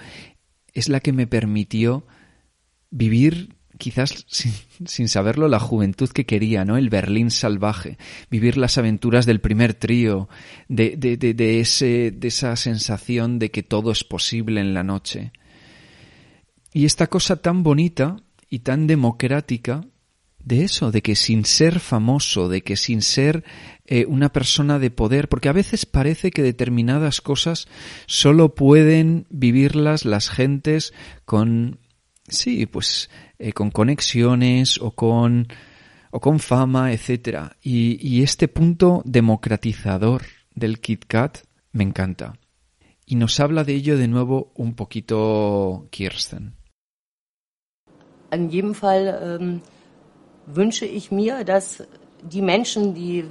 es 0.73 0.89
la 0.89 0.99
que 0.99 1.11
me 1.11 1.27
permitió 1.27 2.05
vivir 2.91 3.55
quizás 3.77 4.25
sin, 4.27 4.53
sin, 4.85 5.09
saberlo, 5.09 5.47
la 5.47 5.59
juventud 5.59 6.09
que 6.09 6.25
quería, 6.25 6.63
¿no? 6.63 6.77
El 6.77 6.89
Berlín 6.89 7.31
salvaje, 7.31 7.97
vivir 8.29 8.57
las 8.57 8.77
aventuras 8.77 9.25
del 9.25 9.41
primer 9.41 9.73
trío, 9.73 10.29
de, 10.67 10.95
de, 10.95 11.17
de, 11.17 11.59
ese, 11.59 12.11
de 12.11 12.27
esa 12.27 12.55
sensación 12.55 13.39
de 13.39 13.51
que 13.51 13.63
todo 13.63 13.91
es 13.91 14.03
posible 14.03 14.61
en 14.61 14.73
la 14.73 14.83
noche. 14.83 15.33
Y 16.73 16.85
esta 16.85 17.07
cosa 17.07 17.41
tan 17.41 17.63
bonita 17.63 18.17
y 18.49 18.59
tan 18.59 18.87
democrática 18.87 19.81
de 20.45 20.63
eso, 20.63 20.91
de 20.91 21.01
que 21.01 21.15
sin 21.15 21.43
ser 21.43 21.79
famoso, 21.79 22.47
de 22.47 22.61
que 22.61 22.77
sin 22.77 23.01
ser 23.01 23.43
eh, 23.85 24.05
una 24.07 24.31
persona 24.31 24.79
de 24.79 24.91
poder, 24.91 25.27
porque 25.27 25.49
a 25.49 25.53
veces 25.53 25.85
parece 25.85 26.29
que 26.31 26.43
determinadas 26.43 27.19
cosas 27.19 27.67
solo 28.05 28.53
pueden 28.53 29.25
vivirlas 29.29 30.05
las 30.05 30.29
gentes 30.29 30.93
con, 31.25 31.79
sí, 32.27 32.67
pues 32.67 33.09
eh, 33.39 33.53
con 33.53 33.71
conexiones 33.71 34.79
o 34.79 34.91
con, 34.91 35.47
o 36.11 36.19
con 36.19 36.39
fama, 36.39 36.93
etcétera. 36.93 37.57
Y, 37.61 37.97
y 38.07 38.21
este 38.21 38.47
punto 38.47 39.01
democratizador 39.03 40.21
del 40.53 40.79
Kit 40.79 41.05
Kat 41.07 41.39
me 41.71 41.83
encanta. 41.83 42.37
Y 43.07 43.15
nos 43.15 43.39
habla 43.39 43.63
de 43.63 43.73
ello 43.73 43.97
de 43.97 44.07
nuevo 44.07 44.51
un 44.55 44.75
poquito 44.75 45.87
Kirsten. 45.91 46.55
En 48.31 48.49
jedem 48.49 48.73
Fall 48.73 49.07
ähm, 49.07 49.61
wünsche 50.45 50.85
ich 50.85 51.11
mir, 51.11 51.43
dass 51.43 51.83
die 52.21 52.41
Menschen, 52.41 52.93
die, 52.93 53.25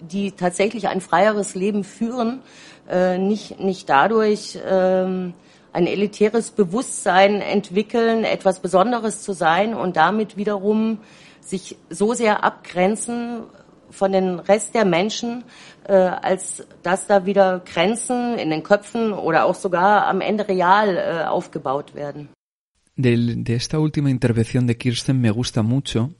die 0.00 0.32
tatsächlich 0.32 0.88
ein 0.88 1.00
freieres 1.00 1.54
Leben 1.54 1.84
führen, 1.84 2.42
äh, 2.88 3.18
nicht, 3.18 3.60
nicht 3.60 3.88
dadurch 3.88 4.56
äh, 4.56 5.30
ein 5.72 5.86
elitäres 5.86 6.50
Bewusstsein 6.50 7.40
entwickeln, 7.40 8.24
etwas 8.24 8.60
Besonderes 8.60 9.22
zu 9.22 9.32
sein 9.32 9.74
und 9.74 9.96
damit 9.96 10.36
wiederum 10.36 10.98
sich 11.40 11.76
so 11.90 12.14
sehr 12.14 12.44
abgrenzen 12.44 13.44
von 13.90 14.12
den 14.12 14.38
Rest 14.38 14.74
der 14.74 14.84
Menschen, 14.84 15.44
äh, 15.84 15.94
als 15.94 16.66
dass 16.82 17.06
da 17.06 17.26
wieder 17.26 17.60
Grenzen 17.60 18.38
in 18.38 18.50
den 18.50 18.62
Köpfen 18.62 19.12
oder 19.12 19.44
auch 19.44 19.54
sogar 19.54 20.06
am 20.06 20.20
Ende 20.20 20.48
real 20.48 20.96
äh, 20.96 21.26
aufgebaut 21.26 21.94
werden. 21.94 22.28
De, 22.98 23.16
de 23.36 23.54
esta 23.54 23.78
última 23.78 24.10
intervención 24.10 24.66
de 24.66 24.76
Kirsten 24.76 25.20
me 25.20 25.30
gusta 25.30 25.62
mucho 25.62 26.14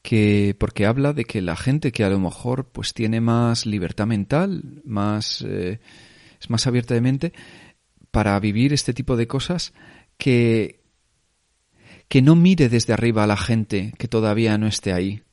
que 0.00 0.54
porque 0.58 0.86
habla 0.86 1.12
de 1.12 1.24
que 1.24 1.42
la 1.42 1.56
gente 1.56 1.92
que 1.92 2.04
a 2.04 2.08
lo 2.08 2.18
mejor 2.18 2.70
pues 2.70 2.94
tiene 2.94 3.20
más 3.20 3.66
libertad 3.66 4.06
mental, 4.06 4.80
más 4.84 5.44
eh, 5.46 5.80
es 6.40 6.50
más 6.50 6.66
abierta 6.66 6.94
de 6.94 7.00
mente, 7.00 7.32
para 8.10 8.38
vivir 8.38 8.72
este 8.72 8.94
tipo 8.94 9.16
de 9.16 9.26
cosas 9.26 9.74
que, 10.16 10.80
que 12.08 12.22
no 12.22 12.36
mire 12.36 12.68
desde 12.68 12.92
arriba 12.92 13.24
a 13.24 13.26
la 13.26 13.36
gente 13.36 13.92
que 13.98 14.08
todavía 14.08 14.56
no 14.56 14.66
esté 14.66 14.92
ahí, 14.92 15.24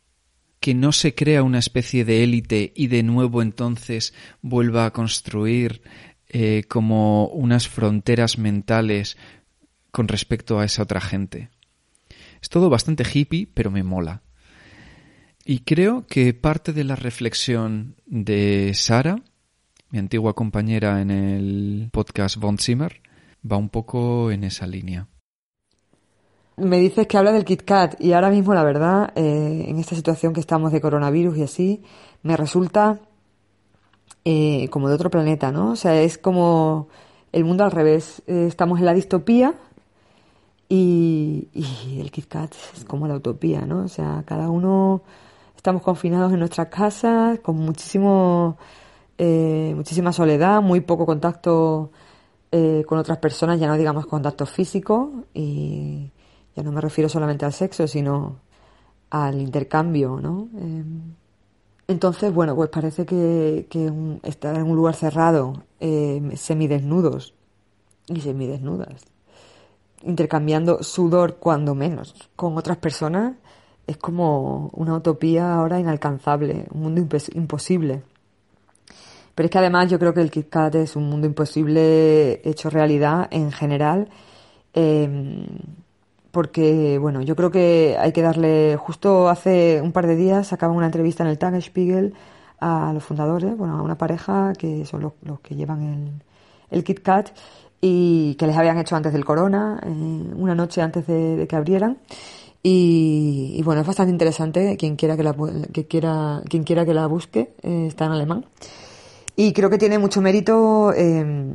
que 0.59 0.73
no 0.73 0.91
se 0.91 1.13
crea 1.13 1.43
una 1.43 1.59
especie 1.59 2.05
de 2.05 2.23
élite 2.23 2.73
y 2.75 2.87
de 2.87 3.03
nuevo 3.03 3.41
entonces 3.41 4.13
vuelva 4.41 4.85
a 4.85 4.93
construir 4.93 5.83
eh, 6.27 6.63
como 6.67 7.27
unas 7.27 7.67
fronteras 7.67 8.37
mentales 8.39 9.15
con 9.95 10.09
respecto 10.09 10.59
a 10.59 10.65
esa 10.65 10.83
otra 10.83 10.99
gente. 10.99 11.49
Es 12.41 12.49
todo 12.49 12.69
bastante 12.69 13.05
hippie, 13.09 13.47
pero 13.47 13.71
me 13.71 13.81
mola. 13.81 14.23
Y 15.45 15.59
creo 15.59 16.05
que 16.05 16.33
parte 16.33 16.73
de 16.73 16.83
la 16.83 16.97
reflexión 16.97 17.95
de 18.05 18.73
Sara 18.73 19.23
mi 19.95 19.99
antigua 19.99 20.33
compañera 20.33 21.01
en 21.01 21.09
el 21.09 21.89
podcast 21.89 22.35
Von 22.35 22.57
Zimmer, 22.57 23.01
va 23.49 23.55
un 23.55 23.69
poco 23.69 24.29
en 24.29 24.43
esa 24.43 24.67
línea. 24.67 25.07
Me 26.57 26.79
dices 26.79 27.07
que 27.07 27.17
habla 27.17 27.31
del 27.31 27.45
Kit 27.45 27.61
Kat 27.61 27.95
y 28.01 28.11
ahora 28.11 28.29
mismo 28.29 28.53
la 28.53 28.65
verdad, 28.65 29.13
eh, 29.15 29.65
en 29.69 29.79
esta 29.79 29.95
situación 29.95 30.33
que 30.33 30.41
estamos 30.41 30.73
de 30.73 30.81
coronavirus 30.81 31.37
y 31.37 31.43
así, 31.43 31.83
me 32.23 32.35
resulta 32.35 32.99
eh, 34.25 34.67
como 34.69 34.89
de 34.89 34.95
otro 34.95 35.09
planeta, 35.09 35.53
¿no? 35.53 35.71
O 35.71 35.75
sea, 35.77 36.01
es 36.01 36.17
como 36.17 36.89
el 37.31 37.45
mundo 37.45 37.63
al 37.63 37.71
revés. 37.71 38.21
Eh, 38.27 38.47
estamos 38.49 38.79
en 38.79 38.85
la 38.85 38.93
distopía 38.93 39.53
y, 40.69 41.49
y 41.53 41.99
el 41.99 42.11
Kit 42.11 42.27
Kat 42.27 42.53
es 42.75 42.85
como 42.85 43.07
la 43.07 43.15
utopía, 43.15 43.61
¿no? 43.61 43.83
O 43.83 43.87
sea, 43.87 44.23
cada 44.25 44.49
uno 44.49 45.03
estamos 45.55 45.81
confinados 45.81 46.33
en 46.33 46.39
nuestras 46.39 46.67
casas 46.67 47.39
con 47.39 47.57
muchísimo 47.57 48.57
eh, 49.17 49.73
muchísima 49.75 50.11
soledad, 50.11 50.61
muy 50.61 50.81
poco 50.81 51.05
contacto 51.05 51.91
eh, 52.51 52.83
con 52.87 52.97
otras 52.97 53.17
personas, 53.17 53.59
ya 53.59 53.67
no 53.67 53.77
digamos 53.77 54.05
contacto 54.05 54.45
físico, 54.45 55.25
y 55.33 56.11
ya 56.55 56.63
no 56.63 56.71
me 56.71 56.81
refiero 56.81 57.09
solamente 57.09 57.45
al 57.45 57.53
sexo, 57.53 57.87
sino 57.87 58.37
al 59.09 59.41
intercambio, 59.41 60.19
¿no? 60.21 60.49
Eh, 60.57 60.83
entonces, 61.87 62.33
bueno, 62.33 62.55
pues 62.55 62.69
parece 62.69 63.05
que, 63.05 63.67
que 63.69 63.89
un, 63.89 64.19
estar 64.23 64.55
en 64.55 64.63
un 64.63 64.75
lugar 64.75 64.95
cerrado, 64.95 65.63
eh, 65.79 66.21
semidesnudos 66.35 67.35
y 68.07 68.21
semidesnudas, 68.21 69.05
intercambiando 70.03 70.83
sudor 70.83 71.37
cuando 71.37 71.75
menos 71.75 72.15
con 72.35 72.57
otras 72.57 72.77
personas, 72.77 73.33
es 73.87 73.97
como 73.97 74.69
una 74.73 74.95
utopía 74.95 75.55
ahora 75.55 75.79
inalcanzable, 75.79 76.65
un 76.71 76.81
mundo 76.81 77.17
imposible. 77.33 78.03
Pero 79.35 79.45
es 79.45 79.51
que 79.51 79.57
además 79.57 79.89
yo 79.89 79.99
creo 79.99 80.13
que 80.13 80.21
el 80.21 80.31
Kit 80.31 80.49
Kat 80.49 80.75
es 80.75 80.95
un 80.95 81.09
mundo 81.09 81.27
imposible 81.27 82.41
hecho 82.47 82.69
realidad 82.69 83.27
en 83.31 83.51
general, 83.51 84.09
eh, 84.73 85.45
porque, 86.31 86.97
bueno, 86.97 87.21
yo 87.21 87.35
creo 87.35 87.51
que 87.51 87.95
hay 87.99 88.11
que 88.11 88.21
darle, 88.21 88.75
justo 88.77 89.29
hace 89.29 89.81
un 89.81 89.91
par 89.91 90.07
de 90.07 90.15
días 90.15 90.47
sacaba 90.47 90.73
una 90.73 90.87
entrevista 90.87 91.23
en 91.23 91.29
el 91.29 91.37
Tagesspiegel 91.37 92.13
a 92.59 92.91
los 92.93 93.03
fundadores, 93.03 93.55
bueno, 93.57 93.77
a 93.77 93.81
una 93.81 93.97
pareja 93.97 94.53
que 94.57 94.85
son 94.85 95.01
los, 95.01 95.39
que 95.41 95.55
llevan 95.55 95.81
el, 95.81 96.11
el 96.71 96.83
Kit 96.83 97.01
Kat 97.01 97.29
y 97.87 98.33
que 98.39 98.47
les 98.47 98.57
habían 98.57 98.79
hecho 98.79 98.95
antes 98.95 99.13
del 99.13 99.23
corona, 99.23 99.79
eh, 99.83 99.87
una 99.87 100.55
noche 100.55 100.81
antes 100.81 101.05
de, 101.05 101.45
que 101.47 101.55
abrieran. 101.55 101.99
Y, 102.63 103.61
bueno, 103.63 103.81
es 103.81 103.85
bastante 103.85 104.11
interesante, 104.11 104.75
quien 104.75 104.95
quiera 104.95 105.15
que 105.15 105.21
la, 105.21 105.35
que 105.71 105.85
quiera, 105.85 106.41
quien 106.49 106.63
quiera 106.63 106.83
que 106.83 106.95
la 106.95 107.05
busque, 107.05 107.53
eh, 107.61 107.85
está 107.87 108.05
en 108.05 108.13
alemán. 108.13 108.45
Y 109.35 109.53
creo 109.53 109.69
que 109.69 109.77
tiene 109.77 109.99
mucho 109.99 110.19
mérito, 110.19 110.93
eh, 110.95 111.53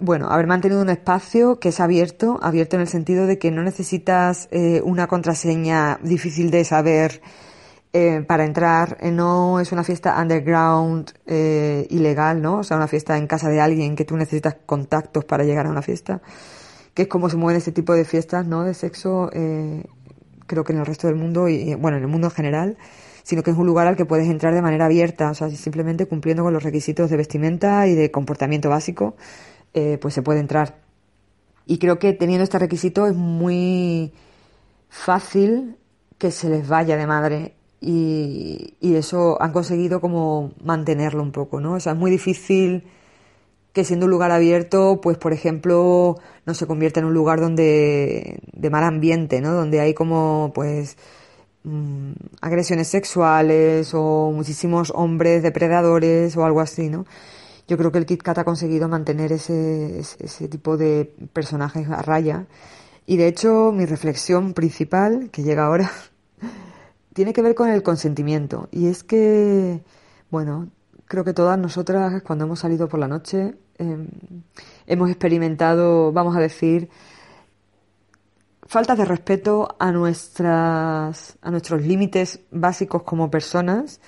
bueno, 0.00 0.26
haber 0.28 0.48
mantenido 0.48 0.82
un 0.82 0.90
espacio 0.90 1.60
que 1.60 1.68
es 1.68 1.78
abierto, 1.78 2.40
abierto 2.42 2.74
en 2.74 2.82
el 2.82 2.88
sentido 2.88 3.26
de 3.26 3.38
que 3.38 3.52
no 3.52 3.62
necesitas 3.62 4.48
eh, 4.50 4.82
una 4.84 5.06
contraseña 5.06 6.00
difícil 6.02 6.50
de 6.50 6.64
saber 6.64 7.20
eh, 7.92 8.24
para 8.26 8.44
entrar, 8.44 8.98
eh, 9.00 9.10
no 9.10 9.58
es 9.60 9.72
una 9.72 9.82
fiesta 9.82 10.16
underground 10.20 11.12
eh, 11.26 11.86
ilegal, 11.90 12.40
¿no? 12.40 12.58
O 12.58 12.64
sea, 12.64 12.76
una 12.76 12.86
fiesta 12.86 13.16
en 13.16 13.26
casa 13.26 13.48
de 13.48 13.60
alguien 13.60 13.96
que 13.96 14.04
tú 14.04 14.16
necesitas 14.16 14.56
contactos 14.66 15.24
para 15.24 15.44
llegar 15.44 15.66
a 15.66 15.70
una 15.70 15.82
fiesta, 15.82 16.22
que 16.94 17.02
es 17.02 17.08
como 17.08 17.28
se 17.28 17.36
mueven 17.36 17.58
ese 17.60 17.72
tipo 17.72 17.94
de 17.94 18.04
fiestas, 18.04 18.46
¿no? 18.46 18.62
De 18.64 18.74
sexo, 18.74 19.30
eh, 19.32 19.84
creo 20.46 20.64
que 20.64 20.72
en 20.72 20.78
el 20.78 20.86
resto 20.86 21.08
del 21.08 21.16
mundo 21.16 21.48
y, 21.48 21.74
bueno, 21.74 21.96
en 21.96 22.04
el 22.04 22.08
mundo 22.08 22.28
en 22.28 22.32
general, 22.32 22.78
sino 23.22 23.42
que 23.42 23.50
es 23.50 23.56
un 23.56 23.66
lugar 23.66 23.86
al 23.86 23.96
que 23.96 24.04
puedes 24.04 24.28
entrar 24.28 24.54
de 24.54 24.62
manera 24.62 24.86
abierta, 24.86 25.30
o 25.30 25.34
sea, 25.34 25.50
simplemente 25.50 26.06
cumpliendo 26.06 26.42
con 26.44 26.52
los 26.52 26.62
requisitos 26.62 27.10
de 27.10 27.16
vestimenta 27.16 27.86
y 27.86 27.94
de 27.94 28.10
comportamiento 28.10 28.68
básico, 28.68 29.16
eh, 29.74 29.98
pues 30.00 30.14
se 30.14 30.22
puede 30.22 30.40
entrar. 30.40 30.78
Y 31.66 31.78
creo 31.78 31.98
que 31.98 32.12
teniendo 32.12 32.44
este 32.44 32.58
requisito 32.58 33.06
es 33.06 33.14
muy 33.14 34.12
fácil 34.88 35.76
que 36.18 36.30
se 36.30 36.48
les 36.48 36.68
vaya 36.68 36.96
de 36.96 37.06
madre 37.06 37.54
y, 37.80 38.74
y, 38.80 38.94
eso 38.96 39.40
han 39.40 39.52
conseguido 39.52 40.00
como 40.00 40.52
mantenerlo 40.62 41.22
un 41.22 41.32
poco, 41.32 41.60
¿no? 41.60 41.74
O 41.74 41.80
sea, 41.80 41.92
es 41.92 41.98
muy 41.98 42.10
difícil 42.10 42.84
que 43.72 43.84
siendo 43.84 44.06
un 44.06 44.10
lugar 44.10 44.30
abierto, 44.32 45.00
pues 45.02 45.16
por 45.18 45.32
ejemplo, 45.32 46.16
no 46.46 46.54
se 46.54 46.66
convierta 46.66 47.00
en 47.00 47.06
un 47.06 47.14
lugar 47.14 47.40
donde 47.40 48.40
de 48.52 48.70
mal 48.70 48.84
ambiente, 48.84 49.40
¿no? 49.40 49.52
Donde 49.54 49.80
hay 49.80 49.94
como 49.94 50.52
pues 50.54 50.96
mmm, 51.64 52.12
agresiones 52.40 52.88
sexuales 52.88 53.92
o 53.94 54.32
muchísimos 54.32 54.92
hombres 54.94 55.42
depredadores 55.42 56.36
o 56.36 56.44
algo 56.44 56.60
así, 56.60 56.88
¿no? 56.88 57.06
Yo 57.68 57.76
creo 57.78 57.92
que 57.92 57.98
el 57.98 58.06
Kit 58.06 58.22
Kat 58.22 58.38
ha 58.38 58.44
conseguido 58.44 58.88
mantener 58.88 59.32
ese, 59.32 60.00
ese 60.00 60.48
tipo 60.48 60.76
de 60.76 61.14
personajes 61.32 61.88
a 61.88 62.02
raya. 62.02 62.46
Y 63.06 63.16
de 63.16 63.28
hecho, 63.28 63.72
mi 63.72 63.86
reflexión 63.86 64.54
principal, 64.54 65.30
que 65.30 65.42
llega 65.44 65.66
ahora, 65.66 65.90
tiene 67.12 67.32
que 67.32 67.42
ver 67.42 67.54
con 67.54 67.68
el 67.68 67.82
consentimiento. 67.82 68.68
Y 68.70 68.86
es 68.88 69.04
que, 69.04 69.82
bueno, 70.30 70.68
creo 71.06 71.24
que 71.24 71.32
todas 71.32 71.58
nosotras 71.58 72.22
cuando 72.22 72.44
hemos 72.44 72.60
salido 72.60 72.88
por 72.88 73.00
la 73.00 73.08
noche 73.08 73.56
eh, 73.78 74.06
hemos 74.86 75.10
experimentado, 75.10 76.12
vamos 76.12 76.36
a 76.36 76.40
decir, 76.40 76.88
faltas 78.62 78.98
de 78.98 79.04
respeto 79.04 79.74
a 79.78 79.90
nuestras 79.90 81.38
a 81.42 81.50
nuestros 81.50 81.82
límites 81.82 82.40
básicos 82.50 83.02
como 83.02 83.30
personas. 83.30 84.00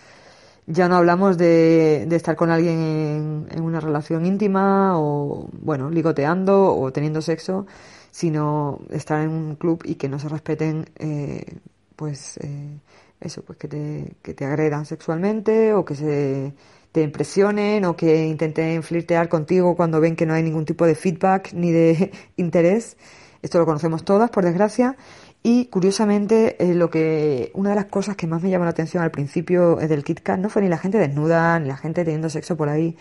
Ya 0.67 0.89
no 0.89 0.97
hablamos 0.97 1.39
de, 1.39 2.07
de 2.07 2.17
estar 2.17 2.37
con 2.37 2.51
alguien 2.51 2.79
en, 2.79 3.47
en, 3.51 3.63
una 3.65 3.81
relación 3.81 4.25
íntima 4.25 4.97
o, 4.97 5.49
bueno, 5.61 5.91
ligoteando 5.91 6.77
o 6.77 6.93
teniendo 6.93 7.21
sexo, 7.21 7.67
sino 8.13 8.81
estar 8.91 9.23
en 9.23 9.31
un 9.31 9.57
club 9.57 9.83
y 9.85 9.97
que 9.97 10.09
no 10.09 10.21
se 10.21 10.29
respeten, 10.29 10.87
eh, 11.01 11.59
pues, 11.97 12.37
eh, 12.39 12.79
eso, 13.23 13.43
pues 13.43 13.59
que 13.59 13.69
te, 13.69 14.17
que 14.23 14.35
te 14.35 14.45
agredan 14.45 14.87
sexualmente 14.87 15.75
o 15.75 15.85
que 15.85 15.95
se 15.95 16.55
te 16.93 17.03
impresionen 17.03 17.85
o 17.87 17.97
que 17.97 18.27
intenten 18.27 18.83
flirtear 18.83 19.29
contigo 19.29 19.75
cuando 19.75 20.01
ven 20.01 20.15
que 20.15 20.27
no 20.27 20.35
hay 20.35 20.43
ningún 20.43 20.67
tipo 20.67 20.87
de 20.87 20.95
feedback 20.95 21.53
ni 21.55 21.73
de 21.73 22.13
interés. 22.37 22.97
Esto 23.41 23.59
lo 23.59 23.67
conocemos 23.67 24.05
todas, 24.05 24.31
por 24.31 24.45
desgracia. 24.45 24.97
Y 25.43 25.67
curiosamente, 25.67 26.63
eh, 26.63 26.75
lo 26.75 26.91
que 26.91 27.51
una 27.55 27.71
de 27.71 27.77
las 27.77 27.87
cosas 27.87 28.15
que 28.15 28.29
más 28.29 28.43
me 28.43 28.51
llamó 28.51 28.65
la 28.65 28.71
atención 28.71 29.03
al 29.03 29.11
principio 29.11 29.77
del 29.77 30.05
Kit 30.05 30.21
Kat 30.21 30.39
no 30.39 30.49
fue 30.49 30.63
ni 30.63 30.69
la 30.69 30.79
gente 30.79 30.99
desnuda, 30.99 31.59
ni 31.59 31.69
la 31.69 31.77
gente 31.77 32.05
teniendo 32.05 32.29
sexo 32.31 32.57
por 32.57 32.69
ahí. 32.69 32.97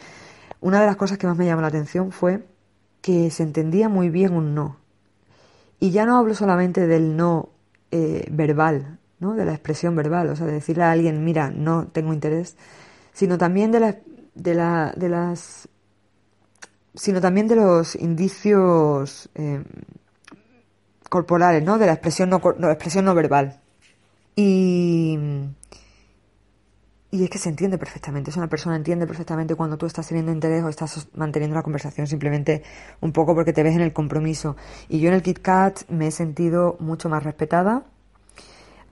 Una 0.61 0.79
de 0.79 0.87
las 0.87 0.95
cosas 0.95 1.17
que 1.17 1.27
más 1.27 1.37
me 1.37 1.45
llamó 1.45 1.61
la 1.61 1.67
atención 1.67 2.11
fue 2.11 2.43
que 3.01 3.29
se 3.29 3.43
entendía 3.43 3.89
muy 3.89 4.09
bien 4.09 4.33
un 4.33 4.55
no. 4.55 4.77
Y 5.79 5.91
ya 5.91 6.05
no 6.05 6.17
hablo 6.17 6.33
solamente 6.33 6.87
del 6.87 7.15
no 7.15 7.49
eh, 7.91 8.25
verbal, 8.31 8.99
¿no? 9.21 9.35
de 9.35 9.45
la 9.45 9.53
expresión 9.53 9.95
verbal, 9.95 10.29
o 10.29 10.35
sea, 10.35 10.47
de 10.47 10.53
decirle 10.53 10.83
a 10.83 10.91
alguien, 10.91 11.23
mira, 11.23 11.51
no 11.51 11.87
tengo 11.87 12.11
interés, 12.11 12.57
sino 13.13 13.37
también 13.37 13.71
de, 13.71 13.79
la, 13.79 13.97
de, 14.35 14.55
la, 14.55 14.93
de 14.97 15.09
las 15.09 15.69
sino 16.93 17.21
también 17.21 17.47
de 17.47 17.55
los 17.55 17.95
indicios 17.95 19.29
eh, 19.35 19.63
corporales, 21.07 21.63
¿no? 21.63 21.77
De 21.77 21.85
la 21.85 21.93
expresión 21.93 22.29
no, 22.29 22.41
no, 22.57 22.69
expresión 22.69 23.05
no 23.05 23.13
verbal. 23.13 23.61
Y, 24.35 25.17
y 27.11 27.23
es 27.23 27.29
que 27.29 27.37
se 27.37 27.49
entiende 27.49 27.77
perfectamente, 27.77 28.31
es 28.31 28.37
una 28.37 28.47
persona 28.47 28.75
entiende 28.75 29.05
perfectamente 29.05 29.55
cuando 29.55 29.77
tú 29.77 29.85
estás 29.85 30.07
teniendo 30.07 30.31
interés 30.31 30.63
o 30.63 30.69
estás 30.69 31.07
manteniendo 31.13 31.55
la 31.55 31.63
conversación 31.63 32.07
simplemente 32.07 32.63
un 33.01 33.11
poco 33.11 33.35
porque 33.35 33.53
te 33.53 33.61
ves 33.61 33.75
en 33.75 33.81
el 33.81 33.93
compromiso. 33.93 34.57
Y 34.89 34.99
yo 34.99 35.09
en 35.09 35.13
el 35.13 35.21
Kit 35.21 35.39
Kat 35.39 35.89
me 35.89 36.07
he 36.07 36.11
sentido 36.11 36.75
mucho 36.79 37.07
más 37.07 37.23
respetada 37.23 37.85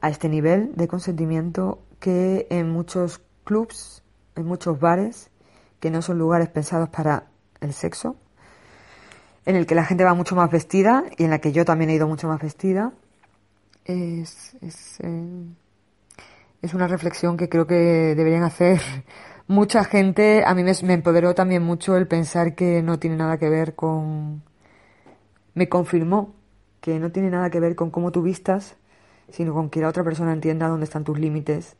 a 0.01 0.09
este 0.09 0.29
nivel 0.29 0.75
de 0.75 0.87
consentimiento 0.87 1.79
que 1.99 2.47
en 2.49 2.69
muchos 2.69 3.21
clubs, 3.43 4.03
en 4.35 4.45
muchos 4.45 4.79
bares, 4.79 5.29
que 5.79 5.91
no 5.91 6.01
son 6.01 6.17
lugares 6.17 6.49
pensados 6.49 6.89
para 6.89 7.27
el 7.61 7.73
sexo, 7.73 8.15
en 9.45 9.55
el 9.55 9.65
que 9.65 9.75
la 9.75 9.85
gente 9.85 10.03
va 10.03 10.13
mucho 10.13 10.35
más 10.35 10.51
vestida 10.51 11.03
y 11.17 11.23
en 11.23 11.29
la 11.29 11.39
que 11.39 11.51
yo 11.51 11.65
también 11.65 11.89
he 11.89 11.95
ido 11.95 12.07
mucho 12.07 12.27
más 12.27 12.41
vestida. 12.41 12.93
Es, 13.85 14.55
es, 14.61 14.99
eh, 15.01 15.45
es 16.61 16.73
una 16.73 16.87
reflexión 16.87 17.37
que 17.37 17.49
creo 17.49 17.65
que 17.65 18.13
deberían 18.15 18.43
hacer 18.43 18.79
mucha 19.47 19.83
gente. 19.83 20.43
A 20.45 20.53
mí 20.53 20.63
me, 20.63 20.73
me 20.83 20.93
empoderó 20.93 21.33
también 21.33 21.63
mucho 21.63 21.97
el 21.97 22.07
pensar 22.07 22.55
que 22.55 22.81
no 22.81 22.99
tiene 22.99 23.15
nada 23.15 23.37
que 23.37 23.49
ver 23.49 23.75
con... 23.75 24.43
Me 25.55 25.67
confirmó 25.67 26.35
que 26.81 26.99
no 26.99 27.11
tiene 27.11 27.29
nada 27.29 27.49
que 27.49 27.59
ver 27.59 27.75
con 27.75 27.91
cómo 27.91 28.11
tú 28.11 28.21
vistas, 28.21 28.77
sino 29.31 29.53
con 29.53 29.69
que 29.69 29.81
la 29.81 29.89
otra 29.89 30.03
persona 30.03 30.33
entienda 30.33 30.67
dónde 30.67 30.85
están 30.85 31.03
tus 31.03 31.19
límites 31.19 31.75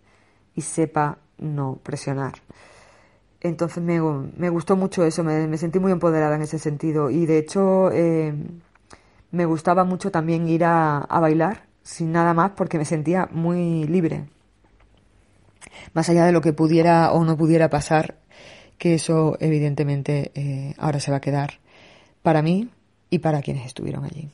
y 0.55 0.61
sepa 0.61 1.17
no 1.37 1.79
presionar. 1.83 2.33
Entonces 3.41 3.81
me, 3.81 4.49
gustó 4.49 4.75
mucho 4.75 5.05
eso, 5.05 5.23
me, 5.23 5.57
sentí 5.57 5.79
muy 5.79 5.91
empoderada 5.91 6.35
en 6.35 6.41
ese 6.41 6.59
sentido 6.59 7.09
y 7.09 7.25
de 7.25 7.37
hecho 7.37 7.89
eh, 7.91 8.33
me 9.31 9.45
gustaba 9.45 9.85
mucho 9.85 10.11
también 10.11 10.47
ir 10.49 10.65
a, 10.65 10.97
a 10.97 11.19
bailar 11.19 11.69
sin 11.83 12.11
nada 12.11 12.33
más 12.33 12.51
porque 12.51 12.77
me 12.77 12.85
sentía 12.85 13.29
muy 13.31 13.85
libre. 13.85 14.27
Más 15.93 16.09
allá 16.09 16.25
de 16.25 16.31
lo 16.31 16.41
que 16.41 16.53
pudiera 16.53 17.11
o 17.11 17.23
no 17.23 17.37
pudiera 17.37 17.69
pasar, 17.69 18.19
que 18.77 18.95
eso 18.95 19.37
evidentemente 19.39 20.31
eh, 20.35 20.73
ahora 20.77 20.99
se 20.99 21.11
va 21.11 21.17
a 21.17 21.21
quedar 21.21 21.59
para 22.21 22.41
mí 22.41 22.69
y 23.09 23.19
para 23.19 23.41
quienes 23.41 23.65
estuvieron 23.65 24.05
allí. 24.05 24.31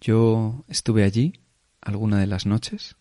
Yo 0.00 0.64
estuve 0.68 1.04
allí 1.04 1.43
alguna 1.84 2.18
de 2.18 2.26
las 2.26 2.46
noches. 2.46 2.96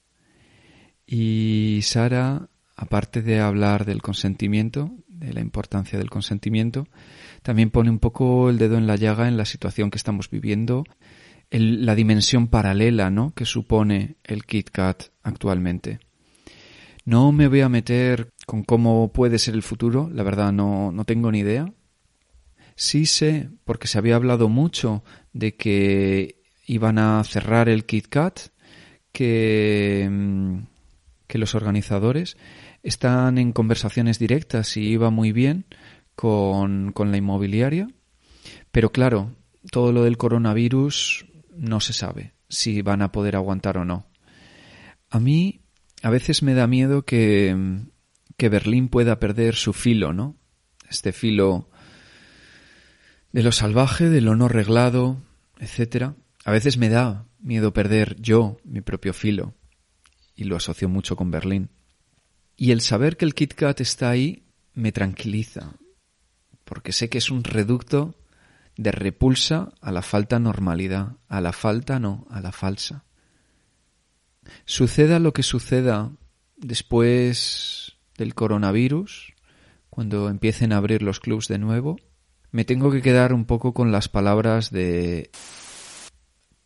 Y 1.06 1.80
Sara, 1.84 2.50
aparte 2.76 3.22
de 3.22 3.40
hablar 3.40 3.86
del 3.86 4.02
consentimiento, 4.02 4.92
de 5.08 5.34
la 5.34 5.42
importancia 5.42 5.98
del 5.98 6.10
consentimiento, 6.10 6.88
también 7.42 7.72
pone 7.72 7.90
un 7.90 8.00
poco 8.00 8.50
el 8.50 8.58
dedo 8.58 8.78
en 8.78 8.88
la 8.88 8.96
llaga 8.96 9.28
en 9.28 9.38
la 9.38 9.46
situación 9.46 9.92
que 9.92 9.98
estamos 9.98 10.30
viviendo, 10.30 10.84
el, 11.50 11.86
la 11.86 11.96
dimensión 11.96 12.48
paralela 12.48 13.10
¿no? 13.10 13.34
que 13.34 13.46
supone 13.46 14.18
el 14.24 14.46
Kit 14.46 14.70
Kat 14.70 15.04
actualmente. 15.22 16.00
No 17.06 17.32
me 17.32 17.48
voy 17.48 17.62
a 17.62 17.70
meter 17.70 18.30
con 18.46 18.64
cómo 18.64 19.12
puede 19.12 19.38
ser 19.38 19.56
el 19.56 19.64
futuro, 19.64 20.10
la 20.12 20.24
verdad 20.24 20.54
no, 20.54 20.92
no 20.92 21.04
tengo 21.06 21.32
ni 21.32 21.40
idea. 21.40 21.72
Sí 22.76 23.06
sé, 23.06 23.50
porque 23.66 23.88
se 23.88 23.98
había 23.98 24.16
hablado 24.16 24.50
mucho 24.50 25.04
de 25.34 25.56
que 25.56 26.42
iban 26.66 26.98
a 26.98 27.24
cerrar 27.24 27.70
el 27.70 27.86
Kit 27.86 28.08
Kat, 28.08 28.40
que, 29.14 30.10
mm, 30.12 30.58
que 31.28 31.38
los 31.38 31.56
organizadores 31.56 32.36
están 32.84 33.38
en 33.38 33.54
conversaciones 33.54 34.20
directas 34.20 34.76
y 34.76 34.82
iba 34.90 35.10
muy 35.10 35.32
bien 35.32 35.66
con, 36.16 36.92
con 36.92 37.12
la 37.12 37.18
inmobiliaria, 37.18 37.88
pero 38.72 38.92
claro, 38.92 39.34
todo 39.72 39.94
lo 39.94 40.04
del 40.04 40.18
coronavirus 40.18 41.26
no 41.56 41.80
se 41.80 41.94
sabe 41.94 42.34
si 42.50 42.82
van 42.82 43.02
a 43.02 43.12
poder 43.12 43.36
aguantar 43.38 43.78
o 43.78 43.86
no. 43.86 44.06
A 45.10 45.20
mí 45.20 45.62
a 46.02 46.10
veces 46.10 46.44
me 46.44 46.54
da 46.54 46.68
miedo 46.68 47.06
que, 47.06 47.56
que 48.36 48.50
Berlín 48.50 48.90
pueda 48.90 49.20
perder 49.20 49.56
su 49.56 49.74
filo, 49.74 50.12
¿no? 50.12 50.36
Este 50.90 51.14
filo 51.14 51.70
de 53.32 53.42
lo 53.42 53.52
salvaje, 53.52 54.10
de 54.10 54.22
lo 54.22 54.36
no 54.36 54.48
reglado, 54.48 55.18
etcétera, 55.60 56.16
A 56.46 56.52
veces 56.52 56.78
me 56.78 56.90
da 56.90 57.26
miedo 57.40 57.74
perder 57.74 58.16
yo 58.20 58.58
mi 58.64 58.82
propio 58.82 59.14
filo, 59.14 59.54
y 60.36 60.46
lo 60.46 60.56
asocio 60.56 60.90
mucho 60.90 61.16
con 61.16 61.32
Berlín. 61.32 61.70
Y 62.56 62.72
el 62.72 62.82
saber 62.82 63.18
que 63.18 63.26
el 63.26 63.34
KitKat 63.34 63.82
está 63.82 64.10
ahí 64.10 64.46
me 64.74 64.92
tranquiliza, 64.92 65.74
porque 66.66 66.92
sé 66.92 67.10
que 67.10 67.18
es 67.18 67.30
un 67.30 67.44
reducto 67.44 68.16
de 68.76 68.92
repulsa 68.92 69.74
a 69.82 69.92
la 69.92 70.02
falta 70.02 70.40
normalidad, 70.40 71.18
a 71.28 71.42
la 71.42 71.54
falta 71.54 72.00
no, 72.00 72.28
a 72.30 72.42
la 72.42 72.52
falsa. 72.52 73.06
Suceda 74.66 75.20
lo 75.20 75.34
que 75.34 75.44
suceda 75.44 76.12
después 76.58 77.98
del 78.18 78.34
coronavirus, 78.36 79.34
cuando 79.90 80.30
empiecen 80.30 80.74
a 80.74 80.78
abrir 80.78 81.04
los 81.04 81.20
clubs 81.20 81.48
de 81.48 81.60
nuevo, 81.60 81.98
me 82.52 82.66
tengo 82.66 82.92
que 82.92 83.02
quedar 83.02 83.34
un 83.34 83.46
poco 83.46 83.74
con 83.74 83.92
las 83.92 84.10
palabras 84.10 84.72
de 84.72 85.32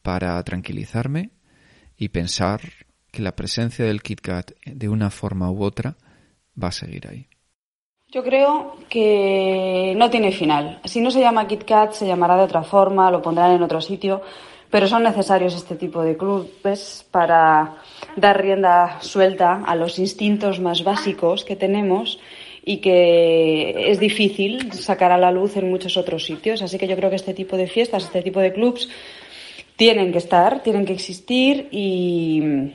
para 0.01 0.41
tranquilizarme 0.43 1.31
y 1.97 2.09
pensar 2.09 2.61
que 3.11 3.21
la 3.21 3.35
presencia 3.35 3.85
del 3.85 4.01
KitKat 4.01 4.51
de 4.65 4.89
una 4.89 5.09
forma 5.09 5.51
u 5.51 5.63
otra 5.63 5.97
va 6.61 6.69
a 6.69 6.71
seguir 6.71 7.07
ahí. 7.07 7.27
Yo 8.09 8.23
creo 8.23 8.77
que 8.89 9.93
no 9.97 10.09
tiene 10.09 10.31
final. 10.31 10.79
Si 10.85 11.01
no 11.01 11.11
se 11.11 11.19
llama 11.19 11.47
KitKat, 11.47 11.91
se 11.91 12.07
llamará 12.07 12.37
de 12.37 12.43
otra 12.43 12.63
forma, 12.63 13.11
lo 13.11 13.21
pondrán 13.21 13.51
en 13.51 13.63
otro 13.63 13.81
sitio, 13.81 14.21
pero 14.69 14.87
son 14.87 15.03
necesarios 15.03 15.55
este 15.55 15.75
tipo 15.75 16.01
de 16.01 16.15
clubes 16.15 17.05
para 17.11 17.75
dar 18.15 18.41
rienda 18.41 19.01
suelta 19.01 19.63
a 19.65 19.75
los 19.75 19.99
instintos 19.99 20.59
más 20.59 20.83
básicos 20.83 21.43
que 21.43 21.55
tenemos 21.55 22.19
y 22.63 22.77
que 22.77 23.89
es 23.91 23.99
difícil 23.99 24.73
sacar 24.73 25.11
a 25.11 25.17
la 25.17 25.31
luz 25.31 25.55
en 25.55 25.69
muchos 25.69 25.95
otros 25.95 26.25
sitios. 26.25 26.61
Así 26.61 26.77
que 26.77 26.87
yo 26.87 26.95
creo 26.97 27.09
que 27.09 27.15
este 27.15 27.33
tipo 27.33 27.55
de 27.55 27.67
fiestas, 27.67 28.03
este 28.03 28.21
tipo 28.21 28.39
de 28.41 28.51
clubs 28.51 28.89
tienen 29.77 30.11
que 30.11 30.17
estar, 30.17 30.61
tienen 30.63 30.85
que 30.85 30.93
existir 30.93 31.69
y, 31.71 32.73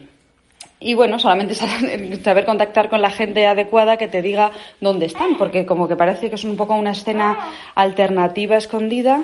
y 0.81 0.95
bueno, 0.95 1.19
solamente 1.19 1.55
saber 2.25 2.47
contactar 2.47 2.89
con 2.89 3.03
la 3.03 3.11
gente 3.11 3.47
adecuada 3.47 3.99
que 3.99 4.09
te 4.09 4.23
diga 4.23 4.53
dónde 4.81 5.07
están, 5.07 5.37
porque 5.37 5.67
como 5.67 5.89
que 5.89 5.97
parece 5.97 6.31
que 6.31 6.37
es 6.37 6.45
un 6.45 6.57
poco 6.57 6.75
una 6.75 6.93
escena 6.93 7.39
alternativa 7.75 8.57
escondida 8.57 9.23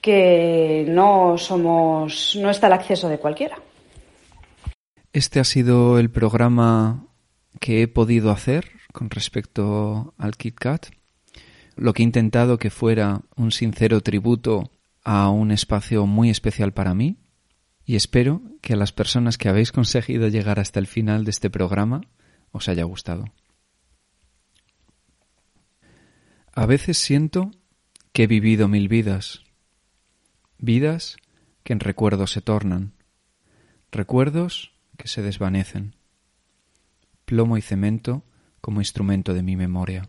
que 0.00 0.84
no 0.88 1.38
somos, 1.38 2.36
no 2.40 2.50
está 2.50 2.66
al 2.66 2.74
acceso 2.74 3.08
de 3.08 3.18
cualquiera. 3.18 3.58
Este 5.12 5.40
ha 5.40 5.44
sido 5.44 5.98
el 5.98 6.10
programa 6.10 7.06
que 7.60 7.82
he 7.82 7.88
podido 7.88 8.30
hacer 8.30 8.66
con 8.92 9.10
respecto 9.10 10.14
al 10.18 10.36
KitKat. 10.36 10.86
Lo 11.76 11.92
que 11.92 12.02
he 12.02 12.04
intentado 12.04 12.58
que 12.58 12.70
fuera 12.70 13.22
un 13.36 13.52
sincero 13.52 14.00
tributo 14.00 14.70
a 15.04 15.30
un 15.30 15.50
espacio 15.50 16.06
muy 16.06 16.30
especial 16.30 16.72
para 16.72 16.94
mí 16.94 17.18
y 17.84 17.96
espero 17.96 18.42
que 18.60 18.74
a 18.74 18.76
las 18.76 18.92
personas 18.92 19.38
que 19.38 19.48
habéis 19.48 19.72
conseguido 19.72 20.28
llegar 20.28 20.60
hasta 20.60 20.78
el 20.78 20.86
final 20.86 21.24
de 21.24 21.30
este 21.30 21.48
programa 21.48 22.02
os 22.50 22.68
haya 22.68 22.84
gustado. 22.84 23.24
A 26.52 26.66
veces 26.66 26.98
siento 26.98 27.50
que 28.12 28.24
he 28.24 28.26
vivido 28.26 28.68
mil 28.68 28.88
vidas, 28.88 29.44
vidas 30.58 31.16
que 31.62 31.72
en 31.72 31.80
recuerdos 31.80 32.32
se 32.32 32.40
tornan, 32.40 32.94
recuerdos 33.92 34.72
que 34.96 35.08
se 35.08 35.22
desvanecen, 35.22 35.94
plomo 37.24 37.56
y 37.56 37.62
cemento 37.62 38.24
como 38.60 38.80
instrumento 38.80 39.34
de 39.34 39.42
mi 39.42 39.56
memoria. 39.56 40.08